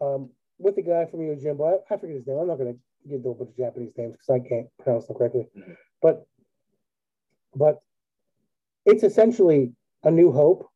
um, 0.02 0.30
with 0.60 0.76
the 0.76 0.82
guy 0.82 1.06
from 1.06 1.22
Yojimbo. 1.22 1.82
I, 1.90 1.94
I 1.94 1.98
forget 1.98 2.18
his 2.18 2.28
name. 2.28 2.38
I'm 2.38 2.48
not 2.48 2.58
going 2.58 2.74
to 2.74 2.80
give 3.10 3.26
a 3.26 3.34
bunch 3.34 3.50
of 3.52 3.58
Japanese 3.58 3.94
names 3.98 4.14
because 4.18 4.30
I 4.30 4.48
can't 4.48 4.68
pronounce 4.84 5.08
them 5.08 5.16
correctly. 5.16 5.48
Mhm. 5.58 5.78
But 6.02 6.28
but 7.56 7.82
it's 8.86 9.04
essentially 9.04 9.72
a 10.04 10.12
new 10.12 10.34
hope. 10.34 10.70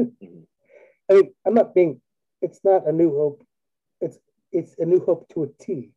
Mhm. 0.00 0.46
I 1.10 1.14
mean, 1.14 1.34
I'm 1.44 1.54
not 1.54 1.74
being. 1.74 2.00
It's 2.44 2.60
not 2.62 2.86
a 2.86 2.92
new 2.92 3.10
hope. 3.10 3.42
It's 4.00 4.18
it's 4.52 4.74
a 4.78 4.84
new 4.84 5.00
hope 5.04 5.28
to 5.30 5.44
a 5.44 5.48
T, 5.64 5.92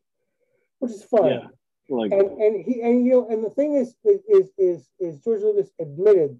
which 0.80 0.94
is 0.94 1.04
fine. 1.04 1.32
Yeah. 1.32 1.48
Like, 1.90 2.12
And 2.12 2.42
and 2.42 2.66
he 2.66 2.82
and 2.82 3.06
you 3.06 3.12
know 3.14 3.28
and 3.30 3.44
the 3.44 3.50
thing 3.50 3.76
is 3.76 3.96
is 4.04 4.50
is 4.58 4.90
is, 5.00 5.20
George 5.24 5.42
Lucas 5.42 5.72
admitted 5.80 6.40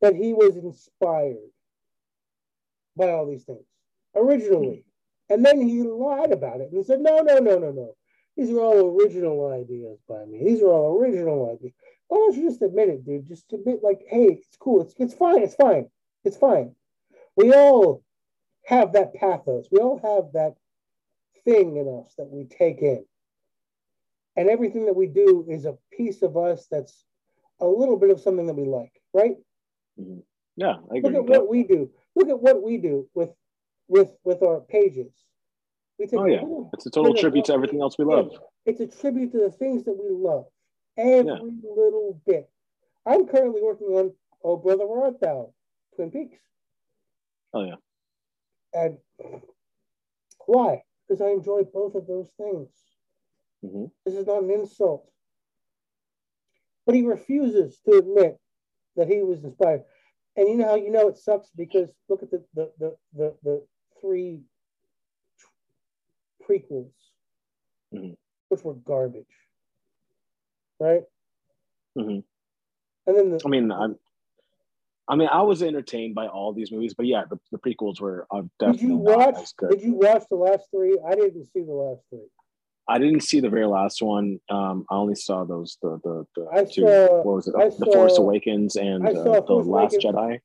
that 0.00 0.14
he 0.14 0.32
was 0.34 0.56
inspired 0.56 1.50
by 2.96 3.10
all 3.10 3.26
these 3.26 3.44
things 3.44 3.66
originally, 4.14 4.84
and 5.30 5.44
then 5.44 5.60
he 5.60 5.82
lied 5.82 6.32
about 6.32 6.60
it 6.60 6.70
and 6.72 6.84
said 6.84 7.00
no 7.00 7.18
no 7.18 7.38
no 7.38 7.58
no 7.58 7.70
no 7.70 7.94
these 8.36 8.50
are 8.50 8.60
all 8.60 8.98
original 8.98 9.52
ideas 9.52 9.98
by 10.08 10.24
me 10.24 10.44
these 10.44 10.62
are 10.62 10.72
all 10.72 10.98
original 10.98 11.52
ideas. 11.54 11.72
Why 12.08 12.18
don't 12.18 12.36
you 12.36 12.48
just 12.50 12.60
admit 12.60 12.90
it, 12.90 13.06
dude? 13.06 13.26
Just 13.26 13.50
admit 13.52 13.80
like, 13.82 14.02
hey, 14.08 14.24
it's 14.24 14.56
cool, 14.58 14.82
it's 14.82 14.94
it's 14.98 15.14
fine, 15.14 15.42
it's 15.42 15.54
fine, 15.54 15.88
it's 16.24 16.36
fine. 16.36 16.74
We 17.36 17.52
all 17.52 18.02
have 18.66 18.92
that 18.92 19.14
pathos. 19.14 19.68
We 19.70 19.78
all 19.78 19.98
have 19.98 20.32
that 20.34 20.54
thing 21.44 21.76
in 21.76 21.88
us 22.04 22.14
that 22.18 22.30
we 22.30 22.44
take 22.44 22.82
in 22.82 23.04
and 24.36 24.48
everything 24.48 24.86
that 24.86 24.96
we 24.96 25.06
do 25.06 25.44
is 25.48 25.64
a 25.64 25.76
piece 25.92 26.22
of 26.22 26.36
us 26.36 26.66
that's 26.70 27.04
a 27.60 27.66
little 27.66 27.96
bit 27.98 28.10
of 28.10 28.20
something 28.20 28.46
that 28.46 28.54
we 28.54 28.64
like, 28.64 28.92
right? 29.12 29.36
mhm. 30.00 30.22
yeah, 30.56 30.76
I 30.90 31.00
Look 31.00 31.06
at 31.06 31.12
that. 31.12 31.22
what 31.22 31.48
we 31.48 31.64
do. 31.64 31.90
Look 32.14 32.28
at 32.28 32.40
what 32.40 32.62
we 32.62 32.78
do 32.78 33.08
with 33.14 33.30
with 33.88 34.10
with 34.24 34.42
our 34.42 34.60
pages. 34.60 35.12
We 35.98 36.06
take 36.06 36.20
Oh, 36.20 36.24
yeah. 36.24 36.42
It's 36.72 36.86
a 36.86 36.90
total 36.90 37.14
tribute 37.14 37.44
to 37.46 37.52
everything 37.52 37.80
else 37.80 37.98
we 37.98 38.04
love. 38.04 38.30
It's 38.64 38.80
a 38.80 38.86
tribute 38.86 39.32
to 39.32 39.38
the 39.38 39.50
things 39.50 39.84
that 39.84 39.92
we 39.92 40.08
love. 40.10 40.46
Every 40.96 41.52
little 41.62 42.20
bit. 42.26 42.50
I'm 43.04 43.26
currently 43.26 43.62
working 43.62 43.88
on 43.88 44.12
Oh 44.44 44.56
Brother 44.56 44.86
Where 44.86 45.04
Art 45.04 45.20
Thou? 45.20 45.52
Twin 45.94 46.10
Peaks. 46.10 46.38
Oh, 47.54 47.64
yeah. 47.64 47.74
And 48.74 48.98
why? 50.46 50.82
Because 51.08 51.22
I 51.22 51.30
enjoy 51.30 51.62
both 51.64 51.94
of 51.94 52.06
those 52.06 52.30
things. 52.38 52.68
hmm 53.62 53.86
This 54.06 54.14
is 54.16 54.26
not 54.26 54.44
an 54.44 54.50
insult. 54.50 55.10
But 56.86 56.94
he 56.96 57.02
refuses 57.06 57.78
to 57.86 57.98
admit 57.98 58.38
that 58.96 59.08
he 59.08 59.22
was 59.22 59.44
inspired. 59.44 59.84
And 60.36 60.48
you 60.48 60.56
know 60.56 60.68
how 60.68 60.74
you 60.76 60.90
know 60.90 61.08
it 61.08 61.18
sucks 61.18 61.50
because 61.56 61.90
look 62.08 62.22
at 62.22 62.30
the 62.30 62.44
the 62.54 62.72
the 62.78 62.96
the, 63.14 63.36
the 63.44 63.66
three 64.00 64.42
prequels, 66.48 66.92
Mhm. 67.94 68.16
which 68.48 68.64
were 68.64 68.74
garbage, 68.74 69.26
right? 70.80 71.02
hmm 71.96 72.20
And 73.06 73.16
then 73.16 73.30
the 73.30 73.42
I 73.44 73.48
mean, 73.48 73.72
I'm. 73.72 73.98
I 75.12 75.14
mean, 75.14 75.28
I 75.30 75.42
was 75.42 75.62
entertained 75.62 76.14
by 76.14 76.26
all 76.26 76.54
these 76.54 76.72
movies, 76.72 76.94
but 76.94 77.04
yeah, 77.04 77.24
the, 77.28 77.38
the 77.50 77.58
prequels 77.58 78.00
were 78.00 78.26
uh, 78.30 78.40
did 78.40 78.50
definitely 78.58 78.88
you 78.88 78.98
not 78.98 79.34
watch? 79.34 79.52
Did 79.70 79.82
you 79.82 79.92
watch 79.92 80.22
the 80.30 80.36
last 80.36 80.68
three? 80.70 80.98
I 81.06 81.14
didn't 81.14 81.44
see 81.52 81.60
the 81.60 81.70
last 81.70 82.00
three. 82.08 82.24
I 82.88 82.98
didn't 82.98 83.20
see 83.20 83.40
the 83.40 83.50
very 83.50 83.66
last 83.66 84.00
one. 84.00 84.40
Um, 84.48 84.86
I 84.90 84.94
only 84.94 85.14
saw 85.14 85.44
those 85.44 85.76
the 85.82 86.00
the, 86.02 86.24
the 86.34 86.48
I 86.50 86.64
two. 86.64 86.88
saw- 86.88 87.22
what 87.24 87.34
was 87.34 87.46
it? 87.46 87.54
I 87.54 87.68
the 87.68 87.90
Force 87.92 88.16
Awakens 88.16 88.76
and 88.76 89.06
uh, 89.06 89.12
the 89.12 89.44
Force 89.46 89.66
Last 89.66 89.92
Awakens. 89.92 90.04
Jedi. 90.04 90.38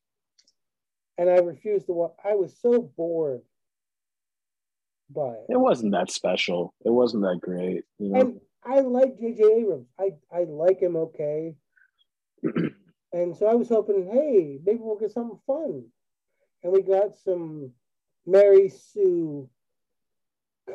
And 1.16 1.30
I 1.30 1.36
refused 1.36 1.86
to 1.86 1.94
watch. 1.94 2.12
I 2.22 2.34
was 2.34 2.54
so 2.60 2.92
bored 2.94 3.40
by 5.08 5.30
it. 5.30 5.46
It 5.48 5.58
wasn't 5.58 5.92
that 5.92 6.10
special. 6.10 6.74
It 6.84 6.90
wasn't 6.90 7.22
that 7.22 7.40
great. 7.40 7.84
You 7.98 8.10
know. 8.10 8.20
And 8.20 8.40
I 8.66 8.80
like 8.80 9.18
J.J. 9.18 9.42
Abrams. 9.44 9.86
I, 9.98 10.10
I 10.30 10.44
like 10.44 10.80
him 10.80 10.96
okay. 10.96 11.54
and 13.12 13.36
so 13.36 13.46
I 13.46 13.54
was 13.54 13.68
hoping, 13.68 14.08
hey, 14.12 14.58
maybe 14.64 14.80
we'll 14.80 14.98
get 14.98 15.12
something 15.12 15.38
fun. 15.46 15.84
And 16.62 16.72
we 16.72 16.82
got 16.82 17.16
some 17.16 17.72
Mary 18.26 18.68
Sue 18.68 19.48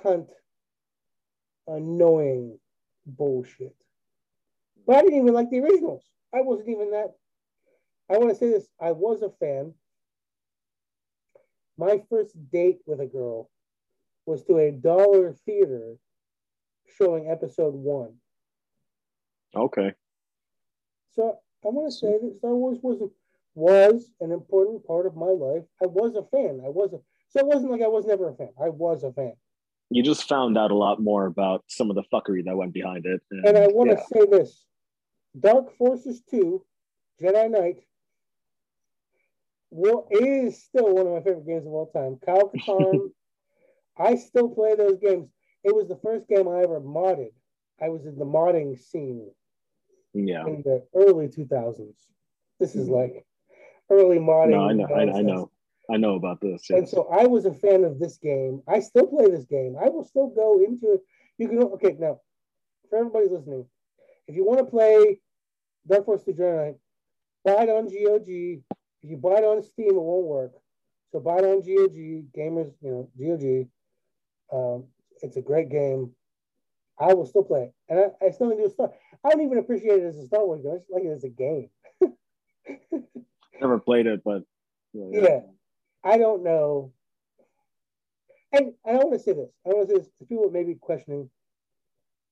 cunt 0.03 0.29
annoying 1.67 2.57
bullshit. 3.05 3.75
But 4.87 4.97
I 4.97 5.01
didn't 5.01 5.19
even 5.19 5.33
like 5.33 5.49
the 5.49 5.59
originals. 5.59 6.03
I 6.33 6.41
wasn't 6.41 6.69
even 6.69 6.91
that. 6.91 7.13
I 8.09 8.17
want 8.17 8.31
to 8.31 8.35
say 8.35 8.49
this. 8.49 8.67
I 8.81 8.91
was 8.91 9.21
a 9.21 9.29
fan. 9.29 9.73
My 11.77 12.01
first 12.09 12.35
date 12.51 12.79
with 12.85 12.99
a 12.99 13.05
girl 13.05 13.49
was 14.25 14.43
to 14.45 14.57
a 14.57 14.71
dollar 14.71 15.33
theater 15.45 15.95
showing 16.97 17.29
episode 17.29 17.73
one. 17.73 18.15
okay. 19.55 19.93
So 21.15 21.39
I 21.65 21.69
want 21.69 21.91
to 21.91 21.97
say 21.97 22.17
that 22.21 22.35
Star 22.37 22.55
Wars 22.55 22.79
was 22.81 23.09
was 23.55 24.11
an 24.19 24.31
important 24.31 24.85
part 24.85 25.05
of 25.05 25.15
my 25.15 25.27
life. 25.27 25.63
I 25.81 25.85
was 25.85 26.15
a 26.15 26.23
fan. 26.23 26.61
I 26.65 26.69
was 26.69 26.93
a 26.93 26.99
so 27.29 27.39
it 27.39 27.47
wasn't 27.47 27.71
like 27.71 27.81
I 27.81 27.87
was 27.87 28.05
never 28.05 28.29
a 28.29 28.35
fan. 28.35 28.49
I 28.61 28.69
was 28.69 29.03
a 29.03 29.11
fan. 29.11 29.33
You 29.89 30.03
just 30.03 30.27
found 30.27 30.57
out 30.57 30.71
a 30.71 30.75
lot 30.75 31.01
more 31.01 31.25
about 31.25 31.63
some 31.67 31.89
of 31.89 31.95
the 31.95 32.03
fuckery 32.11 32.43
that 32.45 32.55
went 32.55 32.73
behind 32.73 33.05
it. 33.05 33.21
And 33.31 33.57
I 33.57 33.67
want 33.67 33.91
to 33.91 33.97
say 34.11 34.25
this: 34.29 34.65
Dark 35.39 35.75
Forces 35.77 36.21
Two, 36.29 36.65
Jedi 37.21 37.49
Knight, 37.49 37.83
well, 39.69 40.07
is 40.11 40.63
still 40.63 40.93
one 40.93 41.07
of 41.07 41.13
my 41.13 41.21
favorite 41.21 41.47
games 41.47 41.65
of 41.65 41.73
all 41.73 41.91
time. 41.91 42.19
Kyle 42.25 42.51
Katarn, 42.67 43.09
I 43.97 44.15
still 44.15 44.49
play 44.49 44.75
those 44.75 44.97
games. 44.97 45.29
It 45.63 45.75
was 45.75 45.87
the 45.87 45.99
first 46.03 46.27
game 46.27 46.47
I 46.47 46.61
ever 46.61 46.81
modded. 46.81 47.31
I 47.81 47.89
was 47.89 48.05
in 48.05 48.17
the 48.17 48.25
modding 48.25 48.77
scene 48.79 49.29
Yeah. 50.13 50.45
in 50.45 50.61
the 50.63 50.85
early 50.93 51.27
2000s. 51.27 51.93
This 52.59 52.75
is 52.75 52.87
like 52.87 53.25
early 53.89 54.19
modern. 54.19 54.51
No, 54.51 54.69
I 54.69 54.73
know, 54.73 54.85
I, 54.85 55.19
I 55.19 55.21
know, 55.21 55.51
I 55.91 55.97
know 55.97 56.15
about 56.15 56.39
this. 56.39 56.69
And 56.69 56.87
so 56.87 57.07
I 57.11 57.25
was 57.25 57.45
a 57.45 57.53
fan 57.53 57.83
of 57.83 57.99
this 57.99 58.17
game. 58.17 58.61
I 58.67 58.79
still 58.79 59.07
play 59.07 59.29
this 59.29 59.45
game. 59.45 59.75
I 59.79 59.89
will 59.89 60.03
still 60.03 60.27
go 60.27 60.63
into 60.63 60.93
it. 60.93 61.01
You 61.37 61.47
can 61.47 61.63
okay 61.63 61.95
now 61.99 62.21
for 62.89 62.99
everybody's 62.99 63.31
listening. 63.31 63.65
If 64.27 64.35
you 64.35 64.45
want 64.45 64.59
to 64.59 64.65
play 64.65 65.19
Dark 65.87 66.05
Force 66.05 66.23
Degenerate, 66.23 66.77
buy 67.43 67.63
it 67.63 67.69
on 67.69 67.85
GOG. 67.85 68.29
If 69.01 69.09
you 69.09 69.17
buy 69.17 69.37
it 69.37 69.43
on 69.43 69.61
Steam, 69.63 69.89
it 69.89 69.93
won't 69.95 70.25
work. 70.25 70.53
So 71.11 71.19
buy 71.19 71.39
it 71.39 71.43
on 71.43 71.61
GOG. 71.61 72.31
Gamers, 72.35 72.71
you 72.81 72.89
know, 72.89 73.09
GOG. 73.17 73.67
Um, 74.53 74.85
it's 75.21 75.37
a 75.37 75.41
great 75.41 75.69
game. 75.69 76.11
I 76.99 77.13
will 77.13 77.25
still 77.25 77.43
play 77.43 77.63
it, 77.63 77.73
and 77.89 77.99
I, 77.99 78.27
I 78.27 78.31
still 78.31 78.49
do 78.49 78.69
Star. 78.69 78.91
I 79.25 79.29
don't 79.29 79.41
even 79.41 79.57
appreciate 79.57 79.99
it 79.99 80.05
as 80.05 80.17
a 80.17 80.25
Star 80.25 80.45
Wars 80.45 80.61
game. 80.61 80.73
I 80.73 80.77
just 80.77 80.91
like 80.91 81.03
it 81.03 81.09
as 81.09 81.23
a 81.23 81.29
game. 81.29 81.69
Never 83.61 83.79
played 83.79 84.05
it, 84.05 84.21
but 84.23 84.43
yeah. 84.93 85.21
Yeah. 85.21 85.39
I 86.03 86.17
don't 86.17 86.43
know. 86.43 86.91
And 88.51 88.73
I 88.85 88.93
want 88.93 89.13
to 89.13 89.19
say 89.19 89.33
this. 89.33 89.49
I 89.65 89.69
want 89.69 89.87
to 89.87 89.93
say 89.93 89.99
this 89.99 90.09
to 90.19 90.25
people 90.25 90.51
maybe 90.51 90.75
questioning, 90.75 91.29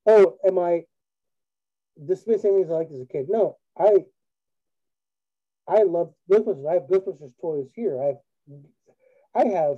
oh, 0.06 0.36
am 0.46 0.58
I 0.58 0.82
dismissing 2.06 2.54
things 2.54 2.70
I 2.70 2.74
liked 2.74 2.92
as 2.92 3.00
a 3.00 3.06
kid? 3.06 3.26
No, 3.28 3.56
I 3.78 4.04
I 5.66 5.82
love 5.82 6.12
Ghostbusters. 6.30 6.68
I 6.68 6.74
have 6.74 6.82
Ghostbusters 6.84 7.32
toys 7.40 7.70
here. 7.74 8.00
I 8.00 8.06
have 8.06 8.16
I 9.34 9.44
have 9.46 9.76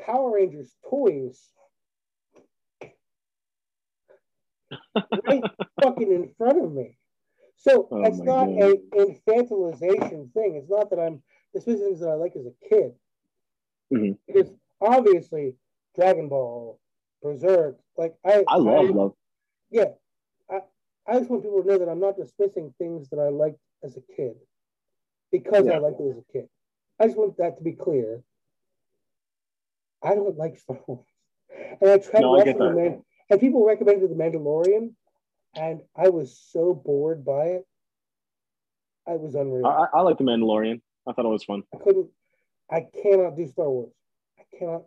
Power 0.00 0.34
Rangers 0.34 0.76
toys 0.88 1.40
right 5.24 5.42
fucking 5.82 6.12
in 6.12 6.30
front 6.38 6.62
of 6.62 6.72
me. 6.72 6.96
So 7.56 7.88
Oh 7.90 8.02
it's 8.04 8.18
not 8.18 8.46
God. 8.46 8.62
a 8.62 8.76
infantilization 8.96 10.32
thing. 10.32 10.56
It's 10.56 10.70
not 10.70 10.90
that 10.90 10.98
I'm 10.98 11.22
this 11.52 11.64
dismissing 11.64 11.86
things 11.88 12.00
that 12.00 12.08
I 12.08 12.14
like 12.14 12.34
as 12.36 12.46
a 12.46 12.68
kid. 12.68 12.92
Mhm. 13.92 14.16
Because 14.26 14.50
obviously 14.80 15.56
Dragon 15.96 16.28
Ball, 16.28 16.78
Berserk, 17.22 17.78
like 17.96 18.14
I 18.24 18.44
I 18.48 18.56
love 18.56 18.90
love. 18.90 19.14
yeah. 19.70 19.92
I, 20.48 20.60
I 21.06 21.18
just 21.18 21.30
want 21.30 21.42
people 21.42 21.62
to 21.62 21.68
know 21.68 21.78
that 21.78 21.88
I'm 21.88 22.00
not 22.00 22.16
dismissing 22.16 22.72
things 22.78 23.08
that 23.10 23.18
I 23.18 23.28
liked 23.28 23.58
as 23.82 23.96
a 23.96 24.00
kid 24.16 24.36
because 25.32 25.66
I 25.66 25.72
Yeah. 25.72 25.78
liked 25.78 26.00
it 26.00 26.10
as 26.10 26.18
a 26.18 26.32
kid. 26.32 26.48
I 26.98 27.06
just 27.06 27.16
want 27.18 27.36
that 27.38 27.58
to 27.58 27.64
be 27.64 27.72
clear. 27.72 28.22
I 30.02 30.14
don't 30.14 30.36
like 30.38 30.58
Star 30.58 30.78
Wars. 30.86 31.06
And 31.80 31.90
I 31.90 31.98
tried 31.98 32.20
No, 32.20 32.38
I 32.40 32.44
the. 32.44 32.58
Man- 32.58 33.04
and 33.30 33.40
people 33.40 33.64
recommended 33.64 34.10
The 34.10 34.14
Mandalorian, 34.14 34.90
and 35.54 35.80
I 35.96 36.08
was 36.08 36.38
so 36.50 36.74
bored 36.74 37.24
by 37.24 37.46
it. 37.46 37.66
I 39.06 39.12
was 39.12 39.34
unreal. 39.34 39.66
I, 39.66 39.86
I 39.94 40.02
like 40.02 40.18
the 40.18 40.24
Mandalorian. 40.24 40.80
I 41.08 41.12
thought 41.12 41.24
it 41.24 41.28
was 41.28 41.44
fun. 41.44 41.62
I 41.74 41.78
couldn't, 41.78 42.08
I 42.70 42.86
cannot 43.02 43.36
do 43.36 43.46
Star 43.46 43.70
Wars. 43.70 43.92
I 44.38 44.42
cannot 44.58 44.82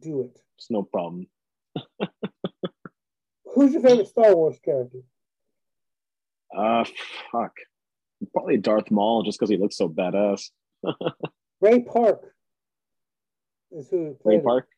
do 0.00 0.22
it. 0.22 0.38
It's 0.56 0.70
no 0.70 0.82
problem. 0.82 1.26
Who's 3.54 3.72
your 3.72 3.82
favorite 3.82 4.08
Star 4.08 4.34
Wars 4.34 4.58
character? 4.64 4.98
Uh, 6.56 6.84
fuck. 7.30 7.52
Probably 8.32 8.56
Darth 8.56 8.90
Maul, 8.90 9.22
just 9.22 9.38
because 9.38 9.50
he 9.50 9.56
looks 9.56 9.76
so 9.76 9.88
badass. 9.88 10.50
Ray 11.60 11.82
Park 11.82 12.34
is 13.70 13.88
who 13.90 14.16
Ray. 14.24 14.40
Park. 14.40 14.68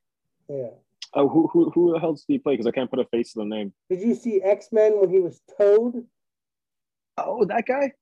Yeah. 0.49 0.71
Oh, 1.15 1.29
who 1.29 1.49
who 1.49 1.71
who 1.71 1.93
the 1.93 1.99
hell 1.99 2.13
does 2.13 2.25
he 2.29 2.39
play? 2.39 2.55
Because 2.55 2.67
I 2.67 2.71
can't 2.71 2.91
put 2.91 3.01
a 3.01 3.05
face 3.07 3.33
to 3.33 3.41
the 3.41 3.45
name. 3.45 3.73
Did 3.89 4.01
you 4.01 4.15
see 4.15 4.43
X 4.43 4.69
Men 4.71 5.01
when 5.01 5.11
he 5.11 5.19
was 5.19 5.41
Toad 5.59 6.07
Oh, 7.19 7.45
that 7.47 7.67
guy. 7.67 7.93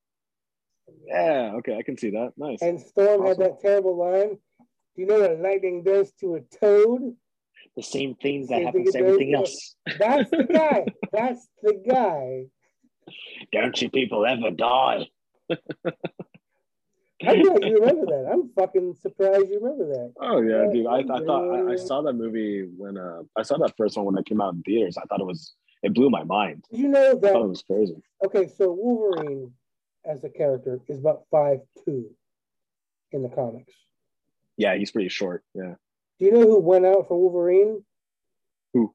Yeah. 1.07 1.53
Okay, 1.57 1.77
I 1.77 1.83
can 1.83 1.97
see 1.97 2.11
that. 2.11 2.33
Nice. 2.37 2.63
and 2.63 2.81
Storm 2.81 3.27
had 3.27 3.39
that 3.39 3.61
terrible 3.61 3.97
line? 3.97 4.39
Do 4.59 5.03
you 5.03 5.07
know 5.07 5.21
what 5.21 5.41
lightning 5.41 5.83
does 5.83 6.13
to 6.21 6.37
a 6.37 6.41
toad? 6.41 7.15
the 7.77 7.83
same 7.83 8.15
things 8.17 8.49
that 8.49 8.57
Same 8.57 8.65
happen 8.67 8.85
to 8.85 8.99
everything 8.99 9.35
else. 9.35 9.77
That's 9.99 10.29
the 10.31 10.45
guy. 10.45 10.87
That's 11.13 11.47
the 11.63 11.81
guy. 11.89 12.47
Don't 13.53 13.81
you 13.81 13.89
people 13.89 14.27
ever 14.27 14.51
die? 14.51 15.07
I'm 17.27 17.43
glad 17.43 17.65
you 17.65 17.75
remember 17.81 18.07
that. 18.07 18.31
I'm 18.33 18.51
fucking 18.51 18.95
surprised 19.01 19.49
you 19.49 19.59
remember 19.61 19.87
that. 19.89 20.13
Oh 20.21 20.41
yeah, 20.41 20.65
Yeah, 20.67 20.73
dude. 20.73 20.87
I, 20.87 20.99
I 20.99 21.25
thought 21.25 21.69
I, 21.69 21.73
I 21.73 21.77
saw 21.77 22.03
that 22.03 22.13
movie 22.13 22.63
when 22.77 22.97
uh 22.97 23.23
I 23.37 23.43
saw 23.43 23.59
that 23.59 23.75
first 23.77 23.97
one 23.97 24.07
when 24.07 24.19
it 24.19 24.27
came 24.27 24.41
out 24.41 24.55
in 24.55 24.63
theaters. 24.63 24.97
I 24.97 25.03
thought 25.07 25.21
it 25.21 25.27
was 25.27 25.55
it 25.83 25.95
blew 25.95 26.11
my 26.11 26.25
mind. 26.25 26.65
You 26.71 26.89
know 26.89 27.11
I 27.11 27.21
thought 27.21 27.45
it 27.45 27.49
was 27.49 27.63
crazy. 27.63 27.97
Okay, 28.25 28.49
so 28.49 28.73
Wolverine 28.73 29.53
as 30.05 30.23
a 30.25 30.29
character 30.29 30.81
is 30.89 30.99
about 30.99 31.23
five 31.31 31.59
two 31.85 32.11
in 33.13 33.23
the 33.23 33.29
comics. 33.29 33.75
Yeah, 34.57 34.77
he's 34.77 34.91
pretty 34.91 35.09
short. 35.09 35.45
Yeah. 35.55 35.75
Do 36.19 36.25
you 36.25 36.33
know 36.33 36.43
who 36.43 36.61
went 36.61 36.85
out 36.85 37.07
for 37.09 37.19
Wolverine? 37.19 37.85
Who? 38.75 38.93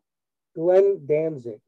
Glenn 0.55 1.05
Danzig. 1.05 1.61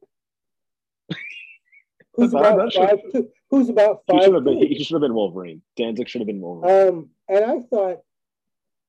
Who's 2.16 2.32
about 2.32 2.56
that 2.56 2.72
five 2.74 2.98
two? 3.12 3.28
Who's 3.50 3.68
about 3.68 4.02
five? 4.06 4.18
He 4.18 4.24
should 4.24 4.34
have 4.34 4.44
been 4.44 4.58
he 4.58 4.82
should 4.82 4.94
have 4.94 5.02
been 5.02 5.14
Wolverine. 5.14 5.62
Danzig 5.76 6.08
should 6.08 6.20
have 6.20 6.26
been 6.26 6.40
Wolverine. 6.40 6.88
Um, 6.88 7.10
and 7.28 7.44
I 7.44 7.60
thought, 7.68 8.00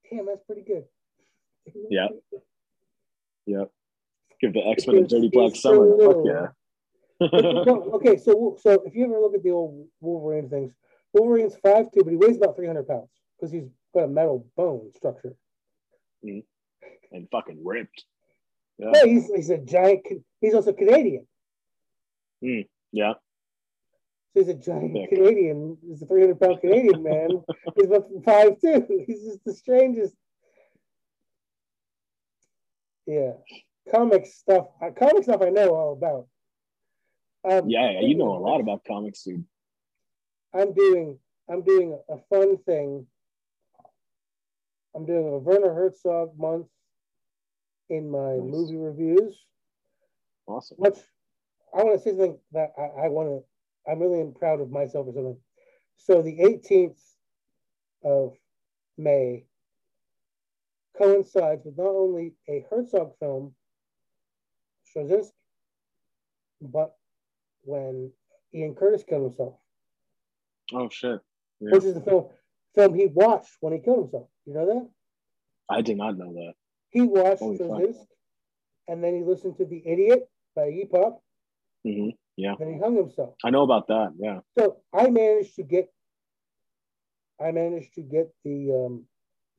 damn, 0.09 0.25
that's 0.25 0.43
pretty 0.43 0.63
good. 0.63 0.85
Yeah. 1.89 2.07
yeah. 3.45 3.65
Give 4.39 4.53
the 4.53 4.65
X 4.65 4.87
Men 4.87 4.97
a 4.97 5.07
dirty 5.07 5.29
black 5.29 5.55
so 5.55 5.59
summer. 5.59 6.13
Fuck 6.13 6.25
yeah. 6.25 6.47
Okay, 7.19 8.17
so 8.17 8.57
so 8.61 8.83
if 8.85 8.95
you 8.95 9.05
ever 9.05 9.19
look 9.19 9.33
at 9.33 9.43
the 9.43 9.51
old 9.51 9.87
Wolverine 9.99 10.49
things, 10.49 10.73
Wolverine's 11.13 11.55
five 11.57 11.91
two, 11.91 12.03
but 12.03 12.11
he 12.11 12.15
weighs 12.15 12.37
about 12.37 12.55
three 12.55 12.67
hundred 12.67 12.87
pounds 12.87 13.09
because 13.37 13.51
he's 13.51 13.67
got 13.93 14.03
a 14.03 14.07
metal 14.07 14.45
bone 14.55 14.91
structure. 14.95 15.35
and 17.11 17.27
fucking 17.31 17.59
ripped. 17.65 18.05
Yeah. 18.77 18.91
He's 19.03 19.27
he's 19.27 19.49
a 19.49 19.57
giant. 19.57 20.05
He's 20.39 20.53
also 20.53 20.73
Canadian. 20.73 21.27
Yeah. 22.91 23.13
So 24.33 24.39
he's 24.41 24.49
a 24.49 24.53
giant 24.53 24.93
Thick. 24.93 25.09
Canadian. 25.09 25.77
He's 25.87 26.01
a 26.01 26.05
300 26.05 26.39
pound 26.39 26.61
Canadian 26.61 27.03
man. 27.03 27.29
He's 27.75 27.85
about 27.87 28.05
five 28.23 28.59
two. 28.61 28.85
He's 29.07 29.23
just 29.23 29.43
the 29.45 29.53
strangest. 29.53 30.15
Yeah, 33.05 33.33
comic 33.91 34.25
stuff. 34.25 34.67
Comic 34.99 35.23
stuff 35.23 35.41
I 35.41 35.49
know 35.49 35.69
all 35.73 35.93
about. 35.93 36.27
Um, 37.49 37.69
Yeah, 37.69 37.89
yeah, 37.91 38.01
you 38.01 38.15
know 38.15 38.35
a 38.35 38.39
lot 38.39 38.59
about 38.59 38.83
comics, 38.85 39.23
dude. 39.23 39.45
I'm 40.53 40.73
doing. 40.73 41.17
I'm 41.49 41.63
doing 41.63 41.97
a 42.09 42.17
fun 42.29 42.57
thing. 42.65 43.07
I'm 44.93 45.05
doing 45.05 45.25
a 45.27 45.37
Werner 45.37 45.73
Herzog 45.73 46.37
month 46.37 46.67
in 47.89 48.09
my 48.09 48.33
Nice. 48.35 48.41
movie 48.51 48.75
reviews. 48.75 49.37
Awesome. 50.45 50.77
Which 50.77 50.97
I 51.73 51.83
want 51.83 51.97
to 51.97 52.03
say 52.03 52.11
something 52.11 52.37
that 52.53 52.71
I, 52.77 53.05
I 53.05 53.07
want 53.09 53.29
to. 53.29 53.91
I'm 53.91 53.99
really 53.99 54.31
proud 54.37 54.59
of 54.61 54.69
myself 54.71 55.07
or 55.07 55.13
something. 55.13 55.37
So 55.97 56.21
the 56.21 56.37
18th 56.39 56.99
of 58.03 58.33
May 58.97 59.45
coincides 60.97 61.61
with 61.65 61.77
not 61.77 61.87
only 61.95 62.33
a 62.49 62.65
Herzog 62.69 63.13
film, 63.19 63.53
Stroszek, 64.95 65.25
but 66.61 66.95
when 67.63 68.11
Ian 68.53 68.75
Curtis 68.75 69.03
killed 69.07 69.23
himself, 69.31 69.53
Oh 70.73 70.89
shit. 70.89 71.19
Yeah. 71.59 71.71
which 71.71 71.83
is 71.85 71.93
the 71.93 72.01
film 72.01 72.25
film 72.75 72.93
he 72.93 73.07
watched 73.07 73.51
when 73.61 73.73
he 73.73 73.79
killed 73.79 73.99
himself. 73.99 74.27
You 74.45 74.53
know 74.53 74.65
that 74.65 74.89
I 75.69 75.81
did 75.81 75.97
not 75.97 76.17
know 76.17 76.33
that. 76.33 76.53
he 76.89 77.01
watched 77.01 77.39
Holy. 77.39 77.57
Stroszek, 77.57 77.95
and 78.87 79.03
then 79.03 79.15
he 79.15 79.23
listened 79.23 79.57
to 79.57 79.65
The 79.65 79.81
Idiot 79.85 80.29
by 80.55 80.63
Iggy 80.63 80.89
Pop, 80.91 81.21
hmm 81.83 82.09
and 82.59 82.73
he 82.73 82.79
hung 82.79 82.95
himself. 82.95 83.33
I 83.43 83.49
know 83.49 83.63
about 83.63 83.87
that. 83.87 84.13
Yeah. 84.17 84.39
So 84.57 84.77
I 84.93 85.09
managed 85.09 85.55
to 85.55 85.63
get, 85.63 85.89
I 87.41 87.51
managed 87.51 87.95
to 87.95 88.01
get 88.01 88.31
the 88.45 88.85
um, 88.85 89.05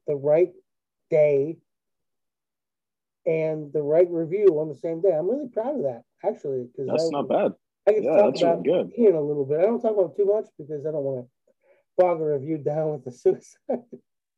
the 0.06 0.14
right 0.14 0.52
day 1.10 1.58
and 3.26 3.72
the 3.72 3.82
right 3.82 4.08
review 4.10 4.58
on 4.58 4.68
the 4.68 4.74
same 4.74 5.00
day. 5.02 5.12
I'm 5.12 5.28
really 5.30 5.48
proud 5.48 5.76
of 5.76 5.82
that, 5.82 6.02
actually, 6.24 6.64
because 6.64 6.88
That's 6.88 7.08
I, 7.08 7.10
not 7.10 7.28
bad. 7.28 7.52
I 7.86 7.92
get 7.92 8.04
Yeah, 8.04 8.16
talk 8.16 8.30
that's 8.32 8.42
about 8.42 8.66
really 8.66 8.84
good. 8.84 8.92
Ian 8.98 9.14
a 9.14 9.20
little 9.20 9.44
bit. 9.44 9.58
I 9.60 9.62
don't 9.62 9.80
talk 9.80 9.92
about 9.92 10.12
it 10.12 10.16
too 10.16 10.24
much 10.26 10.46
because 10.58 10.86
I 10.86 10.90
don't 10.90 11.04
want 11.04 11.26
to 11.26 11.52
bog 11.98 12.20
a 12.20 12.24
review 12.24 12.58
down 12.58 12.92
with 12.92 13.04
the 13.04 13.10
suicide. 13.12 13.84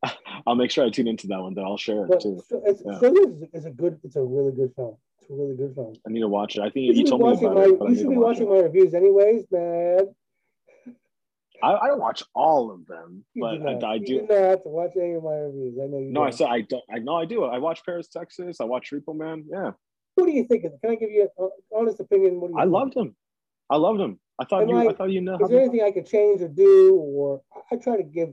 I'll 0.47 0.55
make 0.57 0.71
sure 0.71 0.85
I 0.85 0.91
tune 0.91 1.09
into 1.09 1.29
that 1.29 1.41
one. 1.41 1.55
Then 1.55 1.65
I'll 1.65 1.77
share 1.77 2.05
it 2.07 2.09
But 2.09 2.23
too. 2.23 2.43
so 2.49 2.63
it's, 2.65 2.83
Yeah. 2.85 2.99
so 2.99 3.13
this 3.13 3.51
is 3.53 3.65
a 3.67 3.71
good. 3.71 4.01
It's 4.03 4.17
a 4.17 4.23
really 4.23 4.53
good 4.53 4.73
film. 4.75 4.97
Really 5.33 5.55
good 5.55 5.75
film. 5.77 5.95
I 6.07 6.11
need 6.11 6.21
to 6.21 6.29
watch 6.29 6.57
it. 6.57 6.61
I 6.63 6.71
think 6.71 6.87
You 6.87 6.93
you, 6.93 7.05
told 7.07 7.23
me 7.23 7.29
about 7.33 7.55
my. 7.55 7.63
it, 7.63 7.79
I 7.81 7.89
You 7.91 7.95
should 7.95 8.09
be 8.11 8.17
watching 8.17 8.49
my 8.49 8.57
reviews 8.59 8.95
anyways, 8.95 9.45
man. 9.53 10.09
I, 11.63 11.75
I 11.75 11.87
don't 11.89 12.01
watch 12.01 12.23
all 12.35 12.71
of 12.73 12.87
them, 12.87 13.25
but 13.37 13.59
do. 13.59 13.69
I, 13.87 13.91
I 13.93 13.95
You 13.97 14.07
do. 14.07 14.21
do 14.23 14.27
not 14.29 14.39
have 14.39 14.63
to 14.65 14.69
watch 14.71 14.93
any 14.97 15.13
of 15.13 15.23
my 15.23 15.35
reviews. 15.35 15.79
I 15.81 15.87
know 15.87 15.99
you. 15.99 16.11
No, 16.11 16.23
I 16.23 16.31
don't. 16.31 16.33
said 16.37 16.47
I 16.49 16.61
don't. 16.63 16.83
I 16.93 16.99
know 16.99 17.15
I 17.17 17.27
do. 17.27 17.45
I 17.45 17.59
watch 17.59 17.85
Paris, 17.85 18.09
Texas. 18.09 18.61
I 18.61 18.65
watch 18.65 18.91
Repo 18.93 19.15
Man. 19.15 19.45
Yeah, 19.49 19.73
What 20.17 20.27
do 20.27 20.33
you 20.33 20.45
think 20.45 20.65
of 20.65 20.73
it? 20.73 20.79
Can 20.83 20.91
I 20.93 20.95
give 20.97 21.11
you 21.11 21.29
an 21.39 21.51
honest 21.77 22.01
opinion? 22.01 22.41
What 22.41 22.49
do 22.49 22.55
you 22.55 22.59
I 22.59 22.63
think? 22.63 22.73
loved 22.73 22.97
him. 22.97 23.15
I 23.69 23.77
loved 23.77 24.01
him. 24.01 24.19
I 24.41 24.47
thought 24.47 24.63
Am 24.63 24.69
you. 24.71 24.77
I- 24.79 24.87
I, 24.87 24.95
thought 24.95 25.11
you 25.13 25.21
know. 25.21 25.37
Is 25.39 25.49
there 25.49 25.61
anything 25.61 25.83
I 25.83 25.93
could 25.93 26.07
change 26.07 26.41
or 26.41 26.49
do, 26.49 26.95
or 26.97 27.43
I 27.71 27.77
try 27.77 27.97
to 27.99 28.03
give? 28.03 28.31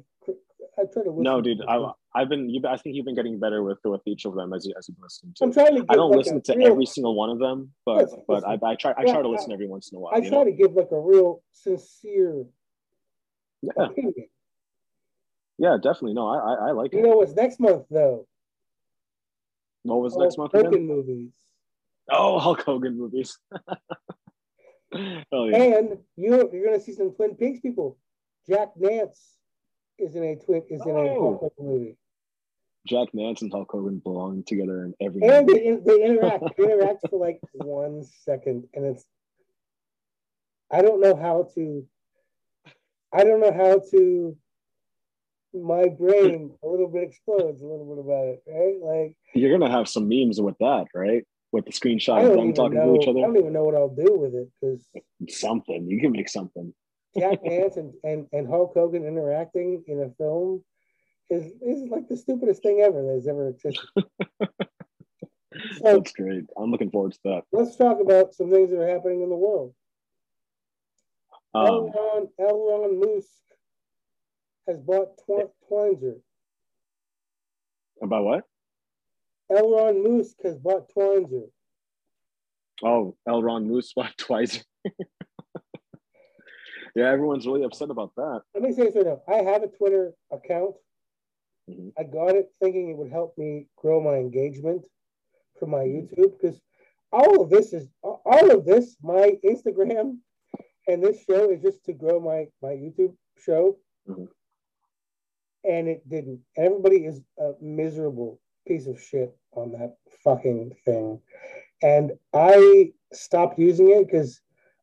I 0.80 0.84
try 0.91 1.03
to 1.03 1.22
no, 1.22 1.41
dude. 1.41 1.61
I, 1.68 1.91
I've 2.18 2.30
been. 2.30 2.49
You. 2.49 2.61
I 2.68 2.77
think 2.77 2.95
you've 2.95 3.06
been 3.06 3.15
getting 3.15 3.39
better 3.39 3.61
with 3.61 3.77
with 3.85 4.02
each 4.07 4.26
of 4.26 4.34
them 4.34 4.52
as 4.52 4.65
you 4.65 4.73
as 4.77 4.89
you 4.89 4.95
listen 4.99 5.34
to. 5.35 5.44
I'm 5.44 5.53
trying 5.53 5.76
to. 5.76 5.81
Give 5.81 5.85
I 5.89 5.95
don't 5.95 6.10
like 6.10 6.18
listen 6.26 6.41
to 6.41 6.56
real, 6.57 6.68
every 6.72 6.85
single 6.88 7.15
one 7.15 7.30
of 7.30 7.38
them, 7.38 7.72
but 7.85 7.98
Listen, 8.06 8.23
but 8.27 8.44
I. 8.48 8.57
I 8.64 8.76
try 8.76 8.94
I 8.98 9.03
try 9.03 9.22
to 9.22 9.27
listen 9.30 9.52
every 9.52 9.68
once 9.68 9.91
in 9.91 9.98
a 9.98 9.99
while. 9.99 10.14
I 10.15 10.19
try 10.22 10.30
know? 10.30 10.45
to 10.45 10.52
give 10.52 10.73
like 10.73 10.89
a 10.91 10.99
real 10.99 11.44
sincere 11.52 12.45
Yeah, 13.61 13.72
opinion. 13.77 14.14
yeah, 15.60 15.77
definitely. 15.81 16.14
No, 16.15 16.27
I 16.27 16.38
I, 16.38 16.53
I 16.69 16.72
like 16.72 16.91
You 16.94 16.99
it. 16.99 17.02
You 17.03 17.07
know 17.10 17.18
what's 17.18 17.34
next 17.34 17.60
month 17.60 17.85
though? 17.91 18.27
What 19.84 20.02
was 20.02 20.14
Hulk 20.14 20.23
next 20.23 20.38
month 20.39 20.52
Hogan 20.53 20.73
again? 20.73 20.88
movies. 20.88 21.34
Oh, 22.11 22.39
Hulk 22.39 22.64
Hogan 22.64 22.98
movies. 22.98 23.38
oh 25.31 25.45
yeah. 25.49 25.57
And 25.57 25.98
you 26.15 26.49
you're 26.52 26.65
gonna 26.65 26.80
see 26.80 26.94
some 26.94 27.11
Twin 27.11 27.35
Peaks 27.35 27.60
people. 27.60 27.98
Jack 28.49 28.69
Nance 28.76 29.35
is 29.99 30.15
in 30.15 30.23
a 30.23 30.35
twin 30.35 30.64
is 30.69 30.81
in 30.85 30.95
a 30.95 30.99
Oh. 30.99 31.19
Hulk 31.22 31.39
Hogan 31.57 31.68
movie. 31.72 31.98
Jack 32.88 33.09
Nance 33.14 33.41
and 33.41 33.51
Hulk 33.51 33.69
Hogan 33.72 33.99
belong 33.99 34.43
together 34.47 34.84
in 34.85 34.93
every 35.05 35.22
And 35.22 35.45
movie. 35.45 35.59
they, 35.59 35.76
they 35.97 36.03
interact. 36.05 36.43
They 36.57 36.64
interact 36.64 37.09
for 37.09 37.19
like 37.19 37.39
one 37.53 38.03
second, 38.23 38.68
and 38.73 38.85
it's. 38.85 39.05
I 40.72 40.81
don't 40.81 40.99
know 41.01 41.15
how 41.15 41.49
to. 41.55 41.85
I 43.14 43.23
don't 43.23 43.39
know 43.41 43.53
how 43.53 43.81
to. 43.91 44.38
My 45.53 45.88
brain 45.88 46.51
a 46.64 46.68
little 46.68 46.89
bit 46.89 47.03
explodes 47.03 47.61
a 47.61 47.65
little 47.65 47.85
bit 47.85 48.03
about 48.03 48.27
it, 48.27 48.43
right? 48.47 48.76
Like 49.05 49.15
You're 49.34 49.57
gonna 49.57 49.72
have 49.72 49.88
some 49.88 50.07
memes 50.07 50.39
with 50.41 50.57
that, 50.59 50.88
right? 50.93 51.23
With 51.51 51.65
the 51.65 51.72
screenshot 51.72 52.26
of 52.30 52.35
them 52.35 52.53
talking 52.53 52.77
know. 52.77 52.95
to 52.95 53.01
each 53.01 53.07
other. 53.07 53.19
I 53.19 53.23
don't 53.23 53.38
even 53.38 53.53
know 53.53 53.64
what 53.64 53.76
I'll 53.76 53.88
do 53.88 54.18
with 54.18 54.35
it 54.35 54.49
because 54.61 54.85
Something. 55.30 55.88
You 55.88 55.99
can 56.01 56.11
make 56.11 56.30
something. 56.30 56.73
Jack 57.18 57.39
Nance 57.43 57.77
and, 57.77 57.93
and, 58.03 58.27
and 58.34 58.47
Hulk 58.47 58.73
Hogan 58.76 59.05
interacting 59.05 59.84
in 59.88 60.01
a 60.01 60.09
film 60.22 60.61
is 61.29 61.51
is 61.61 61.89
like 61.89 62.07
the 62.07 62.17
stupidest 62.17 62.61
thing 62.63 62.81
ever 62.81 63.01
that 63.03 63.13
has 63.13 63.27
ever 63.27 63.49
existed. 63.49 63.85
So 65.81 65.95
That's 65.97 66.11
great. 66.11 66.43
I'm 66.55 66.69
looking 66.69 66.91
forward 66.91 67.13
to 67.13 67.19
that. 67.25 67.41
let's 67.51 67.75
talk 67.77 67.99
about 67.99 68.35
some 68.35 68.51
things 68.51 68.69
that 68.69 68.79
are 68.79 68.87
happening 68.87 69.23
in 69.23 69.29
the 69.29 69.35
world. 69.35 69.73
Um, 71.55 71.65
Elron 71.65 72.27
Elron 72.39 72.99
Musk 72.99 73.27
has 74.67 74.77
bought 74.79 75.17
Tw- 75.17 75.49
about 78.03 78.23
what? 78.23 78.43
Elron 79.51 80.03
Musk 80.03 80.35
has 80.43 80.57
bought 80.59 80.91
Twinzer. 80.95 81.49
Oh, 82.83 83.15
Elron 83.27 83.65
Moose 83.65 83.93
bought 83.93 84.15
twice. 84.19 84.63
yeah, 86.95 87.09
everyone's 87.09 87.47
really 87.47 87.63
upset 87.63 87.89
about 87.89 88.11
that. 88.17 88.41
Let 88.53 88.63
me 88.63 88.73
say 88.73 88.83
this 88.83 88.95
right 88.95 89.05
now. 89.07 89.21
I 89.27 89.37
have 89.51 89.63
a 89.63 89.67
Twitter 89.67 90.13
account. 90.31 90.75
Mhm. 91.69 91.91
I 91.98 92.03
got 92.03 92.35
it 92.35 92.52
thinking 92.61 92.89
it 92.89 92.98
would 92.98 93.11
help 93.11 93.38
me 93.38 93.68
grow 93.76 93.99
my 94.02 94.15
engagement 94.15 94.85
for 95.60 95.65
my 95.68 95.84
YouTube 95.84 96.31
because 96.39 96.61
all 97.11 97.41
of 97.41 97.49
this 97.49 97.73
is 97.73 97.88
all 98.03 98.52
of 98.52 98.65
this, 98.65 98.98
my 99.02 99.38
Instagram 99.44 100.19
and 100.88 101.03
this 101.03 101.23
show 101.23 101.49
is 101.52 101.61
just 101.61 101.84
to 101.85 101.94
grow 101.94 102.19
my 102.19 102.48
my 102.61 102.73
YouTube 102.73 103.15
show. 103.38 103.77
Mhm. 104.07 104.30
And 105.65 105.88
it 105.89 106.07
didn't. 106.07 106.41
And 106.56 106.65
everybody 106.65 107.06
is 107.06 107.22
a 107.38 107.53
miserable 107.61 108.39
piece 108.65 108.88
of 108.88 109.02
shit 109.02 109.35
on 109.53 109.72
that 109.73 109.98
fucking 110.23 110.73
thing. 110.85 111.22
And 111.81 112.18
I 112.34 112.94
stopped 113.14 113.60
using 113.60 113.89
it 113.89 114.06
because 114.06 114.41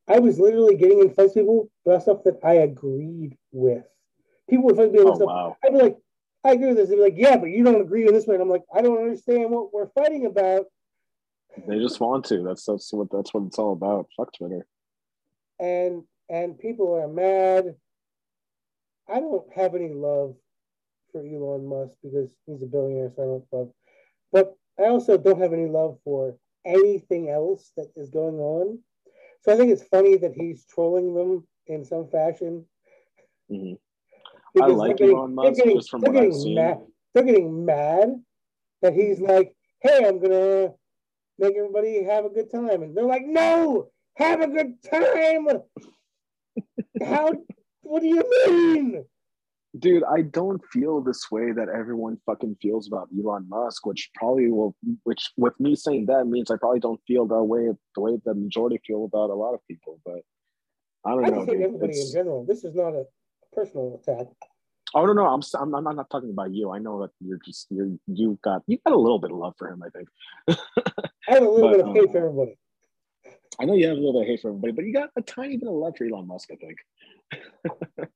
I 0.09 0.19
was 0.19 0.39
literally 0.39 0.77
getting 0.77 1.01
in 1.01 1.09
fights 1.11 1.35
with 1.35 1.45
people 1.45 1.71
about 1.87 2.03
stuff 2.03 2.23
that 2.25 2.39
I 2.45 2.55
agreed 2.55 3.39
with. 3.53 3.87
People 4.49 4.67
would 4.67 4.77
fight 4.77 4.93
me 4.93 4.99
Oh 5.01 5.15
stuff. 5.15 5.27
wow. 5.27 5.57
I'd 5.65 5.73
be 5.73 5.79
like, 5.79 5.99
I 6.45 6.53
agree 6.53 6.69
with 6.69 6.77
this. 6.77 6.89
They'd 6.91 6.97
be 6.97 7.03
like, 7.03 7.15
yeah, 7.17 7.37
but 7.37 7.47
you 7.47 7.65
don't 7.65 7.81
agree 7.81 8.05
with 8.05 8.15
this 8.15 8.27
one. 8.27 8.41
I'm 8.41 8.51
like, 8.51 8.65
I 8.75 8.83
don't 8.83 8.99
understand 8.99 9.51
what 9.51 9.73
we're 9.73 9.89
fighting 9.89 10.27
about. 10.27 10.67
They 11.67 11.79
just 11.79 12.01
want 12.01 12.27
to. 12.27 12.43
That's 12.43 12.65
that's 12.65 12.93
what 12.93 13.09
that's 13.11 13.33
what 13.33 13.45
it's 13.45 13.59
all 13.59 13.73
about. 13.73 14.09
Fuck 14.17 14.33
Twitter. 14.37 14.67
And 15.59 16.03
and 16.29 16.59
people 16.59 16.95
are 16.95 17.09
mad. 17.09 17.77
I 19.09 19.21
don't 19.21 19.47
have 19.55 19.75
any 19.75 19.93
love 19.93 20.35
for 21.13 21.21
Elon 21.21 21.67
Musk 21.67 21.97
because 22.03 22.29
he's 22.47 22.63
a 22.63 22.67
billionaire, 22.67 23.13
so 23.15 23.23
I 23.23 23.27
don't 23.27 23.45
love. 23.53 23.71
But 24.33 24.57
I 24.79 24.89
also 24.89 25.17
don't 25.17 25.41
have 25.41 25.53
any 25.53 25.69
love 25.69 25.99
for 26.05 26.37
anything 26.65 27.31
else 27.31 27.71
that 27.77 27.93
is 27.97 28.11
going 28.11 28.37
on. 28.37 28.81
So 29.43 29.53
I 29.53 29.57
think 29.57 29.71
it's 29.71 29.85
funny 29.85 30.17
that 30.17 30.33
he's 30.35 30.65
trolling 30.67 31.15
them 31.15 31.47
in 31.67 31.85
some 31.85 32.09
fashion. 32.09 32.67
Mhm. 33.51 33.79
Because 34.55 34.69
they're 34.71 34.77
like 34.77 34.97
getting- 34.97 35.17
Elon 35.17 35.35
Musk, 35.35 35.57
getting- 35.57 35.77
just 35.77 35.91
from 35.91 36.03
what 36.03 36.17
I've 36.17 36.35
seen. 36.35 36.55
Mad, 36.55 36.81
they're 37.13 37.25
getting 37.25 37.65
mad 37.65 38.23
that 38.83 38.95
he's 38.95 39.21
like, 39.21 39.55
"Hey, 39.81 40.07
I'm 40.07 40.21
gonna 40.21 40.75
make 41.39 41.57
everybody 41.57 42.03
have 42.05 42.25
a 42.25 42.31
good 42.31 42.51
time," 42.51 42.83
and 42.83 42.97
they're 42.97 43.05
like, 43.05 43.25
"No, 43.27 43.91
have 44.17 44.41
a 44.41 44.47
good 44.49 44.83
time." 44.83 45.49
How? 47.03 47.33
What 47.83 48.01
do 48.01 48.07
you 48.09 48.25
mean? 48.47 49.05
Dude, 49.77 50.05
I 50.05 50.23
don't 50.23 50.65
feel 50.67 51.01
this 51.01 51.31
way 51.33 51.51
that 51.51 51.69
everyone 51.69 52.17
fucking 52.27 52.57
feels 52.63 52.87
about 52.87 53.09
Elon 53.19 53.49
Musk, 53.49 53.85
which 53.85 54.09
probably 54.15 54.49
will 54.51 54.77
which 55.03 55.33
with 55.37 55.59
me 55.59 55.75
saying 55.75 56.07
that 56.07 56.27
means 56.27 56.51
I 56.51 56.57
probably 56.57 56.79
don't 56.79 57.01
feel 57.09 57.27
that 57.27 57.43
way 57.43 57.69
the 57.97 58.01
way 58.01 58.17
the 58.25 58.35
majority 58.35 58.81
feel 58.87 59.05
about 59.05 59.31
a 59.31 59.35
lot 59.35 59.53
of 59.55 59.61
people. 59.69 59.99
But 60.05 60.21
I 61.05 61.11
don't 61.11 61.25
I 61.25 61.29
know. 61.31 61.45
dude. 61.45 61.61
everybody 61.61 62.01
in 62.01 62.13
general. 62.13 62.45
This 62.47 62.63
is 62.63 62.75
not 62.75 62.95
a 62.95 63.05
personal 63.55 64.01
attack. 64.03 64.27
Oh 64.95 65.07
no, 65.07 65.13
no, 65.13 65.27
I'm, 65.27 65.41
I'm 65.59 65.75
I'm 65.89 65.97
not 65.97 66.09
talking 66.11 66.31
about 66.31 66.53
you. 66.53 66.71
I 66.71 66.79
know 66.79 67.01
that 67.03 67.11
you're 67.21 67.41
just 67.45 67.67
you 67.71 67.99
you 68.07 68.39
got 68.45 68.63
you 68.67 68.79
got 68.87 68.95
a 68.95 68.99
little 68.99 69.19
bit 69.19 69.33
of 69.33 69.39
love 69.39 69.55
for 69.59 69.69
him. 69.69 69.83
I 69.83 69.89
think. 69.91 70.09
I 71.29 71.35
have 71.35 71.43
a 71.43 71.49
little 71.49 71.71
But, 71.71 71.77
bit 71.77 71.87
of 71.87 71.87
hate 71.95 72.07
um, 72.07 72.13
for 72.13 72.19
everybody. 72.19 72.59
I 73.61 73.65
know 73.65 73.75
you 73.75 73.87
have 73.89 73.97
a 73.97 74.01
little 74.01 74.13
bit 74.13 74.23
of 74.23 74.29
hate 74.29 74.41
for 74.41 74.49
everybody, 74.49 74.73
but 74.73 74.85
you 74.85 74.93
got 74.93 75.11
a 75.17 75.23
tiny 75.23 75.57
bit 75.57 75.69
of 75.69 75.75
love 75.75 75.95
for 75.97 76.05
Elon 76.05 76.29
Musk. 76.29 76.51
I 76.53 76.57
think. 76.57 76.79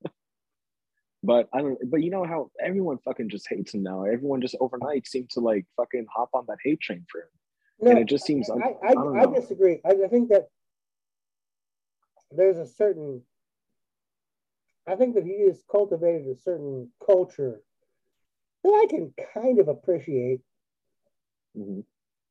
but 1.22 1.48
I 1.52 1.62
don't. 1.62 1.78
But 1.90 2.02
you 2.02 2.10
know 2.10 2.24
how 2.24 2.50
everyone 2.62 2.98
fucking 3.04 3.28
just 3.28 3.48
hates 3.48 3.74
him 3.74 3.82
now. 3.82 4.04
Everyone 4.04 4.40
just 4.40 4.56
overnight 4.60 5.06
seems 5.08 5.34
to 5.34 5.40
like 5.40 5.66
fucking 5.76 6.06
hop 6.14 6.30
on 6.32 6.44
that 6.48 6.58
hate 6.62 6.80
train 6.80 7.04
for 7.10 7.22
him, 7.22 7.28
No, 7.80 7.90
and 7.90 7.98
it 8.00 8.06
just 8.06 8.24
seems. 8.24 8.48
I, 8.50 8.54
I, 8.86 8.94
don't 8.94 9.18
I, 9.18 9.24
know. 9.24 9.34
disagree. 9.34 9.80
I, 9.84 9.90
I 10.04 10.08
think 10.08 10.28
that 10.28 10.48
there's 12.30 12.58
a 12.58 12.66
certain. 12.66 13.22
I 14.88 14.96
think 14.96 15.14
that 15.14 15.24
he 15.24 15.42
has 15.46 15.62
cultivated 15.70 16.26
a 16.28 16.36
certain 16.36 16.90
culture 17.04 17.60
that 18.64 18.70
I 18.70 18.86
can 18.88 19.12
kind 19.34 19.58
of 19.58 19.68
appreciate, 19.68 20.40
Mhm. 21.56 21.84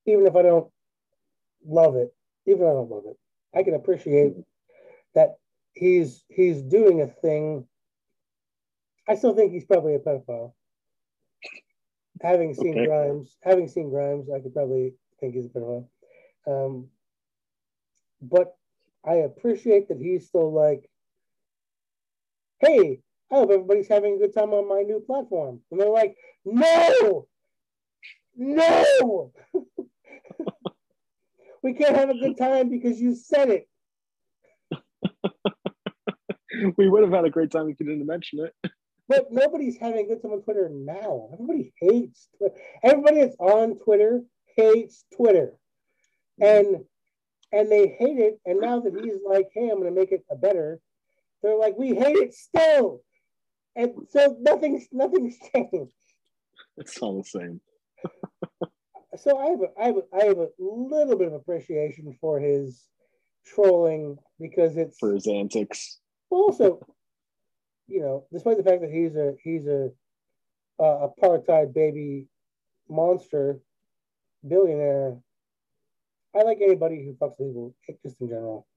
even 0.06 0.26
if 0.26 0.36
I 0.36 0.42
don't 0.42 0.72
love 1.64 1.96
it. 1.96 2.14
Even 2.46 2.64
if 2.64 2.70
I 2.70 2.74
don't 2.74 2.90
love 2.90 3.06
it, 3.06 3.18
I 3.54 3.64
can 3.64 3.76
appreciate 3.76 4.34
that 5.14 5.38
he's 5.74 6.24
he's 6.30 6.62
doing 6.64 7.02
a 7.02 7.08
thing. 7.08 7.68
I 9.08 9.16
still 9.16 9.36
think 9.36 9.52
he's 9.52 9.66
probably 9.66 9.96
a 9.96 10.00
pedophile. 10.00 10.54
Having 12.22 12.56
seen 12.56 12.74
Okay. 12.76 12.86
Grimes, 12.86 13.38
having 13.42 13.68
seen 13.68 13.90
Grimes, 13.90 14.30
I 14.32 14.40
could 14.40 14.54
probably 14.54 14.96
think 15.20 15.36
he's 15.36 15.46
a 15.46 15.50
pedophile. 15.50 15.88
Um, 16.48 16.90
but 18.22 18.58
I 19.04 19.16
appreciate 19.16 19.90
that 19.90 20.00
he's 20.00 20.28
still 20.28 20.52
like, 20.52 20.90
hey, 22.60 23.00
I 23.32 23.36
hope 23.36 23.52
everybody's 23.52 23.88
having 23.88 24.16
a 24.16 24.18
good 24.18 24.34
time 24.34 24.54
on 24.54 24.68
my 24.68 24.82
new 24.82 25.02
platform. 25.06 25.62
And 25.72 25.80
they're 25.80 25.90
like, 25.90 26.16
no, 26.46 27.28
no, 28.36 29.32
we 31.64 31.74
can't 31.74 31.96
have 31.96 32.10
a 32.10 32.18
good 32.18 32.38
time 32.38 32.70
because 32.70 33.02
you 33.02 33.16
said 33.16 33.50
it. 33.50 33.68
we 36.78 36.90
would 36.90 37.04
have 37.04 37.12
had 37.12 37.26
a 37.26 37.30
great 37.30 37.52
time 37.52 37.70
if 37.70 37.80
you 37.80 37.86
didn't 37.86 38.06
mention 38.06 38.40
it. 38.40 38.54
But 39.10 39.32
nobody's 39.32 39.78
having 39.78 40.06
a 40.06 40.08
good 40.08 40.22
time 40.22 40.34
on 40.34 40.42
Twitter 40.42 40.70
now. 40.70 41.30
Everybody 41.34 41.74
hates 41.80 42.28
Twitter. 42.38 42.56
Everybody 42.84 43.22
that's 43.22 43.38
on 43.40 43.80
Twitter 43.80 44.22
hates 44.56 45.06
Twitter. 45.16 45.54
And 46.42 46.84
and 47.52 47.72
they 47.72 47.88
hate 47.88 48.20
it. 48.20 48.40
And 48.46 48.60
now 48.60 48.82
that 48.82 48.94
he's 48.94 49.22
like, 49.26 49.48
hey, 49.54 49.70
I'm 49.70 49.78
gonna 49.78 49.92
make 49.92 50.12
it 50.12 50.26
a 50.30 50.36
better, 50.36 50.82
they're 51.42 51.58
like, 51.58 51.78
we 51.78 51.96
hate 51.96 52.18
it 52.18 52.34
still. 52.34 53.02
And 53.76 53.94
so 54.10 54.36
nothing's 54.40 54.88
nothing's 54.92 55.38
changed. 55.54 55.94
It's 56.78 56.98
all 57.00 57.18
the 57.18 57.24
same. 57.24 57.62
So 59.16 59.38
I 59.40 59.48
have 59.48 59.62
a, 59.62 59.82
I 59.82 59.86
have 59.86 59.98
a, 59.98 60.02
I 60.16 60.26
have 60.26 60.38
a 60.38 60.50
little 60.60 61.18
bit 61.18 61.28
of 61.28 61.34
appreciation 61.34 62.16
for 62.22 62.40
his 62.40 62.84
trolling 63.46 64.18
because 64.40 64.78
it's 64.78 64.98
for 65.00 65.14
his 65.14 65.28
antics. 65.28 66.00
also, 66.30 66.86
you 67.88 68.02
know, 68.02 68.26
despite 68.32 68.58
the 68.58 68.64
fact 68.64 68.82
that 68.82 68.92
he's 68.92 69.16
a 69.16 69.34
he's 69.44 69.66
a 69.66 69.90
uh, 70.80 71.08
apartheid 71.08 71.74
baby 71.74 72.28
monster 72.90 73.60
billionaire, 74.48 75.18
I 76.36 76.44
like 76.44 76.60
anybody 76.62 77.04
who 77.04 77.14
fucks 77.14 77.38
people, 77.38 77.74
just 78.04 78.22
in 78.22 78.30
general. 78.30 78.68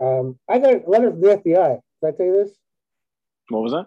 Um, 0.00 0.38
I 0.48 0.58
got 0.58 0.74
a 0.74 0.90
letter 0.90 1.10
from 1.10 1.20
the 1.20 1.28
FBI. 1.28 1.80
Did 2.02 2.08
I 2.08 2.16
tell 2.16 2.26
you 2.26 2.44
this? 2.44 2.56
What 3.48 3.62
was 3.62 3.72
that? 3.72 3.86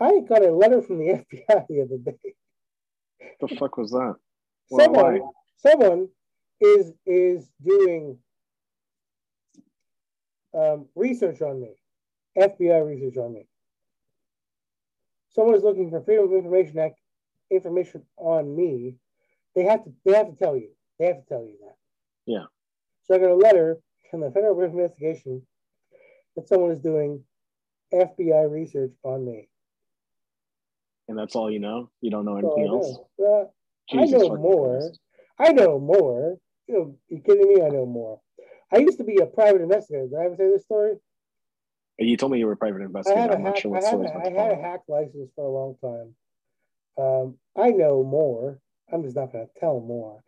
I 0.00 0.20
got 0.28 0.44
a 0.44 0.50
letter 0.50 0.82
from 0.82 0.98
the 0.98 1.04
FBI 1.32 1.66
the 1.68 1.82
other 1.82 1.98
day. 1.98 2.34
The 3.40 3.48
fuck 3.56 3.76
was 3.76 3.90
that? 3.90 4.14
Well, 4.70 4.84
someone, 4.84 5.20
why? 5.20 5.28
someone 5.56 6.08
is 6.60 6.92
is 7.06 7.50
doing 7.64 8.18
um, 10.54 10.86
research 10.94 11.40
on 11.42 11.60
me, 11.60 11.74
FBI 12.38 12.86
research 12.86 13.16
on 13.16 13.34
me. 13.34 13.46
Someone 15.30 15.54
is 15.54 15.62
looking 15.62 15.90
for 15.90 16.02
Freedom 16.02 16.26
of 16.26 16.32
Information 16.32 16.78
Act 16.78 16.96
information 17.52 18.02
on 18.16 18.56
me. 18.56 18.96
They 19.54 19.64
have 19.64 19.84
to 19.84 19.92
they 20.04 20.12
have 20.12 20.28
to 20.28 20.36
tell 20.36 20.56
you. 20.56 20.70
They 20.98 21.06
have 21.06 21.16
to 21.16 21.28
tell 21.28 21.42
you 21.42 21.56
that. 21.62 21.76
Yeah. 22.26 22.44
So 23.04 23.14
I 23.14 23.18
got 23.18 23.30
a 23.30 23.34
letter 23.34 23.78
from 24.12 24.20
the 24.20 24.30
Federal 24.30 24.60
Investigation 24.62 25.42
that 26.36 26.46
someone 26.46 26.70
is 26.70 26.78
doing 26.78 27.24
FBI 27.92 28.48
research 28.48 28.92
on 29.02 29.24
me. 29.24 29.48
And 31.08 31.18
that's 31.18 31.34
all 31.34 31.50
you 31.50 31.58
know? 31.58 31.90
You 32.02 32.10
don't 32.10 32.24
know 32.26 32.36
That's 32.36 32.44
all 32.46 32.54
anything 32.54 32.72
I 32.72 32.76
else? 32.76 32.98
know. 33.18 33.50
Uh, 33.90 34.00
I 34.00 34.04
know 34.04 34.36
more. 34.36 34.78
Christ. 34.78 35.00
I 35.40 35.52
know 35.52 35.80
more. 35.80 36.36
You 36.68 36.74
know, 36.74 36.98
you 37.08 37.20
kidding 37.26 37.48
me? 37.48 37.62
I 37.62 37.68
know 37.70 37.86
more. 37.86 38.20
I 38.72 38.78
used 38.78 38.98
to 38.98 39.04
be 39.04 39.16
a 39.16 39.26
private 39.26 39.62
investigator. 39.62 40.06
Did 40.08 40.18
I 40.18 40.24
ever 40.26 40.36
say 40.36 40.50
this 40.50 40.62
story? 40.62 40.94
You 41.98 42.16
told 42.16 42.32
me 42.32 42.38
you 42.38 42.46
were 42.46 42.52
a 42.52 42.56
private 42.56 42.82
I 42.82 42.84
investigator. 42.84 43.20
had 43.20 43.30
a 43.30 43.34
I'm 43.34 43.44
hack. 43.44 43.56
sure 43.58 43.76
I 43.76 43.84
had, 43.84 43.94
a, 44.00 44.14
I 44.14 44.42
had 44.42 44.52
a 44.52 44.62
hack 44.62 44.80
license 44.88 45.30
for 45.34 45.44
a 45.44 45.50
long 45.50 45.76
time. 45.82 46.14
Um, 46.98 47.38
I 47.56 47.70
know 47.70 48.02
more. 48.04 48.58
I'm 48.92 49.02
just 49.02 49.16
not 49.16 49.32
going 49.32 49.46
to 49.46 49.60
tell 49.60 49.80
more. 49.80 50.22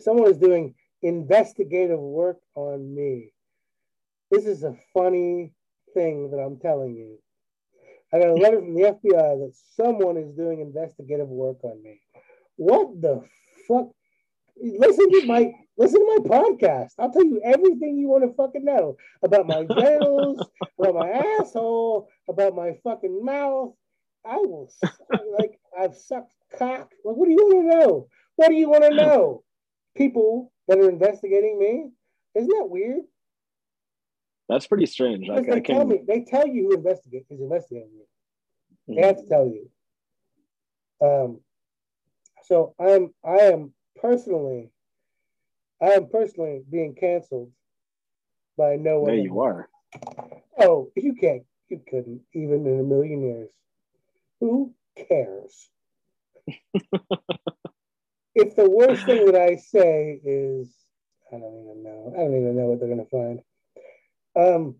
Someone 0.00 0.30
is 0.30 0.38
doing 0.38 0.74
investigative 1.02 1.98
work 1.98 2.38
on 2.54 2.94
me. 2.94 3.32
This 4.30 4.46
is 4.46 4.62
a 4.62 4.76
funny 4.94 5.52
thing 5.94 6.30
that 6.30 6.38
I'm 6.38 6.58
telling 6.58 6.94
you. 6.94 7.18
I 8.12 8.18
got 8.18 8.28
a 8.28 8.34
letter 8.34 8.60
from 8.60 8.74
the 8.74 8.82
FBI 8.82 9.38
that 9.38 9.52
someone 9.76 10.16
is 10.16 10.32
doing 10.32 10.60
investigative 10.60 11.28
work 11.28 11.58
on 11.62 11.82
me. 11.82 12.00
What 12.56 13.00
the 13.00 13.22
fuck? 13.68 13.88
Listen 14.60 15.10
to 15.12 15.26
my 15.26 15.52
listen 15.78 16.00
to 16.00 16.18
my 16.18 16.28
podcast. 16.28 16.90
I'll 16.98 17.12
tell 17.12 17.24
you 17.24 17.40
everything 17.42 17.96
you 17.96 18.08
want 18.08 18.24
to 18.24 18.34
fucking 18.34 18.64
know 18.64 18.96
about 19.22 19.46
my 19.46 19.64
genitals, 19.80 20.44
about 20.78 20.94
my 20.94 21.08
asshole, 21.40 22.08
about 22.28 22.54
my 22.54 22.72
fucking 22.84 23.24
mouth. 23.24 23.72
I 24.24 24.36
will 24.36 24.70
like 25.38 25.58
I've 25.78 25.96
sucked 25.96 26.34
cock. 26.58 26.90
Like, 27.04 27.16
what 27.16 27.26
do 27.26 27.32
you 27.32 27.38
want 27.38 27.70
to 27.70 27.76
know? 27.78 28.08
What 28.36 28.48
do 28.48 28.54
you 28.54 28.68
want 28.68 28.84
to 28.84 28.94
know? 28.94 29.44
People 29.96 30.52
that 30.70 30.78
are 30.78 30.88
investigating 30.88 31.58
me. 31.58 31.90
Isn't 32.36 32.48
that 32.48 32.70
weird? 32.70 33.00
That's 34.48 34.68
pretty 34.68 34.86
strange. 34.86 35.28
I, 35.28 35.40
they 35.40 35.52
I 35.54 35.60
tell 35.60 35.84
me 35.84 36.00
they 36.06 36.20
tell 36.22 36.46
you 36.46 36.68
who 36.68 36.74
investigate 36.76 37.26
is 37.28 37.40
investigating 37.40 37.90
you. 37.92 38.94
They 38.94 39.02
have 39.02 39.16
to 39.16 39.26
tell 39.26 39.46
you. 39.46 39.68
Um, 41.04 41.40
so 42.44 42.74
I'm 42.78 43.12
I 43.24 43.46
am 43.52 43.72
personally 44.00 44.70
I 45.82 45.86
am 45.90 46.08
personally 46.08 46.62
being 46.70 46.94
canceled 46.94 47.50
by 48.56 48.76
no 48.76 49.00
one. 49.00 49.10
There 49.10 49.24
you 49.24 49.40
are. 49.40 49.68
Oh, 50.58 50.92
you 50.94 51.14
can't 51.14 51.42
you 51.68 51.80
couldn't 51.88 52.20
even 52.32 52.64
in 52.64 52.78
a 52.78 52.84
million 52.84 53.22
years. 53.22 53.50
Who 54.38 54.72
cares? 54.96 55.68
if 58.34 58.54
the 58.56 58.68
worst 58.68 59.04
thing 59.04 59.26
that 59.26 59.34
I 59.36 59.56
say 59.56 60.20
is 60.24 60.68
I 61.32 61.38
don't 61.38 61.62
even 61.62 61.82
know. 61.82 62.12
I 62.14 62.18
don't 62.18 62.36
even 62.36 62.56
know 62.56 62.66
what 62.66 62.80
they're 62.80 62.88
gonna 62.88 63.04
find. 63.06 63.40
Um 64.36 64.76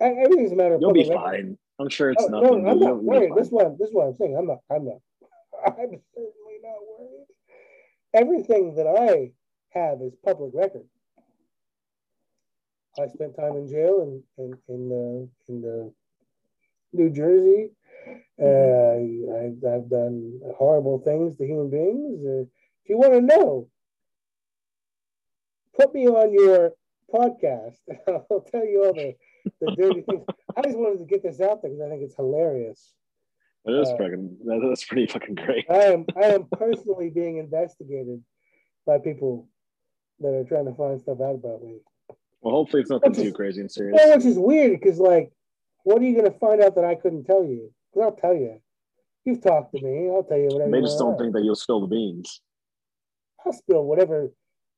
everything's 0.00 0.52
a 0.52 0.56
matter 0.56 0.74
of 0.74 0.80
You'll 0.80 0.92
be 0.92 1.00
record. 1.00 1.14
fine. 1.14 1.58
I'm 1.80 1.88
sure 1.88 2.10
it's 2.10 2.22
Oh, 2.22 2.28
nothing. 2.28 2.64
no, 2.64 2.70
I'm 2.70 2.80
not 2.80 3.02
worried. 3.02 3.34
This 3.36 3.46
is 3.46 3.52
what 3.52 3.78
this 3.78 3.88
is 3.88 3.94
what 3.94 4.06
I'm 4.08 4.14
saying. 4.16 4.36
I'm 4.36 4.46
not. 4.46 4.58
I'm 4.70 4.84
not. 4.84 4.98
I'm 5.66 5.74
certainly 6.14 6.58
not 6.62 6.80
worried. 6.98 7.26
Everything 8.14 8.74
that 8.76 8.86
I 8.86 9.32
have 9.78 10.00
is 10.02 10.14
public 10.24 10.50
record. 10.54 10.84
I 12.98 13.06
spent 13.08 13.36
time 13.36 13.56
in 13.56 13.68
jail 13.68 14.02
in 14.02 14.44
in 14.44 14.58
in 14.68 14.88
the 14.88 15.28
in 15.48 15.60
the 15.62 15.92
New 16.92 17.10
Jersey. 17.10 17.70
Uh, 18.40 18.94
I've, 19.36 19.58
I've 19.74 19.90
done 19.90 20.40
horrible 20.56 21.00
things 21.04 21.36
to 21.36 21.44
human 21.44 21.68
beings. 21.70 22.48
If 22.88 22.94
you 22.94 22.98
want 23.00 23.12
to 23.12 23.20
know, 23.20 23.68
put 25.78 25.92
me 25.92 26.08
on 26.08 26.32
your 26.32 26.72
podcast. 27.14 27.76
I'll 28.08 28.46
tell 28.50 28.64
you 28.64 28.82
all 28.82 28.94
the, 28.94 29.14
the 29.60 29.76
dirty 29.76 30.00
things. 30.00 30.24
I 30.56 30.62
just 30.62 30.78
wanted 30.78 31.00
to 31.00 31.04
get 31.04 31.22
this 31.22 31.38
out 31.38 31.60
there 31.60 31.70
because 31.70 31.84
I 31.84 31.90
think 31.90 32.02
it's 32.02 32.16
hilarious. 32.16 32.94
That 33.66 33.78
is 33.78 33.88
uh, 33.90 33.96
fucking. 33.98 34.38
That, 34.46 34.66
that's 34.66 34.86
pretty 34.86 35.06
fucking 35.06 35.34
great. 35.34 35.66
I 35.68 35.92
am 35.92 36.06
I 36.16 36.28
am 36.28 36.46
personally 36.50 37.10
being 37.10 37.36
investigated 37.36 38.22
by 38.86 38.96
people 38.96 39.46
that 40.20 40.32
are 40.32 40.44
trying 40.44 40.64
to 40.64 40.72
find 40.74 40.98
stuff 40.98 41.20
out 41.20 41.34
about 41.34 41.62
me. 41.62 41.80
Well, 42.40 42.54
hopefully 42.54 42.80
it's 42.80 42.90
nothing 42.90 43.10
Which 43.10 43.18
is- 43.18 43.24
too 43.24 43.32
crazy 43.34 43.60
and 43.60 43.70
serious. 43.70 44.00
Yeah, 44.00 44.16
which 44.16 44.24
is 44.24 44.38
weird 44.38 44.80
because 44.80 44.98
like, 44.98 45.30
what 45.84 46.00
are 46.00 46.06
you 46.06 46.16
gonna 46.16 46.38
find 46.40 46.62
out 46.62 46.74
that 46.76 46.86
I 46.86 46.94
couldn't 46.94 47.24
tell 47.24 47.44
you? 47.44 47.70
Because 47.92 48.06
I'll 48.06 48.16
tell 48.16 48.34
you. 48.34 48.62
You've 49.26 49.42
talked 49.42 49.74
to 49.74 49.82
me. 49.82 50.08
I'll 50.08 50.22
tell 50.22 50.38
you 50.38 50.48
whatever. 50.48 50.70
They 50.70 50.80
just 50.80 50.98
don't 50.98 51.18
think 51.18 51.34
that 51.34 51.44
you'll 51.44 51.54
spill 51.54 51.82
the 51.82 51.86
beans. 51.86 52.40
I'll 53.44 53.52
spill 53.52 53.84
whatever. 53.84 54.30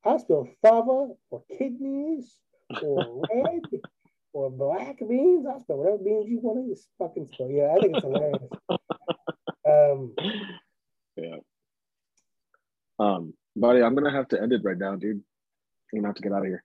I'll 0.05 0.19
spill 0.19 0.49
fava 0.63 1.09
or 1.31 1.43
kidneys 1.59 2.37
or 2.83 3.23
red 3.35 3.63
or 4.33 4.51
black 4.51 4.99
beans. 5.01 5.47
I'll 5.47 5.61
spill 5.61 5.79
whatever 5.79 5.99
beans 5.99 6.27
you 6.29 6.41
want 6.41 6.67
to 6.67 6.75
just 6.75 6.89
fucking 6.99 7.27
spill. 7.33 7.51
Yeah, 7.51 7.75
I 7.77 7.81
think 7.81 7.97
it's 7.97 8.05
hilarious. 8.05 8.43
Um, 9.69 10.15
Yeah. 11.17 11.37
Um, 12.99 13.35
buddy, 13.57 13.83
I'm 13.83 13.95
gonna 13.95 14.13
have 14.13 14.29
to 14.29 14.41
end 14.41 14.53
it 14.53 14.63
right 14.65 14.79
now, 14.79 14.97
dude. 14.97 15.23
I'm 15.93 15.99
gonna 15.99 16.09
have 16.09 16.17
to 16.17 16.23
get 16.23 16.33
out 16.33 16.43
of 16.43 16.47
here. 16.47 16.65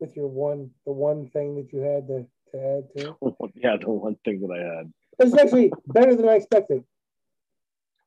with 0.00 0.16
your 0.16 0.26
one, 0.26 0.70
the 0.84 0.92
one 0.92 1.28
thing 1.28 1.54
that 1.54 1.72
you 1.72 1.78
had 1.80 2.08
to, 2.08 2.26
to 2.50 2.58
add 2.58 2.88
to. 2.98 3.16
yeah, 3.54 3.76
the 3.80 3.88
one 3.88 4.16
thing 4.24 4.40
that 4.40 4.50
I 4.52 4.76
had. 4.78 4.92
It's 5.20 5.38
actually 5.38 5.72
better 5.86 6.16
than 6.16 6.28
I 6.28 6.34
expected. 6.34 6.82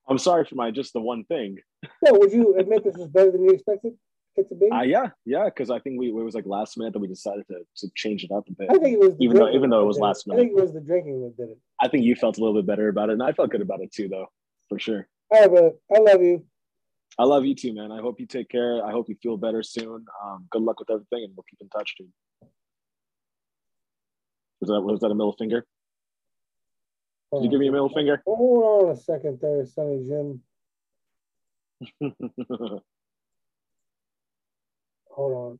I'm 0.07 0.17
sorry 0.17 0.45
for 0.45 0.55
my 0.55 0.71
just 0.71 0.93
the 0.93 1.01
one 1.01 1.23
thing. 1.25 1.57
No, 2.03 2.13
would 2.13 2.31
you 2.31 2.55
admit 2.57 2.83
this 2.83 2.95
is 2.95 3.07
better 3.07 3.31
than 3.31 3.43
you 3.43 3.51
expected 3.51 3.93
it 4.35 4.49
to 4.49 4.55
be? 4.55 4.69
Uh, 4.69 4.81
yeah, 4.81 5.09
yeah, 5.25 5.45
because 5.45 5.69
I 5.71 5.79
think 5.79 5.99
we 5.99 6.09
it 6.09 6.13
was 6.13 6.35
like 6.35 6.45
last 6.45 6.77
minute 6.77 6.93
that 6.93 6.99
we 6.99 7.07
decided 7.07 7.45
to, 7.47 7.59
to 7.77 7.87
change 7.95 8.23
it 8.23 8.31
up 8.31 8.43
a 8.47 8.51
bit. 8.51 8.69
I 8.69 8.73
think 8.77 8.93
it 8.95 8.99
was 8.99 9.15
even 9.19 9.37
though- 9.37 9.49
even 9.51 9.69
though 9.69 9.81
it 9.81 9.85
was 9.85 9.97
last 9.99 10.27
last 10.27 10.35
I 10.35 10.39
think 10.41 10.51
it 10.57 10.61
was 10.61 10.73
the 10.73 10.81
drinking 10.81 11.21
that 11.23 11.37
did 11.37 11.51
it. 11.51 11.57
I 11.81 11.87
think 11.87 12.03
you 12.05 12.15
felt 12.15 12.37
a 12.37 12.41
little 12.41 12.55
bit 12.61 12.67
better 12.67 12.87
about 12.89 13.09
it, 13.09 13.13
and 13.13 13.23
I 13.23 13.31
felt 13.31 13.49
good 13.49 13.61
about 13.61 13.81
it 13.81 13.91
too, 13.91 14.07
though, 14.07 14.27
for 14.69 14.77
sure. 14.79 15.07
All 15.31 15.39
right, 15.41 15.49
brother. 15.49 15.71
I 15.95 15.99
love 15.99 16.21
you. 16.21 16.45
I 17.17 17.23
love 17.23 17.45
you 17.45 17.55
too, 17.55 17.73
man. 17.73 17.91
I 17.91 18.01
hope 18.01 18.19
you 18.19 18.25
take 18.27 18.49
care. 18.49 18.85
I 18.85 18.91
hope 18.91 19.07
you 19.09 19.15
feel 19.23 19.37
better 19.37 19.63
soon. 19.63 20.05
Um, 20.23 20.47
good 20.51 20.61
luck 20.61 20.79
with 20.79 20.89
everything, 20.91 21.23
and 21.23 21.33
we'll 21.35 21.45
keep 21.49 21.61
in 21.61 21.69
touch, 21.69 21.95
dude. 21.97 22.09
Was 24.61 24.69
that 24.69 24.81
was 24.81 24.99
that 25.01 25.07
a 25.11 25.15
middle 25.15 25.33
finger? 25.37 25.65
Did 27.33 27.43
you 27.43 27.49
give 27.49 27.59
me 27.59 27.67
a 27.67 27.71
middle 27.71 27.89
finger? 27.89 28.21
Oh, 28.27 28.35
hold 28.35 28.85
on 28.89 28.91
a 28.91 28.95
second 28.95 29.39
there, 29.41 29.65
Sonny 29.65 30.05
Jim. 30.07 30.41
Hold 35.09 35.33
on. 35.33 35.59